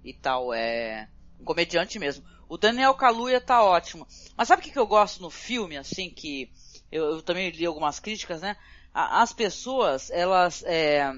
E 0.07 0.15
tal, 0.15 0.55
é 0.55 1.09
um 1.41 1.45
comediante 1.45 1.99
mesmo. 1.99 2.25
O 2.49 2.57
Daniel 2.57 2.95
Kaluuya 2.95 3.41
tá 3.41 3.63
ótimo. 3.63 4.07
Mas 4.37 4.47
sabe 4.47 4.63
o 4.63 4.65
que, 4.65 4.71
que 4.71 4.79
eu 4.79 4.87
gosto 4.87 5.21
no 5.21 5.31
filme, 5.31 5.77
assim, 5.77 6.09
que 6.09 6.51
eu, 6.91 7.05
eu 7.17 7.23
também 7.23 7.51
li 7.51 7.67
algumas 7.67 7.99
críticas, 7.99 8.41
né? 8.41 8.57
As 8.95 9.33
pessoas, 9.33 10.11
elas 10.11 10.63
é, 10.65 11.13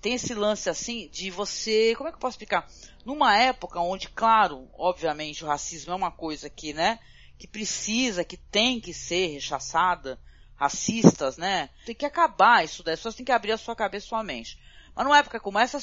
têm 0.00 0.14
esse 0.14 0.34
lance, 0.34 0.68
assim, 0.68 1.08
de 1.12 1.30
você, 1.30 1.94
como 1.94 2.08
é 2.08 2.10
que 2.12 2.16
eu 2.16 2.20
posso 2.20 2.34
explicar? 2.34 2.66
Numa 3.04 3.36
época 3.36 3.78
onde, 3.80 4.08
claro, 4.08 4.68
obviamente 4.72 5.44
o 5.44 5.46
racismo 5.46 5.92
é 5.92 5.94
uma 5.94 6.10
coisa 6.10 6.50
que, 6.50 6.72
né, 6.72 6.98
que 7.38 7.46
precisa, 7.46 8.24
que 8.24 8.36
tem 8.36 8.80
que 8.80 8.92
ser 8.92 9.28
rechaçada, 9.28 10.18
racistas, 10.56 11.36
né? 11.36 11.70
Tem 11.86 11.94
que 11.94 12.04
acabar 12.04 12.64
isso 12.64 12.82
daí, 12.82 12.94
as 12.94 13.00
pessoas 13.00 13.14
têm 13.14 13.24
que 13.24 13.32
abrir 13.32 13.52
a 13.52 13.58
sua 13.58 13.76
cabeça 13.76 14.06
e 14.06 14.08
sua 14.08 14.24
mente. 14.24 14.58
Mas 14.94 15.04
numa 15.04 15.18
época 15.18 15.38
como 15.38 15.58
essa, 15.58 15.78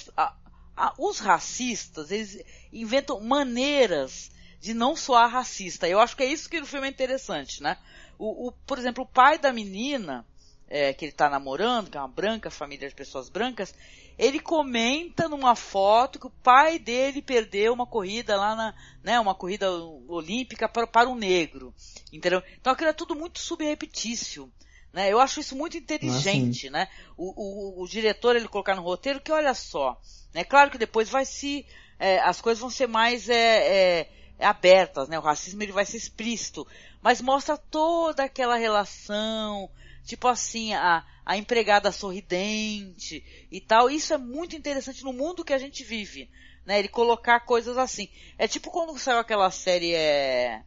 os 0.97 1.19
racistas, 1.19 2.11
eles 2.11 2.43
inventam 2.71 3.19
maneiras 3.19 4.31
de 4.59 4.73
não 4.73 4.95
soar 4.95 5.29
racista. 5.29 5.87
Eu 5.87 5.99
acho 5.99 6.15
que 6.15 6.23
é 6.23 6.27
isso 6.27 6.49
que 6.49 6.59
o 6.59 6.65
filme 6.65 6.87
é 6.87 6.89
interessante, 6.89 7.61
né? 7.61 7.77
O, 8.17 8.47
o 8.47 8.51
por 8.51 8.77
exemplo, 8.77 9.03
o 9.03 9.07
pai 9.07 9.37
da 9.37 9.53
menina, 9.53 10.25
é, 10.67 10.93
que 10.93 11.05
ele 11.05 11.11
está 11.11 11.29
namorando, 11.29 11.89
que 11.89 11.97
é 11.97 12.01
uma 12.01 12.07
branca, 12.07 12.49
família 12.49 12.89
de 12.89 12.95
pessoas 12.95 13.29
brancas, 13.29 13.73
ele 14.17 14.39
comenta 14.39 15.29
numa 15.29 15.55
foto 15.55 16.19
que 16.19 16.27
o 16.27 16.31
pai 16.43 16.79
dele 16.79 17.21
perdeu 17.21 17.71
uma 17.71 17.85
corrida 17.85 18.35
lá 18.35 18.55
na, 18.55 18.73
né, 19.03 19.19
uma 19.19 19.35
corrida 19.35 19.71
olímpica 20.07 20.67
para, 20.67 20.87
para 20.87 21.09
um 21.09 21.15
negro, 21.15 21.73
entendeu? 22.11 22.41
Então 22.59 22.73
aquilo 22.73 22.89
é 22.89 22.93
tudo 22.93 23.15
muito 23.15 23.39
subrepetício, 23.39 24.51
né? 24.97 25.13
Eu 25.13 25.19
acho 25.19 25.39
isso 25.39 25.55
muito 25.55 25.77
inteligente, 25.77 26.69
ah, 26.69 26.71
né? 26.71 26.87
O, 27.15 27.79
o, 27.79 27.83
o 27.83 27.87
diretor 27.87 28.35
ele 28.35 28.47
colocar 28.47 28.75
no 28.75 28.81
roteiro 28.81 29.21
que 29.21 29.31
olha 29.31 29.53
só, 29.53 30.01
é 30.33 30.43
claro 30.43 30.71
que 30.71 30.77
depois 30.79 31.07
vai 31.07 31.23
se, 31.23 31.67
é, 31.99 32.17
as 32.21 32.41
coisas 32.41 32.59
vão 32.59 32.71
ser 32.71 32.87
mais 32.87 33.29
é, 33.29 33.99
é, 33.99 34.09
abertas, 34.39 35.07
né? 35.07 35.19
O 35.19 35.21
racismo 35.21 35.61
ele 35.61 35.71
vai 35.71 35.85
ser 35.85 35.97
explícito, 35.97 36.65
mas 36.99 37.21
mostra 37.21 37.55
toda 37.55 38.23
aquela 38.23 38.55
relação, 38.55 39.69
tipo 40.03 40.27
assim, 40.27 40.73
a, 40.73 41.05
a 41.23 41.37
empregada 41.37 41.91
sorridente 41.91 43.23
e 43.51 43.61
tal. 43.61 43.91
Isso 43.91 44.15
é 44.15 44.17
muito 44.17 44.55
interessante 44.55 45.03
no 45.03 45.13
mundo 45.13 45.45
que 45.45 45.53
a 45.53 45.59
gente 45.59 45.83
vive, 45.83 46.27
né? 46.65 46.79
Ele 46.79 46.87
colocar 46.87 47.41
coisas 47.41 47.77
assim. 47.77 48.09
É 48.35 48.47
tipo 48.47 48.71
quando 48.71 48.97
saiu 48.97 49.19
aquela 49.19 49.51
série, 49.51 49.93
é, 49.93 50.63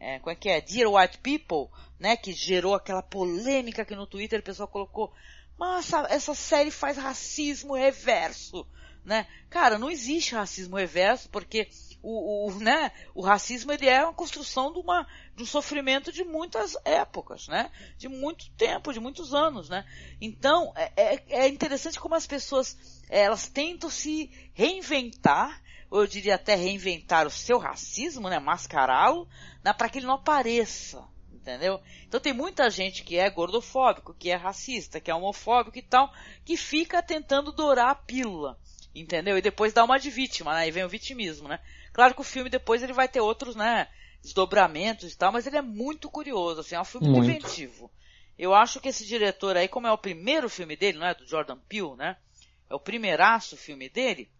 é, 0.00 0.18
como 0.18 0.30
é 0.30 0.34
que 0.34 0.48
é? 0.48 0.60
Dear 0.60 0.90
White 0.90 1.18
People, 1.18 1.68
né? 1.98 2.16
Que 2.16 2.32
gerou 2.32 2.74
aquela 2.74 3.02
polêmica 3.02 3.82
aqui 3.82 3.94
no 3.94 4.06
Twitter, 4.06 4.40
o 4.40 4.44
pessoal 4.44 4.68
colocou, 4.68 5.12
mas 5.58 5.92
essa 6.08 6.34
série 6.34 6.70
faz 6.70 6.96
racismo 6.96 7.74
reverso 7.74 8.66
né? 9.08 9.26
Cara, 9.48 9.78
não 9.78 9.90
existe 9.90 10.34
racismo 10.34 10.76
reverso 10.76 11.30
porque 11.30 11.68
o, 12.02 12.46
o, 12.46 12.54
né, 12.60 12.92
o 13.14 13.22
racismo 13.22 13.72
ele 13.72 13.88
é 13.88 14.04
uma 14.04 14.12
construção 14.12 14.70
de, 14.70 14.78
uma, 14.78 15.06
de 15.34 15.42
um 15.42 15.46
sofrimento 15.46 16.12
de 16.12 16.22
muitas 16.22 16.76
épocas, 16.84 17.48
né? 17.48 17.70
De 17.96 18.06
muito 18.06 18.50
tempo, 18.50 18.92
de 18.92 19.00
muitos 19.00 19.32
anos, 19.32 19.70
né? 19.70 19.86
Então, 20.20 20.74
é, 20.76 20.92
é, 20.94 21.24
é 21.28 21.48
interessante 21.48 21.98
como 21.98 22.14
as 22.14 22.26
pessoas, 22.26 22.76
elas 23.08 23.48
tentam 23.48 23.88
se 23.88 24.30
reinventar, 24.52 25.58
ou 25.90 26.00
eu 26.00 26.06
diria 26.06 26.34
até 26.34 26.54
reinventar 26.54 27.26
o 27.26 27.30
seu 27.30 27.58
racismo, 27.58 28.28
né? 28.28 28.38
Mascará-lo, 28.38 29.28
né? 29.64 29.72
para 29.72 29.88
que 29.88 29.98
ele 29.98 30.06
não 30.06 30.14
apareça, 30.14 31.04
entendeu? 31.32 31.80
Então 32.06 32.20
tem 32.20 32.32
muita 32.32 32.68
gente 32.68 33.02
que 33.02 33.16
é 33.16 33.28
gordofóbico, 33.30 34.14
que 34.14 34.30
é 34.30 34.36
racista, 34.36 35.00
que 35.00 35.10
é 35.10 35.14
homofóbico 35.14 35.78
e 35.78 35.82
tal, 35.82 36.12
que 36.44 36.56
fica 36.56 37.02
tentando 37.02 37.52
dourar 37.52 37.90
a 37.90 37.94
pílula, 37.94 38.58
entendeu? 38.94 39.38
E 39.38 39.42
depois 39.42 39.72
dá 39.72 39.84
uma 39.84 39.98
de 39.98 40.10
vítima, 40.10 40.54
né? 40.54 40.68
E 40.68 40.70
vem 40.70 40.84
o 40.84 40.88
vitimismo, 40.88 41.48
né? 41.48 41.58
Claro 41.92 42.14
que 42.14 42.20
o 42.20 42.24
filme 42.24 42.50
depois 42.50 42.82
ele 42.82 42.92
vai 42.92 43.08
ter 43.08 43.20
outros, 43.20 43.56
né, 43.56 43.88
desdobramentos 44.22 45.12
e 45.12 45.16
tal, 45.16 45.32
mas 45.32 45.46
ele 45.46 45.56
é 45.56 45.62
muito 45.62 46.10
curioso, 46.10 46.60
assim, 46.60 46.74
é 46.74 46.80
um 46.80 46.84
filme 46.84 47.08
muito. 47.08 47.30
inventivo. 47.30 47.90
Eu 48.38 48.54
acho 48.54 48.80
que 48.80 48.88
esse 48.88 49.04
diretor 49.04 49.56
aí, 49.56 49.66
como 49.66 49.86
é 49.86 49.92
o 49.92 49.98
primeiro 49.98 50.48
filme 50.48 50.76
dele, 50.76 50.98
não 50.98 51.06
é 51.06 51.14
do 51.14 51.26
Jordan 51.26 51.58
Peele, 51.68 51.96
né? 51.96 52.16
É 52.70 52.74
o 52.74 52.78
primeiraço 52.78 53.56
filme 53.56 53.88
dele. 53.88 54.30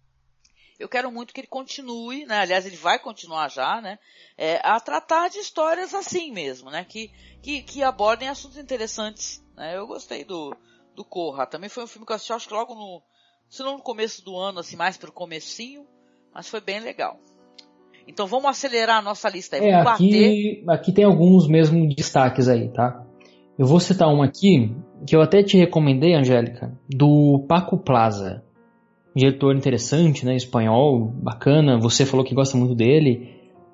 Eu 0.78 0.88
quero 0.88 1.10
muito 1.10 1.34
que 1.34 1.40
ele 1.40 1.48
continue, 1.48 2.24
né? 2.24 2.38
Aliás, 2.38 2.64
ele 2.64 2.76
vai 2.76 2.98
continuar 2.98 3.50
já, 3.50 3.80
né? 3.80 3.98
É, 4.36 4.60
a 4.62 4.78
tratar 4.78 5.28
de 5.28 5.38
histórias 5.38 5.92
assim 5.92 6.30
mesmo, 6.30 6.70
né? 6.70 6.84
Que, 6.88 7.10
que, 7.42 7.62
que 7.62 7.82
abordem 7.82 8.28
assuntos 8.28 8.56
interessantes. 8.58 9.42
Né? 9.56 9.76
Eu 9.76 9.86
gostei 9.86 10.24
do, 10.24 10.56
do 10.94 11.04
Corra. 11.04 11.46
Também 11.46 11.68
foi 11.68 11.82
um 11.82 11.88
filme 11.88 12.06
que 12.06 12.12
eu 12.12 12.16
assisti, 12.16 12.32
acho 12.32 12.46
que 12.46 12.54
logo 12.54 12.74
no, 12.74 13.02
se 13.48 13.62
não 13.62 13.78
no 13.78 13.82
começo 13.82 14.24
do 14.24 14.36
ano, 14.36 14.60
assim, 14.60 14.76
mais 14.76 14.96
pro 14.96 15.10
comecinho, 15.10 15.84
mas 16.32 16.48
foi 16.48 16.60
bem 16.60 16.80
legal. 16.80 17.18
Então 18.06 18.26
vamos 18.26 18.48
acelerar 18.48 18.98
a 18.98 19.02
nossa 19.02 19.28
lista 19.28 19.56
aí. 19.56 19.66
É, 19.66 19.74
aqui, 19.74 20.64
aqui 20.68 20.92
tem 20.92 21.04
alguns 21.04 21.48
mesmo 21.48 21.86
destaques 21.94 22.48
aí, 22.48 22.68
tá? 22.70 23.04
Eu 23.58 23.66
vou 23.66 23.80
citar 23.80 24.08
um 24.08 24.22
aqui 24.22 24.74
que 25.06 25.16
eu 25.16 25.20
até 25.20 25.42
te 25.42 25.56
recomendei, 25.56 26.14
Angélica, 26.14 26.72
do 26.88 27.44
Paco 27.48 27.76
Plaza. 27.76 28.44
Diretor 29.18 29.56
interessante, 29.56 30.24
né? 30.24 30.36
Espanhol, 30.36 31.06
bacana. 31.06 31.78
Você 31.78 32.06
falou 32.06 32.24
que 32.24 32.34
gosta 32.34 32.56
muito 32.56 32.74
dele. 32.74 33.28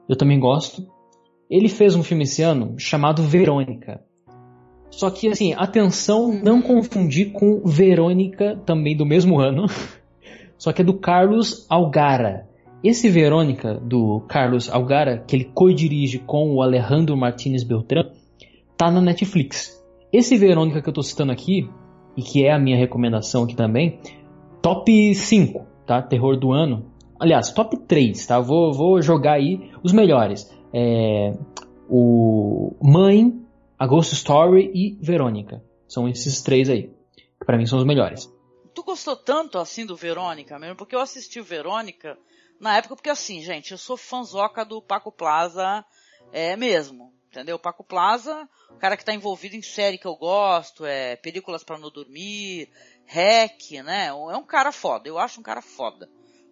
Eu 0.09 0.17
também 0.17 0.41
gosto. 0.41 0.87
Ele 1.51 1.69
fez 1.69 1.95
um 1.95 2.03
filme 2.03 2.25
esse 2.25 2.43
ano 2.43 2.75
chamado 2.79 3.23
Verônica. 3.23 4.01
Só 4.91 5.11
que, 5.11 5.29
assim, 5.29 5.53
atenção, 5.53 6.33
não 6.33 6.63
confundir 6.63 7.33
com 7.33 7.61
Verônica, 7.65 8.57
também 8.65 8.97
do 8.97 9.05
mesmo 9.05 9.39
ano. 9.39 9.67
Só 10.57 10.73
que 10.73 10.81
é 10.81 10.85
do 10.85 10.95
Carlos 10.95 11.67
Algara. 11.69 12.49
Esse 12.83 13.11
Verônica, 13.11 13.75
do 13.75 14.21
Carlos 14.29 14.71
Algara, 14.71 15.19
que 15.27 15.37
ele 15.37 15.51
co-dirige 15.53 16.19
com 16.19 16.55
o 16.55 16.63
Alejandro 16.63 17.17
Martinez 17.17 17.65
Beltrán, 17.65 18.11
tá 18.77 18.91
na 18.91 19.01
Netflix. 19.01 19.83
Esse 20.13 20.37
Verônica 20.37 20.81
que 20.81 20.89
eu 20.89 20.93
tô 20.93 21.03
citando 21.03 21.33
aqui, 21.33 21.69
e 22.17 22.23
que 22.23 22.45
é 22.45 22.53
a 22.53 22.59
minha 22.59 22.77
recomendação 22.77 23.45
aqui 23.45 23.57
também, 23.57 23.99
top 24.65 25.15
5, 25.15 25.67
tá? 25.87 26.01
Terror 26.01 26.39
do 26.39 26.51
ano. 26.51 26.91
Aliás, 27.21 27.53
top 27.53 27.77
3, 27.77 28.27
tá? 28.27 28.41
Vou, 28.41 28.73
vou 28.73 29.03
jogar 29.03 29.35
aí 29.35 29.71
os 29.83 29.93
melhores. 29.93 30.51
É, 30.73 31.35
o 31.87 32.75
Mãe, 32.81 33.45
a 33.79 33.87
Ghost 33.87 34.15
Story 34.15 34.71
e 34.75 34.97
Verônica. 35.03 35.63
São 35.87 36.09
esses 36.09 36.41
três 36.41 36.71
aí. 36.71 36.91
Que 37.15 37.45
pra 37.45 37.59
mim 37.59 37.67
são 37.67 37.79
os 37.79 37.85
melhores. 37.85 38.33
Tu 38.75 38.83
gostou 38.83 39.15
tanto 39.15 39.59
assim 39.59 39.85
do 39.85 39.95
Verônica 39.95 40.59
mesmo? 40.59 40.77
Porque 40.77 40.97
eu 40.97 41.01
assisti 41.01 41.39
o 41.39 41.45
Verônica 41.45 42.17
na 42.59 42.79
época, 42.79 42.97
porque 42.97 43.11
assim, 43.11 43.43
gente, 43.43 43.73
eu 43.73 43.79
sou 43.79 43.99
fanzoca 43.99 44.65
do 44.65 44.81
Paco 44.81 45.13
Plaza 45.13 45.85
é, 46.33 46.57
mesmo. 46.57 47.13
Entendeu? 47.35 47.59
Paco 47.59 47.83
Plaza, 47.83 48.49
o 48.71 48.77
cara 48.77 48.97
que 48.97 49.05
tá 49.05 49.13
envolvido 49.13 49.57
em 49.57 49.63
série 49.63 49.99
que 49.99 50.07
eu 50.07 50.15
gosto, 50.15 50.87
é 50.87 51.17
Películas 51.17 51.65
para 51.65 51.77
não 51.77 51.91
dormir, 51.91 52.71
Hack, 53.07 53.83
né? 53.85 54.07
É 54.07 54.13
um 54.13 54.45
cara 54.45 54.73
foda, 54.73 55.09
eu 55.09 55.19
acho 55.19 55.41
um 55.41 55.43
cara 55.43 55.63
foda. 55.63 56.09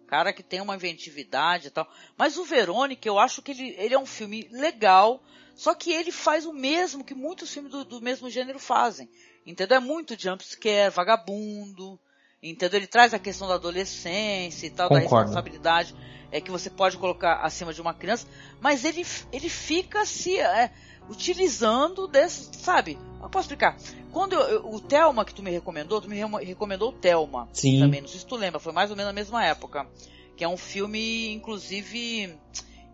Cara 0.07 0.31
que 0.31 0.43
tem 0.43 0.61
uma 0.61 0.75
inventividade 0.75 1.67
e 1.67 1.71
tal. 1.71 1.87
Mas 2.17 2.37
o 2.37 2.45
Verônica, 2.45 3.07
eu 3.07 3.17
acho 3.17 3.41
que 3.41 3.51
ele, 3.51 3.75
ele 3.77 3.95
é 3.95 3.99
um 3.99 4.05
filme 4.05 4.47
legal, 4.51 5.21
só 5.55 5.73
que 5.73 5.91
ele 5.91 6.11
faz 6.11 6.45
o 6.45 6.53
mesmo 6.53 7.03
que 7.03 7.15
muitos 7.15 7.51
filmes 7.51 7.71
do, 7.71 7.83
do 7.83 8.01
mesmo 8.01 8.29
gênero 8.29 8.59
fazem. 8.59 9.09
Entendeu? 9.45 9.77
É 9.77 9.79
muito 9.79 10.19
jumpscare, 10.19 10.93
vagabundo, 10.93 11.99
Entendeu? 12.43 12.77
Ele 12.77 12.87
traz 12.87 13.13
a 13.13 13.19
questão 13.19 13.47
da 13.47 13.53
adolescência 13.53 14.67
e 14.67 14.69
tal, 14.69 14.89
Concordo. 14.89 15.09
da 15.09 15.17
responsabilidade 15.17 15.95
é, 16.29 16.41
que 16.41 16.51
você 16.51 16.69
pode 16.69 16.97
colocar 16.97 17.35
acima 17.35 17.73
de 17.73 17.79
uma 17.79 17.93
criança, 17.93 18.27
mas 18.59 18.83
ele, 18.83 19.05
ele 19.31 19.47
fica 19.47 20.05
se 20.05 20.37
é, 20.37 20.69
utilizando 21.09 22.07
desse, 22.07 22.49
sabe? 22.57 22.97
Eu 23.21 23.29
posso 23.29 23.45
explicar. 23.45 23.77
Quando 24.11 24.33
eu, 24.33 24.41
eu, 24.41 24.73
o 24.73 24.79
Telma 24.79 25.25
que 25.25 25.33
tu 25.33 25.41
me 25.41 25.49
recomendou, 25.51 26.01
tu 26.01 26.09
me 26.09 26.17
recomendou 26.43 26.89
o 26.89 26.93
Telma. 26.93 27.47
Sim. 27.53 27.79
Também, 27.79 28.01
não 28.01 28.07
sei 28.07 28.19
se 28.19 28.25
tu 28.25 28.35
lembra, 28.35 28.59
foi 28.59 28.73
mais 28.73 28.91
ou 28.91 28.95
menos 28.95 29.09
na 29.09 29.13
mesma 29.13 29.43
época. 29.45 29.87
Que 30.35 30.43
é 30.43 30.47
um 30.47 30.57
filme, 30.57 31.31
inclusive, 31.33 32.35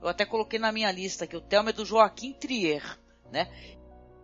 eu 0.01 0.07
até 0.07 0.25
coloquei 0.25 0.59
na 0.59 0.71
minha 0.71 0.91
lista 0.91 1.25
que 1.25 1.35
o 1.35 1.41
Telma 1.41 1.69
é 1.69 1.73
do 1.73 1.85
Joaquim 1.85 2.33
Trier, 2.33 2.83
né? 3.31 3.49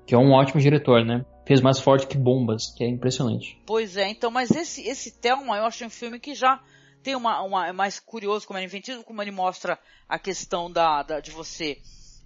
Que 0.05 0.13
é 0.13 0.17
um 0.17 0.31
ótimo 0.31 0.61
diretor, 0.61 1.03
né? 1.03 1.25
Fez 1.45 1.61
mais 1.61 1.79
forte 1.79 2.07
que 2.07 2.17
bombas, 2.17 2.73
que 2.75 2.83
é 2.83 2.87
impressionante. 2.87 3.61
Pois 3.65 3.97
é, 3.97 4.07
então, 4.09 4.29
mas 4.29 4.51
esse, 4.51 4.81
esse 4.87 5.11
Thelma 5.11 5.57
eu 5.57 5.65
acho 5.65 5.85
um 5.85 5.89
filme 5.89 6.19
que 6.19 6.33
já 6.33 6.61
tem 7.01 7.15
uma, 7.15 7.41
uma 7.41 7.67
é 7.67 7.71
mais 7.71 7.99
curioso 7.99 8.47
como 8.47 8.57
é 8.57 8.63
inventivo, 8.63 9.03
como 9.03 9.21
ele 9.21 9.31
mostra 9.31 9.79
a 10.09 10.17
questão 10.17 10.71
da, 10.71 11.03
da 11.03 11.19
de 11.19 11.31
você 11.31 11.77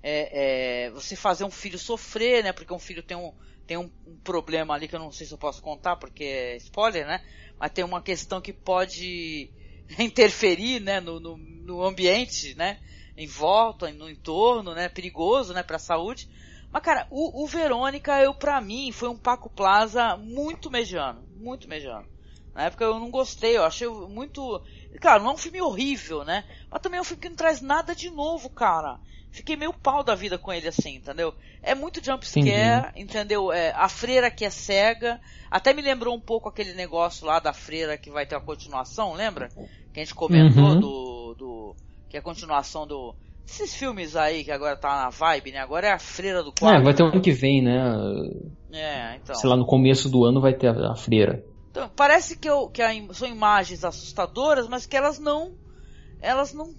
é, 0.01 0.85
é, 0.85 0.91
você 0.91 1.15
fazer 1.15 1.43
um 1.43 1.51
filho 1.51 1.77
sofrer, 1.77 2.43
né? 2.43 2.53
Porque 2.53 2.73
um 2.73 2.79
filho 2.79 3.03
tem 3.03 3.17
um 3.17 3.33
tem 3.67 3.77
um, 3.77 3.91
problema 4.23 4.73
ali 4.73 4.87
que 4.87 4.95
eu 4.95 4.99
não 4.99 5.11
sei 5.11 5.27
se 5.27 5.33
eu 5.33 5.37
posso 5.37 5.61
contar 5.61 5.95
porque 5.95 6.23
é 6.23 6.57
spoiler, 6.57 7.05
né? 7.05 7.21
Mas 7.59 7.71
tem 7.71 7.85
uma 7.85 8.01
questão 8.01 8.41
que 8.41 8.51
pode 8.51 9.51
interferir, 9.99 10.79
né? 10.79 10.99
No, 10.99 11.19
no, 11.19 11.37
no 11.37 11.83
ambiente, 11.83 12.55
né? 12.55 12.79
Em 13.15 13.27
volta, 13.27 13.91
no 13.91 14.09
entorno, 14.09 14.73
né? 14.73 14.89
Perigoso, 14.89 15.53
né? 15.53 15.61
Para 15.61 15.75
a 15.75 15.79
saúde. 15.79 16.27
Mas, 16.71 16.81
cara, 16.81 17.05
o, 17.11 17.43
o 17.43 17.47
Verônica, 17.47 18.19
eu, 18.19 18.33
pra 18.33 18.59
mim, 18.59 18.91
foi 18.91 19.09
um 19.09 19.17
Paco 19.17 19.51
Plaza 19.51 20.17
muito 20.17 20.71
mediano. 20.71 21.27
Muito 21.29 21.67
mediano. 21.67 22.07
Na 22.53 22.65
época 22.65 22.83
eu 22.83 22.99
não 22.99 23.11
gostei, 23.11 23.55
eu 23.55 23.63
achei 23.63 23.87
muito. 23.87 24.61
Claro, 24.99 25.23
não 25.23 25.31
é 25.31 25.33
um 25.33 25.37
filme 25.37 25.61
horrível, 25.61 26.23
né? 26.23 26.43
Mas 26.69 26.81
também 26.81 26.97
é 26.97 27.01
um 27.01 27.05
filme 27.05 27.21
que 27.21 27.29
não 27.29 27.35
traz 27.35 27.61
nada 27.61 27.95
de 27.95 28.09
novo, 28.09 28.49
cara. 28.49 28.99
Fiquei 29.31 29.55
meio 29.55 29.71
pau 29.71 30.03
da 30.03 30.15
vida 30.15 30.37
com 30.39 30.51
ele 30.51 30.67
assim, 30.67 30.95
entendeu? 30.95 31.33
É 31.61 31.75
muito 31.75 32.03
jumpscare, 32.03 32.91
entendeu? 32.95 33.51
É, 33.51 33.71
a 33.75 33.87
freira 33.87 34.31
que 34.31 34.43
é 34.43 34.49
cega. 34.49 35.19
Até 35.51 35.73
me 35.73 35.81
lembrou 35.81 36.15
um 36.15 36.19
pouco 36.19 36.49
aquele 36.49 36.73
negócio 36.73 37.27
lá 37.27 37.39
da 37.39 37.53
freira 37.53 37.97
que 37.97 38.09
vai 38.09 38.25
ter 38.25 38.35
a 38.35 38.41
continuação, 38.41 39.13
lembra? 39.13 39.49
Que 39.93 39.99
a 39.99 40.03
gente 40.03 40.15
comentou 40.15 40.63
uhum. 40.63 40.79
do, 40.79 41.35
do. 41.37 41.75
Que 42.09 42.17
é 42.17 42.19
a 42.19 42.23
continuação 42.23 42.87
do 42.87 43.15
esses 43.49 43.75
filmes 43.75 44.15
aí 44.15 44.43
que 44.43 44.51
agora 44.51 44.75
tá 44.75 45.03
na 45.03 45.09
vibe, 45.09 45.51
né? 45.51 45.57
Agora 45.57 45.87
é 45.87 45.91
a 45.91 45.99
freira 45.99 46.43
do 46.43 46.53
quarto. 46.53 46.79
É, 46.79 46.83
vai 46.83 46.93
ter 46.93 47.03
ano 47.03 47.19
que 47.19 47.31
vem, 47.31 47.63
né? 47.63 47.79
É, 48.71 49.15
então. 49.15 49.35
Sei 49.35 49.49
lá, 49.49 49.57
no 49.57 49.65
começo 49.65 50.07
do 50.07 50.23
ano 50.23 50.39
vai 50.39 50.53
ter 50.53 50.67
a, 50.67 50.91
a 50.91 50.95
freira. 50.95 51.43
Então, 51.69 51.89
parece 51.95 52.37
que, 52.37 52.49
eu, 52.49 52.67
que 52.69 52.81
a, 52.81 52.91
são 53.13 53.27
imagens 53.27 53.83
assustadoras, 53.83 54.67
mas 54.67 54.85
que 54.85 54.97
elas 54.97 55.19
não. 55.19 55.53
Elas 56.21 56.53
não. 56.53 56.73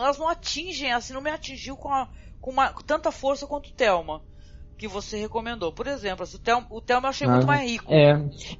Elas 0.00 0.18
não 0.18 0.28
atingem, 0.28 0.92
assim, 0.92 1.12
não 1.12 1.20
me 1.20 1.30
atingiu 1.30 1.76
com, 1.76 1.92
a, 1.92 2.08
com, 2.40 2.52
uma, 2.52 2.72
com 2.72 2.82
tanta 2.82 3.10
força 3.10 3.46
quanto 3.46 3.68
o 3.70 3.72
Thelma 3.72 4.22
que 4.82 4.88
você 4.88 5.16
recomendou. 5.16 5.72
Por 5.72 5.86
exemplo, 5.86 6.26
o 6.26 6.38
Thelma, 6.38 6.66
o 6.68 6.80
Thelma 6.80 7.06
eu 7.06 7.10
achei 7.10 7.26
ah, 7.26 7.30
muito 7.30 7.46
mais 7.46 7.70
rico. 7.70 7.92
É. 7.92 8.12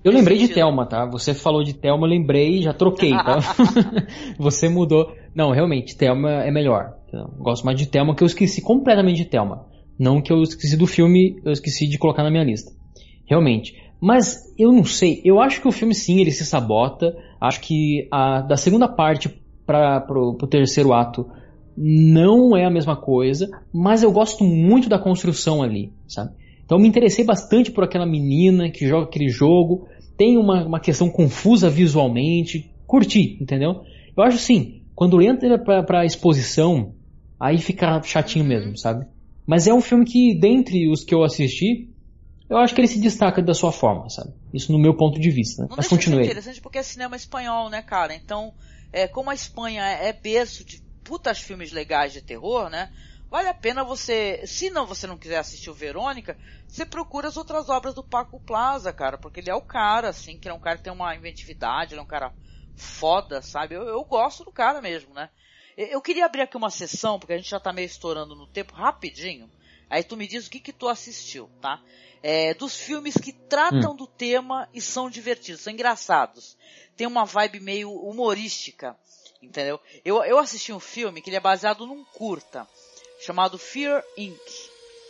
Eu 0.05 0.13
lembrei 0.13 0.39
sentido. 0.39 0.49
de 0.51 0.55
Thelma, 0.55 0.87
tá? 0.87 1.05
Você 1.07 1.35
falou 1.35 1.65
de 1.65 1.75
Thelma, 1.75 2.07
eu 2.07 2.11
lembrei 2.11 2.63
já 2.63 2.73
troquei, 2.73 3.11
tá? 3.11 3.39
você 4.39 4.69
mudou. 4.69 5.13
Não, 5.35 5.51
realmente, 5.51 5.97
Thelma 5.97 6.45
é 6.45 6.51
melhor. 6.53 6.95
Eu 7.13 7.27
gosto 7.39 7.65
mais 7.65 7.77
de 7.77 7.87
Thelma, 7.87 8.15
que 8.15 8.23
eu 8.23 8.27
esqueci 8.27 8.63
completamente 8.63 9.17
de 9.17 9.25
Thelma. 9.25 9.67
Não 9.99 10.23
que 10.23 10.33
eu 10.33 10.43
esqueci 10.43 10.77
do 10.77 10.87
filme, 10.87 11.41
eu 11.45 11.53
esqueci 11.53 11.89
de 11.89 11.99
colocar 11.99 12.23
na 12.23 12.31
minha 12.31 12.45
lista. 12.45 12.71
Realmente. 13.27 13.75
Mas 14.03 14.53
eu 14.59 14.73
não 14.73 14.85
sei, 14.85 15.23
eu 15.25 15.41
acho 15.41 15.61
que 15.61 15.69
o 15.69 15.71
filme 15.71 15.95
sim, 15.95 16.21
ele 16.21 16.33
se 16.33 16.45
sabota. 16.45 17.17
Acho 17.41 17.61
que 17.61 18.09
a, 18.11 18.41
da 18.41 18.57
segunda 18.57 18.89
parte 18.89 19.33
para 19.65 20.01
pro, 20.01 20.35
pro 20.35 20.49
terceiro 20.49 20.93
ato 20.93 21.25
não 21.77 22.57
é 22.57 22.65
a 22.65 22.71
mesma 22.71 22.97
coisa, 22.97 23.49
mas 23.73 24.03
eu 24.03 24.11
gosto 24.11 24.43
muito 24.43 24.89
da 24.89 24.99
construção 24.99 25.63
ali, 25.63 25.93
sabe? 26.09 26.33
Então 26.65 26.81
me 26.81 26.89
interessei 26.89 27.25
bastante 27.25 27.71
por 27.71 27.85
aquela 27.85 28.05
menina 28.05 28.69
que 28.69 28.89
joga 28.89 29.05
aquele 29.05 29.29
jogo, 29.29 29.87
tem 30.17 30.37
uma, 30.37 30.67
uma 30.67 30.81
questão 30.81 31.09
confusa 31.09 31.71
visualmente, 31.71 32.75
curti, 32.89 33.39
entendeu? 33.41 33.83
Eu 34.17 34.25
acho 34.25 34.37
assim, 34.37 34.83
quando 34.97 35.23
entra 35.23 35.61
pra, 35.61 35.81
pra 35.85 36.05
exposição, 36.05 36.93
aí 37.39 37.59
fica 37.59 38.03
chatinho 38.03 38.45
mesmo, 38.45 38.77
sabe? 38.77 39.07
Mas 39.47 39.69
é 39.69 39.73
um 39.73 39.81
filme 39.81 40.05
que, 40.05 40.35
dentre 40.35 40.91
os 40.91 41.05
que 41.05 41.15
eu 41.15 41.23
assisti, 41.23 41.92
eu 42.53 42.59
acho 42.59 42.75
que 42.75 42.81
ele 42.83 42.89
se 42.89 43.01
destaca 43.01 43.41
da 43.41 43.55
sua 43.55 43.73
forma, 43.73 44.11
sabe? 44.11 44.35
Isso 44.53 44.71
no 44.71 44.79
meu 44.79 44.95
ponto 44.95 45.19
de 45.19 45.31
vista. 45.31 45.63
Não 45.63 45.77
Mas 45.77 45.89
continue. 45.89 46.21
É 46.21 46.25
interessante 46.27 46.61
porque 46.61 46.79
é 46.79 46.83
cinema 46.83 47.17
espanhol, 47.17 47.71
né, 47.71 47.81
cara? 47.81 48.15
Então, 48.15 48.53
é, 48.93 49.09
como 49.09 49.31
a 49.31 49.35
Espanha 49.35 49.83
é 49.85 50.13
berço 50.13 50.63
de 50.63 50.83
putas 51.03 51.41
filmes 51.41 51.73
legais 51.73 52.13
de 52.13 52.21
terror, 52.21 52.69
né? 52.69 52.91
Vale 53.31 53.49
a 53.49 53.55
pena 53.55 53.83
você, 53.83 54.43
se 54.45 54.69
não 54.69 54.87
você 54.87 55.07
não 55.07 55.17
quiser 55.17 55.39
assistir 55.39 55.71
o 55.71 55.75
Verônica, 55.75 56.37
você 56.69 56.85
procura 56.85 57.29
as 57.29 57.39
outras 57.39 57.71
obras 57.71 57.95
do 57.95 58.05
Paco 58.05 58.39
Plaza, 58.39 58.93
cara, 58.93 59.17
porque 59.17 59.41
ele 59.41 59.51
é 59.51 59.55
o 59.55 59.63
cara, 59.63 60.11
assim, 60.11 60.37
que 60.37 60.47
é 60.47 60.53
um 60.53 60.61
cara 60.61 60.77
que 60.77 60.85
tem 60.85 60.93
uma 60.93 61.17
inventividade, 61.17 61.95
ele 61.95 62.01
é 62.01 62.03
um 62.03 62.07
cara 62.07 62.35
foda, 62.75 63.41
sabe? 63.41 63.75
Eu, 63.75 63.85
eu 63.85 64.05
gosto 64.05 64.45
do 64.45 64.53
cara 64.53 64.83
mesmo, 64.83 65.15
né? 65.15 65.31
Eu 65.75 66.03
queria 66.03 66.27
abrir 66.27 66.43
aqui 66.43 66.59
uma 66.59 66.69
sessão, 66.69 67.19
porque 67.19 67.33
a 67.33 67.39
gente 67.39 67.49
já 67.49 67.59
tá 67.59 67.73
meio 67.73 67.87
estourando 67.87 68.35
no 68.35 68.47
tempo, 68.47 68.75
rapidinho. 68.75 69.51
Aí 69.93 70.03
tu 70.03 70.17
me 70.17 70.27
diz 70.27 70.47
o 70.47 70.51
que 70.51 70.59
que 70.59 70.73
tu 70.73 70.89
assistiu, 70.89 71.51
tá? 71.61 71.79
É, 72.23 72.55
dos 72.55 72.75
filmes 72.75 73.15
que 73.15 73.31
tratam 73.31 73.93
hum. 73.93 73.95
do 73.97 74.07
tema 74.07 74.67
e 74.73 74.81
são 74.81 75.11
divertidos, 75.11 75.61
são 75.61 75.71
engraçados. 75.71 76.57
Tem 76.97 77.07
uma 77.07 77.27
vibe 77.27 77.61
meio 77.61 77.93
humorística, 77.93 78.97
entendeu? 79.43 79.79
Eu, 80.03 80.25
eu 80.25 80.39
assisti 80.39 80.73
um 80.73 80.81
filme 80.81 81.21
que 81.21 81.29
ele 81.29 81.37
é 81.37 81.41
baseado 81.41 81.87
num 81.87 82.07
curta 82.07 82.67
chamado 83.21 83.59
Fear 83.59 84.03
Inc., 84.17 84.41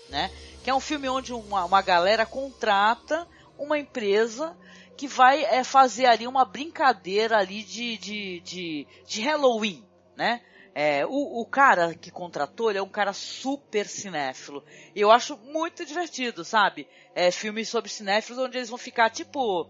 né? 0.08 0.32
Que 0.64 0.70
é 0.70 0.74
um 0.74 0.80
filme 0.80 1.08
onde 1.08 1.32
uma, 1.32 1.64
uma 1.64 1.80
galera 1.80 2.26
contrata 2.26 3.28
uma 3.56 3.78
empresa 3.78 4.58
que 4.96 5.06
vai 5.06 5.44
é, 5.44 5.62
fazer 5.62 6.06
ali 6.06 6.26
uma 6.26 6.44
brincadeira 6.44 7.38
ali 7.38 7.62
de, 7.62 7.96
de, 7.98 8.40
de, 8.40 8.86
de 9.06 9.20
Halloween, 9.22 9.86
né? 10.16 10.42
É, 10.74 11.04
o, 11.04 11.40
o, 11.40 11.44
cara 11.44 11.94
que 11.94 12.10
contratou, 12.10 12.70
ele 12.70 12.78
é 12.78 12.82
um 12.82 12.88
cara 12.88 13.12
super 13.12 13.86
cinéfilo. 13.86 14.64
E 14.94 15.00
eu 15.00 15.10
acho 15.10 15.36
muito 15.36 15.84
divertido, 15.84 16.44
sabe? 16.44 16.88
É, 17.14 17.30
filmes 17.30 17.68
sobre 17.68 17.90
cinéfilos 17.90 18.42
onde 18.42 18.56
eles 18.56 18.70
vão 18.70 18.78
ficar 18.78 19.10
tipo. 19.10 19.68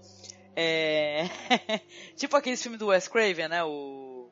É, 0.54 1.24
tipo 2.16 2.36
aquele 2.36 2.56
filme 2.56 2.76
do 2.76 2.88
Wes 2.88 3.08
Craven, 3.08 3.48
né? 3.48 3.64
O, 3.64 4.30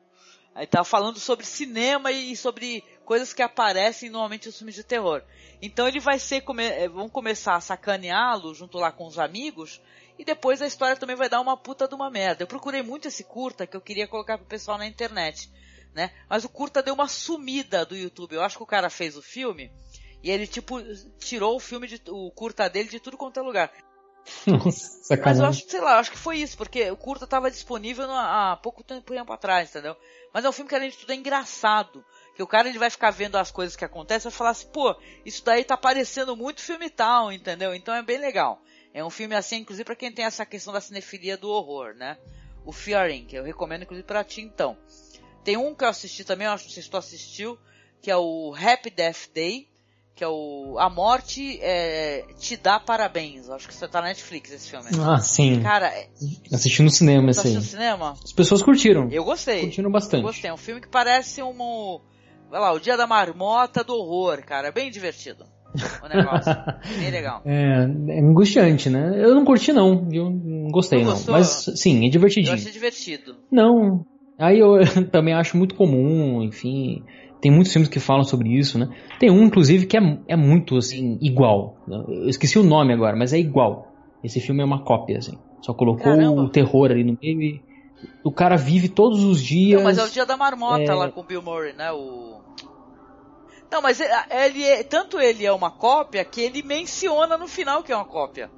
aí 0.55 0.65
tá 0.65 0.83
falando 0.83 1.19
sobre 1.19 1.45
cinema 1.45 2.11
e 2.11 2.37
sobre 2.37 2.83
coisas 3.03 3.33
que 3.33 3.41
aparecem 3.41 4.09
normalmente 4.09 4.47
nos 4.47 4.57
filmes 4.57 4.75
de 4.75 4.83
terror. 4.83 5.21
Então 5.61 5.87
ele 5.87 5.99
vai 5.99 6.19
ser, 6.19 6.41
come, 6.41 6.63
eh, 6.63 6.87
vão 6.87 7.09
começar 7.09 7.55
a 7.55 7.61
sacaneá-lo 7.61 8.53
junto 8.53 8.77
lá 8.77 8.91
com 8.91 9.05
os 9.05 9.19
amigos, 9.19 9.81
e 10.17 10.23
depois 10.23 10.61
a 10.61 10.67
história 10.67 10.95
também 10.95 11.15
vai 11.15 11.27
dar 11.27 11.41
uma 11.41 11.57
puta 11.57 11.87
de 11.87 11.95
uma 11.95 12.09
merda. 12.09 12.43
Eu 12.43 12.47
procurei 12.47 12.81
muito 12.81 13.07
esse 13.07 13.23
curta 13.23 13.67
que 13.67 13.75
eu 13.75 13.81
queria 13.81 14.07
colocar 14.07 14.37
pro 14.37 14.47
pessoal 14.47 14.77
na 14.77 14.87
internet, 14.87 15.51
né? 15.93 16.11
Mas 16.29 16.43
o 16.43 16.49
curta 16.49 16.81
deu 16.81 16.93
uma 16.93 17.07
sumida 17.07 17.85
do 17.85 17.95
YouTube. 17.95 18.35
Eu 18.35 18.43
acho 18.43 18.57
que 18.57 18.63
o 18.63 18.67
cara 18.67 18.89
fez 18.89 19.15
o 19.17 19.21
filme 19.21 19.71
e 20.23 20.29
ele 20.29 20.47
tipo 20.47 20.81
tirou 21.19 21.55
o 21.55 21.59
filme 21.59 21.87
de, 21.87 22.01
o 22.09 22.31
curta 22.31 22.69
dele 22.69 22.89
de 22.89 22.99
tudo 22.99 23.17
quanto 23.17 23.39
é 23.39 23.43
lugar. 23.43 23.71
Nossa, 24.45 25.19
Mas 25.23 25.39
eu 25.39 25.45
acho, 25.45 25.67
sei 25.67 25.81
lá, 25.81 25.99
acho 25.99 26.11
que 26.11 26.17
foi 26.17 26.37
isso, 26.37 26.55
porque 26.55 26.89
o 26.91 26.97
curta 26.97 27.25
estava 27.25 27.49
disponível 27.49 28.09
há 28.11 28.57
pouco 28.61 28.83
tempo, 28.83 29.33
atrás, 29.33 29.69
entendeu? 29.69 29.95
Mas 30.33 30.45
é 30.45 30.49
um 30.49 30.51
filme 30.51 30.69
que 30.69 30.75
além 30.75 30.89
de 30.89 30.97
tudo 30.97 31.11
é 31.11 31.15
engraçado. 31.15 32.05
Que 32.35 32.43
o 32.43 32.47
cara 32.47 32.69
ele 32.69 32.79
vai 32.79 32.89
ficar 32.89 33.11
vendo 33.11 33.35
as 33.35 33.51
coisas 33.51 33.75
que 33.75 33.83
acontecem 33.83 34.29
e 34.29 34.31
vai 34.31 34.37
falar 34.37 34.51
assim, 34.51 34.67
pô, 34.67 34.95
isso 35.25 35.43
daí 35.43 35.63
tá 35.63 35.75
parecendo 35.75 36.35
muito 36.35 36.61
filme 36.61 36.89
tal, 36.89 37.31
entendeu? 37.31 37.73
Então 37.75 37.93
é 37.93 38.01
bem 38.01 38.17
legal. 38.17 38.61
É 38.93 39.03
um 39.03 39.09
filme 39.09 39.35
assim, 39.35 39.57
inclusive 39.57 39.83
para 39.83 39.95
quem 39.95 40.11
tem 40.11 40.25
essa 40.25 40.45
questão 40.45 40.71
da 40.71 40.81
cinefilia 40.81 41.35
do 41.35 41.49
horror, 41.49 41.93
né? 41.95 42.17
O 42.65 42.71
Fear 42.71 43.09
Inc. 43.09 43.33
Eu 43.33 43.43
recomendo 43.43 43.83
inclusive 43.83 44.07
para 44.07 44.23
ti 44.23 44.41
então. 44.41 44.77
Tem 45.43 45.57
um 45.57 45.73
que 45.73 45.83
eu 45.83 45.89
assisti 45.89 46.23
também, 46.23 46.47
eu 46.47 46.53
acho 46.53 46.65
que 46.65 46.73
você 46.73 46.81
tu 46.81 46.97
assistiu, 46.97 47.57
que 48.01 48.11
é 48.11 48.17
o 48.17 48.53
Happy 48.55 48.89
Death 48.89 49.29
Day, 49.33 49.67
que 50.15 50.23
é 50.23 50.27
o 50.27 50.77
A 50.77 50.89
Morte 50.89 51.59
é, 51.61 52.25
Te 52.39 52.57
Dá 52.57 52.79
Parabéns. 52.79 53.49
Acho 53.49 53.67
que 53.67 53.73
você 53.73 53.87
tá 53.87 54.01
na 54.01 54.09
Netflix 54.09 54.51
esse 54.51 54.69
filme. 54.69 54.85
Ah, 54.99 55.17
sim. 55.19 55.61
Cara, 55.61 55.87
é... 55.87 56.09
assisti 56.53 56.83
no 56.83 56.89
cinema 56.89 57.31
esse 57.31 57.47
aí. 57.47 57.53
no 57.53 57.61
cinema? 57.61 58.15
As 58.23 58.33
pessoas 58.33 58.61
curtiram. 58.61 59.09
Eu 59.11 59.23
gostei. 59.23 59.61
Curtiram 59.61 59.89
bastante. 59.89 60.21
Eu 60.21 60.27
gostei. 60.27 60.49
É 60.49 60.53
um 60.53 60.57
filme 60.57 60.81
que 60.81 60.87
parece 60.87 61.41
um 61.41 61.53
Vai 62.51 62.59
lá, 62.59 62.73
o 62.73 62.79
dia 62.79 62.97
da 62.97 63.07
marmota 63.07 63.81
do 63.81 63.93
horror, 63.93 64.43
cara. 64.45 64.67
É 64.67 64.71
bem 64.73 64.91
divertido. 64.91 65.45
O 66.03 66.07
negócio. 66.09 66.53
bem 66.99 67.09
legal. 67.09 67.41
É, 67.45 67.83
é 68.09 68.19
angustiante, 68.19 68.89
né? 68.89 69.13
Eu 69.15 69.33
não 69.33 69.45
curti, 69.45 69.71
não. 69.71 70.07
Eu 70.11 70.29
não 70.29 70.67
gostei, 70.67 71.01
não. 71.03 71.17
não. 71.17 71.23
Mas, 71.31 71.65
sim, 71.75 72.05
é 72.05 72.09
divertidinho. 72.09 72.51
Eu 72.51 72.55
achei 72.55 72.71
divertido. 72.71 73.37
Não. 73.49 74.05
Aí 74.41 74.59
eu 74.59 74.79
também 75.11 75.33
acho 75.35 75.55
muito 75.55 75.75
comum, 75.75 76.41
enfim. 76.41 77.03
Tem 77.39 77.51
muitos 77.51 77.71
filmes 77.71 77.89
que 77.89 77.99
falam 77.99 78.23
sobre 78.23 78.49
isso, 78.49 78.77
né? 78.77 78.89
Tem 79.19 79.29
um, 79.31 79.43
inclusive, 79.43 79.85
que 79.85 79.97
é, 79.97 80.19
é 80.27 80.35
muito, 80.35 80.77
assim, 80.77 81.17
igual. 81.21 81.77
Eu 81.87 82.27
esqueci 82.27 82.57
o 82.57 82.63
nome 82.63 82.93
agora, 82.93 83.15
mas 83.15 83.33
é 83.33 83.37
igual. 83.37 83.87
Esse 84.23 84.39
filme 84.39 84.61
é 84.61 84.65
uma 84.65 84.83
cópia, 84.83 85.17
assim. 85.19 85.37
Só 85.61 85.73
colocou 85.73 86.03
Caramba. 86.03 86.41
o 86.41 86.49
terror 86.49 86.91
ali 86.91 87.03
no 87.03 87.17
meio 87.21 87.41
e 87.41 87.61
o 88.23 88.31
cara 88.31 88.57
vive 88.57 88.89
todos 88.89 89.23
os 89.23 89.41
dias. 89.41 89.79
Não, 89.79 89.85
mas 89.85 89.97
é 89.97 90.03
o 90.03 90.09
dia 90.09 90.25
da 90.25 90.35
marmota 90.35 90.81
é... 90.81 90.93
lá 90.93 91.11
com 91.11 91.21
o 91.21 91.23
Bill 91.23 91.41
Murray, 91.41 91.73
né? 91.73 91.91
O... 91.91 92.41
Não, 93.71 93.81
mas 93.81 93.99
ele 93.99 94.63
é, 94.63 94.83
tanto 94.83 95.19
ele 95.19 95.45
é 95.45 95.51
uma 95.51 95.71
cópia 95.71 96.25
que 96.25 96.41
ele 96.41 96.63
menciona 96.63 97.37
no 97.37 97.47
final 97.47 97.83
que 97.83 97.91
é 97.91 97.95
uma 97.95 98.05
cópia. 98.05 98.49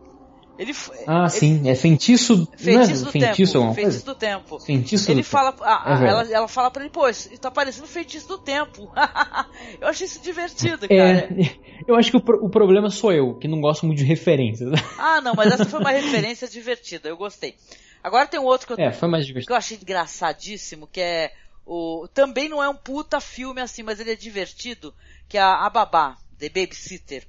Ele, 0.57 0.71
ah, 1.07 1.21
ele, 1.21 1.29
sim, 1.29 1.69
é 1.69 1.73
feitiço, 1.73 2.47
feitiço 2.55 3.05
do 3.05 3.11
feitiço 3.11 3.53
tempo. 3.53 3.73
Feitiço 3.73 4.05
do 4.05 4.15
tempo. 4.15 4.59
Feitiço 4.59 5.11
ele 5.11 5.21
do 5.21 5.27
fala, 5.27 5.51
tempo. 5.51 5.63
Ah, 5.65 5.99
é 5.99 6.07
ela, 6.07 6.31
ela 6.31 6.47
fala 6.47 6.69
pra 6.69 6.83
ele, 6.83 6.91
pô, 6.91 7.09
isso 7.09 7.29
tá 7.39 7.49
parecendo 7.49 7.87
feitiço 7.87 8.27
do 8.27 8.37
tempo. 8.37 8.91
eu 9.81 9.87
achei 9.87 10.05
isso 10.05 10.21
divertido, 10.21 10.85
é, 10.85 11.21
cara. 11.21 11.29
eu 11.87 11.95
acho 11.95 12.11
que 12.11 12.17
o, 12.17 12.45
o, 12.45 12.49
problema 12.49 12.91
sou 12.91 13.11
eu, 13.11 13.33
que 13.33 13.47
não 13.47 13.59
gosto 13.59 13.87
muito 13.87 13.97
de 13.97 14.05
referências. 14.05 14.69
ah, 14.99 15.19
não, 15.21 15.33
mas 15.33 15.51
essa 15.51 15.65
foi 15.65 15.79
uma 15.79 15.89
referência 15.89 16.47
divertida, 16.47 17.09
eu 17.09 17.17
gostei. 17.17 17.55
Agora 18.03 18.27
tem 18.27 18.39
um 18.39 18.45
outro 18.45 18.67
que 18.67 18.73
eu, 18.73 18.77
é, 18.77 18.91
foi 18.91 19.09
mais 19.09 19.25
divertido. 19.25 19.47
que 19.47 19.53
eu 19.53 19.57
achei 19.57 19.77
engraçadíssimo, 19.81 20.87
que 20.87 21.01
é 21.01 21.31
o 21.65 22.07
também 22.13 22.47
não 22.47 22.61
é 22.61 22.69
um 22.69 22.75
puta 22.75 23.19
filme 23.19 23.59
assim, 23.59 23.81
mas 23.81 23.99
ele 23.99 24.11
é 24.11 24.15
divertido, 24.15 24.93
que 25.27 25.37
é 25.37 25.41
a, 25.41 25.65
a 25.65 25.69
Babá, 25.69 26.17
The 26.37 26.49
Babysitter, 26.49 27.25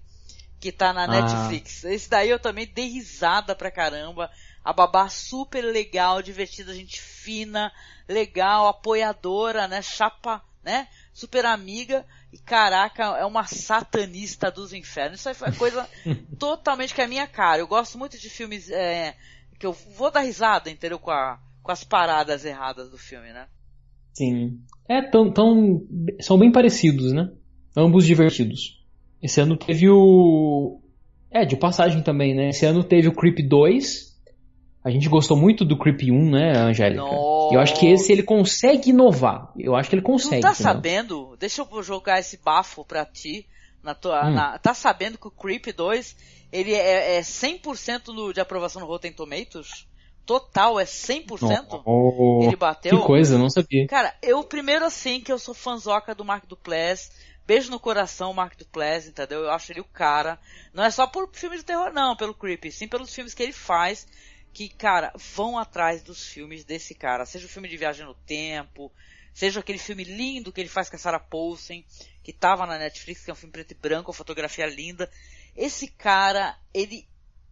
que 0.64 0.72
tá 0.72 0.94
na 0.94 1.04
ah. 1.04 1.06
Netflix. 1.06 1.84
Esse 1.84 2.08
daí 2.08 2.30
eu 2.30 2.38
também 2.38 2.66
dei 2.66 2.88
risada 2.88 3.54
pra 3.54 3.70
caramba. 3.70 4.30
A 4.64 4.72
Babá 4.72 5.10
super 5.10 5.62
legal, 5.62 6.22
divertida, 6.22 6.74
gente 6.74 6.98
fina, 6.98 7.70
legal, 8.08 8.66
apoiadora, 8.66 9.68
né, 9.68 9.82
chapa, 9.82 10.42
né, 10.64 10.88
super 11.12 11.44
amiga. 11.44 12.06
E 12.32 12.38
caraca, 12.38 13.02
é 13.18 13.26
uma 13.26 13.44
satanista 13.44 14.50
dos 14.50 14.72
infernos. 14.72 15.20
Isso 15.20 15.28
aí 15.28 15.34
foi 15.34 15.52
coisa 15.52 15.86
totalmente 16.40 16.94
que 16.94 17.02
é 17.02 17.04
a 17.04 17.08
minha 17.08 17.26
cara. 17.26 17.60
Eu 17.60 17.68
gosto 17.68 17.98
muito 17.98 18.18
de 18.18 18.30
filmes 18.30 18.70
é, 18.70 19.14
que 19.58 19.66
eu 19.66 19.72
vou 19.72 20.10
dar 20.10 20.20
risada, 20.20 20.70
entendeu? 20.70 20.98
Com, 20.98 21.10
a, 21.10 21.38
com 21.62 21.72
as 21.72 21.84
paradas 21.84 22.46
erradas 22.46 22.88
do 22.88 22.96
filme, 22.96 23.34
né? 23.34 23.48
Sim. 24.14 24.62
É, 24.88 25.02
tão, 25.02 25.30
tão, 25.30 25.86
são 26.22 26.38
bem 26.38 26.50
parecidos, 26.50 27.12
né? 27.12 27.30
Ambos 27.76 28.06
divertidos. 28.06 28.82
Esse 29.24 29.40
ano 29.40 29.56
teve 29.56 29.88
o. 29.88 30.78
É, 31.30 31.46
de 31.46 31.56
passagem 31.56 32.02
também, 32.02 32.34
né? 32.34 32.50
Esse 32.50 32.66
ano 32.66 32.84
teve 32.84 33.08
o 33.08 33.14
Creep 33.14 33.38
2. 33.38 34.12
A 34.84 34.90
gente 34.90 35.08
gostou 35.08 35.34
muito 35.34 35.64
do 35.64 35.78
Creep 35.78 36.02
1, 36.02 36.30
né, 36.30 36.52
Angélica? 36.58 37.00
Nossa. 37.00 37.54
Eu 37.54 37.58
acho 37.58 37.80
que 37.80 37.86
esse 37.86 38.12
ele 38.12 38.22
consegue 38.22 38.90
inovar. 38.90 39.50
Eu 39.58 39.74
acho 39.74 39.88
que 39.88 39.94
ele 39.94 40.02
consegue. 40.02 40.42
Tu 40.42 40.42
tá 40.42 40.50
entendeu? 40.50 40.62
sabendo? 40.62 41.36
Deixa 41.40 41.62
eu 41.62 41.82
jogar 41.82 42.20
esse 42.20 42.36
bafo 42.36 42.84
pra 42.84 43.06
ti. 43.06 43.46
Na 43.82 43.94
tua, 43.94 44.26
hum. 44.26 44.34
na, 44.34 44.58
tá 44.58 44.74
sabendo 44.74 45.16
que 45.16 45.26
o 45.26 45.30
Creep 45.30 45.68
2 45.74 46.16
ele 46.52 46.74
é, 46.74 47.16
é 47.16 47.20
100% 47.20 48.08
no, 48.08 48.32
de 48.32 48.40
aprovação 48.40 48.82
no 48.82 48.86
Rotten 48.86 49.12
Tomatoes? 49.12 49.86
Total, 50.26 50.78
é 50.78 50.84
100%? 50.84 51.82
Oh, 51.84 52.40
ele 52.42 52.56
bateu. 52.56 52.98
Que 52.98 53.06
coisa, 53.06 53.38
não 53.38 53.50
sabia. 53.50 53.86
Cara, 53.86 54.14
eu 54.22 54.42
primeiro 54.44 54.84
assim 54.84 55.20
que 55.20 55.32
eu 55.32 55.38
sou 55.38 55.54
fanzoca 55.54 56.14
do 56.14 56.24
Mark 56.24 56.46
Duplass. 56.46 57.10
Beijo 57.46 57.70
no 57.70 57.78
coração, 57.78 58.32
Mark 58.32 58.56
Duplass, 58.56 59.06
entendeu? 59.06 59.40
Eu 59.40 59.50
acho 59.50 59.70
ele 59.70 59.80
o 59.80 59.84
cara. 59.84 60.38
Não 60.72 60.82
é 60.82 60.90
só 60.90 61.06
por 61.06 61.28
filmes 61.32 61.60
de 61.60 61.66
terror, 61.66 61.92
não, 61.92 62.16
pelo 62.16 62.34
Creepy. 62.34 62.72
Sim 62.72 62.88
pelos 62.88 63.14
filmes 63.14 63.34
que 63.34 63.42
ele 63.42 63.52
faz. 63.52 64.06
Que, 64.52 64.68
cara, 64.68 65.12
vão 65.34 65.58
atrás 65.58 66.02
dos 66.02 66.26
filmes 66.26 66.64
desse 66.64 66.94
cara. 66.94 67.26
Seja 67.26 67.46
o 67.46 67.48
filme 67.48 67.68
de 67.68 67.76
Viagem 67.76 68.06
no 68.06 68.14
Tempo, 68.14 68.90
seja 69.34 69.60
aquele 69.60 69.78
filme 69.78 70.04
lindo 70.04 70.52
que 70.52 70.60
ele 70.60 70.68
faz 70.68 70.88
com 70.88 70.96
a 70.96 70.98
Sarah 70.98 71.18
Paulson, 71.18 71.82
que 72.22 72.32
tava 72.32 72.64
na 72.64 72.78
Netflix, 72.78 73.24
que 73.24 73.30
é 73.30 73.34
um 73.34 73.36
filme 73.36 73.52
preto 73.52 73.72
e 73.72 73.74
branco, 73.74 74.12
fotografia 74.12 74.66
linda. 74.66 75.10
Esse 75.56 75.88
cara, 75.88 76.56
ele, 76.72 77.06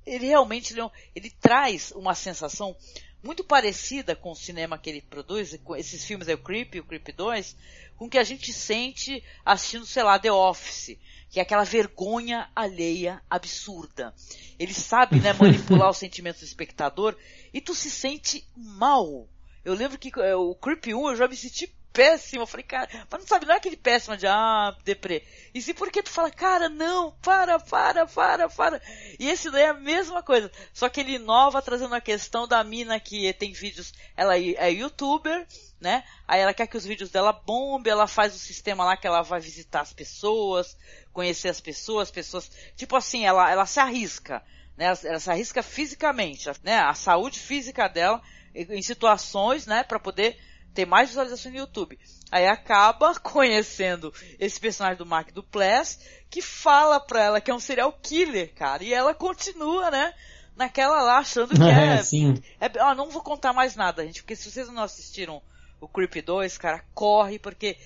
ele 0.06 0.26
realmente, 0.26 0.72
ele, 0.72 0.80
é 0.80 0.90
ele 1.14 1.30
traz 1.30 1.90
uma 1.92 2.14
sensação 2.14 2.74
muito 3.22 3.44
parecida 3.44 4.16
com 4.16 4.32
o 4.32 4.36
cinema 4.36 4.76
que 4.76 4.90
ele 4.90 5.00
produz, 5.00 5.58
com 5.62 5.76
esses 5.76 6.04
filmes 6.04 6.28
é 6.28 6.34
o 6.34 6.38
Creep, 6.38 6.74
o 6.76 6.84
Creep 6.84 7.08
2, 7.16 7.56
com 7.96 8.08
que 8.08 8.18
a 8.18 8.24
gente 8.24 8.52
sente 8.52 9.22
assistindo, 9.44 9.86
sei 9.86 10.02
lá, 10.02 10.18
The 10.18 10.32
Office, 10.32 10.98
que 11.30 11.38
é 11.38 11.42
aquela 11.42 11.64
vergonha 11.64 12.50
alheia 12.54 13.22
absurda. 13.30 14.12
Ele 14.58 14.74
sabe, 14.74 15.20
né, 15.20 15.32
manipular 15.32 15.90
os 15.90 15.96
sentimentos 15.98 16.40
do 16.40 16.46
espectador 16.46 17.16
e 17.54 17.60
tu 17.60 17.74
se 17.74 17.90
sente 17.90 18.44
mal. 18.56 19.28
Eu 19.64 19.74
lembro 19.74 19.98
que 19.98 20.10
é, 20.20 20.34
o 20.34 20.54
Creep 20.54 20.88
1 20.88 21.10
eu 21.10 21.16
já 21.16 21.28
me 21.28 21.36
senti 21.36 21.72
péssimo. 21.92 22.42
Eu 22.42 22.46
falei, 22.46 22.64
cara, 22.64 22.88
mas 23.10 23.20
não 23.20 23.26
sabe, 23.26 23.46
não 23.46 23.54
é 23.54 23.58
aquele 23.58 23.76
péssimo 23.76 24.16
de, 24.16 24.26
ah, 24.26 24.76
deprê. 24.84 25.24
E 25.54 25.60
se 25.60 25.74
porque 25.74 26.02
tu 26.02 26.10
fala, 26.10 26.30
cara, 26.30 26.68
não, 26.68 27.12
para, 27.22 27.58
para, 27.58 28.06
para, 28.06 28.48
para. 28.48 28.80
E 29.18 29.28
esse 29.28 29.50
daí 29.50 29.64
é 29.64 29.68
a 29.68 29.74
mesma 29.74 30.22
coisa. 30.22 30.50
Só 30.72 30.88
que 30.88 31.00
ele 31.00 31.14
inova 31.14 31.60
trazendo 31.60 31.94
a 31.94 32.00
questão 32.00 32.48
da 32.48 32.64
mina 32.64 32.98
que 32.98 33.32
tem 33.34 33.52
vídeos, 33.52 33.92
ela 34.16 34.38
é 34.38 34.70
youtuber, 34.70 35.46
né? 35.80 36.04
Aí 36.26 36.40
ela 36.40 36.54
quer 36.54 36.66
que 36.66 36.76
os 36.76 36.84
vídeos 36.84 37.10
dela 37.10 37.32
bombem, 37.32 37.92
ela 37.92 38.06
faz 38.06 38.34
o 38.34 38.38
sistema 38.38 38.84
lá 38.84 38.96
que 38.96 39.06
ela 39.06 39.22
vai 39.22 39.40
visitar 39.40 39.80
as 39.82 39.92
pessoas, 39.92 40.76
conhecer 41.12 41.48
as 41.48 41.60
pessoas, 41.60 42.10
pessoas, 42.10 42.50
tipo 42.74 42.96
assim, 42.96 43.26
ela, 43.26 43.50
ela 43.50 43.66
se 43.66 43.78
arrisca, 43.78 44.42
né? 44.76 44.86
Ela, 44.86 44.98
ela 45.04 45.20
se 45.20 45.30
arrisca 45.30 45.62
fisicamente, 45.62 46.48
né? 46.62 46.78
A 46.78 46.94
saúde 46.94 47.38
física 47.38 47.88
dela 47.88 48.22
em 48.54 48.82
situações, 48.82 49.66
né, 49.66 49.82
para 49.82 49.98
poder 49.98 50.38
ter 50.74 50.86
mais 50.86 51.08
visualizações 51.08 51.54
no 51.54 51.60
YouTube. 51.60 51.98
Aí 52.32 52.46
acaba 52.46 53.14
conhecendo 53.20 54.12
esse 54.38 54.58
personagem 54.58 54.96
do 54.96 55.04
Mark 55.04 55.30
Duplass, 55.32 56.00
que 56.30 56.40
fala 56.40 56.98
pra 56.98 57.22
ela 57.22 57.40
que 57.42 57.50
é 57.50 57.54
um 57.54 57.60
serial 57.60 57.92
killer, 57.92 58.54
cara. 58.54 58.82
E 58.82 58.94
ela 58.94 59.12
continua, 59.12 59.90
né? 59.90 60.14
Naquela 60.56 61.02
lá, 61.02 61.18
achando 61.18 61.54
que 61.54 61.60
é. 61.70 61.98
É, 61.98 62.02
sim. 62.02 62.42
é 62.58 62.70
ah, 62.80 62.94
não 62.94 63.10
vou 63.10 63.22
contar 63.22 63.52
mais 63.52 63.76
nada, 63.76 64.04
gente, 64.06 64.22
porque 64.22 64.34
se 64.34 64.50
vocês 64.50 64.66
não 64.68 64.82
assistiram 64.82 65.42
o 65.78 65.86
Creep 65.86 66.24
2, 66.24 66.56
cara, 66.56 66.82
corre, 66.94 67.38
porque 67.38 67.76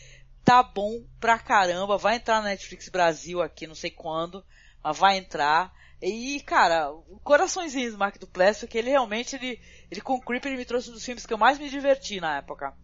tá 0.45 0.63
bom 0.63 1.03
pra 1.19 1.41
caramba. 1.41 1.99
Vai 1.99 2.17
entrar 2.17 2.41
na 2.41 2.51
Netflix 2.51 2.89
Brasil 2.89 3.43
aqui, 3.43 3.67
não 3.67 3.75
sei 3.75 3.91
quando, 3.91 4.45
mas 4.83 4.97
vai 4.97 5.17
entrar. 5.17 5.73
E, 6.01 6.41
cara, 6.41 6.93
coraçõezinhos 7.25 7.95
do 7.95 7.99
Mark 7.99 8.17
Duplass, 8.19 8.61
porque 8.61 8.79
ele 8.79 8.91
realmente, 8.91 9.35
ele, 9.35 9.61
ele 9.91 10.01
com 10.01 10.15
o 10.15 10.21
Creep, 10.21 10.45
ele 10.45 10.59
me 10.59 10.65
trouxe 10.65 10.91
um 10.91 10.93
dos 10.93 11.05
filmes 11.05 11.27
que 11.27 11.33
eu 11.33 11.39
mais 11.39 11.59
me 11.59 11.69
diverti 11.69 12.21
na 12.21 12.37
época. 12.37 12.75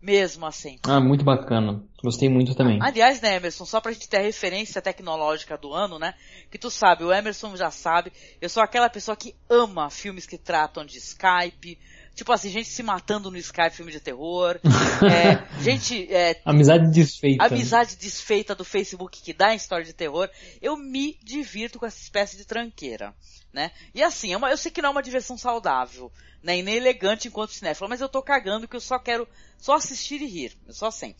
Mesmo 0.00 0.46
assim. 0.46 0.78
Ah, 0.84 0.98
muito 0.98 1.24
bacana. 1.24 1.82
Gostei 2.02 2.28
muito 2.28 2.54
também. 2.54 2.78
Aliás, 2.80 3.20
né, 3.20 3.36
Emerson, 3.36 3.66
só 3.66 3.80
pra 3.80 3.92
gente 3.92 4.08
ter 4.08 4.16
a 4.16 4.22
referência 4.22 4.80
tecnológica 4.80 5.58
do 5.58 5.74
ano, 5.74 5.98
né? 5.98 6.14
Que 6.50 6.58
tu 6.58 6.70
sabe, 6.70 7.04
o 7.04 7.12
Emerson 7.12 7.54
já 7.56 7.70
sabe, 7.70 8.10
eu 8.40 8.48
sou 8.48 8.62
aquela 8.62 8.88
pessoa 8.88 9.14
que 9.14 9.34
ama 9.48 9.90
filmes 9.90 10.26
que 10.26 10.38
tratam 10.38 10.86
de 10.86 10.96
Skype, 10.96 11.78
tipo 12.20 12.32
assim, 12.32 12.50
gente 12.50 12.68
se 12.68 12.82
matando 12.82 13.30
no 13.30 13.38
Skype, 13.38 13.70
filme 13.70 13.90
de 13.90 13.98
terror, 13.98 14.60
é, 15.10 15.62
gente... 15.62 16.06
É, 16.12 16.38
amizade 16.44 16.86
desfeita. 16.90 17.46
Amizade 17.46 17.96
desfeita 17.96 18.54
do 18.54 18.62
Facebook 18.62 19.22
que 19.22 19.32
dá 19.32 19.54
em 19.54 19.56
história 19.56 19.86
de 19.86 19.94
terror. 19.94 20.28
Eu 20.60 20.76
me 20.76 21.18
divirto 21.22 21.78
com 21.78 21.86
essa 21.86 21.98
espécie 21.98 22.36
de 22.36 22.44
tranqueira, 22.44 23.14
né? 23.54 23.70
E 23.94 24.02
assim, 24.02 24.34
é 24.34 24.36
uma, 24.36 24.50
eu 24.50 24.58
sei 24.58 24.70
que 24.70 24.82
não 24.82 24.90
é 24.90 24.92
uma 24.92 25.02
diversão 25.02 25.38
saudável, 25.38 26.12
né? 26.42 26.58
E 26.58 26.62
nem 26.62 26.74
elegante 26.74 27.26
enquanto 27.26 27.54
cinéfilo, 27.54 27.88
mas 27.88 28.02
eu 28.02 28.08
tô 28.08 28.22
cagando 28.22 28.68
que 28.68 28.76
eu 28.76 28.80
só 28.80 28.98
quero 28.98 29.26
só 29.56 29.76
assistir 29.76 30.20
e 30.20 30.26
rir, 30.26 30.52
eu 30.66 30.74
só 30.74 30.88
assim. 30.88 31.14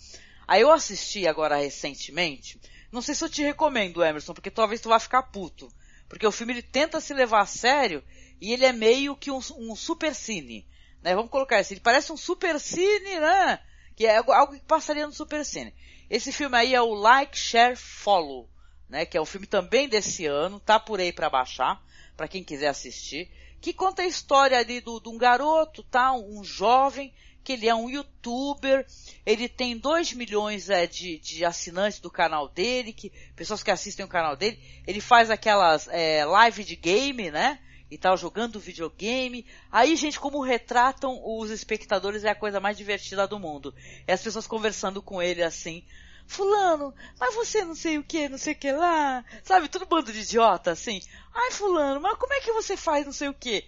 Aí 0.47 0.61
eu 0.61 0.71
assisti 0.71 1.27
agora 1.27 1.57
recentemente, 1.57 2.61
não 2.93 3.01
sei 3.01 3.15
se 3.15 3.25
eu 3.25 3.31
te 3.31 3.43
recomendo, 3.43 4.05
Emerson, 4.05 4.35
porque 4.35 4.51
talvez 4.51 4.83
tu 4.83 4.91
vá 4.91 4.99
ficar 4.99 5.23
puto. 5.23 5.73
Porque 6.11 6.27
o 6.27 6.33
filme 6.33 6.53
ele 6.53 6.63
tenta 6.63 7.01
se 7.01 7.15
levar 7.15 7.41
a 7.41 7.47
sério 7.47 8.03
e 8.39 8.53
ele 8.53 8.67
é 8.67 8.73
meio 8.73 9.17
que 9.17 9.31
um, 9.31 9.41
um 9.57 9.75
super 9.75 10.15
cine. 10.15 10.67
Né? 11.03 11.15
Vamos 11.15 11.31
colocar 11.31 11.59
assim, 11.59 11.75
ele 11.75 11.81
parece 11.81 12.13
um 12.13 12.17
super 12.17 12.59
cine, 12.61 13.19
né? 13.21 13.61
Que 13.97 14.07
é 14.07 14.17
algo 14.17 14.55
que 14.55 14.65
passaria 14.65 15.07
no 15.07 15.13
super 15.13 15.45
cine. 15.45 15.75
Esse 16.09 16.33
filme 16.33 16.57
aí 16.57 16.75
é 16.75 16.81
o 16.81 16.95
Like, 16.95 17.39
Share, 17.39 17.77
Follow, 17.77 18.49
né? 18.89 19.05
Que 19.07 19.17
é 19.17 19.21
um 19.21 19.27
filme 19.27 19.47
também 19.47 19.89
desse 19.89 20.27
ano, 20.27 20.61
tá 20.61 20.79
por 20.79 21.01
aí 21.01 21.13
para 21.13 21.31
baixar, 21.31 21.83
para 22.17 22.29
quem 22.29 22.45
quiser 22.45 22.69
assistir. 22.69 23.31
Que 23.61 23.73
conta 23.73 24.03
a 24.03 24.07
história 24.07 24.59
ali 24.59 24.81
do, 24.81 25.01
de 25.01 25.09
um 25.09 25.19
garoto, 25.19 25.83
tá? 25.83 26.13
Um 26.13 26.43
jovem 26.43 27.13
que 27.43 27.55
ele 27.55 27.69
é 27.69 27.75
um 27.75 27.89
youtuber, 27.89 28.87
ele 29.25 29.49
tem 29.49 29.77
2 29.77 30.13
milhões 30.13 30.69
é, 30.69 30.87
de, 30.87 31.19
de 31.19 31.45
assinantes 31.45 31.99
do 31.99 32.11
canal 32.11 32.49
dele, 32.49 32.93
que 32.93 33.11
pessoas 33.35 33.63
que 33.63 33.71
assistem 33.71 34.05
o 34.05 34.09
canal 34.09 34.37
dele, 34.37 34.63
ele 34.87 35.01
faz 35.01 35.31
aquelas 35.31 35.89
é, 35.89 36.25
live 36.25 36.65
de 36.65 36.77
game, 36.77 37.31
né? 37.31 37.59
E 37.91 37.99
tal, 37.99 38.17
jogando 38.17 38.61
videogame. 38.61 39.45
Aí, 39.71 39.97
gente, 39.97 40.21
como 40.21 40.43
retratam 40.43 41.21
os 41.25 41.51
espectadores 41.51 42.25
é 42.25 42.31
a 42.31 42.35
coisa 42.35 42.61
mais 42.61 42.77
divertida 42.77 43.27
do 43.27 43.39
mundo. 43.39 43.75
É 44.07 44.13
as 44.13 44.23
pessoas 44.23 44.47
conversando 44.47 45.03
com 45.03 45.21
ele 45.21 45.43
assim, 45.43 45.85
fulano, 46.27 46.95
mas 47.19 47.35
você 47.35 47.65
não 47.65 47.75
sei 47.75 47.99
o 47.99 48.05
que, 48.05 48.29
não 48.29 48.39
sei 48.39 48.53
o 48.53 48.57
que 48.57 48.71
lá, 48.71 49.25
sabe, 49.43 49.69
todo 49.69 49.87
bando 49.87 50.13
de 50.13 50.21
idiota, 50.21 50.71
assim, 50.71 51.03
ai 51.35 51.51
fulano, 51.51 52.01
mas 52.01 52.17
como 52.17 52.33
é 52.33 52.41
que 52.41 52.53
você 52.53 52.77
faz 52.77 53.05
não 53.05 53.13
sei 53.13 53.29
o 53.29 53.35
que? 53.35 53.65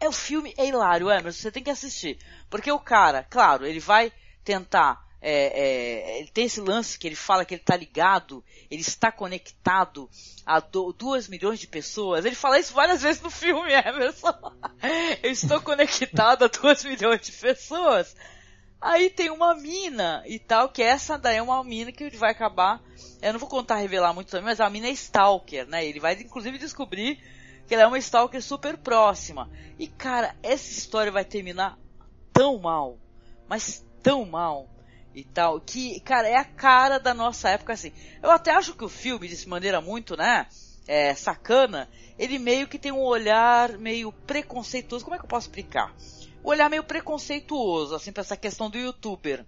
É 0.00 0.08
o 0.08 0.12
filme 0.12 0.54
é 0.56 0.66
hilário, 0.66 1.10
Emerson, 1.10 1.42
você 1.42 1.50
tem 1.50 1.62
que 1.62 1.70
assistir. 1.70 2.18
Porque 2.50 2.70
o 2.70 2.78
cara, 2.78 3.24
claro, 3.24 3.66
ele 3.66 3.80
vai 3.80 4.12
tentar. 4.44 5.05
É, 5.28 5.60
é, 5.60 6.18
ele 6.20 6.28
tem 6.28 6.44
esse 6.44 6.60
lance 6.60 6.96
que 6.96 7.04
ele 7.04 7.16
fala 7.16 7.44
que 7.44 7.52
ele 7.52 7.60
está 7.60 7.76
ligado, 7.76 8.44
ele 8.70 8.82
está 8.82 9.10
conectado 9.10 10.08
a 10.46 10.60
do, 10.60 10.92
duas 10.92 11.26
milhões 11.26 11.58
de 11.58 11.66
pessoas. 11.66 12.24
Ele 12.24 12.36
fala 12.36 12.60
isso 12.60 12.72
várias 12.72 13.02
vezes 13.02 13.20
no 13.20 13.28
filme, 13.28 13.72
Emerson. 13.74 14.32
Eu 15.20 15.32
estou 15.32 15.60
conectado 15.60 16.44
a 16.44 16.46
duas 16.46 16.84
milhões 16.84 17.22
de 17.22 17.32
pessoas. 17.32 18.14
Aí 18.80 19.10
tem 19.10 19.28
uma 19.28 19.56
mina 19.56 20.22
e 20.26 20.38
tal, 20.38 20.68
que 20.68 20.80
essa 20.80 21.18
daí 21.18 21.38
é 21.38 21.42
uma 21.42 21.64
mina 21.64 21.90
que 21.90 22.08
vai 22.10 22.30
acabar. 22.30 22.80
Eu 23.20 23.32
não 23.32 23.40
vou 23.40 23.48
contar, 23.48 23.78
revelar 23.78 24.14
muito 24.14 24.30
também, 24.30 24.44
mas 24.44 24.60
a 24.60 24.70
mina 24.70 24.86
é 24.86 24.92
Stalker, 24.92 25.66
né? 25.66 25.84
Ele 25.84 25.98
vai 25.98 26.14
inclusive 26.14 26.56
descobrir 26.56 27.18
que 27.66 27.74
ela 27.74 27.82
é 27.82 27.86
uma 27.88 27.98
Stalker 27.98 28.40
super 28.40 28.78
próxima. 28.78 29.50
E 29.76 29.88
cara, 29.88 30.36
essa 30.40 30.70
história 30.70 31.10
vai 31.10 31.24
terminar 31.24 31.76
tão 32.32 32.60
mal, 32.60 32.96
mas 33.48 33.84
tão 34.04 34.24
mal 34.24 34.75
e 35.16 35.24
tal, 35.24 35.58
que, 35.58 35.98
cara, 36.00 36.28
é 36.28 36.36
a 36.36 36.44
cara 36.44 36.98
da 36.98 37.14
nossa 37.14 37.48
época 37.48 37.72
assim. 37.72 37.90
Eu 38.22 38.30
até 38.30 38.50
acho 38.50 38.74
que 38.74 38.84
o 38.84 38.88
filme, 38.88 39.26
de 39.26 39.48
maneira 39.48 39.80
muito, 39.80 40.14
né, 40.14 40.46
é, 40.86 41.14
sacana, 41.14 41.88
ele 42.18 42.38
meio 42.38 42.68
que 42.68 42.78
tem 42.78 42.92
um 42.92 43.00
olhar 43.00 43.78
meio 43.78 44.12
preconceituoso. 44.12 45.06
Como 45.06 45.16
é 45.16 45.18
que 45.18 45.24
eu 45.24 45.28
posso 45.28 45.48
explicar? 45.48 45.96
Um 46.44 46.50
olhar 46.50 46.68
meio 46.68 46.84
preconceituoso, 46.84 47.94
assim, 47.94 48.12
pra 48.12 48.20
essa 48.20 48.36
questão 48.36 48.68
do 48.68 48.76
youtuber, 48.76 49.42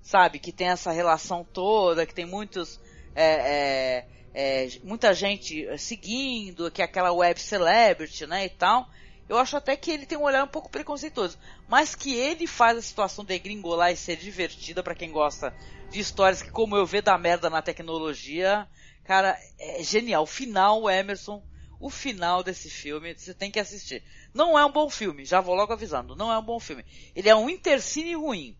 sabe? 0.00 0.38
Que 0.38 0.52
tem 0.52 0.68
essa 0.68 0.92
relação 0.92 1.44
toda, 1.44 2.06
que 2.06 2.14
tem 2.14 2.24
muitos, 2.24 2.80
é, 3.12 4.04
é, 4.04 4.66
é, 4.66 4.68
muita 4.84 5.12
gente 5.12 5.66
seguindo, 5.78 6.70
que 6.70 6.80
é 6.80 6.84
aquela 6.84 7.10
web 7.10 7.40
celebrity, 7.40 8.24
né, 8.24 8.44
e 8.44 8.50
tal. 8.50 8.88
Eu 9.28 9.38
acho 9.38 9.56
até 9.56 9.76
que 9.76 9.90
ele 9.90 10.06
tem 10.06 10.16
um 10.16 10.22
olhar 10.22 10.42
um 10.42 10.48
pouco 10.48 10.70
preconceituoso, 10.70 11.38
mas 11.68 11.94
que 11.94 12.14
ele 12.14 12.46
faz 12.46 12.78
a 12.78 12.82
situação 12.82 13.24
degringolar 13.24 13.92
e 13.92 13.96
ser 13.96 14.16
divertida 14.16 14.82
para 14.82 14.94
quem 14.94 15.12
gosta 15.12 15.54
de 15.90 16.00
histórias 16.00 16.42
que, 16.42 16.50
como 16.50 16.76
eu 16.76 16.86
vejo 16.86 17.04
da 17.04 17.18
merda 17.18 17.50
na 17.50 17.60
tecnologia, 17.60 18.66
cara, 19.04 19.38
é 19.58 19.82
genial. 19.82 20.22
O 20.22 20.26
final, 20.26 20.88
Emerson, 20.88 21.42
o 21.78 21.90
final 21.90 22.42
desse 22.42 22.70
filme, 22.70 23.14
você 23.14 23.34
tem 23.34 23.50
que 23.50 23.60
assistir. 23.60 24.02
Não 24.32 24.58
é 24.58 24.64
um 24.64 24.72
bom 24.72 24.88
filme, 24.88 25.24
já 25.24 25.40
vou 25.40 25.54
logo 25.54 25.72
avisando, 25.72 26.16
não 26.16 26.32
é 26.32 26.38
um 26.38 26.44
bom 26.44 26.58
filme. 26.58 26.84
Ele 27.14 27.28
é 27.28 27.36
um 27.36 27.50
intercine 27.50 28.14
ruim, 28.14 28.56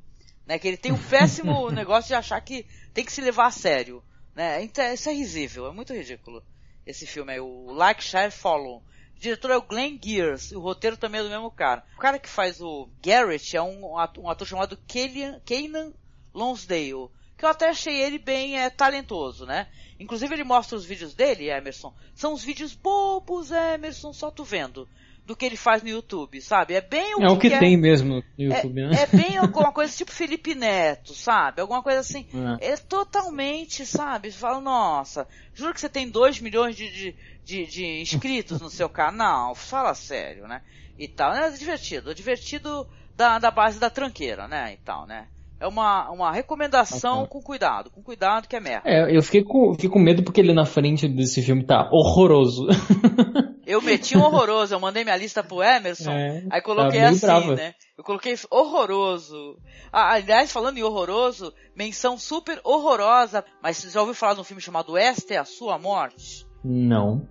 né? 0.47 0.59
Que 0.59 0.69
ele 0.69 0.77
tem 0.77 0.93
um 0.93 1.03
péssimo 1.09 1.71
negócio 1.73 2.09
de 2.09 2.15
achar 2.15 2.41
que 2.41 2.67
tem 2.93 3.05
que 3.05 3.13
se 3.13 3.21
levar 3.21 3.47
a 3.47 3.51
sério. 3.51 4.03
Né? 4.35 4.63
Então, 4.63 4.93
isso 4.93 5.09
é 5.09 5.13
risível, 5.13 5.67
é 5.67 5.73
muito 5.73 5.93
ridículo. 5.93 6.45
Esse 6.87 7.07
filme 7.07 7.35
é 7.35 7.41
o 7.41 7.73
Like, 7.73 8.03
Share, 8.03 8.31
Follow. 8.31 8.83
O 9.19 9.21
diretor 9.21 9.51
é 9.51 9.57
o 9.57 9.63
Glenn 9.63 9.99
Gears, 10.01 10.53
o 10.53 10.61
roteiro 10.61 10.97
também 10.97 11.21
é 11.21 11.25
do 11.25 11.29
mesmo 11.29 11.51
cara. 11.51 11.85
O 11.97 11.99
cara 11.99 12.21
que 12.21 12.29
faz 12.29 12.61
o 12.61 12.89
Garrett 13.05 13.57
é 13.57 13.61
um 13.61 13.99
ator, 13.99 14.25
um 14.25 14.31
ator 14.31 14.47
chamado 14.47 14.79
Kanan 14.87 15.93
Lonsdale, 16.33 17.11
que 17.37 17.45
eu 17.45 17.49
até 17.49 17.69
achei 17.69 18.01
ele 18.01 18.17
bem 18.17 18.61
é, 18.61 18.71
talentoso, 18.71 19.45
né? 19.45 19.67
Inclusive 19.99 20.33
ele 20.33 20.45
mostra 20.45 20.79
os 20.79 20.85
vídeos 20.85 21.15
dele, 21.15 21.51
Emerson. 21.51 21.93
São 22.15 22.33
os 22.33 22.45
vídeos 22.45 22.75
bobos, 22.75 23.51
Emerson, 23.51 24.13
só 24.13 24.31
tu 24.31 24.45
vendo 24.45 24.89
do 25.29 25.37
que 25.37 25.45
ele 25.45 25.59
faz 25.59 25.83
no 25.83 25.91
YouTube, 25.91 26.41
sabe? 26.41 26.73
É 26.73 26.81
bem 26.81 27.15
o 27.15 27.23
é 27.23 27.27
que, 27.27 27.33
o 27.35 27.39
que 27.39 27.53
é, 27.53 27.59
tem 27.59 27.77
mesmo 27.77 28.15
no 28.15 28.25
YouTube, 28.39 28.81
é, 28.81 28.89
né? 28.89 29.03
É 29.03 29.07
bem 29.07 29.37
alguma 29.37 29.71
coisa 29.71 29.95
tipo 29.95 30.11
Felipe 30.11 30.55
Neto, 30.55 31.13
sabe? 31.13 31.61
Alguma 31.61 31.83
coisa 31.83 32.01
assim. 32.01 32.27
É, 32.63 32.71
é 32.71 32.77
totalmente, 32.79 33.85
sabe? 33.85 34.33
Você 34.33 34.39
fala, 34.39 34.59
nossa, 34.59 35.29
juro 35.53 35.75
que 35.75 35.83
você 35.83 35.89
tem 35.91 36.09
2 36.09 36.41
milhões 36.41 36.75
de, 36.75 36.91
de, 36.91 37.17
de, 37.45 37.67
de, 37.67 38.01
inscritos 38.01 38.59
no 38.59 38.71
seu 38.71 38.89
canal. 38.89 39.55
Fala 39.55 39.95
sério, 39.95 40.49
né? 40.49 40.63
E 40.99 41.07
tal. 41.07 41.35
É 41.35 41.51
divertido. 41.51 42.11
É 42.11 42.15
divertido 42.15 42.89
da, 43.15 43.39
da 43.39 43.51
base 43.51 43.79
da 43.79 43.91
tranqueira, 43.91 44.49
né? 44.49 44.73
E 44.73 44.77
tal, 44.79 45.07
né? 45.07 45.29
É 45.61 45.67
uma, 45.67 46.11
uma 46.11 46.33
recomendação 46.33 47.27
com 47.27 47.43
cuidado, 47.43 47.91
com 47.91 48.01
cuidado 48.03 48.47
que 48.47 48.55
é 48.55 48.61
merda. 48.61 48.89
É, 48.89 49.17
eu 49.17 49.23
fiquei 49.23 49.43
com, 49.43 49.73
fiquei 49.75 49.91
com 49.91 49.99
medo 49.99 50.23
porque 50.23 50.41
ele 50.41 50.53
na 50.53 50.65
frente 50.65 51.09
desse 51.09 51.43
filme 51.43 51.65
tá 51.65 51.89
horroroso. 51.93 52.67
Eu 53.69 53.83
meti 53.83 54.17
um 54.17 54.23
horroroso, 54.23 54.73
eu 54.73 54.81
mandei 54.81 55.05
minha 55.05 55.17
lista 55.19 55.45
pro 55.45 55.63
Emerson, 55.63 56.11
é, 56.11 56.43
aí 56.51 56.63
coloquei 56.63 57.01
tá 57.01 57.09
assim, 57.11 57.21
brava. 57.21 57.55
né? 57.55 57.75
Eu 57.99 58.03
coloquei 58.03 58.35
horroroso. 58.51 59.59
Ah, 59.93 60.15
aliás, 60.15 60.51
falando 60.51 60.79
em 60.79 60.83
horroroso, 60.83 61.53
menção 61.77 62.17
super 62.17 62.59
horrorosa, 62.65 63.45
mas 63.63 63.77
você 63.77 63.91
já 63.91 64.01
ouviu 64.01 64.15
falar 64.15 64.33
de 64.33 64.41
um 64.41 64.45
filme 64.45 64.63
chamado 64.63 64.97
Esta 64.97 65.35
é 65.35 65.37
a 65.37 65.45
Sua 65.45 65.79
Morte? 65.79 66.47
Não. 66.65 67.29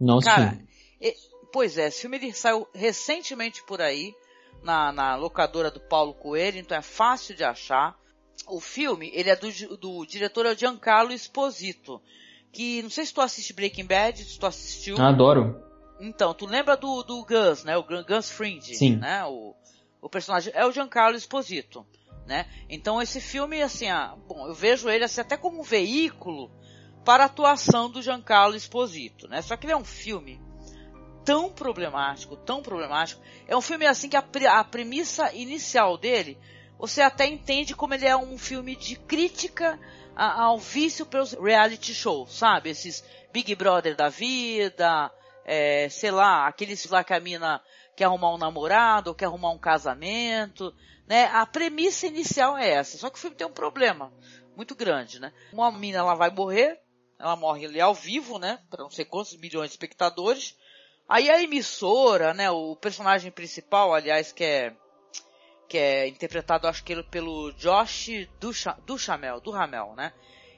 Não 0.00 0.18
Cara, 0.20 0.58
e, 0.98 1.14
pois 1.52 1.76
é, 1.76 1.88
esse 1.88 2.00
filme 2.00 2.16
ele 2.16 2.32
saiu 2.32 2.66
recentemente 2.74 3.62
por 3.66 3.82
aí, 3.82 4.14
na, 4.62 4.92
na 4.92 5.16
locadora 5.16 5.70
do 5.70 5.80
Paulo 5.80 6.14
Coelho, 6.14 6.58
então 6.58 6.76
é 6.76 6.82
fácil 6.82 7.34
de 7.34 7.44
achar. 7.44 7.96
o 8.46 8.60
filme, 8.60 9.10
ele 9.14 9.30
é 9.30 9.36
do, 9.36 9.76
do 9.76 10.06
diretor 10.06 10.46
é 10.46 10.56
Giancarlo 10.56 11.12
Esposito, 11.12 12.00
que 12.52 12.82
não 12.82 12.90
sei 12.90 13.06
se 13.06 13.14
tu 13.14 13.20
assiste 13.20 13.52
Breaking 13.52 13.86
Bad, 13.86 14.22
se 14.22 14.38
tu 14.38 14.46
assistiu. 14.46 15.00
Adoro. 15.00 15.62
Então, 16.00 16.34
tu 16.34 16.46
lembra 16.46 16.76
do, 16.76 17.02
do 17.02 17.24
Gus, 17.24 17.64
né? 17.64 17.76
O 17.76 17.84
Gus 17.84 18.30
Fringe, 18.30 18.74
Sim. 18.74 18.96
né? 18.96 19.24
O, 19.24 19.54
o 20.00 20.08
personagem 20.08 20.52
é 20.54 20.66
o 20.66 20.72
Giancarlo 20.72 21.16
Esposito, 21.16 21.86
né? 22.26 22.46
Então 22.68 23.00
esse 23.00 23.20
filme, 23.20 23.62
assim, 23.62 23.88
ah, 23.88 24.16
bom, 24.26 24.48
eu 24.48 24.54
vejo 24.54 24.90
ele 24.90 25.04
assim, 25.04 25.20
até 25.20 25.36
como 25.36 25.60
um 25.60 25.62
veículo 25.62 26.50
para 27.04 27.22
a 27.22 27.26
atuação 27.26 27.88
do 27.88 28.02
Giancarlo 28.02 28.56
Esposito, 28.56 29.28
né? 29.28 29.40
Só 29.42 29.56
que 29.56 29.66
ele 29.66 29.72
é 29.72 29.76
um 29.76 29.84
filme 29.84 30.40
tão 31.24 31.50
problemático, 31.50 32.36
tão 32.36 32.62
problemático. 32.62 33.22
É 33.46 33.56
um 33.56 33.60
filme 33.60 33.86
assim 33.86 34.08
que 34.08 34.16
a, 34.16 34.24
a 34.58 34.64
premissa 34.64 35.32
inicial 35.32 35.96
dele, 35.96 36.38
você 36.78 37.00
até 37.00 37.26
entende 37.26 37.74
como 37.74 37.94
ele 37.94 38.06
é 38.06 38.16
um 38.16 38.36
filme 38.36 38.74
de 38.74 38.96
crítica 38.96 39.78
a, 40.16 40.42
ao 40.42 40.58
vício 40.58 41.06
pelos 41.06 41.32
reality 41.32 41.94
shows, 41.94 42.32
sabe? 42.32 42.70
Esses 42.70 43.04
Big 43.32 43.54
Brother 43.54 43.96
da 43.96 44.08
vida, 44.08 45.10
é, 45.44 45.88
sei 45.88 46.10
lá, 46.10 46.46
aqueles 46.46 46.84
lá 46.86 47.02
que 47.02 47.14
a 47.14 47.20
mina 47.20 47.62
quer 47.96 48.04
arrumar 48.04 48.34
um 48.34 48.38
namorado, 48.38 49.10
ou 49.10 49.14
quer 49.14 49.26
arrumar 49.26 49.50
um 49.50 49.58
casamento, 49.58 50.74
né? 51.06 51.26
A 51.26 51.46
premissa 51.46 52.06
inicial 52.06 52.56
é 52.56 52.70
essa. 52.70 52.98
Só 52.98 53.10
que 53.10 53.18
o 53.18 53.20
filme 53.20 53.36
tem 53.36 53.46
um 53.46 53.52
problema 53.52 54.12
muito 54.56 54.74
grande, 54.74 55.20
né? 55.20 55.32
Uma 55.52 55.70
mina 55.70 55.98
ela 55.98 56.14
vai 56.14 56.30
morrer, 56.30 56.80
ela 57.18 57.36
morre 57.36 57.66
ali 57.66 57.80
ao 57.80 57.94
vivo, 57.94 58.38
né? 58.38 58.58
Para 58.68 58.82
não 58.82 58.90
sei 58.90 59.04
quantos 59.04 59.36
milhões 59.36 59.70
de 59.70 59.74
espectadores. 59.74 60.56
Aí 61.08 61.30
a 61.30 61.42
emissora, 61.42 62.32
né? 62.32 62.50
O 62.50 62.76
personagem 62.76 63.30
principal, 63.30 63.94
aliás, 63.94 64.32
que 64.32 64.44
é 64.44 64.76
que 65.68 65.78
é 65.78 66.06
interpretado, 66.06 66.68
acho 66.68 66.84
que 66.84 67.02
pelo 67.04 67.50
Josh 67.52 68.28
Duchamel, 68.84 69.40
do 69.40 69.50
Ramel, 69.50 69.94
né? 69.96 70.12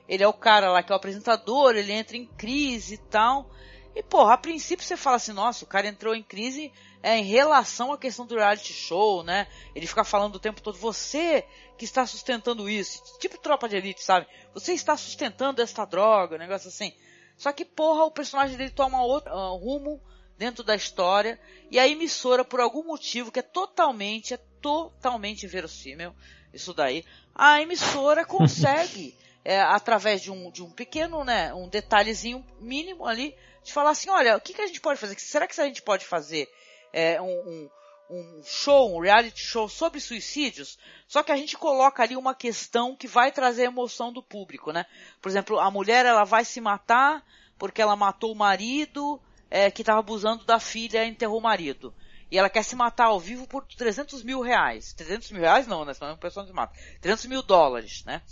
Ele 0.08 0.24
é 0.24 0.26
o 0.28 0.32
cara 0.32 0.72
lá 0.72 0.82
que 0.82 0.90
é 0.90 0.94
o 0.94 0.96
apresentador, 0.96 1.76
ele 1.76 1.92
entra 1.92 2.16
em 2.16 2.26
crise 2.26 2.94
e 2.94 2.98
tal. 2.98 3.48
E, 3.94 4.02
porra, 4.02 4.34
a 4.34 4.36
princípio 4.38 4.84
você 4.84 4.96
fala 4.96 5.16
assim, 5.16 5.32
nossa, 5.32 5.64
o 5.64 5.68
cara 5.68 5.86
entrou 5.86 6.16
em 6.16 6.22
crise 6.22 6.72
é, 7.00 7.16
em 7.16 7.22
relação 7.22 7.92
à 7.92 7.98
questão 7.98 8.26
do 8.26 8.34
reality 8.34 8.72
show, 8.72 9.22
né? 9.22 9.46
Ele 9.72 9.86
fica 9.86 10.02
falando 10.02 10.34
o 10.34 10.40
tempo 10.40 10.60
todo, 10.60 10.76
você 10.76 11.46
que 11.78 11.84
está 11.84 12.04
sustentando 12.04 12.68
isso, 12.68 13.00
tipo 13.20 13.38
tropa 13.38 13.68
de 13.68 13.76
elite, 13.76 14.02
sabe? 14.02 14.26
Você 14.52 14.72
está 14.72 14.96
sustentando 14.96 15.62
esta 15.62 15.84
droga, 15.84 16.34
um 16.34 16.40
negócio 16.40 16.68
assim. 16.68 16.92
Só 17.36 17.52
que, 17.52 17.64
porra, 17.64 18.04
o 18.04 18.10
personagem 18.10 18.56
dele 18.56 18.70
toma 18.70 19.04
outro 19.04 19.32
uh, 19.32 19.56
rumo 19.56 20.02
dentro 20.36 20.65
da 20.65 20.74
história 20.74 21.39
e 21.70 21.78
a 21.78 21.86
emissora, 21.86 22.44
por 22.44 22.61
algum 22.61 22.85
motivo 22.85 23.31
que 23.31 23.39
é 23.39 23.43
totalmente, 23.43 24.35
é 24.35 24.36
totalmente 24.61 25.47
inverossímil, 25.47 26.15
isso 26.52 26.73
daí, 26.73 27.05
a 27.35 27.61
emissora 27.61 28.24
consegue, 28.27 29.16
é, 29.44 29.61
através 29.61 30.23
de 30.23 30.31
um, 30.31 30.51
de 30.51 30.62
um 30.62 30.70
pequeno, 30.70 31.24
né, 31.24 31.52
um 31.55 31.69
detalhezinho 31.69 32.44
mínimo 32.61 33.06
ali, 33.06 33.36
de 33.62 33.73
falar 33.73 33.90
assim, 33.90 34.11
olha, 34.11 34.36
o 34.36 34.40
que, 34.40 34.55
que 34.55 34.61
a 34.61 34.66
gente 34.66 34.81
pode 34.81 35.01
fazer? 35.01 35.19
Será 35.19 35.47
que 35.47 35.59
a 35.61 35.65
gente 35.65 35.82
pode 35.82 36.05
fazer 36.05 36.48
é, 36.93 37.20
um, 37.20 37.27
um, 37.27 37.70
um 38.11 38.43
show, 38.44 38.94
um 38.94 39.01
reality 39.01 39.43
show 39.43 39.69
sobre 39.69 40.01
suicídios? 40.01 40.78
Só 41.09 41.23
que 41.23 41.32
a 41.32 41.36
gente 41.36 41.56
coloca 41.56 42.02
ali 42.02 42.15
uma 42.15 42.35
questão 42.35 42.94
que 42.94 43.09
vai 43.09 43.32
trazer 43.32 43.62
a 43.62 43.70
emoção 43.70 44.12
do 44.12 44.23
público, 44.23 44.70
né? 44.70 44.85
Por 45.20 45.31
exemplo, 45.31 45.59
a 45.59 45.70
mulher 45.70 46.05
ela 46.05 46.24
vai 46.24 46.44
se 46.44 46.61
matar 46.61 47.24
porque 47.59 47.81
ela 47.81 47.97
matou 47.97 48.32
o 48.32 48.36
marido 48.36 49.19
é, 49.50 49.70
que 49.70 49.82
estava 49.82 50.00
abusando 50.00 50.44
da 50.44 50.58
filha 50.58 51.06
enterrou 51.06 51.38
o 51.38 51.42
marido. 51.42 51.94
E 52.30 52.38
ela 52.38 52.50
quer 52.50 52.64
se 52.64 52.74
matar 52.74 53.06
ao 53.06 53.20
vivo 53.20 53.46
por 53.46 53.64
300 53.64 54.22
mil 54.22 54.40
reais. 54.40 54.92
300 54.94 55.30
mil 55.32 55.42
reais 55.42 55.66
não, 55.66 55.84
né? 55.84 55.94
Senão 55.94 56.12
a 56.12 56.16
pessoa 56.16 56.42
não 56.42 56.50
se 56.50 56.56
mata. 56.56 56.74
300 57.00 57.26
mil 57.26 57.42
dólares, 57.42 58.02
né? 58.04 58.22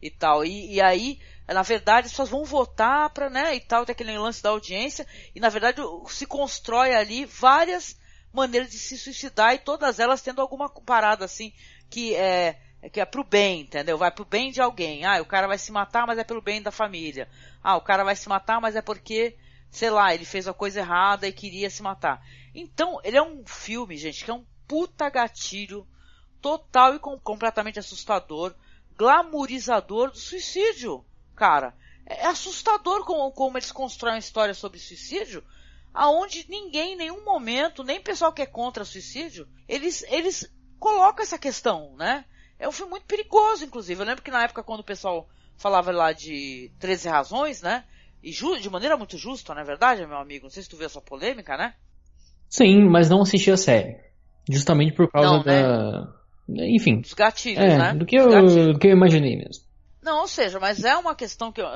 E 0.00 0.10
tal. 0.10 0.44
E, 0.44 0.74
e 0.74 0.80
aí 0.80 1.18
na 1.54 1.62
verdade, 1.62 2.06
as 2.06 2.12
pessoas 2.12 2.28
vão 2.28 2.44
votar 2.44 3.08
para, 3.10 3.30
né, 3.30 3.54
e 3.54 3.60
tal, 3.60 3.84
tem 3.86 3.92
aquele 3.92 4.16
lance 4.18 4.42
da 4.42 4.50
audiência, 4.50 5.06
e 5.34 5.40
na 5.40 5.48
verdade 5.48 5.80
se 6.08 6.26
constrói 6.26 6.94
ali 6.94 7.24
várias 7.24 7.96
maneiras 8.32 8.70
de 8.70 8.78
se 8.78 8.98
suicidar 8.98 9.54
e 9.54 9.58
todas 9.58 9.98
elas 9.98 10.20
tendo 10.20 10.42
alguma 10.42 10.68
parada 10.68 11.24
assim 11.24 11.52
que 11.88 12.14
é 12.14 12.58
que 12.92 13.00
é 13.00 13.04
pro 13.04 13.24
bem, 13.24 13.62
entendeu? 13.62 13.98
Vai 13.98 14.08
pro 14.08 14.24
bem 14.24 14.52
de 14.52 14.60
alguém. 14.60 15.04
Ah, 15.04 15.20
o 15.20 15.24
cara 15.24 15.48
vai 15.48 15.58
se 15.58 15.72
matar, 15.72 16.06
mas 16.06 16.16
é 16.16 16.22
pelo 16.22 16.40
bem 16.40 16.62
da 16.62 16.70
família. 16.70 17.28
Ah, 17.60 17.76
o 17.76 17.80
cara 17.80 18.04
vai 18.04 18.14
se 18.14 18.28
matar, 18.28 18.60
mas 18.60 18.76
é 18.76 18.82
porque, 18.82 19.36
sei 19.70 19.90
lá, 19.90 20.14
ele 20.14 20.24
fez 20.24 20.48
a 20.48 20.54
coisa 20.54 20.80
errada 20.80 21.26
e 21.26 21.32
queria 21.32 21.70
se 21.70 21.82
matar. 21.82 22.24
Então, 22.54 23.00
ele 23.04 23.16
é 23.16 23.22
um 23.22 23.44
filme, 23.46 23.96
gente, 23.96 24.24
que 24.24 24.30
é 24.30 24.34
um 24.34 24.46
puta 24.66 25.08
gatilho 25.08 25.86
total 26.40 26.94
e 26.94 26.98
com, 26.98 27.18
completamente 27.18 27.78
assustador, 27.78 28.54
glamourizador 28.96 30.10
do 30.10 30.18
suicídio 30.18 31.04
cara. 31.38 31.72
É 32.04 32.26
assustador 32.26 33.04
como, 33.04 33.30
como 33.30 33.56
eles 33.56 33.70
constroem 33.70 34.14
uma 34.14 34.18
história 34.18 34.52
sobre 34.52 34.80
suicídio, 34.80 35.44
aonde 35.94 36.46
ninguém, 36.48 36.94
em 36.94 36.96
nenhum 36.96 37.24
momento, 37.24 37.84
nem 37.84 38.00
pessoal 38.00 38.32
que 38.32 38.42
é 38.42 38.46
contra 38.46 38.84
suicídio, 38.84 39.48
eles, 39.68 40.02
eles 40.08 40.52
colocam 40.80 41.22
essa 41.22 41.38
questão, 41.38 41.94
né? 41.96 42.24
É 42.58 42.68
um 42.68 42.72
filme 42.72 42.90
muito 42.90 43.06
perigoso, 43.06 43.64
inclusive. 43.64 44.00
Eu 44.00 44.06
lembro 44.06 44.22
que 44.22 44.30
na 44.30 44.42
época, 44.42 44.64
quando 44.64 44.80
o 44.80 44.84
pessoal 44.84 45.28
falava 45.56 45.92
lá 45.92 46.12
de 46.12 46.72
13 46.80 47.08
razões, 47.08 47.62
né? 47.62 47.84
E 48.22 48.30
de 48.30 48.70
maneira 48.70 48.96
muito 48.96 49.16
justa, 49.16 49.54
não 49.54 49.62
é 49.62 49.64
verdade, 49.64 50.06
meu 50.06 50.18
amigo? 50.18 50.44
Não 50.44 50.50
sei 50.50 50.62
se 50.62 50.68
tu 50.68 50.76
viu 50.76 50.86
essa 50.86 51.00
polêmica, 51.00 51.56
né? 51.56 51.74
Sim, 52.48 52.84
mas 52.88 53.08
não 53.08 53.22
assisti 53.22 53.50
a 53.50 53.56
série. 53.56 53.96
Justamente 54.48 54.94
por 54.94 55.10
causa 55.10 55.36
não, 55.36 55.42
da. 55.42 56.00
Né? 56.48 56.70
Enfim. 56.70 57.00
Dos 57.00 57.14
gatilhos, 57.14 57.62
é, 57.62 57.78
né? 57.78 57.94
Do 57.94 58.06
que, 58.06 58.16
eu, 58.16 58.72
do 58.72 58.78
que 58.78 58.88
eu 58.88 58.92
imaginei 58.92 59.36
mesmo. 59.36 59.64
Não, 60.02 60.22
ou 60.22 60.28
seja, 60.28 60.58
mas 60.58 60.84
é 60.84 60.96
uma 60.96 61.14
questão 61.14 61.52
que 61.52 61.60
eu, 61.60 61.66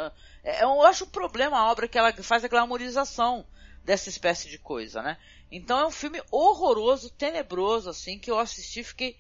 é, 0.43 0.65
eu 0.65 0.83
acho 0.83 1.05
o 1.05 1.09
problema 1.09 1.59
a 1.59 1.71
obra 1.71 1.87
que 1.87 1.99
ela 1.99 2.13
faz 2.23 2.45
a 2.45 2.49
glamorização 2.49 3.45
dessa 3.85 4.09
espécie 4.09 4.49
de 4.49 4.59
coisa, 4.59 5.03
né? 5.03 5.19
Então 5.51 5.79
é 5.79 5.87
um 5.87 5.91
filme 5.91 6.23
horroroso, 6.31 7.11
tenebroso, 7.11 7.91
assim, 7.91 8.19
que 8.19 8.31
eu 8.31 8.39
assisti 8.39 8.81
e 8.81 8.85
fiquei 8.85 9.17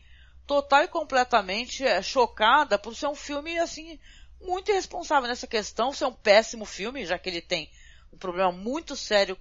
total 0.47 0.85
e 0.85 0.89
completamente 0.89 1.85
é, 1.85 2.01
chocada 2.01 2.78
por 2.78 2.94
ser 2.94 3.07
um 3.07 3.15
filme, 3.15 3.59
assim, 3.59 3.99
muito 4.43 4.70
irresponsável 4.70 5.28
nessa 5.28 5.47
questão, 5.47 5.93
ser 5.93 6.06
um 6.06 6.12
péssimo 6.12 6.64
filme, 6.64 7.06
já 7.06 7.19
que 7.19 7.28
ele 7.28 7.40
tem 7.40 7.70
um 8.12 8.19
problema 8.19 8.52
muito 8.52 8.97
sério 8.97 9.36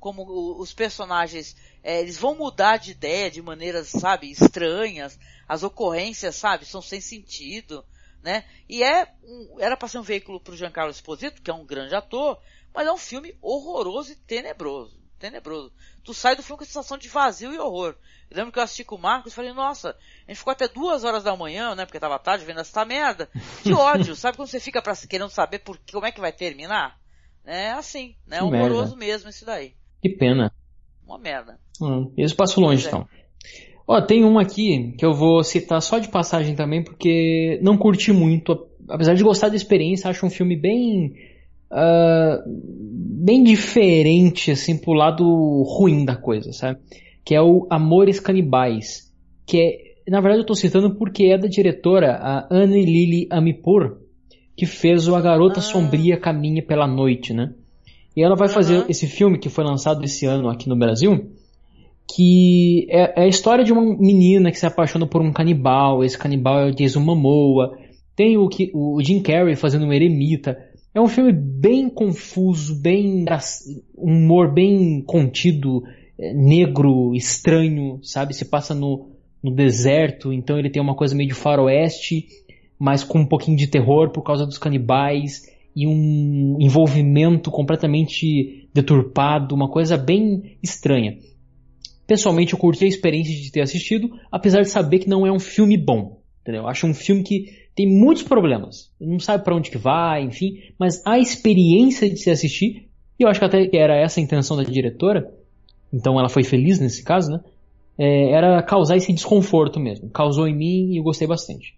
como 0.00 0.60
os 0.60 0.72
personagens, 0.72 1.56
é, 1.82 2.00
eles 2.00 2.16
vão 2.16 2.34
mudar 2.34 2.76
de 2.76 2.92
ideia 2.92 3.30
de 3.30 3.42
maneiras, 3.42 3.88
sabe, 3.88 4.30
estranhas, 4.30 5.18
as 5.48 5.62
ocorrências, 5.62 6.36
sabe, 6.36 6.64
são 6.64 6.82
sem 6.82 7.00
sentido 7.00 7.84
né? 8.22 8.44
E 8.68 8.82
é 8.82 9.08
um, 9.22 9.56
era 9.58 9.76
para 9.76 9.88
ser 9.88 9.98
um 9.98 10.02
veículo 10.02 10.40
para 10.40 10.52
o 10.52 10.56
Giancarlo 10.56 10.90
Esposito, 10.90 11.42
que 11.42 11.50
é 11.50 11.54
um 11.54 11.64
grande 11.64 11.94
ator, 11.94 12.40
mas 12.74 12.86
é 12.86 12.92
um 12.92 12.98
filme 12.98 13.36
horroroso 13.40 14.12
e 14.12 14.16
tenebroso. 14.16 14.98
Tenebroso. 15.18 15.72
Tu 16.04 16.14
sai 16.14 16.36
do 16.36 16.42
filme 16.42 16.58
com 16.58 16.64
a 16.64 16.66
sensação 16.66 16.96
de 16.96 17.08
vazio 17.08 17.52
e 17.52 17.58
horror. 17.58 17.94
Eu 18.30 18.36
lembro 18.36 18.52
que 18.52 18.58
eu 18.58 18.62
assisti 18.62 18.84
com 18.84 18.96
o 18.96 19.00
Marcos 19.00 19.32
e 19.32 19.34
falei, 19.34 19.52
nossa, 19.52 19.90
a 20.26 20.30
gente 20.30 20.38
ficou 20.38 20.52
até 20.52 20.68
duas 20.68 21.02
horas 21.02 21.24
da 21.24 21.36
manhã, 21.36 21.74
né? 21.74 21.84
Porque 21.84 21.98
tava 21.98 22.18
tarde 22.18 22.44
vendo 22.44 22.60
essa 22.60 22.84
merda. 22.84 23.28
De 23.64 23.72
ódio, 23.74 24.14
sabe 24.14 24.36
quando 24.36 24.48
você 24.48 24.60
fica 24.60 24.80
pra, 24.80 24.94
querendo 24.94 25.30
saber 25.30 25.60
por, 25.60 25.78
como 25.90 26.06
é 26.06 26.12
que 26.12 26.20
vai 26.20 26.32
terminar? 26.32 26.98
É 27.44 27.70
assim, 27.70 28.14
né? 28.26 28.38
É 28.38 28.42
horroroso 28.42 28.96
mesmo 28.96 29.30
isso 29.30 29.44
daí. 29.44 29.72
Que 30.02 30.10
pena. 30.10 30.52
Uma 31.06 31.18
merda. 31.18 31.58
Hum, 31.80 32.12
esse 32.16 32.34
passo 32.34 32.60
longe, 32.60 32.84
é. 32.84 32.88
então. 32.88 33.08
Ó, 33.86 34.02
tem 34.02 34.22
um 34.22 34.38
aqui 34.38 34.92
que 34.98 35.04
eu 35.04 35.14
vou 35.14 35.42
citar 35.42 35.80
só 35.80 35.98
de 35.98 36.08
passagem 36.08 36.54
também, 36.54 36.84
porque 36.84 37.58
não 37.62 37.78
curti 37.78 38.12
muito. 38.12 38.68
Apesar 38.86 39.14
de 39.14 39.24
gostar 39.24 39.48
da 39.48 39.56
experiência, 39.56 40.10
acho 40.10 40.26
um 40.26 40.30
filme 40.30 40.54
bem. 40.54 41.14
Uh, 41.70 42.42
bem 43.24 43.42
diferente, 43.44 44.50
assim, 44.50 44.76
pro 44.76 44.92
lado 44.92 45.24
ruim 45.64 46.04
da 46.04 46.16
coisa, 46.16 46.52
sabe? 46.52 46.78
Que 47.24 47.34
é 47.34 47.42
o 47.42 47.66
Amores 47.70 48.20
Canibais. 48.20 49.12
Que 49.46 49.60
é. 49.60 50.10
Na 50.10 50.20
verdade, 50.20 50.42
eu 50.42 50.46
tô 50.46 50.54
citando 50.54 50.94
porque 50.94 51.24
é 51.24 51.36
da 51.36 51.48
diretora, 51.48 52.14
a 52.14 52.48
Anne 52.50 52.82
Lily 52.82 53.28
Amipur, 53.30 53.98
que 54.56 54.64
fez 54.64 55.06
o 55.06 55.14
A 55.14 55.20
Garota 55.20 55.58
ah. 55.58 55.62
Sombria 55.62 56.16
Caminha 56.16 56.62
pela 56.62 56.86
Noite, 56.86 57.34
né? 57.34 57.52
E 58.16 58.22
ela 58.22 58.34
vai 58.34 58.48
fazer 58.48 58.86
esse 58.88 59.06
filme 59.06 59.38
que 59.38 59.50
foi 59.50 59.64
lançado 59.64 60.02
esse 60.02 60.24
ano 60.24 60.48
aqui 60.48 60.68
no 60.68 60.76
Brasil 60.76 61.30
que 62.14 62.86
é, 62.88 63.20
é, 63.20 63.24
a 63.24 63.28
história 63.28 63.64
de 63.64 63.72
uma 63.72 63.82
menina 63.82 64.50
que 64.50 64.58
se 64.58 64.66
apaixona 64.66 65.06
por 65.06 65.20
um 65.20 65.32
canibal, 65.32 66.02
esse 66.02 66.16
canibal 66.16 66.60
é 66.60 66.70
o 66.70 66.74
Jason 66.74 67.00
Momoa, 67.00 67.76
tem 68.16 68.36
o, 68.36 68.48
o 68.74 69.02
Jim 69.02 69.20
Carrey 69.20 69.54
fazendo 69.54 69.84
um 69.84 69.92
eremita. 69.92 70.58
É 70.98 71.00
um 71.00 71.06
filme 71.06 71.30
bem 71.32 71.88
confuso, 71.88 72.74
bem 72.74 73.24
um 73.96 74.24
humor 74.24 74.52
bem 74.52 75.00
contido, 75.00 75.84
é, 76.18 76.34
negro, 76.34 77.14
estranho, 77.14 78.00
sabe? 78.02 78.34
Se 78.34 78.44
passa 78.44 78.74
no, 78.74 79.08
no 79.40 79.52
deserto, 79.52 80.32
então 80.32 80.58
ele 80.58 80.68
tem 80.68 80.82
uma 80.82 80.96
coisa 80.96 81.14
meio 81.14 81.28
de 81.28 81.36
faroeste, 81.36 82.26
mas 82.76 83.04
com 83.04 83.20
um 83.20 83.26
pouquinho 83.26 83.56
de 83.56 83.68
terror 83.68 84.10
por 84.10 84.22
causa 84.22 84.44
dos 84.44 84.58
canibais 84.58 85.44
e 85.74 85.86
um 85.86 86.56
envolvimento 86.58 87.48
completamente 87.48 88.68
deturpado, 88.74 89.54
uma 89.54 89.70
coisa 89.70 89.96
bem 89.96 90.58
estranha. 90.60 91.16
Pessoalmente, 92.08 92.54
eu 92.54 92.58
curti 92.58 92.86
a 92.86 92.88
experiência 92.88 93.40
de 93.40 93.52
ter 93.52 93.60
assistido, 93.60 94.10
apesar 94.32 94.62
de 94.62 94.68
saber 94.68 94.98
que 94.98 95.08
não 95.08 95.24
é 95.24 95.30
um 95.30 95.38
filme 95.38 95.76
bom. 95.76 96.17
Entendeu? 96.48 96.62
Eu 96.62 96.68
acho 96.68 96.86
um 96.86 96.94
filme 96.94 97.22
que 97.22 97.68
tem 97.74 97.86
muitos 97.86 98.22
problemas. 98.22 98.90
Não 98.98 99.20
sabe 99.20 99.44
para 99.44 99.54
onde 99.54 99.70
que 99.70 99.76
vai, 99.76 100.22
enfim, 100.22 100.62
mas 100.78 101.02
a 101.06 101.18
experiência 101.18 102.08
de 102.08 102.16
se 102.16 102.30
assistir, 102.30 102.88
e 103.20 103.22
eu 103.22 103.28
acho 103.28 103.38
que 103.38 103.44
até 103.44 103.68
era 103.76 103.94
essa 103.94 104.18
a 104.18 104.22
intenção 104.22 104.56
da 104.56 104.62
diretora, 104.62 105.30
então 105.92 106.18
ela 106.18 106.30
foi 106.30 106.42
feliz 106.42 106.80
nesse 106.80 107.04
caso, 107.04 107.32
né? 107.32 107.40
É, 107.98 108.30
era 108.30 108.62
causar 108.62 108.96
esse 108.96 109.12
desconforto 109.12 109.78
mesmo. 109.78 110.08
Causou 110.08 110.48
em 110.48 110.56
mim 110.56 110.92
e 110.94 110.96
eu 110.96 111.02
gostei 111.02 111.28
bastante. 111.28 111.76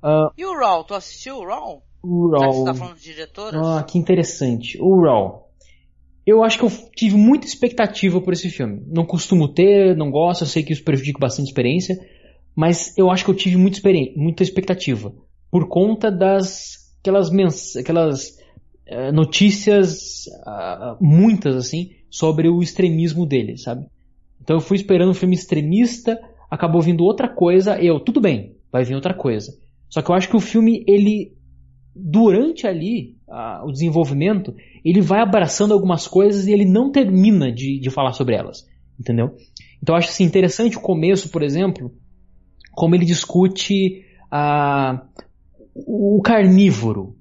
Uh, 0.00 0.30
e 0.38 0.44
o 0.44 0.56
Raw? 0.56 0.84
Tu 0.84 0.94
assistiu 0.94 1.38
o 1.38 1.44
Raw? 1.44 1.82
O 2.00 2.30
Raw. 2.30 2.40
Já 2.40 2.48
que 2.50 2.54
você 2.54 2.64
tá 2.66 2.74
falando 2.74 2.96
de 2.98 3.02
diretoras? 3.02 3.66
Ah, 3.66 3.82
que 3.82 3.98
interessante. 3.98 4.78
O 4.80 5.02
Raw. 5.02 5.48
Eu 6.24 6.44
acho 6.44 6.56
que 6.56 6.64
eu 6.64 6.70
tive 6.94 7.16
muita 7.16 7.48
expectativa 7.48 8.20
por 8.20 8.32
esse 8.32 8.48
filme. 8.48 8.80
Não 8.86 9.04
costumo 9.04 9.48
ter, 9.48 9.96
não 9.96 10.08
gosto, 10.08 10.42
eu 10.42 10.46
sei 10.46 10.62
que 10.62 10.72
isso 10.72 10.84
prejudica 10.84 11.18
bastante 11.18 11.46
a 11.46 11.50
experiência, 11.50 11.98
mas 12.58 12.92
eu 12.98 13.08
acho 13.08 13.24
que 13.24 13.30
eu 13.30 13.36
tive 13.36 13.56
muita, 13.56 13.80
muita 14.16 14.42
expectativa. 14.42 15.14
Por 15.48 15.68
conta 15.68 16.10
das 16.10 16.92
aquelas, 16.98 17.30
aquelas 17.76 18.30
uh, 18.90 19.12
notícias, 19.14 20.26
uh, 20.44 20.96
muitas 21.00 21.54
assim, 21.54 21.90
sobre 22.10 22.48
o 22.48 22.60
extremismo 22.60 23.24
dele, 23.24 23.56
sabe? 23.56 23.86
Então 24.42 24.56
eu 24.56 24.60
fui 24.60 24.76
esperando 24.76 25.10
um 25.10 25.14
filme 25.14 25.36
extremista, 25.36 26.18
acabou 26.50 26.82
vindo 26.82 27.04
outra 27.04 27.28
coisa, 27.28 27.80
eu, 27.80 28.00
tudo 28.00 28.20
bem, 28.20 28.56
vai 28.72 28.82
vir 28.82 28.96
outra 28.96 29.14
coisa. 29.14 29.52
Só 29.88 30.02
que 30.02 30.10
eu 30.10 30.16
acho 30.16 30.28
que 30.28 30.36
o 30.36 30.40
filme, 30.40 30.82
ele, 30.88 31.36
durante 31.94 32.66
ali, 32.66 33.18
o 33.64 33.70
desenvolvimento, 33.70 34.52
ele 34.84 35.00
vai 35.00 35.20
abraçando 35.20 35.72
algumas 35.72 36.08
coisas 36.08 36.48
e 36.48 36.52
ele 36.52 36.64
não 36.64 36.90
termina 36.90 37.52
de, 37.52 37.78
de 37.78 37.88
falar 37.88 38.14
sobre 38.14 38.34
elas. 38.34 38.66
Entendeu? 38.98 39.36
Então 39.80 39.94
eu 39.94 39.98
acho 39.98 40.08
assim, 40.08 40.24
interessante 40.24 40.76
o 40.76 40.80
começo, 40.80 41.28
por 41.28 41.44
exemplo, 41.44 41.92
como 42.78 42.94
ele 42.94 43.04
discute 43.04 44.06
a, 44.30 45.02
o 45.74 46.22
carnívoro. 46.22 47.16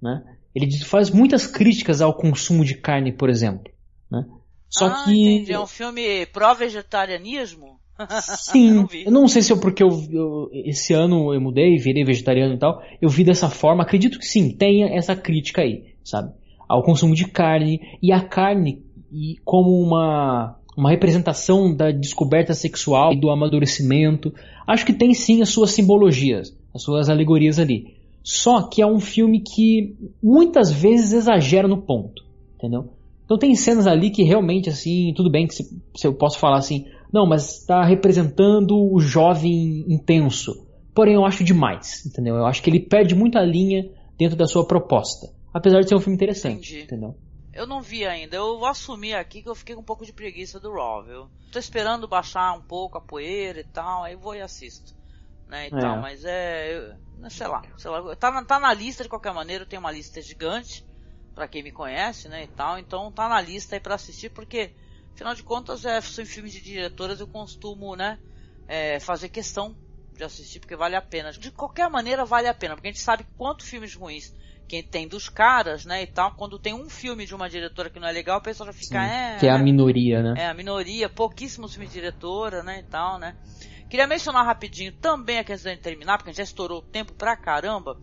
Né? 0.00 0.22
Ele 0.54 0.70
faz 0.84 1.10
muitas 1.10 1.44
críticas 1.44 2.00
ao 2.00 2.14
consumo 2.14 2.64
de 2.64 2.76
carne, 2.76 3.12
por 3.12 3.28
exemplo. 3.28 3.72
Né? 4.08 4.24
Só 4.70 4.86
ah, 4.86 5.02
que. 5.04 5.10
Entendi. 5.10 5.52
É 5.52 5.58
um 5.58 5.66
filme 5.66 6.24
pró-vegetarianismo? 6.26 7.80
Sim, 8.22 8.68
eu 8.68 8.74
não, 8.74 8.88
eu 9.06 9.12
não, 9.12 9.28
sei 9.28 9.42
se 9.42 9.52
é 9.52 9.56
porque 9.56 9.82
eu, 9.82 9.88
eu, 10.10 10.50
esse 10.52 10.94
ano 10.94 11.34
eu 11.34 11.40
mudei, 11.40 11.76
virei 11.78 12.04
vegetariano 12.04 12.54
e 12.54 12.58
tal, 12.58 12.80
eu 13.00 13.08
vi 13.08 13.24
dessa 13.24 13.50
forma, 13.50 13.82
acredito 13.82 14.18
que 14.18 14.24
sim, 14.24 14.56
tenha 14.56 14.86
essa 14.96 15.14
crítica 15.14 15.62
aí, 15.62 15.94
sabe? 16.02 16.32
Ao 16.68 16.82
consumo 16.82 17.14
de 17.14 17.26
carne, 17.26 17.80
e 18.00 18.10
a 18.10 18.20
carne 18.20 18.82
e 19.12 19.36
como 19.44 19.78
uma, 19.78 20.58
uma 20.76 20.90
representação 20.90 21.74
da 21.74 21.90
descoberta 21.90 22.54
sexual 22.54 23.12
e 23.12 23.20
do 23.20 23.30
amadurecimento, 23.30 24.32
acho 24.66 24.86
que 24.86 24.92
tem 24.92 25.12
sim 25.12 25.42
as 25.42 25.50
suas 25.50 25.70
simbologias, 25.72 26.56
as 26.74 26.82
suas 26.82 27.08
alegorias 27.08 27.58
ali. 27.58 27.94
Só 28.22 28.68
que 28.68 28.80
é 28.80 28.86
um 28.86 29.00
filme 29.00 29.40
que 29.40 29.94
muitas 30.22 30.70
vezes 30.70 31.12
exagera 31.12 31.66
no 31.66 31.82
ponto, 31.82 32.24
entendeu? 32.56 32.90
Então 33.24 33.36
tem 33.36 33.54
cenas 33.54 33.86
ali 33.86 34.10
que 34.10 34.22
realmente 34.22 34.68
assim, 34.68 35.12
tudo 35.14 35.30
bem 35.30 35.46
que 35.46 35.54
se, 35.54 35.64
se 35.96 36.06
eu 36.06 36.14
posso 36.14 36.38
falar 36.38 36.58
assim, 36.58 36.86
não, 37.12 37.26
mas 37.26 37.60
está 37.60 37.84
representando 37.84 38.74
o 38.74 38.98
jovem 39.00 39.84
intenso. 39.88 40.66
Porém, 40.94 41.14
eu 41.14 41.24
acho 41.24 41.44
demais, 41.44 42.04
entendeu? 42.06 42.36
Eu 42.36 42.46
acho 42.46 42.62
que 42.62 42.70
ele 42.70 42.80
perde 42.80 43.14
muita 43.14 43.40
linha 43.42 43.88
dentro 44.18 44.36
da 44.36 44.46
sua 44.46 44.66
proposta. 44.66 45.30
Apesar 45.52 45.80
de 45.80 45.88
ser 45.88 45.94
um 45.94 46.00
filme 46.00 46.14
interessante, 46.14 46.72
Entendi. 46.72 46.84
entendeu? 46.84 47.14
Eu 47.52 47.66
não 47.66 47.82
vi 47.82 48.06
ainda. 48.06 48.36
Eu 48.36 48.58
vou 48.58 48.66
assumir 48.66 49.14
aqui 49.14 49.42
que 49.42 49.48
eu 49.48 49.54
fiquei 49.54 49.74
com 49.74 49.82
um 49.82 49.84
pouco 49.84 50.06
de 50.06 50.12
preguiça 50.12 50.58
do 50.58 50.72
Raw, 50.72 51.04
viu? 51.04 51.30
Tô 51.50 51.58
esperando 51.58 52.08
baixar 52.08 52.52
um 52.52 52.62
pouco 52.62 52.96
a 52.96 53.00
poeira 53.00 53.60
e 53.60 53.64
tal, 53.64 54.04
aí 54.04 54.16
vou 54.16 54.34
e 54.34 54.40
assisto. 54.40 54.92
Né, 55.46 55.68
e 55.68 55.74
é. 55.74 55.80
tal, 55.80 55.98
mas 55.98 56.24
é, 56.24 56.72
eu, 56.72 57.30
sei 57.30 57.46
lá, 57.46 57.62
sei 57.76 57.90
lá, 57.90 58.16
tá 58.16 58.30
na, 58.30 58.44
tá 58.44 58.58
na 58.58 58.72
lista 58.72 59.02
de 59.02 59.08
qualquer 59.08 59.34
maneira, 59.34 59.64
eu 59.64 59.68
tenho 59.68 59.80
uma 59.80 59.90
lista 59.90 60.22
gigante, 60.22 60.86
para 61.34 61.46
quem 61.46 61.62
me 61.62 61.70
conhece, 61.70 62.26
né, 62.28 62.44
e 62.44 62.46
tal, 62.46 62.78
então 62.78 63.12
tá 63.12 63.28
na 63.28 63.38
lista 63.38 63.76
aí 63.76 63.80
para 63.80 63.96
assistir, 63.96 64.30
porque 64.30 64.72
Afinal 65.14 65.34
de 65.34 65.42
contas, 65.42 65.84
é, 65.84 66.00
são 66.00 66.24
filmes 66.24 66.52
de 66.52 66.60
diretoras, 66.60 67.20
eu 67.20 67.26
costumo, 67.26 67.94
né, 67.94 68.18
é, 68.66 68.98
fazer 68.98 69.28
questão 69.28 69.76
de 70.16 70.24
assistir 70.24 70.60
porque 70.60 70.76
vale 70.76 70.96
a 70.96 71.02
pena. 71.02 71.32
De 71.32 71.50
qualquer 71.50 71.88
maneira 71.88 72.24
vale 72.24 72.48
a 72.48 72.54
pena, 72.54 72.74
porque 72.74 72.88
a 72.88 72.92
gente 72.92 73.02
sabe 73.02 73.26
quanto 73.36 73.64
filmes 73.64 73.94
ruins 73.94 74.32
quem 74.72 74.82
tem 74.82 75.06
dos 75.06 75.28
caras, 75.28 75.84
né, 75.84 76.02
e 76.02 76.06
tal, 76.06 76.32
quando 76.32 76.58
tem 76.58 76.72
um 76.72 76.88
filme 76.88 77.26
de 77.26 77.34
uma 77.34 77.46
diretora 77.46 77.90
que 77.90 78.00
não 78.00 78.08
é 78.08 78.12
legal, 78.12 78.38
o 78.38 78.42
pessoal 78.42 78.68
já 78.68 78.72
fica, 78.72 79.06
Sim, 79.06 79.12
é... 79.12 79.36
Que 79.38 79.46
é 79.46 79.50
a 79.50 79.58
minoria, 79.58 80.22
né? 80.22 80.44
É, 80.44 80.46
a 80.46 80.54
minoria, 80.54 81.10
pouquíssimos 81.10 81.72
filmes 81.72 81.90
de 81.90 82.00
diretora, 82.00 82.62
né, 82.62 82.78
e 82.78 82.82
tal, 82.84 83.18
né. 83.18 83.36
Queria 83.90 84.06
mencionar 84.06 84.46
rapidinho 84.46 84.90
também, 84.90 85.38
aqui 85.38 85.52
antes 85.52 85.62
de 85.62 85.76
terminar, 85.76 86.16
porque 86.16 86.30
a 86.30 86.32
gente 86.32 86.38
já 86.38 86.44
estourou 86.44 86.78
o 86.78 86.82
tempo 86.90 87.12
pra 87.12 87.36
caramba, 87.36 87.98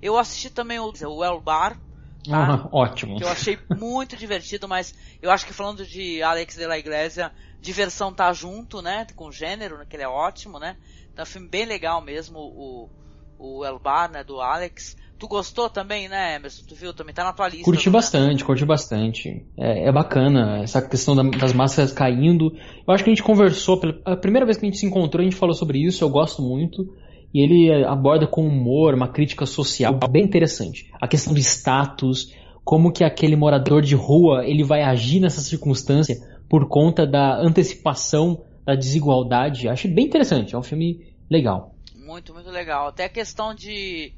eu 0.00 0.16
assisti 0.16 0.48
também 0.48 0.78
o, 0.78 0.92
o 0.92 1.24
El 1.24 1.40
Bar, 1.40 1.76
Tá? 2.24 2.68
ótimo. 2.70 3.18
Que 3.18 3.24
eu 3.24 3.28
achei 3.28 3.58
muito 3.76 4.16
divertido, 4.16 4.68
mas 4.68 4.94
eu 5.20 5.28
acho 5.28 5.44
que 5.44 5.52
falando 5.52 5.84
de 5.84 6.22
Alex 6.22 6.54
de 6.54 6.64
la 6.68 6.78
Iglesia, 6.78 7.32
diversão 7.60 8.14
tá 8.14 8.32
junto, 8.32 8.80
né? 8.80 9.04
Com 9.16 9.26
o 9.26 9.32
gênero, 9.32 9.76
né, 9.76 9.84
que 9.90 9.96
ele 9.96 10.04
é 10.04 10.08
ótimo, 10.08 10.60
né? 10.60 10.76
Então 11.12 11.24
é 11.24 11.26
um 11.26 11.26
filme 11.26 11.48
bem 11.48 11.64
legal 11.64 12.00
mesmo, 12.00 12.38
o, 12.38 12.88
o 13.36 13.64
El 13.64 13.80
Bar, 13.80 14.08
né, 14.08 14.22
do 14.22 14.40
Alex. 14.40 14.96
Tu 15.22 15.28
gostou 15.28 15.70
também, 15.70 16.08
né, 16.08 16.34
Emerson? 16.34 16.64
Tu 16.66 16.74
viu? 16.74 16.92
Também 16.92 17.14
tá 17.14 17.22
na 17.22 17.32
tua 17.32 17.46
lista. 17.46 17.64
Curti 17.64 17.88
né? 17.88 17.92
bastante, 17.92 18.44
curti 18.44 18.64
bastante. 18.64 19.46
É, 19.56 19.86
é 19.86 19.92
bacana 19.92 20.64
essa 20.64 20.82
questão 20.82 21.14
da, 21.14 21.22
das 21.22 21.52
máscaras 21.52 21.92
caindo. 21.92 22.52
Eu 22.84 22.92
acho 22.92 23.04
que 23.04 23.10
a 23.10 23.14
gente 23.14 23.22
conversou, 23.22 23.78
pela, 23.78 24.00
a 24.04 24.16
primeira 24.16 24.44
vez 24.44 24.58
que 24.58 24.66
a 24.66 24.68
gente 24.68 24.78
se 24.80 24.84
encontrou, 24.84 25.20
a 25.20 25.24
gente 25.24 25.36
falou 25.36 25.54
sobre 25.54 25.78
isso, 25.78 26.02
eu 26.02 26.10
gosto 26.10 26.42
muito 26.42 26.92
e 27.32 27.40
ele 27.40 27.84
aborda 27.84 28.26
com 28.26 28.44
humor 28.44 28.94
uma 28.94 29.06
crítica 29.06 29.46
social 29.46 29.96
bem 30.10 30.24
interessante. 30.24 30.90
A 31.00 31.06
questão 31.06 31.32
do 31.32 31.38
status, 31.38 32.34
como 32.64 32.90
que 32.90 33.04
aquele 33.04 33.36
morador 33.36 33.80
de 33.80 33.94
rua 33.94 34.44
ele 34.44 34.64
vai 34.64 34.82
agir 34.82 35.20
nessa 35.20 35.40
circunstância 35.40 36.16
por 36.48 36.66
conta 36.66 37.06
da 37.06 37.40
antecipação 37.40 38.42
da 38.66 38.74
desigualdade. 38.74 39.68
Acho 39.68 39.86
bem 39.86 40.04
interessante, 40.04 40.56
é 40.56 40.58
um 40.58 40.64
filme 40.64 41.14
legal. 41.30 41.76
Muito, 41.94 42.34
muito 42.34 42.50
legal. 42.50 42.88
Até 42.88 43.04
a 43.04 43.08
questão 43.08 43.54
de, 43.54 44.12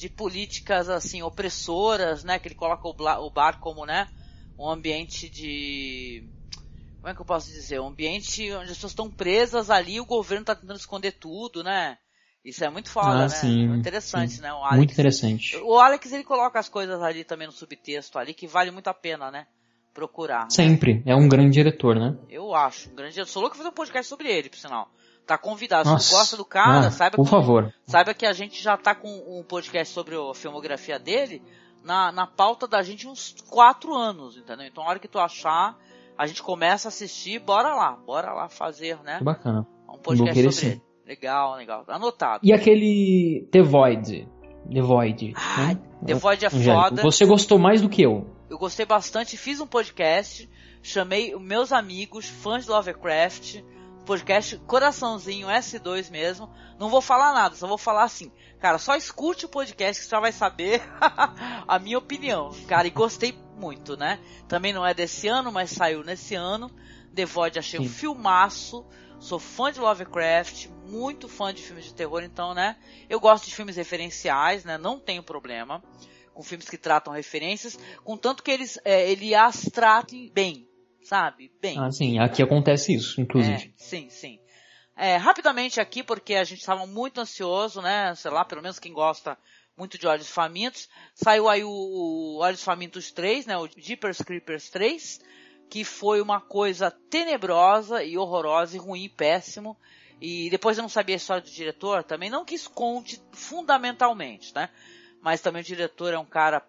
de 0.00 0.08
políticas 0.08 0.88
assim 0.88 1.22
opressoras, 1.22 2.24
né, 2.24 2.38
que 2.38 2.48
ele 2.48 2.54
coloca 2.54 2.88
o, 2.88 3.30
bar 3.30 3.60
como, 3.60 3.84
né, 3.84 4.08
um 4.58 4.66
ambiente 4.66 5.28
de 5.28 6.26
como 6.96 7.08
é 7.08 7.14
que 7.14 7.20
eu 7.20 7.26
posso 7.26 7.50
dizer? 7.50 7.80
Um 7.80 7.88
ambiente 7.88 8.50
onde 8.52 8.70
as 8.70 8.76
pessoas 8.76 8.92
estão 8.92 9.10
presas 9.10 9.70
ali, 9.70 10.00
o 10.00 10.06
governo 10.06 10.42
está 10.42 10.54
tentando 10.54 10.78
esconder 10.78 11.12
tudo, 11.12 11.62
né? 11.62 11.96
Isso 12.44 12.64
é 12.64 12.70
muito 12.70 12.90
foda, 12.90 13.08
ah, 13.10 13.18
né? 13.22 13.28
Sim, 13.28 13.68
muito 13.68 13.80
interessante, 13.80 14.34
sim. 14.34 14.42
né? 14.42 14.48
Alex, 14.48 14.76
muito 14.76 14.92
interessante. 14.92 15.56
O 15.58 15.78
Alex 15.78 16.12
ele 16.12 16.24
coloca 16.24 16.58
as 16.58 16.68
coisas 16.68 17.02
ali 17.02 17.24
também 17.24 17.46
no 17.46 17.52
subtexto 17.52 18.18
ali 18.18 18.34
que 18.34 18.46
vale 18.46 18.70
muito 18.70 18.88
a 18.88 18.94
pena, 18.94 19.30
né? 19.30 19.46
Procurar. 19.94 20.44
Né? 20.44 20.50
Sempre. 20.50 21.02
É 21.06 21.14
um 21.14 21.28
grande 21.28 21.52
diretor, 21.52 21.96
né? 21.96 22.16
Eu 22.28 22.54
acho. 22.54 22.90
Um 22.90 22.94
grande 22.94 23.14
diretor. 23.14 23.30
Sou 23.30 23.42
louco 23.42 23.56
fazer 23.56 23.68
um 23.68 23.72
podcast 23.72 24.08
sobre 24.08 24.30
ele, 24.30 24.48
por 24.50 24.58
sinal. 24.58 24.90
Tá 25.26 25.38
convidado. 25.38 25.88
Nossa. 25.88 26.04
Se 26.04 26.10
você 26.10 26.16
gosta 26.16 26.36
do 26.36 26.44
cara, 26.44 26.88
ah, 26.88 26.90
saiba 26.90 27.16
por 27.16 27.24
que, 27.24 27.30
favor. 27.30 27.72
saiba 27.86 28.12
que 28.12 28.26
a 28.26 28.32
gente 28.32 28.60
já 28.60 28.76
tá 28.76 28.94
com 28.94 29.08
um 29.08 29.44
podcast 29.44 29.94
sobre 29.94 30.16
a 30.16 30.34
filmografia 30.34 30.98
dele 30.98 31.42
na, 31.84 32.12
na 32.12 32.26
pauta 32.26 32.66
da 32.66 32.82
gente 32.82 33.06
uns 33.06 33.34
quatro 33.48 33.94
anos, 33.94 34.36
entendeu? 34.36 34.66
Então, 34.66 34.84
a 34.84 34.88
hora 34.88 34.98
que 34.98 35.08
tu 35.08 35.18
achar, 35.18 35.76
a 36.16 36.26
gente 36.26 36.42
começa 36.42 36.88
a 36.88 36.90
assistir, 36.90 37.38
bora 37.38 37.74
lá, 37.74 37.92
bora 37.92 38.32
lá 38.32 38.48
fazer, 38.48 38.98
né? 39.02 39.18
Que 39.18 39.24
bacana. 39.24 39.66
Um 39.88 39.98
podcast 39.98 40.34
sobre 40.34 40.52
sim. 40.52 40.66
ele. 40.66 40.82
Legal, 41.06 41.56
legal. 41.56 41.84
Anotado. 41.88 42.40
E 42.44 42.52
aquele 42.52 43.48
The 43.50 43.62
Void? 43.62 44.28
The 44.72 44.80
Void. 44.80 45.34
Ah, 45.36 45.66
né? 45.68 45.78
The 46.06 46.14
Void 46.14 46.44
é 46.44 46.48
Angélico. 46.48 46.88
foda. 46.88 47.02
Você 47.02 47.26
gostou 47.26 47.58
mais 47.58 47.82
do 47.82 47.88
que 47.88 48.02
eu? 48.02 48.26
Eu 48.48 48.58
gostei 48.58 48.86
bastante. 48.86 49.36
Fiz 49.36 49.60
um 49.60 49.66
podcast. 49.66 50.48
Chamei 50.82 51.34
meus 51.36 51.72
amigos, 51.72 52.26
fãs 52.26 52.64
de 52.64 52.70
Lovecraft. 52.70 53.60
Podcast 54.04 54.56
coraçãozinho 54.66 55.48
S2 55.48 56.10
mesmo. 56.10 56.50
Não 56.78 56.88
vou 56.88 57.00
falar 57.00 57.32
nada, 57.32 57.54
só 57.54 57.66
vou 57.66 57.78
falar 57.78 58.04
assim. 58.04 58.32
Cara, 58.58 58.78
só 58.78 58.96
escute 58.96 59.46
o 59.46 59.48
podcast 59.48 60.00
que 60.00 60.06
você 60.06 60.10
já 60.10 60.20
vai 60.20 60.32
saber 60.32 60.82
a 61.66 61.78
minha 61.78 61.98
opinião. 61.98 62.50
Cara, 62.66 62.86
e 62.86 62.90
gostei 62.90 63.38
muito, 63.56 63.96
né? 63.96 64.18
Também 64.48 64.72
não 64.72 64.86
é 64.86 64.92
desse 64.92 65.28
ano, 65.28 65.52
mas 65.52 65.70
saiu 65.70 66.02
nesse 66.02 66.34
ano. 66.34 66.70
The 67.14 67.24
Void 67.24 67.58
achei 67.58 67.80
Sim. 67.80 67.86
um 67.86 67.88
filmaço. 67.88 68.86
Sou 69.18 69.38
fã 69.38 69.70
de 69.70 69.78
Lovecraft, 69.80 70.68
muito 70.86 71.28
fã 71.28 71.52
de 71.52 71.62
filmes 71.62 71.84
de 71.84 71.94
terror, 71.94 72.22
então, 72.22 72.54
né? 72.54 72.76
Eu 73.08 73.20
gosto 73.20 73.44
de 73.44 73.54
filmes 73.54 73.76
referenciais, 73.76 74.64
né? 74.64 74.78
Não 74.78 74.98
tenho 74.98 75.22
problema 75.22 75.82
com 76.32 76.42
filmes 76.42 76.68
que 76.70 76.78
tratam 76.78 77.12
referências, 77.12 77.78
contanto 78.02 78.42
que 78.42 78.50
eles 78.50 78.78
é, 78.82 79.10
ele 79.10 79.34
as 79.34 79.62
tratem 79.64 80.30
bem, 80.32 80.66
sabe? 81.02 81.50
Bem. 81.60 81.78
Ah, 81.78 81.90
sim. 81.90 82.18
Aqui 82.18 82.42
acontece 82.42 82.94
isso, 82.94 83.20
inclusive. 83.20 83.54
É, 83.54 83.70
sim, 83.76 84.08
sim. 84.10 84.38
É, 84.96 85.16
rapidamente 85.16 85.80
aqui, 85.80 86.02
porque 86.02 86.34
a 86.34 86.44
gente 86.44 86.60
estava 86.60 86.86
muito 86.86 87.20
ansioso, 87.20 87.80
né? 87.80 88.14
Sei 88.14 88.30
lá, 88.30 88.44
pelo 88.44 88.62
menos 88.62 88.78
quem 88.78 88.92
gosta 88.92 89.36
muito 89.76 89.98
de 89.98 90.06
Olhos 90.06 90.28
Famintos. 90.28 90.88
Saiu 91.14 91.48
aí 91.48 91.64
o, 91.64 91.70
o 91.70 92.38
Olhos 92.40 92.62
Famintos 92.62 93.10
3, 93.10 93.46
né? 93.46 93.56
O 93.56 93.68
Jeepers 93.78 94.18
Creepers 94.18 94.68
3 94.68 95.20
que 95.70 95.84
foi 95.84 96.20
uma 96.20 96.40
coisa 96.40 96.90
tenebrosa 96.90 98.02
e 98.02 98.18
horrorosa 98.18 98.76
e 98.76 98.80
ruim, 98.80 99.08
péssimo. 99.08 99.76
E 100.20 100.50
depois 100.50 100.76
eu 100.76 100.82
não 100.82 100.88
sabia 100.88 101.14
a 101.14 101.16
história 101.16 101.42
do 101.42 101.48
diretor 101.48 102.02
também, 102.02 102.28
não 102.28 102.44
que 102.44 102.56
isso 102.56 102.68
conte 102.70 103.22
fundamentalmente, 103.32 104.52
né? 104.54 104.68
Mas 105.22 105.40
também 105.40 105.62
o 105.62 105.64
diretor 105.64 106.12
é 106.12 106.18
um 106.18 106.26
cara 106.26 106.60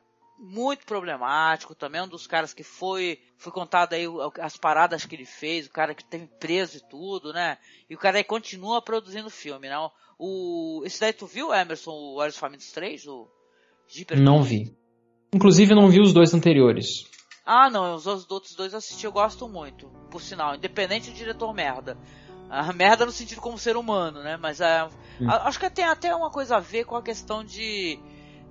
muito 0.41 0.85
problemático, 0.85 1.75
também 1.75 2.01
é 2.01 2.03
um 2.03 2.07
dos 2.07 2.25
caras 2.25 2.51
que 2.51 2.63
foi, 2.63 3.19
foi 3.37 3.51
contado 3.51 3.93
aí 3.93 4.05
as 4.39 4.57
paradas 4.57 5.05
que 5.05 5.15
ele 5.15 5.25
fez, 5.25 5.67
o 5.67 5.71
cara 5.71 5.93
que 5.93 6.03
teve 6.03 6.27
preso 6.39 6.77
e 6.77 6.89
tudo, 6.89 7.31
né? 7.31 7.59
E 7.87 7.93
o 7.93 7.97
cara 7.97 8.17
aí 8.17 8.23
continua 8.23 8.81
produzindo 8.81 9.29
filme, 9.29 9.69
né? 9.69 9.75
O, 10.17 10.81
esse 10.83 10.99
daí 10.99 11.13
tu 11.13 11.27
viu, 11.27 11.53
Emerson, 11.53 11.91
o 11.91 12.15
Olhos 12.15 12.37
Famintos 12.37 12.71
3? 12.71 13.05
O 13.07 13.27
Jeeper 13.87 14.19
não 14.19 14.41
vi. 14.41 14.75
Inclusive 15.31 15.75
não 15.75 15.89
vi 15.89 16.01
os 16.01 16.11
dois 16.11 16.33
anteriores. 16.33 17.05
Ah, 17.45 17.69
não, 17.69 17.95
os 17.95 18.05
outros 18.05 18.55
dois 18.55 18.73
eu 18.73 18.79
assisti, 18.79 19.05
eu 19.05 19.11
gosto 19.11 19.47
muito, 19.47 19.87
por 20.09 20.21
sinal, 20.21 20.55
independente 20.55 21.09
do 21.09 21.15
diretor 21.15 21.53
merda. 21.53 21.97
A 22.49 22.73
merda 22.73 23.05
no 23.05 23.11
sentido 23.11 23.39
como 23.39 23.57
ser 23.57 23.77
humano, 23.77 24.21
né? 24.21 24.37
Mas 24.37 24.59
é, 24.59 24.83
hum. 24.83 25.29
acho 25.29 25.59
que 25.59 25.69
tem 25.69 25.85
até 25.85 26.13
uma 26.13 26.29
coisa 26.29 26.57
a 26.57 26.59
ver 26.59 26.83
com 26.83 26.95
a 26.95 27.01
questão 27.01 27.43
de. 27.43 27.97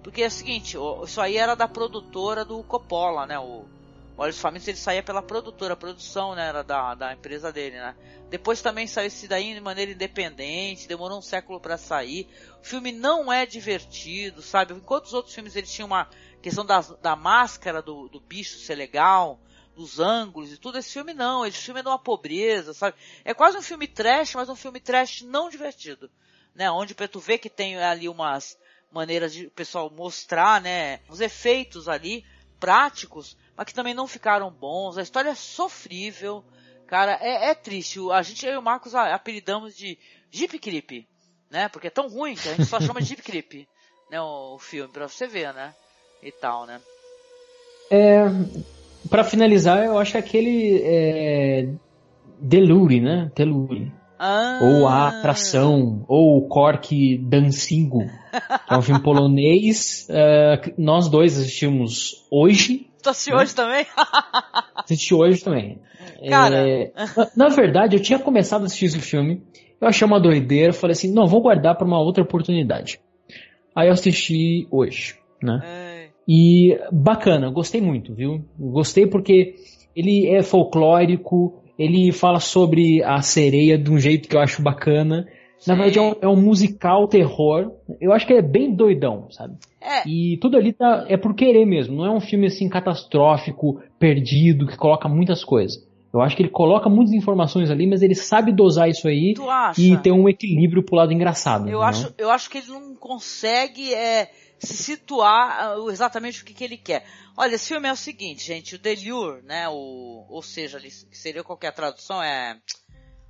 Porque 0.02 0.22
é 0.22 0.26
o 0.26 0.30
seguinte, 0.30 0.76
isso 1.04 1.20
aí 1.20 1.36
era 1.36 1.54
da 1.54 1.68
produtora 1.68 2.44
do 2.44 2.62
Coppola, 2.62 3.26
né? 3.26 3.38
O, 3.38 3.66
Olhos 4.20 4.38
Famintos 4.38 4.68
ele 4.68 4.76
saía 4.76 5.02
pela 5.02 5.22
produtora, 5.22 5.72
a 5.72 5.76
produção 5.76 6.34
né, 6.34 6.46
era 6.46 6.62
da, 6.62 6.94
da 6.94 7.14
empresa 7.14 7.50
dele, 7.50 7.76
né? 7.76 7.96
Depois 8.28 8.60
também 8.60 8.86
saiu 8.86 9.06
esse 9.06 9.26
daí 9.26 9.54
de 9.54 9.60
maneira 9.62 9.92
independente, 9.92 10.86
demorou 10.86 11.18
um 11.18 11.22
século 11.22 11.58
para 11.58 11.78
sair. 11.78 12.28
O 12.62 12.66
filme 12.66 12.92
não 12.92 13.32
é 13.32 13.46
divertido, 13.46 14.42
sabe? 14.42 14.74
Enquanto 14.74 15.06
os 15.06 15.14
outros 15.14 15.34
filmes 15.34 15.56
eles 15.56 15.72
tinham 15.72 15.86
uma 15.86 16.06
questão 16.42 16.66
da, 16.66 16.82
da 17.00 17.16
máscara 17.16 17.80
do, 17.80 18.10
do 18.10 18.20
bicho 18.20 18.58
ser 18.58 18.74
legal, 18.74 19.40
dos 19.74 19.98
ângulos 19.98 20.52
e 20.52 20.58
tudo. 20.58 20.76
Esse 20.76 20.92
filme 20.92 21.14
não, 21.14 21.46
esse 21.46 21.56
filme 21.56 21.80
é 21.80 21.82
de 21.82 21.88
uma 21.88 21.98
pobreza, 21.98 22.74
sabe? 22.74 22.98
É 23.24 23.32
quase 23.32 23.56
um 23.56 23.62
filme 23.62 23.88
trash, 23.88 24.34
mas 24.34 24.50
um 24.50 24.56
filme 24.56 24.80
trash 24.80 25.22
não 25.22 25.48
divertido, 25.48 26.10
né? 26.54 26.70
Onde 26.70 26.94
tu 26.94 27.20
vê 27.20 27.38
que 27.38 27.48
tem 27.48 27.78
ali 27.78 28.06
umas 28.06 28.58
maneiras 28.90 29.32
de 29.32 29.46
o 29.46 29.50
pessoal 29.50 29.90
mostrar, 29.90 30.60
né? 30.60 31.00
Os 31.08 31.20
efeitos 31.20 31.88
ali 31.88 32.24
práticos, 32.58 33.36
mas 33.56 33.66
que 33.66 33.74
também 33.74 33.94
não 33.94 34.06
ficaram 34.06 34.50
bons. 34.50 34.98
A 34.98 35.02
história 35.02 35.30
é 35.30 35.34
sofrível, 35.34 36.44
cara, 36.86 37.18
é, 37.20 37.50
é 37.50 37.54
triste. 37.54 37.98
A 38.12 38.22
gente 38.22 38.44
eu 38.44 38.54
e 38.54 38.56
o 38.56 38.62
Marcos 38.62 38.94
apelidamos 38.94 39.76
de 39.76 39.98
Jeep 40.30 40.58
Creep, 40.58 41.06
né? 41.50 41.68
Porque 41.68 41.86
é 41.86 41.90
tão 41.90 42.08
ruim 42.08 42.34
que 42.34 42.48
a 42.48 42.54
gente 42.54 42.66
só 42.66 42.78
chama 42.82 43.00
de 43.00 43.08
Jeep 43.08 43.22
Creep, 43.22 43.66
né? 44.10 44.20
O 44.20 44.58
filme, 44.58 44.92
pra 44.92 45.08
você 45.08 45.26
ver, 45.26 45.54
né? 45.54 45.74
E 46.22 46.30
tal, 46.30 46.66
né? 46.66 46.80
É, 47.90 48.24
para 49.08 49.24
finalizar, 49.24 49.84
eu 49.84 49.98
acho 49.98 50.12
que 50.12 50.18
aquele 50.18 50.82
é, 50.84 51.68
Delure, 52.38 53.00
né? 53.00 53.30
Delure. 53.34 53.92
Ah. 54.22 54.58
Ou 54.60 54.86
a 54.86 55.08
atração, 55.08 56.04
ou 56.06 56.36
o 56.36 56.46
Cork 56.46 57.16
Dancingo, 57.16 58.04
que 58.04 58.74
é 58.74 58.76
um 58.76 58.82
filme 58.82 59.02
polonês. 59.02 60.06
Uh, 60.10 60.74
nós 60.76 61.08
dois 61.08 61.38
assistimos 61.38 62.26
hoje. 62.30 62.90
Tu 63.02 63.08
assistiu 63.08 63.36
né? 63.36 63.42
hoje 63.42 63.54
também? 63.54 63.86
Assisti 64.76 65.14
hoje 65.14 65.42
também. 65.42 65.80
Cara. 66.28 66.68
É, 66.68 66.92
na, 67.16 67.30
na, 67.34 67.48
verdade, 67.48 67.96
eu 67.96 68.02
tinha 68.02 68.18
começado 68.18 68.60
a 68.60 68.64
assistir 68.66 68.86
esse 68.86 69.00
filme. 69.00 69.42
Eu 69.80 69.88
achei 69.88 70.06
uma 70.06 70.20
doideira. 70.20 70.74
Falei 70.74 70.92
assim: 70.92 71.10
não, 71.10 71.26
vou 71.26 71.40
guardar 71.40 71.78
para 71.78 71.86
uma 71.86 71.98
outra 71.98 72.22
oportunidade. 72.22 73.00
Aí 73.74 73.88
eu 73.88 73.94
assisti 73.94 74.68
hoje, 74.70 75.16
né? 75.42 75.62
É. 75.64 76.08
E 76.28 76.78
bacana, 76.92 77.50
gostei 77.50 77.80
muito, 77.80 78.14
viu? 78.14 78.44
Gostei 78.58 79.06
porque 79.06 79.54
ele 79.96 80.28
é 80.28 80.42
folclórico, 80.42 81.62
ele 81.80 82.12
fala 82.12 82.38
sobre 82.38 83.02
a 83.02 83.22
sereia 83.22 83.78
de 83.78 83.90
um 83.90 83.98
jeito 83.98 84.28
que 84.28 84.36
eu 84.36 84.40
acho 84.40 84.60
bacana. 84.60 85.26
Na 85.66 85.74
verdade 85.74 85.98
é 85.98 86.02
um, 86.02 86.14
é 86.20 86.28
um, 86.28 86.36
musical 86.36 87.08
terror. 87.08 87.72
Eu 87.98 88.12
acho 88.12 88.26
que 88.26 88.34
é 88.34 88.42
bem 88.42 88.74
doidão, 88.74 89.30
sabe? 89.30 89.54
É. 89.80 90.06
E 90.06 90.36
tudo 90.42 90.58
ali 90.58 90.74
tá, 90.74 91.06
é 91.08 91.16
por 91.16 91.34
querer 91.34 91.64
mesmo. 91.64 91.96
Não 91.96 92.04
é 92.04 92.10
um 92.10 92.20
filme 92.20 92.48
assim 92.48 92.68
catastrófico, 92.68 93.80
perdido, 93.98 94.66
que 94.66 94.76
coloca 94.76 95.08
muitas 95.08 95.42
coisas. 95.42 95.82
Eu 96.12 96.20
acho 96.20 96.36
que 96.36 96.42
ele 96.42 96.50
coloca 96.50 96.90
muitas 96.90 97.14
informações 97.14 97.70
ali, 97.70 97.86
mas 97.86 98.02
ele 98.02 98.14
sabe 98.14 98.52
dosar 98.52 98.90
isso 98.90 99.08
aí 99.08 99.32
e 99.78 99.96
ter 99.98 100.12
um 100.12 100.28
equilíbrio 100.28 100.82
pro 100.82 100.96
lado 100.96 101.12
engraçado. 101.14 101.66
Eu, 101.68 101.80
acho, 101.82 102.12
eu 102.18 102.30
acho 102.30 102.50
que 102.50 102.58
ele 102.58 102.68
não 102.68 102.94
consegue 102.94 103.94
é, 103.94 104.28
se 104.60 104.76
situar 104.76 105.78
uh, 105.78 105.90
exatamente 105.90 106.42
o 106.42 106.44
que, 106.44 106.54
que 106.54 106.62
ele 106.62 106.76
quer. 106.76 107.06
Olha, 107.36 107.54
esse 107.54 107.68
filme 107.68 107.88
é 107.88 107.92
o 107.92 107.96
seguinte, 107.96 108.44
gente, 108.44 108.74
o 108.74 108.78
Delure, 108.78 109.42
né, 109.42 109.68
o, 109.68 110.26
ou 110.28 110.42
seja, 110.42 110.78
seria 111.12 111.42
qualquer 111.42 111.72
tradução, 111.72 112.22
é 112.22 112.60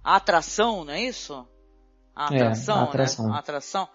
a 0.03 0.17
atração, 0.17 0.85
não 0.85 0.93
é 0.93 1.03
isso? 1.03 1.47
A 2.15 2.27
atração, 2.27 2.77
é, 2.77 2.81
a 2.81 2.85
atração. 2.85 3.29
né? 3.29 3.33
A 3.35 3.39
atração. 3.39 3.89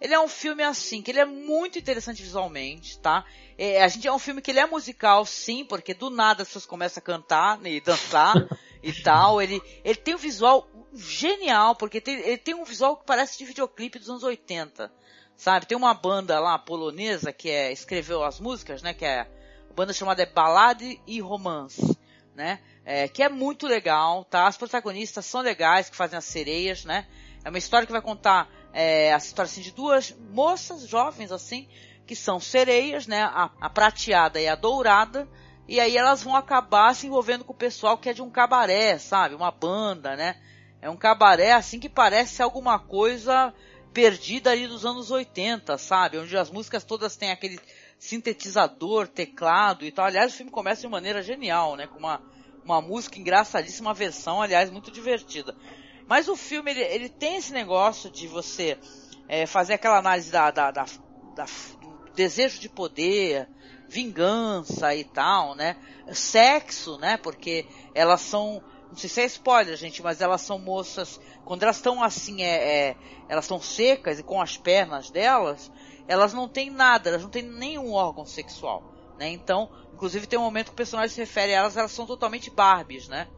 Ele 0.00 0.14
é 0.14 0.20
um 0.20 0.28
filme 0.28 0.62
assim, 0.62 1.00
que 1.00 1.12
ele 1.12 1.20
é 1.20 1.24
muito 1.24 1.78
interessante 1.78 2.22
visualmente, 2.22 2.98
tá? 2.98 3.24
É, 3.56 3.82
a 3.82 3.88
gente 3.88 4.06
é 4.06 4.12
um 4.12 4.18
filme 4.18 4.42
que 4.42 4.50
ele 4.50 4.58
é 4.58 4.66
musical, 4.66 5.24
sim, 5.24 5.64
porque 5.64 5.94
do 5.94 6.10
nada 6.10 6.42
as 6.42 6.48
pessoas 6.48 6.66
começam 6.66 7.00
a 7.00 7.04
cantar 7.04 7.58
né, 7.58 7.70
e 7.70 7.80
dançar 7.80 8.34
e 8.82 8.92
tal. 8.92 9.40
Ele, 9.40 9.62
ele 9.84 9.94
tem 9.94 10.14
um 10.16 10.18
visual 10.18 10.68
genial, 10.92 11.76
porque 11.76 12.00
tem, 12.00 12.16
ele 12.16 12.38
tem 12.38 12.54
um 12.54 12.64
visual 12.64 12.96
que 12.96 13.06
parece 13.06 13.38
de 13.38 13.44
videoclipe 13.44 13.98
dos 13.98 14.10
anos 14.10 14.24
80 14.24 14.92
sabe? 15.42 15.66
Tem 15.66 15.76
uma 15.76 15.92
banda 15.92 16.38
lá 16.38 16.56
polonesa 16.56 17.32
que 17.32 17.50
é, 17.50 17.72
escreveu 17.72 18.22
as 18.22 18.38
músicas, 18.38 18.80
né? 18.80 18.94
Que 18.94 19.04
é 19.04 19.22
a 19.22 19.26
banda 19.74 19.92
chamada 19.92 20.24
Ballade 20.24 21.00
e 21.04 21.20
Romance, 21.20 21.98
né? 22.32 22.60
É, 22.84 23.08
que 23.08 23.24
é 23.24 23.28
muito 23.28 23.66
legal, 23.66 24.24
tá? 24.24 24.46
As 24.46 24.56
protagonistas 24.56 25.26
são 25.26 25.40
legais, 25.40 25.90
que 25.90 25.96
fazem 25.96 26.16
as 26.16 26.24
sereias, 26.26 26.84
né? 26.84 27.08
É 27.44 27.48
uma 27.48 27.58
história 27.58 27.84
que 27.84 27.92
vai 27.92 28.00
contar 28.00 28.48
é, 28.72 29.12
a 29.12 29.16
história 29.16 29.50
assim, 29.50 29.62
de 29.62 29.72
duas 29.72 30.14
moças 30.30 30.86
jovens 30.86 31.32
assim 31.32 31.68
que 32.06 32.14
são 32.14 32.38
sereias, 32.38 33.08
né? 33.08 33.24
A, 33.24 33.50
a, 33.60 33.68
prateada 33.68 34.40
e 34.40 34.46
a 34.46 34.54
dourada. 34.54 35.28
E 35.66 35.80
aí 35.80 35.96
elas 35.96 36.22
vão 36.22 36.36
acabar 36.36 36.94
se 36.94 37.08
envolvendo 37.08 37.44
com 37.44 37.52
o 37.52 37.56
pessoal 37.56 37.98
que 37.98 38.08
é 38.08 38.12
de 38.12 38.22
um 38.22 38.30
cabaré, 38.30 38.96
sabe? 38.96 39.34
Uma 39.34 39.50
banda, 39.50 40.14
né? 40.14 40.36
É 40.80 40.88
um 40.88 40.96
cabaré 40.96 41.50
assim 41.50 41.80
que 41.80 41.88
parece 41.88 42.40
alguma 42.42 42.78
coisa 42.78 43.52
perdida 43.92 44.50
ali 44.50 44.66
dos 44.66 44.84
anos 44.84 45.10
80, 45.10 45.76
sabe? 45.78 46.18
Onde 46.18 46.36
as 46.36 46.50
músicas 46.50 46.84
todas 46.84 47.16
têm 47.16 47.30
aquele 47.30 47.60
sintetizador, 47.98 49.06
teclado 49.06 49.84
e 49.84 49.92
tal. 49.92 50.06
Aliás, 50.06 50.32
o 50.32 50.36
filme 50.36 50.50
começa 50.50 50.82
de 50.82 50.88
maneira 50.88 51.22
genial, 51.22 51.76
né? 51.76 51.86
Com 51.86 51.98
uma, 51.98 52.20
uma 52.64 52.80
música 52.80 53.18
engraçadíssima, 53.18 53.90
uma 53.90 53.94
versão, 53.94 54.40
aliás, 54.40 54.70
muito 54.70 54.90
divertida. 54.90 55.54
Mas 56.08 56.28
o 56.28 56.36
filme, 56.36 56.70
ele, 56.70 56.82
ele 56.82 57.08
tem 57.08 57.36
esse 57.36 57.52
negócio 57.52 58.10
de 58.10 58.26
você 58.26 58.78
é, 59.28 59.46
fazer 59.46 59.74
aquela 59.74 59.98
análise 59.98 60.30
da, 60.30 60.50
da, 60.50 60.70
da, 60.70 60.84
da, 61.34 61.46
desejo 62.14 62.58
de 62.58 62.68
poder, 62.68 63.48
vingança 63.88 64.94
e 64.94 65.04
tal, 65.04 65.54
né? 65.54 65.76
Sexo, 66.12 66.98
né? 66.98 67.16
Porque 67.16 67.66
elas 67.94 68.22
são 68.22 68.62
não 68.92 68.98
sei 68.98 69.08
se 69.08 69.20
é 69.22 69.24
spoiler, 69.24 69.74
gente, 69.74 70.02
mas 70.02 70.20
elas 70.20 70.42
são 70.42 70.58
moças, 70.58 71.18
quando 71.44 71.62
elas 71.62 71.76
estão 71.76 72.02
assim, 72.02 72.42
é, 72.42 72.88
é 72.88 72.96
elas 73.28 73.44
estão 73.44 73.60
secas 73.60 74.18
e 74.18 74.22
com 74.22 74.40
as 74.40 74.56
pernas 74.56 75.10
delas, 75.10 75.70
elas 76.06 76.32
não 76.32 76.48
têm 76.48 76.70
nada, 76.70 77.08
elas 77.08 77.22
não 77.22 77.30
têm 77.30 77.42
nenhum 77.42 77.92
órgão 77.92 78.24
sexual, 78.24 78.82
né? 79.18 79.28
Então, 79.28 79.70
inclusive 79.92 80.26
tem 80.26 80.38
um 80.38 80.42
momento 80.42 80.66
que 80.66 80.72
o 80.72 80.76
personagem 80.76 81.14
se 81.14 81.20
refere 81.20 81.54
a 81.54 81.58
elas, 81.58 81.76
elas 81.76 81.92
são 81.92 82.06
totalmente 82.06 82.50
Barbies, 82.50 83.08
né? 83.08 83.28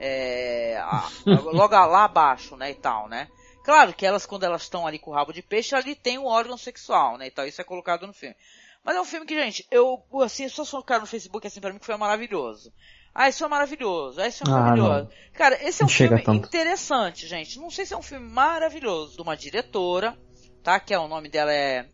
É, 0.00 0.76
a, 0.78 1.08
logo 1.52 1.74
lá 1.74 2.04
abaixo, 2.04 2.56
né, 2.56 2.70
e 2.70 2.74
tal, 2.74 3.08
né? 3.08 3.28
Claro 3.62 3.94
que 3.94 4.04
elas, 4.04 4.26
quando 4.26 4.44
elas 4.44 4.62
estão 4.62 4.86
ali 4.86 4.98
com 4.98 5.10
o 5.10 5.14
rabo 5.14 5.32
de 5.32 5.42
peixe, 5.42 5.74
ali 5.74 5.94
tem 5.94 6.18
um 6.18 6.26
órgão 6.26 6.58
sexual, 6.58 7.16
né, 7.16 7.28
e 7.28 7.30
tal, 7.30 7.46
isso 7.46 7.60
é 7.60 7.64
colocado 7.64 8.06
no 8.06 8.12
filme. 8.12 8.36
Mas 8.84 8.96
é 8.96 9.00
um 9.00 9.04
filme 9.06 9.24
que, 9.24 9.34
gente, 9.34 9.66
eu, 9.70 10.04
assim, 10.22 10.46
só 10.48 10.64
colocar 10.66 11.00
no 11.00 11.06
Facebook, 11.06 11.46
assim, 11.46 11.60
pra 11.60 11.72
mim 11.72 11.78
que 11.78 11.86
foi 11.86 11.96
maravilhoso. 11.96 12.70
Ah, 13.14 13.28
isso 13.28 13.44
é 13.44 13.48
maravilhoso. 13.48 14.20
Ah, 14.20 14.26
isso 14.26 14.42
é 14.44 14.50
maravilhoso. 14.50 15.08
Cara, 15.32 15.62
esse 15.66 15.82
é 15.82 15.86
um 15.86 15.88
filme 15.88 16.22
tanto. 16.22 16.46
interessante, 16.48 17.28
gente. 17.28 17.58
Não 17.60 17.70
sei 17.70 17.86
se 17.86 17.94
é 17.94 17.96
um 17.96 18.02
filme 18.02 18.28
maravilhoso 18.28 19.14
de 19.16 19.22
uma 19.22 19.36
diretora, 19.36 20.18
tá? 20.62 20.80
Que 20.80 20.92
é 20.92 20.98
o 20.98 21.06
nome 21.06 21.28
dela 21.28 21.52
é. 21.52 21.86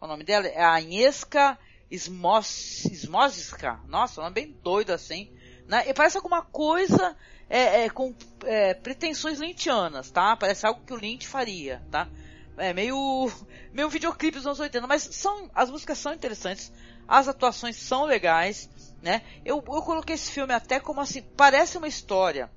O 0.00 0.06
nome 0.06 0.22
dela 0.22 0.46
é 0.46 0.62
a 0.62 0.74
Agnieszka 0.74 1.58
Smosiska. 1.90 3.80
Nossa, 3.88 4.20
um 4.20 4.24
nome 4.24 4.34
bem 4.34 4.56
doido 4.62 4.92
assim. 4.92 5.32
Né? 5.66 5.88
E 5.88 5.94
parece 5.94 6.16
alguma 6.16 6.42
coisa 6.42 7.16
é, 7.48 7.84
é, 7.84 7.90
com 7.90 8.14
é, 8.44 8.74
pretensões 8.74 9.40
lintianas, 9.40 10.08
tá? 10.10 10.36
Parece 10.36 10.64
algo 10.64 10.82
que 10.86 10.92
o 10.92 10.96
Lynch 10.96 11.26
faria, 11.26 11.82
tá? 11.90 12.08
É 12.56 12.72
meio, 12.72 13.30
meio 13.72 13.88
videoclipe 13.88 14.36
dos 14.36 14.46
anos 14.46 14.60
80, 14.60 14.86
mas 14.86 15.02
são, 15.02 15.50
as 15.52 15.68
músicas 15.68 15.98
são 15.98 16.14
interessantes, 16.14 16.72
as 17.08 17.26
atuações 17.26 17.76
são 17.76 18.04
legais, 18.04 18.69
né? 19.02 19.22
Eu, 19.44 19.56
eu 19.56 19.82
coloquei 19.82 20.14
esse 20.14 20.30
filme 20.30 20.52
até 20.52 20.80
como 20.80 21.00
assim, 21.00 21.22
parece 21.22 21.78
uma 21.78 21.88
história 21.88 22.50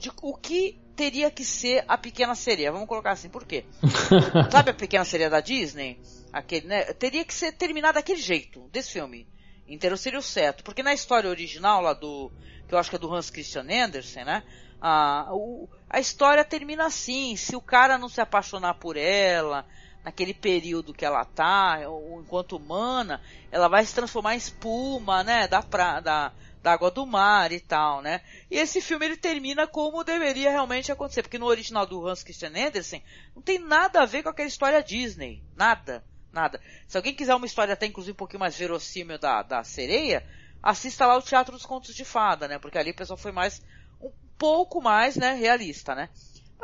de 0.00 0.10
o 0.22 0.34
que 0.34 0.80
teria 0.96 1.30
que 1.30 1.44
ser 1.44 1.84
a 1.86 1.96
Pequena 1.98 2.34
Sereia. 2.34 2.72
Vamos 2.72 2.88
colocar 2.88 3.12
assim, 3.12 3.28
por 3.28 3.44
quê? 3.44 3.64
Sabe 4.50 4.70
a 4.70 4.74
Pequena 4.74 5.04
Sereia 5.04 5.30
da 5.30 5.40
Disney? 5.40 6.00
Aquele, 6.32 6.66
né? 6.66 6.84
Teria 6.94 7.24
que 7.24 7.34
ser 7.34 7.52
terminado 7.52 7.94
daquele 7.94 8.20
jeito, 8.20 8.68
desse 8.72 8.92
filme. 8.92 9.28
Inteiro 9.68 9.96
seria 9.96 10.18
o 10.18 10.22
certo. 10.22 10.64
Porque 10.64 10.82
na 10.82 10.94
história 10.94 11.28
original 11.28 11.82
lá 11.82 11.92
do, 11.92 12.32
que 12.66 12.74
eu 12.74 12.78
acho 12.78 12.90
que 12.90 12.96
é 12.96 12.98
do 12.98 13.12
Hans 13.12 13.30
Christian 13.30 13.66
Andersen, 13.70 14.24
né? 14.24 14.42
a, 14.80 15.28
o, 15.32 15.68
a 15.88 16.00
história 16.00 16.44
termina 16.44 16.86
assim. 16.86 17.36
Se 17.36 17.56
o 17.56 17.60
cara 17.60 17.98
não 17.98 18.08
se 18.08 18.20
apaixonar 18.20 18.74
por 18.74 18.96
ela, 18.96 19.66
naquele 20.06 20.32
período 20.32 20.94
que 20.94 21.04
ela 21.04 21.24
tá, 21.24 21.80
ou 21.88 22.20
enquanto 22.20 22.56
humana, 22.56 23.20
ela 23.50 23.66
vai 23.66 23.84
se 23.84 23.92
transformar 23.92 24.34
em 24.34 24.38
espuma, 24.38 25.24
né, 25.24 25.48
da, 25.48 25.60
pra, 25.60 25.98
da, 25.98 26.32
da 26.62 26.72
água 26.74 26.92
do 26.92 27.04
mar 27.04 27.50
e 27.50 27.58
tal, 27.58 28.00
né? 28.02 28.20
E 28.48 28.56
esse 28.56 28.80
filme 28.80 29.04
ele 29.04 29.16
termina 29.16 29.66
como 29.66 30.04
deveria 30.04 30.48
realmente 30.48 30.92
acontecer, 30.92 31.22
porque 31.22 31.40
no 31.40 31.46
original 31.46 31.84
do 31.84 32.06
Hans 32.06 32.22
Christian 32.22 32.52
Andersen 32.54 33.02
não 33.34 33.42
tem 33.42 33.58
nada 33.58 34.00
a 34.00 34.06
ver 34.06 34.22
com 34.22 34.28
aquela 34.28 34.46
história 34.46 34.80
Disney, 34.80 35.42
nada, 35.56 36.04
nada. 36.32 36.60
Se 36.86 36.96
alguém 36.96 37.12
quiser 37.12 37.34
uma 37.34 37.46
história 37.46 37.74
até 37.74 37.86
inclusive 37.86 38.12
um 38.12 38.16
pouquinho 38.16 38.38
mais 38.38 38.56
verossímil 38.56 39.18
da, 39.18 39.42
da 39.42 39.64
sereia, 39.64 40.24
assista 40.62 41.04
lá 41.04 41.16
o 41.16 41.22
Teatro 41.22 41.52
dos 41.52 41.66
Contos 41.66 41.96
de 41.96 42.04
Fada, 42.04 42.46
né? 42.46 42.60
Porque 42.60 42.78
ali 42.78 42.92
o 42.92 42.96
pessoal 42.96 43.16
foi 43.16 43.32
mais 43.32 43.60
um 44.00 44.12
pouco 44.38 44.80
mais, 44.80 45.16
né, 45.16 45.32
realista, 45.32 45.96
né? 45.96 46.08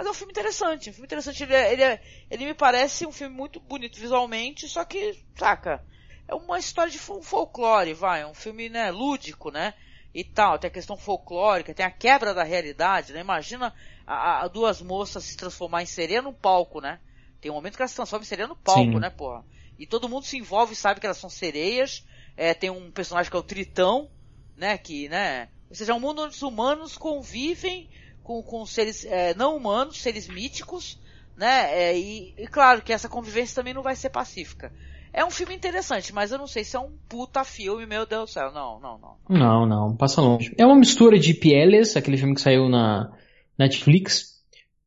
Mas 0.02 0.08
é 0.08 0.10
um 0.10 0.14
filme 0.14 0.32
interessante, 0.32 0.90
um 0.90 0.92
filme 0.92 1.06
interessante. 1.06 1.44
Ele, 1.44 1.54
é, 1.54 1.72
ele, 1.72 1.82
é, 1.84 2.02
ele 2.28 2.44
me 2.44 2.54
parece 2.54 3.06
um 3.06 3.12
filme 3.12 3.32
muito 3.32 3.60
bonito 3.60 4.00
visualmente, 4.00 4.68
só 4.68 4.84
que, 4.84 5.24
saca, 5.38 5.80
é 6.26 6.34
uma 6.34 6.58
história 6.58 6.90
de 6.90 6.98
folclore, 6.98 7.94
vai, 7.94 8.22
é 8.22 8.26
um 8.26 8.34
filme, 8.34 8.68
né, 8.68 8.90
lúdico, 8.90 9.52
né? 9.52 9.74
e 10.14 10.24
tal, 10.24 10.58
tem 10.58 10.68
a 10.68 10.72
questão 10.72 10.94
folclórica, 10.94 11.72
tem 11.72 11.86
a 11.86 11.90
quebra 11.90 12.34
da 12.34 12.42
realidade, 12.42 13.14
né? 13.14 13.20
Imagina 13.20 13.72
a, 14.06 14.44
a 14.44 14.48
duas 14.48 14.82
moças 14.82 15.24
se 15.24 15.38
transformar 15.38 15.82
em 15.82 15.86
sereia 15.86 16.20
no 16.20 16.34
palco, 16.34 16.82
né? 16.82 17.00
Tem 17.40 17.50
um 17.50 17.54
momento 17.54 17.76
que 17.76 17.82
elas 17.82 17.92
se 17.92 17.96
transformam 17.96 18.24
em 18.24 18.26
sereia 18.26 18.46
no 18.46 18.56
palco, 18.56 18.92
Sim. 18.92 18.98
né, 18.98 19.08
porra? 19.08 19.42
E 19.78 19.86
todo 19.86 20.10
mundo 20.10 20.26
se 20.26 20.36
envolve 20.36 20.74
e 20.74 20.76
sabe 20.76 21.00
que 21.00 21.06
elas 21.06 21.16
são 21.16 21.30
sereias. 21.30 22.06
É, 22.36 22.52
tem 22.52 22.68
um 22.68 22.90
personagem 22.90 23.30
que 23.30 23.36
é 23.36 23.40
o 23.40 23.42
Tritão, 23.42 24.10
né? 24.54 24.76
Que, 24.76 25.08
né? 25.08 25.48
Ou 25.70 25.74
seja, 25.74 25.92
é 25.92 25.94
um 25.94 26.00
mundo 26.00 26.22
onde 26.22 26.34
os 26.34 26.42
humanos 26.42 26.98
convivem 26.98 27.88
com, 28.22 28.42
com 28.42 28.64
seres 28.66 29.04
é, 29.04 29.34
não 29.34 29.56
humanos, 29.56 30.00
seres 30.00 30.28
míticos, 30.28 30.98
né? 31.36 31.70
É, 31.72 31.98
e, 31.98 32.34
e 32.38 32.46
claro 32.46 32.82
que 32.82 32.92
essa 32.92 33.08
convivência 33.08 33.54
também 33.54 33.74
não 33.74 33.82
vai 33.82 33.96
ser 33.96 34.10
pacífica. 34.10 34.72
É 35.12 35.24
um 35.24 35.30
filme 35.30 35.54
interessante, 35.54 36.12
mas 36.14 36.32
eu 36.32 36.38
não 36.38 36.46
sei 36.46 36.64
se 36.64 36.74
é 36.74 36.80
um 36.80 36.92
puta 37.08 37.44
filme, 37.44 37.84
meu 37.84 38.06
Deus 38.06 38.30
do 38.30 38.32
céu. 38.32 38.50
Não, 38.50 38.80
não, 38.80 38.98
não. 38.98 39.16
Não, 39.28 39.66
não, 39.66 39.96
passa 39.96 40.22
longe. 40.22 40.54
É 40.56 40.64
uma 40.64 40.74
mistura 40.74 41.18
de 41.18 41.34
Pieles, 41.34 41.96
aquele 41.96 42.16
filme 42.16 42.34
que 42.34 42.40
saiu 42.40 42.68
na 42.68 43.12
Netflix, 43.58 44.42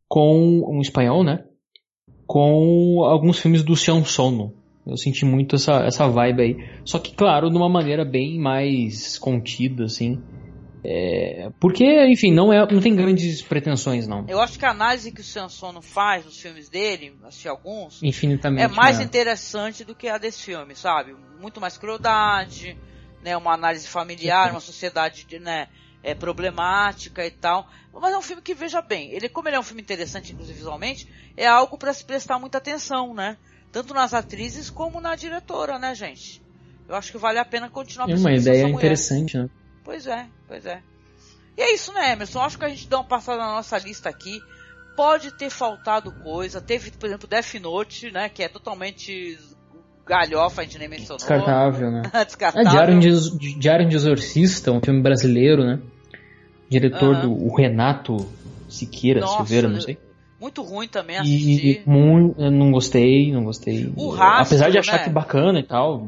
com 0.08 0.64
um 0.68 0.82
espanhol, 0.82 1.24
né? 1.24 1.46
Com 2.26 3.04
alguns 3.04 3.40
filmes 3.40 3.62
do 3.62 3.76
Xian 3.76 4.04
Sono. 4.04 4.56
Eu 4.86 4.98
senti 4.98 5.26
muito 5.26 5.56
essa, 5.56 5.84
essa 5.86 6.08
vibe 6.08 6.42
aí. 6.42 6.58
Só 6.84 6.98
que, 6.98 7.14
claro, 7.14 7.50
de 7.52 7.58
uma 7.58 7.70
maneira 7.70 8.04
bem 8.04 8.40
mais 8.40 9.20
contida, 9.20 9.86
assim. 9.86 10.22
É, 10.88 11.50
porque, 11.60 11.84
enfim, 12.06 12.32
não, 12.32 12.54
é, 12.54 12.60
não 12.72 12.80
tem 12.80 12.96
grandes 12.96 13.42
pretensões, 13.42 14.08
não. 14.08 14.24
Eu 14.28 14.40
acho 14.40 14.60
que 14.60 14.66
a 14.66 14.70
análise 14.70 15.12
que 15.12 15.22
o 15.22 15.24
Sansono 15.24 15.82
faz 15.82 16.24
nos 16.26 16.40
filmes 16.40 16.70
dele, 16.70 17.18
assisti 17.24 17.48
alguns, 17.48 18.04
Infinitamente, 18.04 18.64
é 18.64 18.68
mais 18.68 19.00
é. 19.00 19.04
interessante 19.04 19.84
do 19.84 19.96
que 19.96 20.08
a 20.08 20.20
desse 20.20 20.44
filme, 20.44 20.76
sabe? 20.76 21.16
Muito 21.42 21.60
mais 21.60 21.76
crueldade, 21.76 22.78
né? 23.24 23.36
Uma 23.36 23.54
análise 23.54 23.88
familiar, 23.88 24.52
uma 24.52 24.60
sociedade, 24.60 25.26
né? 25.40 25.68
É, 26.04 26.14
problemática 26.14 27.26
e 27.26 27.32
tal. 27.32 27.68
Mas 27.92 28.14
é 28.14 28.18
um 28.18 28.22
filme 28.22 28.44
que, 28.44 28.54
veja 28.54 28.80
bem, 28.80 29.12
ele, 29.12 29.28
como 29.28 29.50
ele 29.50 29.56
é 29.56 29.60
um 29.60 29.64
filme 29.64 29.82
interessante, 29.82 30.34
inclusive 30.34 30.56
visualmente, 30.56 31.10
é 31.36 31.48
algo 31.48 31.80
para 31.80 31.92
se 31.92 32.06
prestar 32.06 32.38
muita 32.38 32.60
atenção, 32.60 33.12
né? 33.12 33.38
Tanto 33.72 33.92
nas 33.92 34.14
atrizes 34.14 34.70
como 34.70 35.02
na 35.02 35.16
diretora, 35.16 35.80
né, 35.80 35.96
gente? 35.96 36.44
Eu 36.88 36.96
acho 36.96 37.12
que 37.12 37.18
vale 37.18 37.40
a 37.40 37.46
pena 37.46 37.72
continuar 37.72 38.08
É 38.08 38.16
uma 38.16 38.32
ideia 38.32 38.68
interessante, 38.68 39.36
né? 39.36 39.50
Pois 39.86 40.08
é, 40.08 40.26
pois 40.48 40.66
é. 40.66 40.82
E 41.58 41.62
é 41.62 41.74
isso, 41.74 41.94
né, 41.94 42.12
Emerson? 42.12 42.42
Acho 42.42 42.58
que 42.58 42.66
a 42.66 42.70
gente 42.70 42.90
dá 42.90 42.98
uma 42.98 43.06
passada 43.06 43.38
na 43.38 43.54
nossa 43.54 43.78
lista 43.78 44.10
aqui. 44.10 44.42
Pode 44.98 45.32
ter 45.32 45.50
faltado 45.50 46.12
coisa. 46.12 46.60
Teve, 46.60 46.92
por 46.92 47.06
exemplo, 47.06 47.28
Death 47.28 47.54
Note, 47.62 48.12
né? 48.12 48.28
Que 48.28 48.44
é 48.44 48.50
totalmente 48.50 49.38
galhofa, 50.06 50.62
a 50.62 50.64
gente 50.64 50.80
nem 50.80 50.88
mencionou. 50.88 51.18
Descartável, 51.18 51.92
né? 51.92 52.02
Descartável. 52.26 52.68
É 52.68 52.72
Diário 52.72 53.00
de, 53.00 53.60
Diário 53.60 53.88
de 53.88 53.96
Exorcista, 53.96 54.72
um 54.72 54.82
filme 54.82 55.02
brasileiro, 55.02 55.64
né? 55.64 55.80
Diretor 56.70 57.22
do 57.22 57.32
o 57.32 57.56
Renato 57.56 58.18
Siqueira, 58.68 59.22
Nossa, 59.22 59.38
Silveira, 59.38 59.70
não 59.70 59.80
sei. 59.80 59.98
Muito 60.42 60.62
ruim 60.64 60.88
também 60.88 61.18
assistir. 61.18 61.84
E 61.86 61.90
muito, 61.90 62.40
não 62.52 62.72
gostei, 62.72 63.32
não 63.32 63.44
gostei. 63.44 63.92
O 63.96 64.10
Rastro, 64.10 64.58
Apesar 64.58 64.70
de 64.70 64.78
achar 64.78 64.98
né? 64.98 65.04
que 65.04 65.10
bacana 65.10 65.60
e 65.60 65.64
tal, 65.64 66.08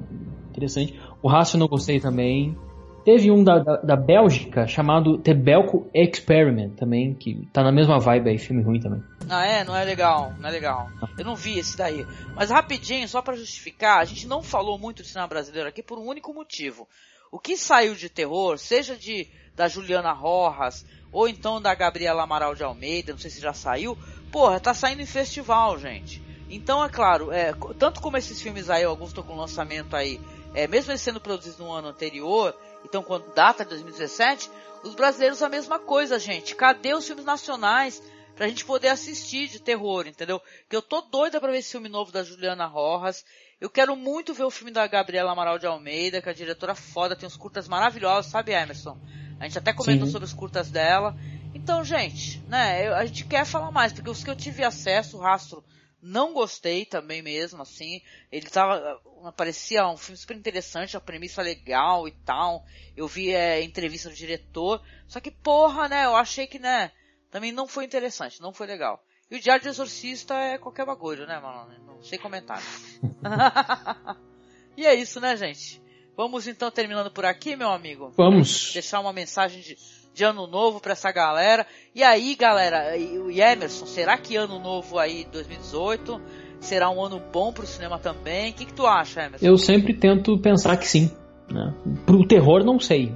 interessante. 0.49 0.99
O 1.21 1.29
Rastro 1.29 1.57
eu 1.57 1.59
não 1.59 1.67
gostei 1.67 1.99
também. 1.99 2.57
Teve 3.07 3.31
um 3.31 3.41
da, 3.41 3.59
da, 3.59 3.77
da, 3.77 3.95
Bélgica 3.95 4.67
chamado 4.67 5.17
The 5.17 5.33
Belco 5.33 5.89
Experiment 5.93 6.75
também, 6.75 7.13
que 7.13 7.47
tá 7.53 7.63
na 7.63 7.71
mesma 7.71 7.97
vibe 8.01 8.31
aí, 8.31 8.37
filme 8.37 8.61
ruim 8.61 8.81
também. 8.81 9.01
Ah, 9.29 9.45
é? 9.45 9.63
Não 9.63 9.73
é 9.73 9.85
legal, 9.85 10.33
não 10.37 10.49
é 10.49 10.51
legal. 10.51 10.89
Eu 11.17 11.23
não 11.23 11.33
vi 11.33 11.57
esse 11.57 11.77
daí. 11.77 12.05
Mas 12.35 12.49
rapidinho, 12.49 13.07
só 13.07 13.21
para 13.21 13.37
justificar, 13.37 13.99
a 13.99 14.03
gente 14.03 14.27
não 14.27 14.43
falou 14.43 14.77
muito 14.77 15.03
de 15.03 15.07
cinema 15.07 15.25
brasileiro 15.25 15.69
aqui 15.69 15.81
por 15.81 15.97
um 15.97 16.05
único 16.05 16.33
motivo. 16.33 16.85
O 17.31 17.39
que 17.39 17.55
saiu 17.55 17.95
de 17.95 18.09
terror, 18.09 18.57
seja 18.57 18.97
de 18.97 19.25
da 19.55 19.69
Juliana 19.69 20.11
Rojas, 20.11 20.85
ou 21.09 21.29
então 21.29 21.61
da 21.61 21.73
Gabriela 21.73 22.23
Amaral 22.23 22.55
de 22.55 22.63
Almeida, 22.65 23.13
não 23.13 23.19
sei 23.19 23.31
se 23.31 23.39
já 23.39 23.53
saiu, 23.53 23.97
porra, 24.33 24.59
tá 24.59 24.73
saindo 24.73 25.01
em 25.01 25.05
festival, 25.05 25.79
gente. 25.79 26.21
Então, 26.49 26.83
é 26.83 26.89
claro, 26.89 27.31
é, 27.31 27.53
tanto 27.79 28.01
como 28.01 28.17
esses 28.17 28.41
filmes 28.41 28.69
aí, 28.69 28.83
alguns 28.83 29.09
estão 29.09 29.23
com 29.23 29.33
lançamento 29.33 29.95
aí, 29.95 30.19
é, 30.53 30.67
mesmo 30.67 30.91
eles 30.91 31.01
sendo 31.01 31.21
produzidos 31.21 31.59
no 31.59 31.71
ano 31.71 31.87
anterior, 31.87 32.53
então, 32.87 33.03
quando 33.03 33.33
data 33.33 33.65
de 33.65 33.71
2017, 33.71 34.49
os 34.81 34.95
brasileiros 34.95 35.43
a 35.43 35.49
mesma 35.49 35.77
coisa, 35.77 36.17
gente. 36.17 36.55
Cadê 36.55 36.93
os 36.93 37.05
filmes 37.05 37.25
nacionais 37.25 38.01
pra 38.33 38.47
gente 38.47 38.63
poder 38.63 38.87
assistir 38.87 39.49
de 39.49 39.59
terror, 39.59 40.07
entendeu? 40.07 40.41
Que 40.69 40.75
eu 40.75 40.81
tô 40.81 41.01
doida 41.01 41.39
pra 41.39 41.51
ver 41.51 41.57
esse 41.57 41.71
filme 41.71 41.89
novo 41.89 42.11
da 42.11 42.23
Juliana 42.23 42.65
Rojas. 42.65 43.25
Eu 43.59 43.69
quero 43.69 43.95
muito 43.95 44.33
ver 44.33 44.43
o 44.43 44.51
filme 44.51 44.71
da 44.71 44.87
Gabriela 44.87 45.33
Amaral 45.33 45.59
de 45.59 45.67
Almeida, 45.67 46.21
que 46.21 46.29
é 46.29 46.31
a 46.31 46.35
diretora 46.35 46.75
foda, 46.75 47.15
tem 47.15 47.27
uns 47.27 47.35
curtas 47.35 47.67
maravilhosos, 47.67 48.31
sabe, 48.31 48.53
Emerson? 48.53 48.97
A 49.39 49.43
gente 49.43 49.57
até 49.57 49.73
comentou 49.73 50.05
Sim. 50.05 50.13
sobre 50.13 50.25
os 50.25 50.33
curtas 50.33 50.71
dela. 50.71 51.13
Então, 51.53 51.83
gente, 51.83 52.39
né, 52.47 52.87
a 52.93 53.05
gente 53.05 53.25
quer 53.25 53.45
falar 53.45 53.71
mais, 53.71 53.91
porque 53.91 54.09
os 54.09 54.23
que 54.23 54.29
eu 54.29 54.35
tive 54.35 54.63
acesso, 54.63 55.17
o 55.17 55.19
rastro 55.19 55.63
não 56.07 56.33
gostei 56.33 56.85
também 56.85 57.21
mesmo, 57.21 57.61
assim. 57.61 58.01
Ele 58.31 58.49
tava. 58.49 58.99
Parecia 59.35 59.87
um 59.87 59.97
filme 59.97 60.17
super 60.17 60.35
interessante, 60.35 60.95
a 60.95 61.01
premissa 61.01 61.41
legal 61.41 62.07
e 62.07 62.11
tal. 62.11 62.65
Eu 62.95 63.07
vi 63.07 63.33
é, 63.33 63.61
entrevista 63.61 64.09
do 64.09 64.15
diretor. 64.15 64.81
Só 65.07 65.19
que, 65.19 65.29
porra, 65.29 65.87
né? 65.89 66.05
Eu 66.05 66.15
achei 66.15 66.47
que, 66.47 66.57
né? 66.57 66.91
Também 67.29 67.51
não 67.51 67.67
foi 67.67 67.83
interessante, 67.85 68.41
não 68.41 68.53
foi 68.53 68.67
legal. 68.67 69.03
E 69.29 69.35
o 69.35 69.39
Diário 69.39 69.61
de 69.61 69.69
Exorcista 69.69 70.33
é 70.33 70.57
qualquer 70.57 70.85
bagulho, 70.85 71.27
né, 71.27 71.37
mano? 71.39 71.69
Não 71.85 72.01
sei 72.01 72.17
comentário. 72.17 72.65
e 74.77 74.85
é 74.85 74.95
isso, 74.95 75.19
né, 75.19 75.35
gente? 75.35 75.81
Vamos 76.15 76.47
então 76.47 76.71
terminando 76.71 77.11
por 77.11 77.25
aqui, 77.25 77.55
meu 77.55 77.69
amigo? 77.69 78.11
Vamos. 78.15 78.71
Deixar 78.71 79.01
uma 79.01 79.11
mensagem 79.11 79.61
de 79.61 79.75
de 80.17 80.23
ano 80.23 80.47
novo 80.47 80.81
para 80.81 80.93
essa 80.93 81.11
galera. 81.11 81.65
E 81.93 82.03
aí, 82.03 82.35
galera, 82.35 82.97
o 83.23 83.29
Emerson, 83.29 83.85
será 83.85 84.17
que 84.17 84.35
ano 84.35 84.57
novo 84.59 84.97
aí 84.97 85.27
2018 85.31 86.19
será 86.59 86.89
um 86.89 87.05
ano 87.05 87.21
bom 87.31 87.53
pro 87.53 87.67
cinema 87.67 87.99
também? 87.99 88.49
O 88.49 88.53
que, 88.55 88.65
que 88.65 88.73
tu 88.73 88.87
acha, 88.87 89.21
Emerson? 89.21 89.45
Eu 89.45 89.57
sempre 89.57 89.93
tento 89.93 90.35
pensar 90.39 90.75
que 90.77 90.87
sim. 90.87 91.11
Né? 91.51 91.71
Pro 92.03 92.27
terror, 92.27 92.65
não 92.65 92.79
sei. 92.79 93.13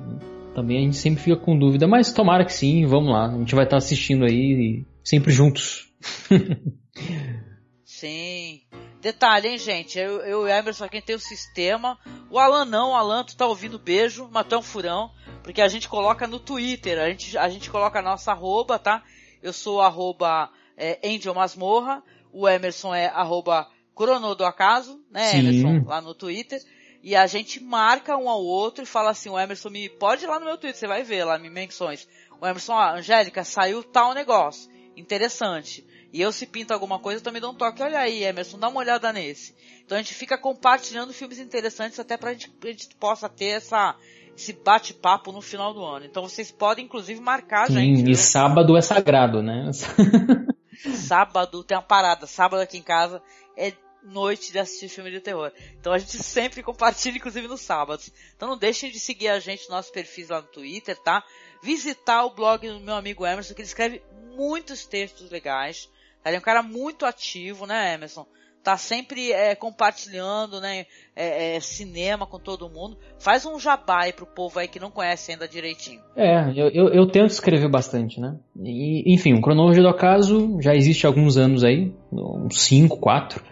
Também 0.54 0.78
a 0.78 0.82
gente 0.82 0.98
sempre 0.98 1.24
fica 1.24 1.38
com 1.38 1.58
dúvida, 1.58 1.88
mas 1.88 2.14
tomara 2.14 2.46
que 2.46 2.54
sim, 2.54 2.86
vamos 2.86 3.12
lá. 3.12 3.34
A 3.34 3.38
gente 3.40 3.56
vai 3.56 3.64
estar 3.64 3.78
assistindo 3.78 4.24
aí 4.24 4.86
sempre 5.04 5.32
juntos. 5.32 5.92
sim. 7.84 8.62
Detalhe, 9.02 9.48
hein, 9.48 9.58
gente? 9.58 9.98
Eu, 9.98 10.20
eu 10.20 10.42
e 10.42 10.44
o 10.44 10.48
Emerson 10.48 10.86
aqui 10.86 11.02
tem 11.02 11.16
o 11.16 11.20
sistema. 11.20 11.98
O 12.30 12.38
Alan 12.38 12.66
não, 12.66 12.92
o 12.92 12.94
Alan, 12.94 13.24
tu 13.24 13.36
tá 13.36 13.48
ouvindo 13.48 13.80
beijo, 13.80 14.30
mas 14.32 14.46
tu 14.46 14.54
é 14.54 14.58
um 14.60 14.62
furão. 14.62 15.10
Porque 15.44 15.62
a 15.62 15.68
gente 15.68 15.90
coloca 15.90 16.28
no 16.28 16.40
Twitter, 16.40 17.00
a 17.00 17.10
gente, 17.10 17.38
a 17.38 17.50
gente 17.50 17.70
coloca 17.70 18.00
a 18.00 18.02
nossa 18.02 18.32
arroba, 18.32 18.78
tá? 18.78 19.04
Eu 19.42 19.52
sou 19.52 19.82
arroba 19.82 20.50
é, 20.78 21.00
Angel 21.04 21.34
Masmorra, 21.34 22.04
o 22.32 22.48
Emerson 22.48 22.94
é 22.94 23.08
arroba 23.08 23.68
Crono 23.96 24.36
do 24.36 24.46
Acaso, 24.46 25.04
né, 25.10 25.32
Sim. 25.32 25.40
Emerson, 25.40 25.88
lá 25.88 26.02
no 26.02 26.14
Twitter. 26.14 26.62
E 27.04 27.16
a 27.16 27.26
gente 27.26 27.62
marca 27.62 28.16
um 28.16 28.30
ao 28.30 28.44
outro 28.44 28.84
e 28.84 28.88
fala 28.88 29.10
assim, 29.10 29.30
o 29.30 29.40
Emerson 29.40 29.70
me 29.70 29.90
pode 29.90 30.24
ir 30.24 30.28
lá 30.28 30.40
no 30.40 30.46
meu 30.46 30.58
Twitter, 30.58 30.80
você 30.80 30.88
vai 30.88 31.04
ver 31.04 31.24
lá, 31.24 31.40
me 31.40 31.50
menções. 31.50 32.08
O 32.40 32.46
Emerson, 32.46 32.74
ah, 32.74 32.94
Angélica, 32.94 33.44
saiu 33.44 33.84
tal 33.84 34.14
negócio. 34.14 34.72
Interessante. 34.96 35.86
E 36.14 36.22
eu 36.22 36.32
se 36.32 36.46
pinto 36.46 36.74
alguma 36.74 37.00
coisa, 37.00 37.20
eu 37.20 37.24
também 37.24 37.42
dou 37.42 37.52
um 37.52 37.56
toque. 37.56 37.82
Olha 37.82 38.00
aí, 38.00 38.24
Emerson, 38.24 38.60
dá 38.60 38.68
uma 38.68 38.80
olhada 38.80 39.12
nesse. 39.14 39.56
Então 39.84 39.98
a 39.98 40.02
gente 40.02 40.14
fica 40.14 40.38
compartilhando 40.38 41.14
filmes 41.14 41.40
interessantes 41.40 42.00
até 42.00 42.18
pra 42.18 42.34
gente, 42.34 42.50
pra 42.50 42.72
gente 42.72 42.94
possa 42.96 43.28
ter 43.30 43.58
essa, 43.58 43.96
esse 44.36 44.54
bate-papo 44.54 45.32
no 45.32 45.42
final 45.42 45.74
do 45.74 45.84
ano. 45.84 46.06
Então 46.06 46.24
vocês 46.24 46.52
podem 46.52 46.86
inclusive 46.86 47.20
marcar 47.20 47.68
Sim, 47.68 47.74
gente. 47.74 48.02
E 48.02 48.04
viu? 48.04 48.16
sábado 48.16 48.76
é 48.78 48.82
sagrado, 48.82 49.42
né? 49.42 49.70
sábado 50.96 51.64
tem 51.64 51.78
uma 51.78 51.84
parada. 51.84 52.26
Sábado 52.26 52.62
aqui 52.62 52.78
em 52.78 52.84
casa 52.84 53.22
é 53.58 53.74
noite 54.04 54.52
de 54.52 54.60
assistir 54.60 54.90
filme 54.90 55.12
de 55.12 55.20
terror. 55.20 55.52
Então 55.80 55.94
a 55.94 56.00
gente 56.00 56.18
sempre 56.24 56.64
compartilha, 56.64 57.18
inclusive 57.18 57.48
nos 57.48 57.62
sábados. 57.62 58.12
Então 58.36 58.50
não 58.50 58.58
deixem 58.58 58.92
de 58.92 59.00
seguir 59.00 59.30
a 59.30 59.40
gente 59.40 59.70
no 59.70 59.76
nosso 59.76 59.92
perfil 59.92 60.28
lá 60.30 60.42
no 60.42 60.48
Twitter, 60.48 60.98
tá? 60.98 61.24
Visitar 61.62 62.26
o 62.26 62.34
blog 62.34 62.68
do 62.68 62.80
meu 62.80 62.96
amigo 62.96 63.26
Emerson, 63.26 63.54
que 63.54 63.62
ele 63.62 63.68
escreve 63.68 64.02
muitos 64.36 64.86
textos 64.86 65.30
legais. 65.30 65.90
Ele 66.26 66.36
é 66.36 66.40
um 66.40 66.44
cara 66.44 66.62
muito 66.62 67.06
ativo, 67.06 67.66
né, 67.66 67.94
Emerson? 67.94 68.26
Tá 68.64 68.78
sempre 68.78 69.32
é, 69.32 69.56
compartilhando, 69.56 70.62
né, 70.62 70.86
é, 71.16 71.56
é, 71.56 71.60
cinema 71.60 72.28
com 72.28 72.38
todo 72.38 72.70
mundo. 72.70 72.96
Faz 73.18 73.44
um 73.44 73.60
jabá 73.60 74.04
aí 74.04 74.14
pro 74.14 74.28
povo 74.28 74.60
aí 74.60 74.68
que 74.68 74.80
não 74.80 74.92
conhece 74.92 75.32
ainda 75.32 75.48
direitinho. 75.48 76.00
É, 76.16 76.52
eu, 76.56 76.70
eu, 76.70 76.90
eu 76.90 77.08
tento 77.08 77.32
escrever 77.32 77.68
bastante, 77.68 78.20
né? 78.20 78.36
E, 78.64 79.12
enfim, 79.14 79.34
o 79.34 79.42
Cronologia 79.42 79.82
do 79.82 79.90
Acaso 79.90 80.62
já 80.62 80.76
existe 80.76 81.08
há 81.08 81.10
alguns 81.10 81.38
anos 81.38 81.64
aí, 81.64 81.92
uns 82.12 82.62
5, 82.62 82.98
4, 82.98 83.44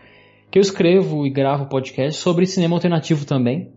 que 0.51 0.59
eu 0.59 0.61
escrevo 0.61 1.25
e 1.25 1.31
gravo 1.31 1.65
podcast 1.65 2.21
sobre 2.21 2.45
cinema 2.45 2.75
alternativo 2.75 3.25
também. 3.25 3.71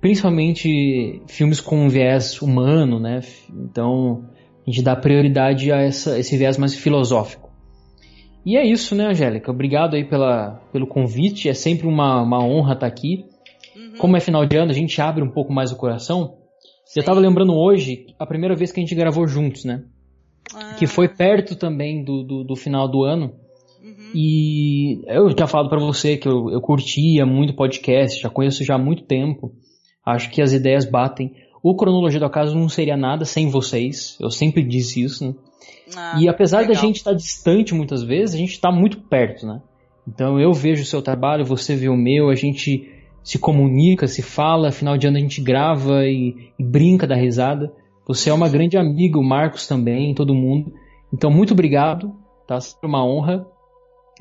Principalmente 0.00 1.22
filmes 1.28 1.60
com 1.60 1.88
viés 1.88 2.42
humano, 2.42 2.98
né? 2.98 3.20
Então, 3.50 4.28
a 4.66 4.70
gente 4.70 4.82
dá 4.82 4.96
prioridade 4.96 5.70
a 5.70 5.80
essa, 5.80 6.18
esse 6.18 6.36
viés 6.36 6.58
mais 6.58 6.74
filosófico. 6.74 7.45
E 8.46 8.56
é 8.56 8.64
isso, 8.64 8.94
né, 8.94 9.08
Angélica? 9.08 9.50
Obrigado 9.50 9.96
aí 9.96 10.04
pela, 10.04 10.62
pelo 10.72 10.86
convite. 10.86 11.48
É 11.48 11.52
sempre 11.52 11.88
uma, 11.88 12.22
uma 12.22 12.44
honra 12.44 12.74
estar 12.74 12.86
aqui. 12.86 13.24
Uhum. 13.74 13.98
Como 13.98 14.16
é 14.16 14.20
final 14.20 14.46
de 14.46 14.56
ano, 14.56 14.70
a 14.70 14.74
gente 14.74 15.00
abre 15.00 15.20
um 15.20 15.28
pouco 15.28 15.52
mais 15.52 15.72
o 15.72 15.76
coração. 15.76 16.36
Sim. 16.84 17.00
Eu 17.00 17.00
estava 17.00 17.18
lembrando 17.18 17.52
hoje 17.52 18.06
a 18.16 18.24
primeira 18.24 18.54
vez 18.54 18.70
que 18.70 18.78
a 18.78 18.82
gente 18.84 18.94
gravou 18.94 19.26
juntos, 19.26 19.64
né? 19.64 19.82
Ah. 20.54 20.74
Que 20.78 20.86
foi 20.86 21.08
perto 21.08 21.56
também 21.56 22.04
do, 22.04 22.22
do, 22.22 22.44
do 22.44 22.54
final 22.54 22.88
do 22.88 23.02
ano. 23.02 23.34
Uhum. 23.82 24.12
E 24.14 25.02
eu 25.08 25.28
já 25.36 25.48
falo 25.48 25.68
para 25.68 25.80
você 25.80 26.16
que 26.16 26.28
eu, 26.28 26.48
eu 26.48 26.60
curtia 26.60 27.26
muito 27.26 27.56
podcast, 27.56 28.22
já 28.22 28.30
conheço 28.30 28.62
já 28.62 28.76
há 28.76 28.78
muito 28.78 29.02
tempo. 29.02 29.52
Acho 30.04 30.30
que 30.30 30.40
as 30.40 30.52
ideias 30.52 30.84
batem. 30.88 31.32
O 31.64 31.74
Cronologia 31.74 32.20
do 32.20 32.26
Acaso 32.26 32.54
não 32.54 32.68
seria 32.68 32.96
nada 32.96 33.24
sem 33.24 33.50
vocês. 33.50 34.16
Eu 34.20 34.30
sempre 34.30 34.62
disse 34.62 35.02
isso, 35.02 35.26
né? 35.26 35.34
Ah, 35.96 36.18
e 36.20 36.28
apesar 36.28 36.60
legal. 36.60 36.74
da 36.74 36.80
gente 36.80 36.96
estar 36.96 37.10
tá 37.10 37.16
distante 37.16 37.74
muitas 37.74 38.02
vezes, 38.02 38.34
a 38.34 38.38
gente 38.38 38.52
está 38.52 38.70
muito 38.70 38.98
perto, 38.98 39.46
né? 39.46 39.60
Então 40.06 40.38
eu 40.40 40.52
vejo 40.52 40.82
o 40.82 40.86
seu 40.86 41.02
trabalho, 41.02 41.44
você 41.44 41.74
vê 41.74 41.88
o 41.88 41.96
meu, 41.96 42.28
a 42.28 42.34
gente 42.34 42.90
se 43.22 43.38
comunica, 43.38 44.06
se 44.06 44.22
fala, 44.22 44.70
final 44.70 44.96
de 44.96 45.06
ano 45.06 45.16
a 45.16 45.20
gente 45.20 45.40
grava 45.40 46.06
e, 46.06 46.52
e 46.58 46.64
brinca 46.64 47.06
da 47.06 47.16
risada. 47.16 47.72
Você 48.06 48.30
é 48.30 48.32
uma 48.32 48.48
grande 48.48 48.78
amiga, 48.78 49.18
o 49.18 49.24
Marcos 49.24 49.66
também, 49.66 50.14
todo 50.14 50.34
mundo. 50.34 50.72
Então 51.12 51.30
muito 51.30 51.52
obrigado, 51.52 52.14
tá? 52.46 52.60
Sempre 52.60 52.86
uma 52.88 53.04
honra. 53.04 53.46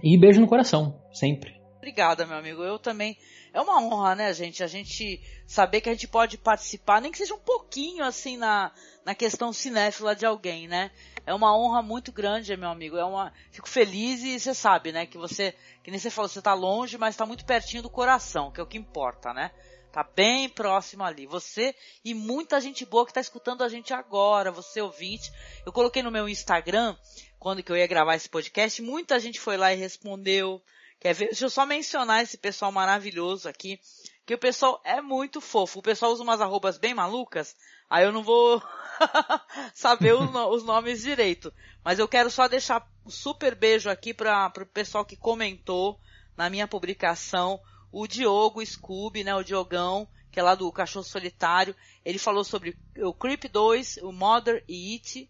E 0.03 0.17
beijo 0.17 0.41
no 0.41 0.47
coração, 0.47 0.95
sempre. 1.13 1.54
Obrigada, 1.85 2.25
meu 2.25 2.35
amigo. 2.35 2.63
Eu 2.63 2.79
também 2.79 3.15
é 3.53 3.61
uma 3.61 3.79
honra, 3.79 4.15
né, 4.15 4.33
gente? 4.33 4.63
A 4.63 4.67
gente 4.67 5.21
saber 5.45 5.81
que 5.81 5.87
a 5.87 5.91
gente 5.91 6.07
pode 6.07 6.35
participar, 6.35 6.99
nem 6.99 7.11
que 7.11 7.17
seja 7.19 7.35
um 7.35 7.39
pouquinho 7.39 8.03
assim 8.03 8.37
na, 8.37 8.71
na 9.05 9.13
questão 9.13 9.53
cinéfila 9.53 10.15
de 10.15 10.25
alguém, 10.25 10.67
né? 10.67 10.89
É 11.27 11.31
uma 11.31 11.55
honra 11.55 11.83
muito 11.83 12.11
grande, 12.11 12.57
meu 12.57 12.71
amigo. 12.71 12.97
É 12.97 13.05
uma, 13.05 13.31
fico 13.51 13.69
feliz 13.69 14.23
e 14.23 14.39
você 14.39 14.55
sabe, 14.55 14.91
né, 14.91 15.05
que 15.05 15.15
você, 15.15 15.53
que 15.83 15.91
nem 15.91 15.99
você 15.99 16.09
falou, 16.09 16.27
você 16.27 16.41
tá 16.41 16.55
longe, 16.55 16.97
mas 16.97 17.15
tá 17.15 17.23
muito 17.23 17.45
pertinho 17.45 17.83
do 17.83 17.89
coração, 17.89 18.51
que 18.51 18.59
é 18.59 18.63
o 18.63 18.67
que 18.67 18.79
importa, 18.79 19.31
né? 19.31 19.51
Tá 19.91 20.03
bem 20.03 20.49
próximo 20.49 21.03
ali. 21.03 21.27
Você 21.27 21.75
e 22.03 22.15
muita 22.15 22.59
gente 22.59 22.83
boa 22.83 23.05
que 23.05 23.13
tá 23.13 23.21
escutando 23.21 23.63
a 23.63 23.69
gente 23.69 23.93
agora, 23.93 24.51
você 24.51 24.81
ouvinte. 24.81 25.31
Eu 25.63 25.71
coloquei 25.71 26.01
no 26.01 26.09
meu 26.09 26.27
Instagram, 26.27 26.97
quando 27.37 27.61
que 27.61 27.71
eu 27.71 27.77
ia 27.77 27.85
gravar 27.85 28.15
esse 28.15 28.27
podcast, 28.27 28.81
muita 28.81 29.19
gente 29.19 29.39
foi 29.39 29.55
lá 29.55 29.71
e 29.71 29.77
respondeu, 29.77 30.59
Quer 31.05 31.13
ver? 31.13 31.25
Deixa 31.27 31.45
eu 31.45 31.51
só 31.51 31.67
mencionar 31.67 32.23
esse 32.23 32.35
pessoal 32.35 32.71
maravilhoso 32.71 33.47
aqui, 33.47 33.79
que 34.25 34.33
o 34.33 34.39
pessoal 34.39 34.81
é 34.83 34.99
muito 35.03 35.39
fofo. 35.39 35.77
O 35.77 35.83
pessoal 35.83 36.11
usa 36.11 36.23
umas 36.23 36.41
arrobas 36.41 36.79
bem 36.79 36.95
malucas, 36.95 37.55
aí 37.87 38.03
eu 38.03 38.11
não 38.11 38.23
vou 38.23 38.59
saber 39.75 40.15
os, 40.15 40.63
nomes 40.63 41.03
direito. 41.03 41.53
Mas 41.83 41.99
eu 41.99 42.07
quero 42.07 42.31
só 42.31 42.47
deixar 42.47 42.89
um 43.05 43.11
super 43.11 43.53
beijo 43.53 43.87
aqui 43.87 44.15
para 44.15 44.51
o 44.59 44.65
pessoal 44.65 45.05
que 45.05 45.15
comentou 45.15 45.99
na 46.35 46.49
minha 46.49 46.67
publicação. 46.67 47.61
O 47.91 48.07
Diogo 48.07 48.65
Scooby, 48.65 49.23
né, 49.23 49.35
o 49.35 49.43
Diogão, 49.43 50.07
que 50.31 50.39
é 50.39 50.43
lá 50.43 50.55
do 50.55 50.71
Cachorro 50.71 51.05
Solitário. 51.05 51.75
Ele 52.03 52.17
falou 52.17 52.43
sobre 52.43 52.75
o 52.97 53.13
Creep 53.13 53.43
2, 53.43 53.97
o 53.97 54.11
Mother 54.11 54.63
e 54.67 54.93
It. 54.93 55.29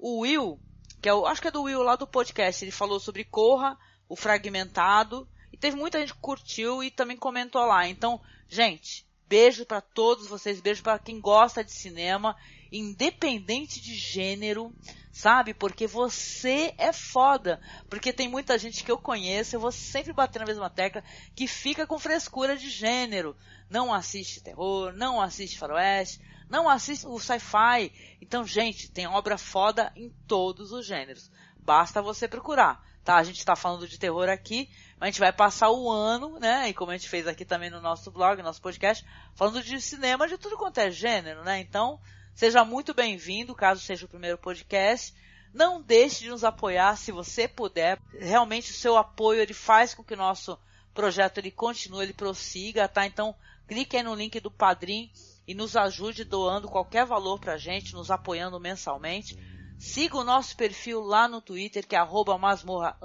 O 0.00 0.22
Will, 0.22 0.58
que 1.00 1.08
é 1.08 1.14
o, 1.14 1.26
acho 1.26 1.40
que 1.40 1.46
é 1.46 1.52
do 1.52 1.62
Will 1.62 1.84
lá 1.84 1.94
do 1.94 2.08
podcast, 2.08 2.64
ele 2.64 2.72
falou 2.72 2.98
sobre 2.98 3.22
Corra, 3.22 3.78
o 4.12 4.16
Fragmentado. 4.16 5.26
E 5.50 5.56
teve 5.56 5.74
muita 5.74 5.98
gente 5.98 6.12
que 6.12 6.20
curtiu 6.20 6.84
e 6.84 6.90
também 6.90 7.16
comentou 7.16 7.64
lá. 7.64 7.88
Então, 7.88 8.20
gente, 8.46 9.06
beijo 9.26 9.64
para 9.64 9.80
todos 9.80 10.26
vocês, 10.26 10.60
beijo 10.60 10.82
para 10.82 10.98
quem 10.98 11.18
gosta 11.18 11.64
de 11.64 11.72
cinema, 11.72 12.36
independente 12.70 13.80
de 13.80 13.94
gênero, 13.94 14.70
sabe? 15.10 15.54
Porque 15.54 15.86
você 15.86 16.74
é 16.76 16.92
foda. 16.92 17.58
Porque 17.88 18.12
tem 18.12 18.28
muita 18.28 18.58
gente 18.58 18.84
que 18.84 18.92
eu 18.92 18.98
conheço, 18.98 19.56
eu 19.56 19.60
vou 19.60 19.72
sempre 19.72 20.12
bater 20.12 20.40
na 20.40 20.46
mesma 20.46 20.68
tecla, 20.68 21.02
que 21.34 21.46
fica 21.46 21.86
com 21.86 21.98
frescura 21.98 22.54
de 22.54 22.68
gênero. 22.68 23.34
Não 23.70 23.94
assiste 23.94 24.42
terror, 24.42 24.92
não 24.92 25.22
assiste 25.22 25.58
faroeste, 25.58 26.20
não 26.50 26.68
assiste 26.68 27.06
o 27.06 27.18
sci-fi. 27.18 27.90
Então, 28.20 28.44
gente, 28.46 28.90
tem 28.90 29.06
obra 29.06 29.38
foda 29.38 29.90
em 29.96 30.10
todos 30.28 30.70
os 30.70 30.84
gêneros. 30.84 31.30
Basta 31.56 32.02
você 32.02 32.28
procurar 32.28 32.91
tá? 33.04 33.16
A 33.16 33.22
gente 33.22 33.38
está 33.38 33.56
falando 33.56 33.86
de 33.86 33.98
terror 33.98 34.28
aqui, 34.28 34.68
mas 34.98 35.08
a 35.08 35.10
gente 35.10 35.20
vai 35.20 35.32
passar 35.32 35.70
o 35.70 35.90
ano, 35.90 36.38
né? 36.38 36.68
E 36.68 36.74
como 36.74 36.90
a 36.90 36.96
gente 36.96 37.08
fez 37.08 37.26
aqui 37.26 37.44
também 37.44 37.70
no 37.70 37.80
nosso 37.80 38.10
blog, 38.10 38.38
no 38.38 38.44
nosso 38.44 38.62
podcast, 38.62 39.04
falando 39.34 39.62
de 39.62 39.80
cinema 39.80 40.28
de 40.28 40.38
tudo 40.38 40.56
quanto 40.56 40.78
é 40.78 40.90
gênero, 40.90 41.42
né? 41.42 41.60
Então, 41.60 42.00
seja 42.34 42.64
muito 42.64 42.94
bem-vindo, 42.94 43.54
caso 43.54 43.80
seja 43.80 44.06
o 44.06 44.08
primeiro 44.08 44.38
podcast. 44.38 45.14
Não 45.52 45.82
deixe 45.82 46.24
de 46.24 46.30
nos 46.30 46.44
apoiar 46.44 46.96
se 46.96 47.12
você 47.12 47.46
puder. 47.46 47.98
Realmente 48.18 48.70
o 48.70 48.74
seu 48.74 48.96
apoio 48.96 49.40
ele 49.40 49.54
faz 49.54 49.92
com 49.92 50.02
que 50.02 50.14
o 50.14 50.16
nosso 50.16 50.58
projeto 50.94 51.38
ele 51.38 51.50
continue, 51.50 52.04
ele 52.04 52.14
prossiga, 52.14 52.88
tá? 52.88 53.06
Então, 53.06 53.34
clique 53.66 53.96
aí 53.96 54.02
no 54.02 54.14
link 54.14 54.38
do 54.40 54.50
Padrim 54.50 55.10
e 55.46 55.54
nos 55.54 55.76
ajude 55.76 56.24
doando 56.24 56.68
qualquer 56.68 57.04
valor 57.04 57.38
pra 57.38 57.58
gente, 57.58 57.94
nos 57.94 58.10
apoiando 58.10 58.58
mensalmente. 58.60 59.36
Siga 59.82 60.16
o 60.16 60.22
nosso 60.22 60.56
perfil 60.56 61.00
lá 61.00 61.26
no 61.26 61.40
Twitter, 61.40 61.84
que 61.84 61.96
é 61.96 61.98
arroba 61.98 62.38
masmorra 62.38 62.96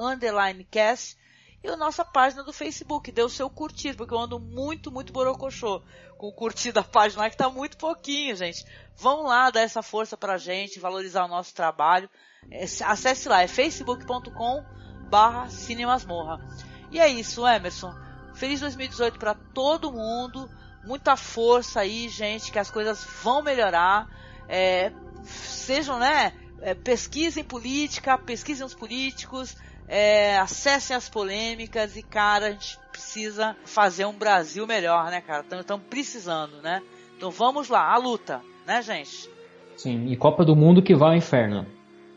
e 1.64 1.68
a 1.68 1.76
nossa 1.76 2.06
página 2.06 2.44
do 2.44 2.54
Facebook. 2.54 3.12
Dê 3.12 3.24
o 3.24 3.30
seu 3.30 3.50
curtir, 3.50 3.96
porque 3.96 4.14
eu 4.14 4.20
ando 4.20 4.40
muito, 4.40 4.92
muito 4.92 5.12
borocochô 5.12 5.82
com 6.20 6.28
o 6.28 6.32
curtir 6.32 6.72
da 6.72 6.84
página 6.84 7.24
lá, 7.24 7.30
que 7.32 7.36
tá 7.36 7.50
muito 7.50 7.78
pouquinho, 7.78 8.36
gente. 8.36 8.64
Vão 8.96 9.24
lá 9.24 9.50
dar 9.50 9.62
essa 9.62 9.82
força 9.82 10.16
pra 10.16 10.38
gente, 10.38 10.80
valorizar 10.80 11.26
o 11.26 11.28
nosso 11.28 11.52
trabalho. 11.56 12.08
É, 12.52 12.64
acesse 12.64 13.28
lá, 13.28 13.42
é 13.42 13.48
facebook.com 13.48 14.64
barra 15.10 15.50
cinemasmorra. 15.50 16.48
E 16.92 17.00
é 17.00 17.08
isso, 17.08 17.46
Emerson. 17.48 17.92
Feliz 18.36 18.60
2018 18.60 19.18
para 19.18 19.34
todo 19.34 19.92
mundo. 19.92 20.48
Muita 20.86 21.18
força 21.18 21.80
aí, 21.80 22.08
gente, 22.08 22.52
que 22.52 22.60
as 22.60 22.70
coisas 22.70 23.04
vão 23.24 23.42
melhorar. 23.42 24.08
É, 24.48 24.94
sejam, 25.24 25.98
né, 25.98 26.34
é, 26.62 26.74
pesquisem 26.74 27.44
política, 27.44 28.18
pesquisem 28.18 28.66
os 28.66 28.74
políticos, 28.74 29.56
é, 29.88 30.38
acessem 30.38 30.96
as 30.96 31.08
polêmicas 31.08 31.96
e, 31.96 32.02
cara, 32.02 32.48
a 32.48 32.52
gente 32.52 32.80
precisa 32.92 33.56
fazer 33.66 34.06
um 34.06 34.14
Brasil 34.14 34.68
melhor, 34.68 35.10
né, 35.10 35.22
cara? 35.22 35.46
Estamos 35.60 35.86
precisando, 35.90 36.62
né? 36.62 36.82
Então 37.16 37.32
vamos 37.32 37.70
lá, 37.70 37.94
a 37.94 37.98
luta, 37.98 38.42
né, 38.66 38.82
gente? 38.82 39.30
Sim, 39.76 40.08
e 40.08 40.18
Copa 40.18 40.44
do 40.44 40.56
Mundo 40.56 40.82
que 40.82 40.96
vai 40.96 41.10
ao 41.10 41.16
inferno. 41.16 41.66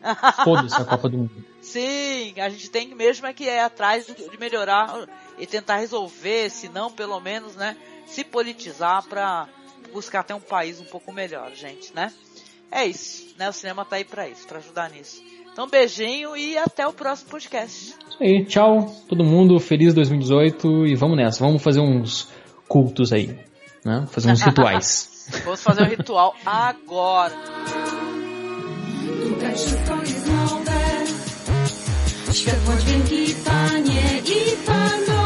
Foda-se 0.45 0.81
a 0.81 0.85
Copa 0.85 1.09
do 1.09 1.19
Mundo. 1.19 1.45
Sim, 1.61 2.35
a 2.41 2.49
gente 2.49 2.71
tem 2.71 2.95
mesmo 2.95 3.27
é 3.27 3.33
que 3.35 3.45
ir 3.45 3.59
atrás 3.59 4.07
de 4.07 4.39
melhorar 4.39 5.07
e 5.39 5.47
tentar 5.47 5.77
resolver, 5.77 6.51
se 6.51 6.69
não, 6.69 6.91
pelo 6.91 7.21
menos, 7.21 7.55
né, 7.55 7.77
se 8.07 8.25
politizar 8.25 9.07
para 9.07 9.47
buscar 9.93 10.21
até 10.21 10.35
um 10.35 10.41
país 10.41 10.81
um 10.81 10.85
pouco 10.85 11.13
melhor, 11.13 11.53
gente, 11.55 11.95
né? 11.95 12.13
É 12.71 12.87
isso, 12.87 13.35
né? 13.39 13.49
O 13.49 13.53
cinema 13.53 13.85
tá 13.85 13.97
aí 13.97 14.05
para 14.05 14.29
isso, 14.29 14.47
para 14.47 14.59
ajudar 14.59 14.91
nisso. 14.91 15.23
Então, 15.53 15.69
beijinho 15.69 16.37
e 16.37 16.57
até 16.57 16.87
o 16.87 16.93
próximo 16.93 17.31
podcast. 17.31 17.95
Isso 18.09 18.23
aí, 18.23 18.45
tchau, 18.45 18.95
todo 19.09 19.25
mundo, 19.25 19.59
feliz 19.59 19.93
2018 19.93 20.87
e 20.87 20.95
vamos 20.95 21.17
nessa, 21.17 21.45
vamos 21.45 21.63
fazer 21.63 21.81
uns 21.81 22.29
cultos 22.69 23.13
aí, 23.13 23.37
né? 23.85 24.07
Fazer 24.11 24.31
uns 24.31 24.43
rituais. 24.43 25.29
vamos 25.45 25.63
fazer 25.63 25.83
um 25.83 25.87
ritual 25.87 26.35
agora. 26.47 27.35
Światło, 32.33 32.75
dźwięki, 32.75 33.35
panie 33.45 34.21
i 34.25 34.57
panowie, 34.67 35.20